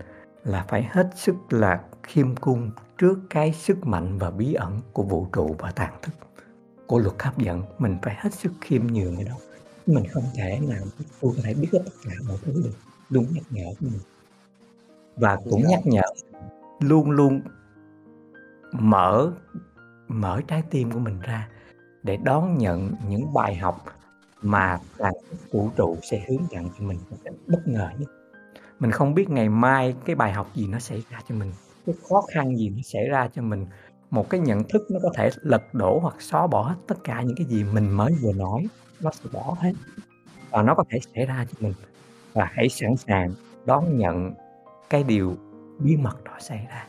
là 0.43 0.65
phải 0.67 0.87
hết 0.91 1.09
sức 1.15 1.35
là 1.49 1.81
khiêm 2.03 2.35
cung 2.35 2.71
trước 2.97 3.19
cái 3.29 3.53
sức 3.53 3.87
mạnh 3.87 4.17
và 4.17 4.31
bí 4.31 4.53
ẩn 4.53 4.79
của 4.93 5.03
vũ 5.03 5.27
trụ 5.33 5.55
và 5.59 5.71
tàn 5.71 5.93
thức. 6.01 6.13
Của 6.87 6.99
luật 6.99 7.15
hấp 7.19 7.37
dẫn, 7.37 7.63
mình 7.77 7.97
phải 8.01 8.15
hết 8.17 8.33
sức 8.33 8.51
khiêm 8.61 8.87
nhường 8.87 9.15
cái 9.15 9.25
đó 9.25 9.35
mình 9.85 10.03
không 10.11 10.23
thể 10.35 10.59
nào, 10.67 10.83
tôi 11.21 11.33
có 11.35 11.41
thể 11.43 11.53
biết 11.53 11.67
tất 11.71 11.79
cả 12.03 12.11
mọi 12.27 12.37
thứ 12.41 12.61
được 12.65 12.71
luôn 13.09 13.25
nhắc 13.33 13.43
nhở 13.49 13.65
của 13.79 13.85
mình. 13.85 13.99
Và 15.15 15.37
cũng 15.49 15.63
nhắc 15.67 15.79
nhở 15.85 16.05
luôn 16.79 17.11
luôn 17.11 17.41
mở 18.71 19.31
mở 20.07 20.41
trái 20.47 20.63
tim 20.69 20.91
của 20.91 20.99
mình 20.99 21.19
ra 21.19 21.49
để 22.03 22.17
đón 22.17 22.57
nhận 22.57 22.93
những 23.09 23.33
bài 23.33 23.55
học 23.55 23.85
mà 24.41 24.79
là 24.97 25.11
vũ 25.51 25.69
trụ 25.75 25.97
sẽ 26.11 26.25
hướng 26.29 26.47
dẫn 26.51 26.69
cho 26.79 26.85
mình 26.85 26.99
một 27.09 27.17
cách 27.23 27.33
bất 27.47 27.67
ngờ 27.67 27.89
nhất. 27.99 28.09
Mình 28.79 28.91
không 28.91 29.13
biết 29.13 29.29
ngày 29.29 29.49
mai 29.49 29.95
cái 30.05 30.15
bài 30.15 30.33
học 30.33 30.51
gì 30.55 30.67
nó 30.67 30.79
xảy 30.79 31.03
ra 31.09 31.19
cho 31.29 31.35
mình, 31.35 31.51
cái 31.85 31.95
khó 32.09 32.21
khăn 32.33 32.57
gì 32.57 32.69
nó 32.69 32.81
xảy 32.83 33.07
ra 33.07 33.29
cho 33.35 33.41
mình. 33.41 33.65
Một 34.09 34.29
cái 34.29 34.39
nhận 34.39 34.63
thức 34.63 34.81
nó 34.89 34.99
có 35.03 35.11
thể 35.15 35.29
lật 35.41 35.73
đổ 35.73 35.99
hoặc 35.99 36.15
xóa 36.19 36.47
bỏ 36.47 36.61
hết 36.61 36.75
tất 36.87 36.95
cả 37.03 37.21
những 37.21 37.35
cái 37.37 37.45
gì 37.45 37.63
mình 37.63 37.89
mới 37.89 38.13
vừa 38.21 38.33
nói, 38.33 38.67
nó 39.01 39.11
sẽ 39.11 39.29
bỏ 39.33 39.55
hết. 39.59 39.73
Và 40.49 40.61
nó 40.61 40.75
có 40.75 40.83
thể 40.89 40.99
xảy 41.15 41.25
ra 41.25 41.45
cho 41.51 41.57
mình. 41.59 41.73
Và 42.33 42.51
hãy 42.53 42.69
sẵn 42.69 42.97
sàng 42.97 43.31
đón 43.65 43.97
nhận 43.97 44.33
cái 44.89 45.03
điều 45.03 45.37
bí 45.79 45.97
mật 45.97 46.23
đó 46.23 46.31
xảy 46.39 46.67
ra. 46.69 46.87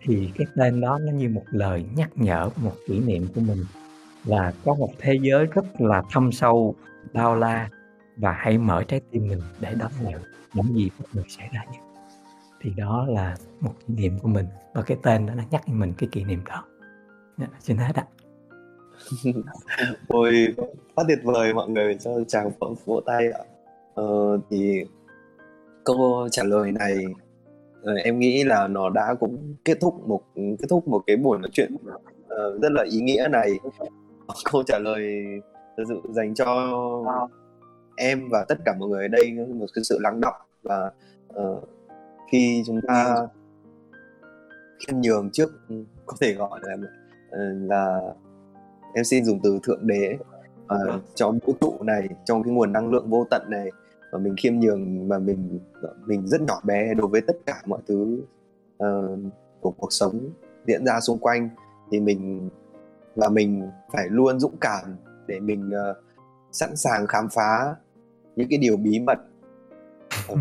Thì 0.00 0.30
cái 0.38 0.46
tên 0.56 0.80
đó 0.80 0.98
nó 0.98 1.12
như 1.12 1.28
một 1.28 1.44
lời 1.46 1.84
nhắc 1.96 2.10
nhở, 2.14 2.50
một 2.56 2.74
kỷ 2.86 3.00
niệm 3.00 3.26
của 3.34 3.40
mình 3.40 3.64
là 4.24 4.52
có 4.64 4.74
một 4.74 4.90
thế 4.98 5.18
giới 5.22 5.46
rất 5.46 5.64
là 5.78 6.02
thâm 6.10 6.32
sâu 6.32 6.74
bao 7.12 7.36
la 7.36 7.68
và 8.16 8.32
hãy 8.32 8.58
mở 8.58 8.82
trái 8.88 9.00
tim 9.10 9.28
mình 9.28 9.40
để 9.60 9.74
đón 9.78 9.90
nhận 10.02 10.20
những 10.54 10.74
gì 10.74 10.90
bất 10.98 11.06
ngờ 11.12 11.22
xảy 11.28 11.48
ra 11.52 11.64
nhất. 11.72 11.80
Thì 12.60 12.70
đó 12.76 13.06
là 13.08 13.36
một 13.60 13.72
kỷ 13.86 13.94
niệm 13.94 14.18
của 14.22 14.28
mình 14.28 14.46
và 14.74 14.82
cái 14.82 14.96
tên 15.02 15.26
đó 15.26 15.34
nó 15.34 15.42
nhắc 15.50 15.68
mình 15.68 15.92
cái 15.98 16.08
kỷ 16.12 16.24
niệm 16.24 16.40
đó. 16.48 16.64
Dạ, 17.38 17.46
xin 17.60 17.76
hết 17.76 17.94
ạ. 17.94 18.04
Ôi 20.08 20.54
quá 20.94 21.04
tuyệt 21.08 21.18
vời 21.22 21.54
mọi 21.54 21.68
người 21.68 21.96
cho 22.00 22.10
chàng 22.28 22.50
vỗ, 22.58 22.74
vỗ 22.84 23.00
tay 23.06 23.32
ạ. 23.32 23.40
Ờ, 23.94 24.38
thì 24.50 24.84
câu 25.84 26.28
trả 26.30 26.42
lời 26.44 26.72
này 26.72 26.96
ờ, 27.82 27.94
em 27.94 28.18
nghĩ 28.18 28.44
là 28.44 28.68
nó 28.68 28.90
đã 28.90 29.14
cũng 29.20 29.54
kết 29.64 29.78
thúc 29.80 30.08
một 30.08 30.22
kết 30.34 30.66
thúc 30.68 30.88
một 30.88 31.02
cái 31.06 31.16
buổi 31.16 31.38
nói 31.38 31.50
chuyện 31.52 31.74
uh, 31.74 32.62
rất 32.62 32.72
là 32.72 32.84
ý 32.90 33.00
nghĩa 33.00 33.28
này. 33.30 33.50
câu 34.52 34.62
trả 34.62 34.78
lời 34.78 35.24
thực 35.76 35.84
sự 35.88 36.00
dành 36.10 36.34
cho 36.34 36.70
em 37.96 38.28
và 38.30 38.44
tất 38.48 38.58
cả 38.64 38.74
mọi 38.78 38.88
người 38.88 39.04
ở 39.04 39.08
đây 39.08 39.32
một 39.32 39.66
cái 39.74 39.84
sự 39.84 39.98
lắng 40.00 40.20
động 40.20 40.34
và 40.62 40.90
uh, 41.40 41.68
khi 42.32 42.62
chúng 42.66 42.80
ta 42.88 43.16
khiêm 44.78 45.00
nhường 45.00 45.30
trước 45.30 45.50
có 46.06 46.16
thể 46.20 46.34
gọi 46.34 46.60
là 46.62 46.74
uh, 46.74 47.70
là 47.70 48.00
em 48.94 49.04
xin 49.04 49.24
dùng 49.24 49.40
từ 49.42 49.58
thượng 49.62 49.86
đế 49.86 50.16
uh, 50.64 51.02
cho 51.14 51.32
vũ 51.46 51.54
trụ 51.60 51.74
này 51.80 52.08
trong 52.24 52.42
cái 52.42 52.52
nguồn 52.52 52.72
năng 52.72 52.90
lượng 52.90 53.10
vô 53.10 53.26
tận 53.30 53.42
này 53.48 53.70
và 54.12 54.18
mình 54.18 54.34
khiêm 54.36 54.58
nhường 54.58 55.08
mà 55.08 55.18
mình 55.18 55.58
mình 56.06 56.28
rất 56.28 56.40
nhỏ 56.40 56.60
bé 56.64 56.94
đối 56.94 57.06
với 57.06 57.20
tất 57.20 57.36
cả 57.46 57.62
mọi 57.66 57.80
thứ 57.86 58.22
uh, 58.84 59.18
của 59.60 59.70
cuộc 59.70 59.92
sống 59.92 60.30
diễn 60.66 60.86
ra 60.86 61.00
xung 61.00 61.18
quanh. 61.18 61.48
Thì 61.90 62.00
mình 62.00 62.50
và 63.16 63.28
mình 63.28 63.70
phải 63.92 64.06
luôn 64.10 64.40
dũng 64.40 64.56
cảm 64.60 64.96
để 65.26 65.40
mình 65.40 65.68
uh, 65.68 65.96
sẵn 66.52 66.76
sàng 66.76 67.06
khám 67.06 67.28
phá 67.34 67.74
những 68.36 68.48
cái 68.50 68.58
điều 68.58 68.76
bí 68.76 69.00
mật. 69.00 69.18
Ở, 70.28 70.34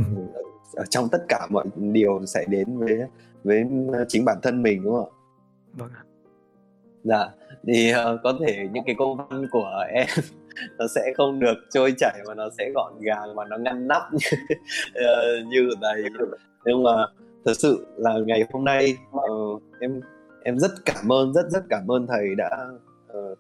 ở 0.74 0.86
trong 0.90 1.10
tất 1.10 1.26
cả 1.28 1.48
mọi 1.50 1.66
điều 1.78 2.26
xảy 2.26 2.46
đến 2.46 2.78
với 2.78 3.00
với 3.44 3.66
chính 4.08 4.26
bản 4.26 4.38
thân 4.42 4.64
mình 4.64 4.84
đúng 4.84 4.96
không 4.96 5.10
ạ? 5.10 5.16
Vâng 5.74 5.90
Dạ, 7.04 7.30
thì 7.68 7.92
uh, 7.92 8.20
có 8.24 8.34
thể 8.46 8.68
những 8.74 8.84
cái 8.86 8.96
câu 8.98 9.16
văn 9.16 9.48
của 9.52 9.86
em 9.90 10.08
nó 10.78 10.86
sẽ 10.96 11.14
không 11.18 11.40
được 11.40 11.56
trôi 11.70 11.94
chảy 11.98 12.20
mà 12.28 12.34
nó 12.34 12.50
sẽ 12.58 12.72
gọn 12.76 12.94
gàng 13.00 13.36
và 13.36 13.46
nó 13.46 13.58
ngăn 13.58 13.88
nắp 13.88 14.02
như, 14.14 14.20
uh, 14.90 15.48
như 15.48 15.70
đây 15.82 16.04
nhưng 16.66 16.84
mà 16.84 16.92
thật 17.46 17.54
sự 17.58 17.86
là 17.98 18.14
ngày 18.26 18.44
hôm 18.54 18.66
nay 18.66 18.98
uh, 19.16 19.62
em 19.80 20.02
em 20.44 20.60
rất 20.60 20.72
cảm 20.86 21.12
ơn 21.12 21.34
rất 21.34 21.50
rất 21.50 21.64
cảm 21.70 21.92
ơn 21.92 22.08
thầy 22.08 22.36
đã 22.38 22.68
uh, 23.18 23.38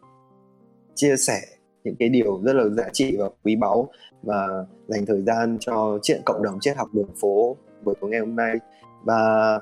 chia 0.96 1.16
sẻ 1.18 1.42
những 1.84 1.96
cái 2.00 2.10
điều 2.10 2.42
rất 2.44 2.54
là 2.54 2.70
giá 2.70 2.90
trị 2.94 3.18
và 3.20 3.30
quý 3.44 3.56
báu 3.56 3.90
và 4.24 4.66
dành 4.88 5.06
thời 5.06 5.22
gian 5.22 5.58
cho 5.60 6.00
chuyện 6.04 6.22
cộng 6.26 6.44
đồng 6.44 6.60
triết 6.62 6.78
học 6.78 6.88
đường 6.94 7.10
phố 7.22 7.58
buổi 7.84 7.96
tối 8.02 8.10
ngày 8.10 8.20
hôm 8.20 8.36
nay 8.36 8.56
và 9.04 9.60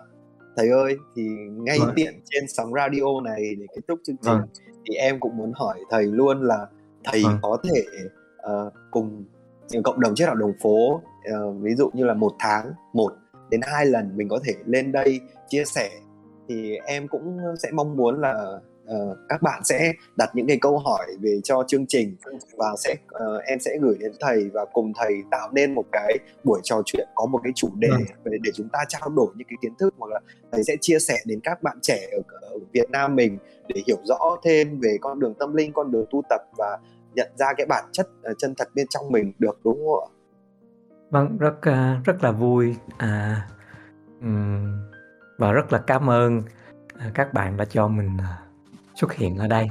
thầy 0.56 0.70
ơi 0.70 0.96
thì 1.16 1.24
ngay 1.50 1.78
vâng. 1.80 1.94
tiện 1.96 2.22
trên 2.26 2.48
sóng 2.48 2.74
radio 2.74 3.22
này 3.24 3.56
để 3.60 3.66
kết 3.76 3.82
thúc 3.88 4.00
chương 4.04 4.18
trình 4.22 4.34
vâng. 4.34 4.48
thì 4.88 4.96
em 4.96 5.20
cũng 5.20 5.38
muốn 5.38 5.52
hỏi 5.56 5.80
thầy 5.90 6.04
luôn 6.04 6.42
là 6.42 6.68
thầy 7.04 7.24
vâng. 7.24 7.38
có 7.42 7.58
thể 7.64 7.84
uh, 8.38 8.74
cùng 8.92 9.26
cộng 9.84 10.00
đồng 10.00 10.16
triết 10.16 10.28
học 10.28 10.38
đường 10.38 10.54
phố 10.62 10.94
uh, 10.94 11.02
ví 11.62 11.76
dụ 11.76 11.90
như 11.94 12.04
là 12.04 12.14
một 12.14 12.32
tháng 12.40 12.72
một 12.94 13.12
đến 13.50 13.62
hai 13.64 13.86
lần 13.86 14.18
mình 14.18 14.30
có 14.30 14.40
thể 14.44 14.54
lên 14.66 14.92
đây 14.92 15.20
chia 15.48 15.66
sẻ 15.66 15.90
thì 16.48 16.78
em 16.86 17.08
cũng 17.08 17.38
sẽ 17.64 17.70
mong 17.74 17.96
muốn 17.96 18.22
là 18.22 18.60
uh, 18.88 19.18
các 19.30 19.42
bạn 19.42 19.64
sẽ 19.64 19.94
đặt 20.16 20.30
những 20.34 20.48
cái 20.48 20.58
câu 20.62 20.78
hỏi 20.78 21.06
về 21.22 21.40
cho 21.44 21.64
chương 21.68 21.86
trình 21.88 22.16
và 22.58 22.76
sẽ 22.78 22.96
uh, 23.16 23.44
em 23.44 23.60
sẽ 23.60 23.78
gửi 23.82 23.98
đến 24.00 24.12
thầy 24.20 24.50
và 24.54 24.66
cùng 24.74 24.94
thầy 24.96 25.14
tạo 25.32 25.50
nên 25.52 25.76
một 25.76 25.86
cái 25.92 26.18
buổi 26.44 26.60
trò 26.64 26.82
chuyện 26.86 27.08
có 27.16 27.26
một 27.26 27.40
cái 27.44 27.54
chủ 27.56 27.70
đề 27.76 27.88
ừ. 27.88 28.32
để, 28.32 28.38
để 28.42 28.52
chúng 28.54 28.70
ta 28.70 28.80
trao 28.88 29.10
đổi 29.10 29.28
những 29.36 29.48
cái 29.48 29.58
kiến 29.62 29.74
thức 29.80 29.94
hoặc 29.98 30.12
là 30.12 30.20
thầy 30.52 30.64
sẽ 30.64 30.76
chia 30.82 31.00
sẻ 31.00 31.18
đến 31.26 31.40
các 31.44 31.64
bạn 31.64 31.78
trẻ 31.82 32.08
ở, 32.12 32.38
ở 32.42 32.58
Việt 32.74 32.90
Nam 32.90 33.16
mình 33.16 33.38
để 33.68 33.82
hiểu 33.88 33.98
rõ 34.04 34.38
thêm 34.44 34.80
về 34.80 34.98
con 35.02 35.20
đường 35.20 35.34
tâm 35.40 35.56
linh, 35.56 35.74
con 35.74 35.92
đường 35.92 36.06
tu 36.12 36.24
tập 36.30 36.42
và 36.58 36.78
nhận 37.16 37.32
ra 37.36 37.54
cái 37.58 37.66
bản 37.66 37.84
chất 37.92 38.08
uh, 38.32 38.38
chân 38.38 38.54
thật 38.58 38.68
bên 38.76 38.88
trong 38.90 39.12
mình 39.12 39.34
được 39.40 39.60
đúng 39.64 39.78
không 39.86 40.04
ạ? 40.04 40.08
Vâng, 41.10 41.38
rất 41.38 41.56
uh, 41.58 42.06
rất 42.06 42.24
là 42.24 42.32
vui. 42.32 42.76
À, 42.98 43.48
um, 44.22 44.74
và 45.38 45.52
rất 45.52 45.74
là 45.74 45.80
cảm 45.80 46.10
ơn 46.10 46.44
à, 47.00 47.12
các 47.14 47.34
bạn 47.34 47.58
đã 47.58 47.66
cho 47.66 47.88
mình 47.88 48.18
à, 48.18 48.38
xuất 48.96 49.14
hiện 49.14 49.38
ở 49.38 49.48
đây. 49.48 49.68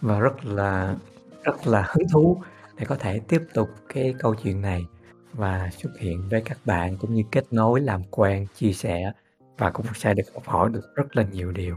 Và 0.00 0.18
rất 0.18 0.44
là 0.44 0.96
rất 1.42 1.66
là 1.66 1.86
hứng 1.88 2.08
thú 2.12 2.42
để 2.78 2.84
có 2.84 2.96
thể 2.96 3.20
tiếp 3.28 3.42
tục 3.54 3.68
cái 3.88 4.14
câu 4.18 4.34
chuyện 4.34 4.60
này 4.60 4.86
và 5.32 5.70
xuất 5.72 5.90
hiện 5.98 6.28
với 6.30 6.42
các 6.44 6.58
bạn 6.64 6.96
cũng 6.96 7.14
như 7.14 7.22
kết 7.30 7.44
nối, 7.50 7.80
làm 7.80 8.02
quen, 8.10 8.46
chia 8.56 8.72
sẻ 8.72 9.12
và 9.58 9.70
cũng 9.70 9.86
sẽ 9.94 10.14
được 10.14 10.34
học 10.34 10.42
hỏi 10.46 10.70
được 10.72 10.94
rất 10.94 11.16
là 11.16 11.22
nhiều 11.32 11.52
điều. 11.52 11.76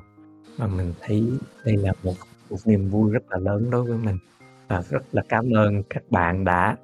Và 0.58 0.68
mình 0.68 0.94
thấy 1.02 1.32
đây 1.66 1.78
là 1.78 1.94
một 2.04 2.14
một 2.50 2.58
niềm 2.66 2.90
vui 2.90 3.12
rất 3.12 3.24
là 3.30 3.38
lớn 3.38 3.70
đối 3.70 3.84
với 3.84 3.98
mình. 3.98 4.18
Và 4.68 4.82
rất 4.90 5.04
là 5.12 5.22
cảm 5.30 5.50
ơn 5.56 5.84
các 5.84 6.04
bạn 6.10 6.46
đã 6.46 6.78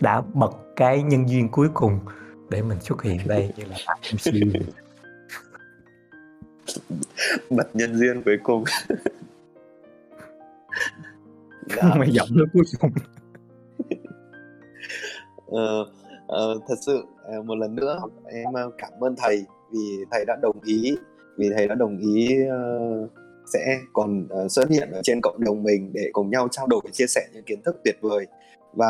đã 0.00 0.20
bật 0.34 0.52
cái 0.76 1.02
nhân 1.02 1.28
duyên 1.28 1.48
cuối 1.48 1.68
cùng 1.74 1.98
để 2.50 2.62
mình 2.62 2.80
xuất 2.80 3.02
hiện 3.02 3.18
đây 3.26 3.52
như 3.56 3.64
là 3.64 3.76
bạn 3.86 3.98
MC 4.12 4.32
bật 7.50 7.76
nhân 7.76 7.96
duyên 7.96 8.22
cuối 8.22 8.38
cùng 8.42 8.64
dạ. 11.76 11.94
mày 11.96 12.10
giọng 12.10 12.28
nó 12.30 12.44
cuối 12.52 12.64
cùng. 12.80 12.90
Ờ, 15.46 15.86
ờ, 16.26 16.60
thật 16.68 16.74
sự 16.86 17.04
ờ, 17.24 17.42
một 17.42 17.54
lần 17.54 17.74
nữa 17.74 18.00
em 18.26 18.52
ờ, 18.52 18.70
cảm 18.78 18.92
ơn 19.00 19.14
thầy 19.16 19.44
vì 19.72 20.04
thầy 20.10 20.24
đã 20.24 20.36
đồng 20.42 20.60
ý 20.64 20.96
vì 21.36 21.50
thầy 21.56 21.68
đã 21.68 21.74
đồng 21.74 21.98
ý 21.98 22.28
uh, 22.44 23.10
sẽ 23.52 23.78
còn 23.92 24.28
uh, 24.44 24.50
xuất 24.50 24.68
hiện 24.70 24.90
ở 24.90 25.00
trên 25.04 25.20
cộng 25.22 25.44
đồng 25.44 25.62
mình 25.62 25.90
để 25.94 26.10
cùng 26.12 26.30
nhau 26.30 26.48
trao 26.50 26.66
đổi 26.66 26.80
chia 26.92 27.06
sẻ 27.06 27.20
những 27.32 27.44
kiến 27.44 27.62
thức 27.64 27.76
tuyệt 27.84 27.96
vời. 28.00 28.26
Và 28.72 28.86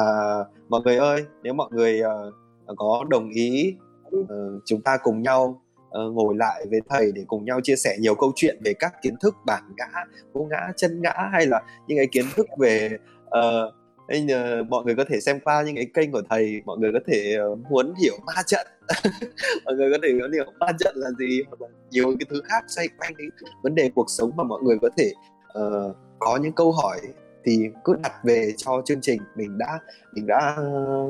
mọi 0.69 0.81
người 0.85 0.97
ơi 0.97 1.25
nếu 1.43 1.55
mọi 1.55 1.69
người 1.73 2.01
uh, 2.01 2.77
có 2.77 3.05
đồng 3.09 3.31
ý 3.31 3.77
uh, 4.17 4.27
chúng 4.65 4.81
ta 4.81 4.97
cùng 5.03 5.23
nhau 5.23 5.63
uh, 6.07 6.13
ngồi 6.13 6.35
lại 6.37 6.67
với 6.71 6.81
thầy 6.89 7.13
để 7.15 7.25
cùng 7.27 7.45
nhau 7.45 7.61
chia 7.63 7.77
sẻ 7.77 7.97
nhiều 7.99 8.15
câu 8.15 8.33
chuyện 8.37 8.59
về 8.65 8.73
các 8.79 9.03
kiến 9.03 9.15
thức 9.21 9.35
bản 9.47 9.63
ngã 9.77 10.05
vô 10.33 10.47
ngã 10.51 10.73
chân 10.77 11.03
ngã 11.03 11.29
hay 11.33 11.47
là 11.47 11.63
những 11.89 11.99
cái 11.99 12.07
kiến 12.13 12.25
thức 12.37 12.47
về 12.59 12.91
uh, 13.39 13.75
nên 14.09 14.27
uh, 14.27 14.69
mọi 14.69 14.85
người 14.85 14.95
có 14.95 15.05
thể 15.09 15.21
xem 15.21 15.41
qua 15.41 15.63
những 15.63 15.77
cái 15.77 15.87
kênh 15.95 16.13
của 16.13 16.23
thầy 16.31 16.63
mọi 16.65 16.79
người 16.79 16.93
có 16.93 16.99
thể 17.07 17.37
uh, 17.53 17.59
muốn 17.71 17.95
hiểu 18.03 18.15
ma 18.27 18.43
trận. 18.47 18.67
Mọi 19.65 19.75
người 19.75 19.93
có 19.93 19.99
thể 20.03 20.15
muốn 20.15 20.33
hiểu 20.33 20.45
ma 20.61 20.67
trận 20.79 20.97
là 20.97 21.11
gì 21.19 21.43
hoặc 21.49 21.61
là 21.61 21.69
nhiều 21.91 22.17
cái 22.21 22.27
thứ 22.31 22.43
khác 22.45 22.65
xoay 22.69 22.89
quanh 22.99 23.15
cái 23.19 23.27
vấn 23.63 23.75
đề 23.75 23.91
cuộc 23.95 24.07
sống 24.09 24.31
mà 24.37 24.45
mọi 24.45 24.63
người 24.63 24.77
có 24.83 24.89
thể 24.97 25.13
uh, 25.59 25.97
có 26.19 26.37
những 26.43 26.53
câu 26.53 26.73
hỏi 26.73 27.01
thì 27.45 27.69
cứ 27.85 27.95
đặt 28.03 28.13
về 28.25 28.53
cho 28.57 28.83
chương 28.85 29.01
trình. 29.01 29.21
Mình 29.37 29.59
đã 29.59 29.79
mình 30.13 30.27
đã 30.27 30.57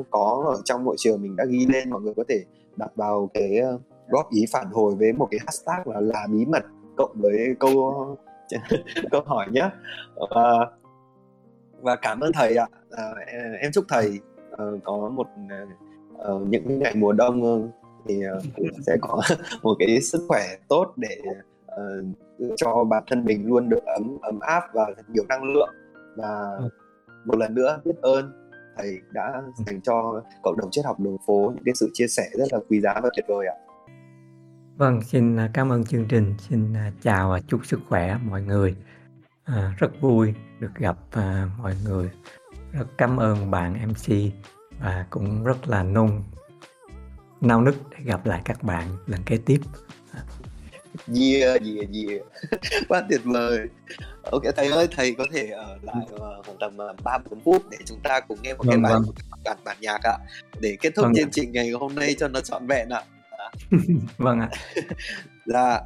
có 0.09 0.53
ở 0.55 0.61
trong 0.65 0.85
hội 0.85 0.95
trường 0.99 1.21
mình 1.21 1.35
đã 1.35 1.45
ghi 1.49 1.65
lên 1.65 1.89
mọi 1.89 2.01
người 2.01 2.13
có 2.17 2.23
thể 2.29 2.43
đặt 2.75 2.91
vào 2.95 3.29
cái 3.33 3.61
góp 4.09 4.29
ý 4.31 4.45
phản 4.51 4.67
hồi 4.71 4.95
với 4.95 5.13
một 5.13 5.27
cái 5.31 5.39
hashtag 5.45 5.93
là 5.93 5.99
là 5.99 6.27
bí 6.31 6.45
mật 6.45 6.63
cộng 6.97 7.11
với 7.15 7.55
câu 7.59 8.17
câu 9.11 9.21
hỏi 9.25 9.47
nhé 9.51 9.69
và 10.15 10.27
ờ, 10.29 10.71
và 11.81 11.95
cảm 11.95 12.19
ơn 12.19 12.31
thầy 12.33 12.55
ạ. 12.55 12.67
À, 12.91 13.03
em 13.61 13.71
chúc 13.71 13.85
thầy 13.89 14.19
uh, 14.53 14.83
có 14.83 15.09
một 15.09 15.27
uh, 16.33 16.47
những 16.47 16.79
ngày 16.79 16.95
mùa 16.95 17.11
đông 17.11 17.71
thì 18.07 18.21
uh, 18.37 18.63
sẽ 18.87 18.97
có 19.01 19.21
một 19.63 19.75
cái 19.79 20.01
sức 20.01 20.25
khỏe 20.27 20.41
tốt 20.67 20.93
để 20.95 21.17
uh, 21.65 22.05
cho 22.55 22.83
bản 22.83 23.03
thân 23.07 23.25
mình 23.25 23.47
luôn 23.47 23.69
được 23.69 23.85
ấm 23.85 24.17
ấm 24.21 24.39
áp 24.39 24.63
và 24.73 24.87
nhiều 25.07 25.23
năng 25.29 25.43
lượng. 25.43 25.73
Và 26.17 26.59
một 27.25 27.37
lần 27.37 27.55
nữa 27.55 27.81
biết 27.85 27.95
ơn 28.01 28.31
thầy 28.77 28.97
đã 29.11 29.43
dành 29.65 29.81
cho 29.81 30.21
cộng 30.43 30.57
đồng 30.57 30.71
triết 30.71 30.85
học 30.85 30.99
đường 30.99 31.17
phố 31.27 31.51
những 31.55 31.63
cái 31.65 31.75
sự 31.75 31.89
chia 31.93 32.07
sẻ 32.07 32.23
rất 32.33 32.53
là 32.53 32.59
quý 32.69 32.81
giá 32.81 32.93
và 33.03 33.09
tuyệt 33.15 33.25
vời 33.27 33.47
ạ. 33.47 33.55
Vâng, 34.77 35.01
xin 35.01 35.39
à, 35.39 35.49
cảm 35.53 35.71
ơn 35.71 35.85
chương 35.85 36.05
trình. 36.07 36.33
Xin 36.49 36.73
à, 36.73 36.91
chào 37.03 37.29
và 37.29 37.39
chúc 37.47 37.65
sức 37.65 37.79
khỏe 37.89 38.17
mọi 38.23 38.41
người. 38.41 38.75
À, 39.43 39.75
rất 39.77 40.01
vui 40.01 40.33
được 40.59 40.71
gặp 40.75 40.97
à, 41.11 41.49
mọi 41.57 41.75
người. 41.85 42.09
Rất 42.71 42.85
cảm 42.97 43.17
ơn 43.17 43.51
bạn 43.51 43.87
MC 43.87 44.13
và 44.79 45.05
cũng 45.09 45.43
rất 45.43 45.67
là 45.67 45.83
nôn 45.83 46.23
nao 47.41 47.61
nức 47.61 47.75
để 47.91 47.97
gặp 48.03 48.25
lại 48.25 48.41
các 48.45 48.63
bạn 48.63 48.97
lần 49.07 49.23
kế 49.25 49.37
tiếp. 49.45 49.59
Yeah, 51.15 51.61
yeah, 51.61 51.89
yeah. 51.93 52.21
Quá 52.87 53.03
tuyệt 53.09 53.21
vời. 53.23 53.59
Ok, 54.31 54.43
thầy 54.55 54.67
ơi, 54.67 54.87
thầy 54.91 55.15
có 55.17 55.25
thể 55.33 55.47
ở 55.47 55.77
lại 55.81 56.05
uh, 56.13 56.59
tầm 56.59 56.77
uh, 56.91 57.03
3 57.03 57.17
4 57.29 57.39
phút 57.45 57.63
để 57.71 57.77
chúng 57.85 57.99
ta 58.03 58.19
cùng 58.19 58.37
nghe 58.41 58.53
một 58.53 58.65
vâng, 58.65 58.83
cái 58.83 58.91
bài 58.91 58.93
vâng. 58.93 59.15
bản 59.43 59.57
bản 59.63 59.77
nhạc 59.81 60.01
ạ. 60.03 60.17
Để 60.59 60.77
kết 60.81 60.95
thúc 60.95 61.03
vâng. 61.03 61.13
chương 61.15 61.31
trình 61.31 61.51
ngày 61.51 61.71
hôm 61.71 61.95
nay 61.95 62.15
cho 62.19 62.27
nó 62.27 62.41
trọn 62.41 62.67
vẹn 62.67 62.89
ạ. 62.89 63.01
vâng 64.17 64.39
ạ. 64.39 64.49
Dạ. 65.45 65.81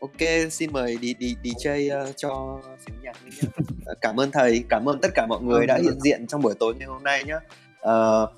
Ok 0.00 0.28
xin 0.50 0.72
mời 0.72 0.96
đi 1.00 1.14
đi 1.14 1.36
đi 1.42 1.50
chơi 1.58 1.90
uh, 2.08 2.16
cho 2.16 2.60
xíu 2.86 2.96
nhạc 3.02 3.16
dạ, 3.86 3.92
cảm 4.00 4.20
ơn 4.20 4.30
thầy 4.30 4.64
cảm 4.68 4.88
ơn 4.88 4.98
tất 5.02 5.08
cả 5.14 5.26
mọi 5.28 5.42
người 5.42 5.58
vâng, 5.58 5.66
đã 5.66 5.74
vâng. 5.74 5.84
hiện 5.84 6.00
diện 6.00 6.26
trong 6.26 6.42
buổi 6.42 6.54
tối 6.60 6.74
ngày 6.78 6.88
hôm 6.88 7.02
nay 7.02 7.24
nhé 7.24 7.34
uh, 7.88 8.30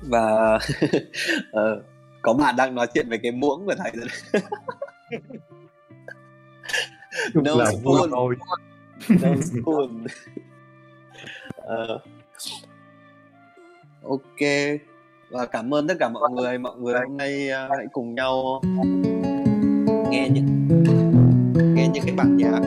và 0.00 0.58
uh, 1.50 1.82
có 2.22 2.32
bạn 2.32 2.56
đang 2.56 2.74
nói 2.74 2.86
chuyện 2.94 3.08
về 3.08 3.18
cái 3.22 3.32
muỗng 3.32 3.66
của 3.66 3.74
thầy 3.78 3.92
rồi. 3.94 4.08
No 7.34 7.64
spoon. 7.70 8.10
no 9.08 9.28
spoon. 9.42 10.06
Uh, 11.56 12.02
ok 14.02 14.40
và 15.30 15.46
cảm 15.46 15.74
ơn 15.74 15.86
tất 15.86 15.94
cả 16.00 16.08
mọi 16.08 16.30
người. 16.30 16.58
Mọi 16.58 16.76
người 16.78 16.94
hôm 16.94 17.16
nay 17.16 17.48
uh, 17.50 17.70
hãy 17.76 17.86
cùng 17.92 18.14
nhau 18.14 18.60
nghe 20.10 20.28
những 20.28 20.68
nghe 21.74 21.88
những 21.88 22.04
cái 22.06 22.14
bản 22.16 22.36
nhạc 22.36 22.60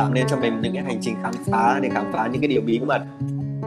tạo 0.00 0.10
nên 0.12 0.26
cho 0.28 0.36
mình 0.36 0.60
những 0.60 0.74
cái 0.74 0.82
hành 0.82 0.98
trình 1.00 1.16
khám 1.22 1.32
phá 1.46 1.80
để 1.82 1.88
khám 1.88 2.12
phá 2.12 2.28
những 2.32 2.40
cái 2.40 2.48
điều 2.48 2.60
bí 2.60 2.78
mật 2.78 3.02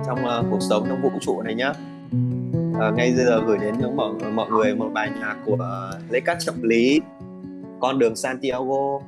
trong 0.06 0.20
uh, 0.24 0.46
cuộc 0.52 0.60
sống 0.70 0.86
trong 0.88 1.02
vũ 1.02 1.10
trụ 1.22 1.42
này 1.42 1.56
nhá. 1.56 1.70
Uh, 1.70 2.96
ngay 2.96 3.14
bây 3.18 3.26
giờ 3.26 3.42
gửi 3.48 3.58
đến 3.58 3.76
những 3.80 3.96
mọi, 3.96 4.14
mọi 4.34 4.50
người 4.50 4.76
một 4.76 4.90
bài 4.94 5.12
nhạc 5.20 5.36
của 5.46 5.54
uh, 5.54 6.12
Lê 6.12 6.20
Cát 6.20 6.38
Trọng 6.40 6.64
Lý 6.64 7.02
con 7.80 8.00
đường 8.00 8.16
Santiago. 8.16 9.00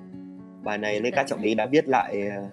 Bài 0.63 0.77
này 0.77 1.01
Lê 1.01 1.11
Cát 1.11 1.27
Trọng 1.27 1.41
Lý 1.41 1.55
đã 1.55 1.65
viết 1.65 1.87
lại 1.87 2.21
uh, 2.27 2.51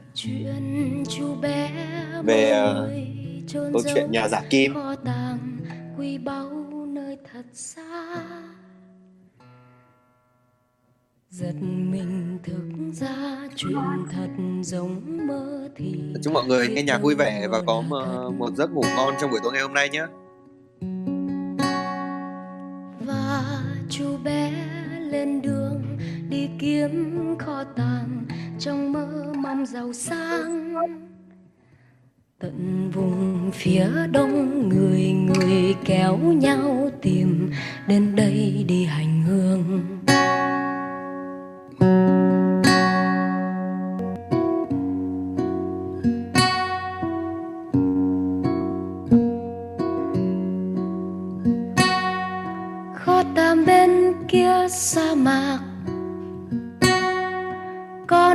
về 2.25 2.67
uh, 3.55 3.73
câu 3.73 3.83
chuyện 3.95 4.11
nhà 4.11 4.29
giả 4.29 4.43
kim. 4.51 4.75
báu 6.25 6.51
nơi 6.89 7.17
thật 7.33 7.45
xa 7.53 8.17
giật 11.33 11.55
mình 11.63 12.39
thức 12.43 12.63
ra 12.93 13.49
chuyện 13.57 13.79
thật 14.13 14.29
giống 14.63 15.27
mơ 15.27 15.69
thì 15.77 16.03
chúc 16.25 16.33
mọi 16.33 16.47
người 16.47 16.69
nghe 16.69 16.83
nhạc 16.83 16.99
vui 16.99 17.15
vẻ 17.15 17.49
và 17.49 17.61
có 17.67 17.81
một 18.39 18.51
giấc 18.57 18.71
ngủ 18.71 18.83
ngon 18.97 19.15
trong 19.21 19.31
buổi 19.31 19.41
tối 19.43 19.53
ngày 19.53 19.63
hôm 19.63 19.75
nay 19.75 19.89
nhé. 19.89 20.03
Và 23.01 23.43
chú 23.91 24.17
bé 24.25 24.53
lên 25.01 25.43
đường 25.43 25.83
đi 26.29 26.49
kiếm 26.59 27.15
kho 27.39 27.65
tàng 27.65 28.25
trong 28.59 28.93
mơ 28.93 29.33
mong 29.37 29.67
giàu 29.67 29.93
sang. 29.93 30.75
Tận 32.39 32.91
vùng 32.95 33.51
phía 33.55 33.87
đông 34.11 34.69
người 34.69 35.13
người 35.13 35.75
kéo 35.85 36.17
nhau 36.19 36.91
tìm 37.03 37.51
đến 37.89 38.17
đây 38.17 38.65
đi 38.69 38.85
hành 38.85 39.23
hương 39.23 39.81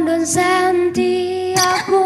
con 0.07 0.15
đường 0.15 0.25
Santiago 0.25 2.03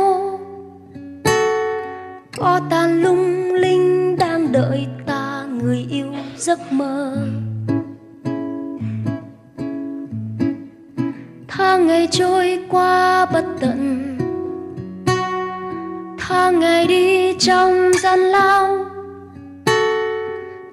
có 2.37 2.61
tàn 2.69 3.01
lung 3.01 3.53
linh 3.53 4.17
đang 4.17 4.51
đợi 4.51 4.87
ta, 5.05 5.45
người 5.61 5.87
yêu 5.89 6.05
giấc 6.37 6.71
mơ. 6.71 7.17
Tháng 11.47 11.87
ngày 11.87 12.07
trôi 12.11 12.59
qua 12.69 13.25
bất 13.25 13.45
tận. 13.59 14.07
Tháng 16.19 16.59
ngày 16.59 16.87
đi 16.87 17.33
trong 17.39 17.91
gian 18.01 18.19
lao. 18.19 18.85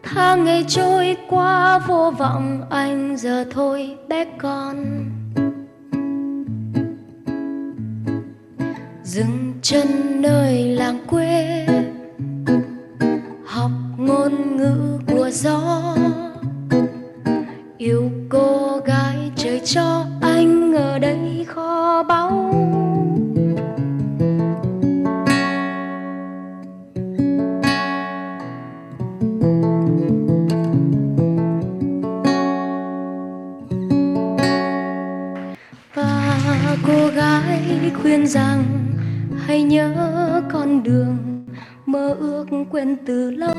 Tháng 0.02 0.44
ngày 0.44 0.64
trôi 0.68 1.16
qua 1.28 1.78
vô 1.78 2.12
vọng, 2.18 2.62
anh 2.70 3.16
giờ 3.16 3.44
thôi 3.50 3.96
bé 4.08 4.24
con. 4.38 4.84
Dừng 9.18 9.52
chân 9.62 10.22
nơi 10.22 10.64
làng 10.64 10.98
quê, 11.06 11.66
học 13.46 13.70
ngôn 13.96 14.56
ngữ 14.56 14.98
của 15.06 15.30
gió. 15.32 15.96
Yêu 17.78 18.10
cô 18.28 18.80
gái 18.84 19.30
trời 19.36 19.60
cho 19.64 20.04
anh 20.20 20.72
ở 20.74 20.98
đây 20.98 21.46
kho 21.48 22.02
báu. 22.02 22.54
Và 35.94 36.76
cô 36.86 37.06
gái 37.16 37.92
khuyên 38.02 38.26
rằng 38.26 38.77
hãy 39.48 39.62
nhớ 39.62 40.42
con 40.52 40.82
đường 40.82 41.46
mơ 41.86 42.16
ước 42.18 42.46
quên 42.70 42.96
từ 43.06 43.30
lâu? 43.30 43.54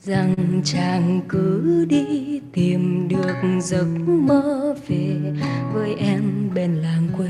Rằng 0.00 0.34
chàng 0.64 1.20
cứ 1.28 1.84
đi 1.88 2.40
tìm 2.52 3.08
được 3.08 3.60
giấc 3.60 3.86
mơ 4.06 4.74
về 4.88 5.16
với 5.72 5.94
em 5.94 6.50
bên 6.54 6.74
làng 6.74 7.08
quê. 7.16 7.28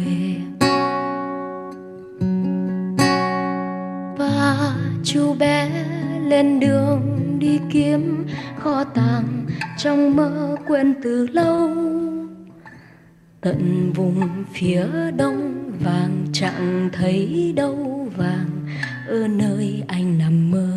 Và 4.18 4.74
chú 5.04 5.34
bé 5.34 5.70
lên 6.26 6.60
đường 6.60 7.00
đi 7.38 7.60
kiếm 7.70 8.26
kho 8.58 8.84
tàng 8.84 9.46
trong 9.78 10.16
mơ 10.16 10.56
quên 10.66 10.94
từ 11.02 11.26
lâu. 11.26 11.70
Tận 13.40 13.92
vùng 13.94 14.44
phía 14.52 14.86
đông 15.16 15.63
vàng 15.84 16.26
chẳng 16.32 16.88
thấy 16.92 17.52
đâu 17.56 18.08
vàng 18.16 18.66
ở 19.08 19.28
nơi 19.28 19.82
anh 19.88 20.18
nằm 20.18 20.50
mơ. 20.50 20.68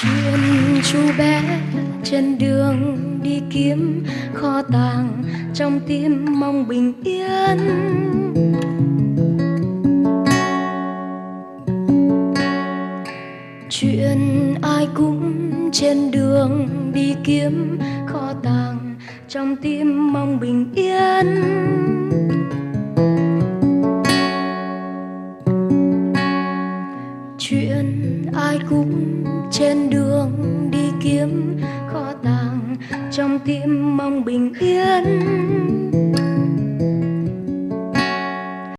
Chuyện 0.00 0.40
chú 0.82 0.98
bé 1.18 1.60
trên 2.04 2.38
đường 2.38 2.98
đi 3.22 3.42
kiếm 3.50 4.04
kho 4.34 4.62
tàng 4.62 5.24
trong 5.54 5.80
tim 5.86 6.40
mong 6.40 6.68
bình 6.68 6.92
yên. 7.04 7.58
Chuyện 13.68 14.54
ai 14.62 14.88
cũng 14.94 15.42
trên 15.72 16.10
đường 16.10 16.68
đi 16.94 17.14
kiếm 17.24 17.78
kho 18.06 18.32
tàng 18.42 18.94
trong 19.28 19.56
tim 19.56 20.12
mong 20.12 20.40
bình 20.40 20.72
yên. 20.74 21.26
Cũng 28.70 29.24
trên 29.50 29.90
đường 29.90 30.30
đi 30.70 30.88
kiếm 31.02 31.60
kho 31.92 32.12
tàng 32.22 32.76
trong 33.10 33.38
tim 33.38 33.96
mong 33.96 34.24
bình 34.24 34.52
yên. 34.60 35.81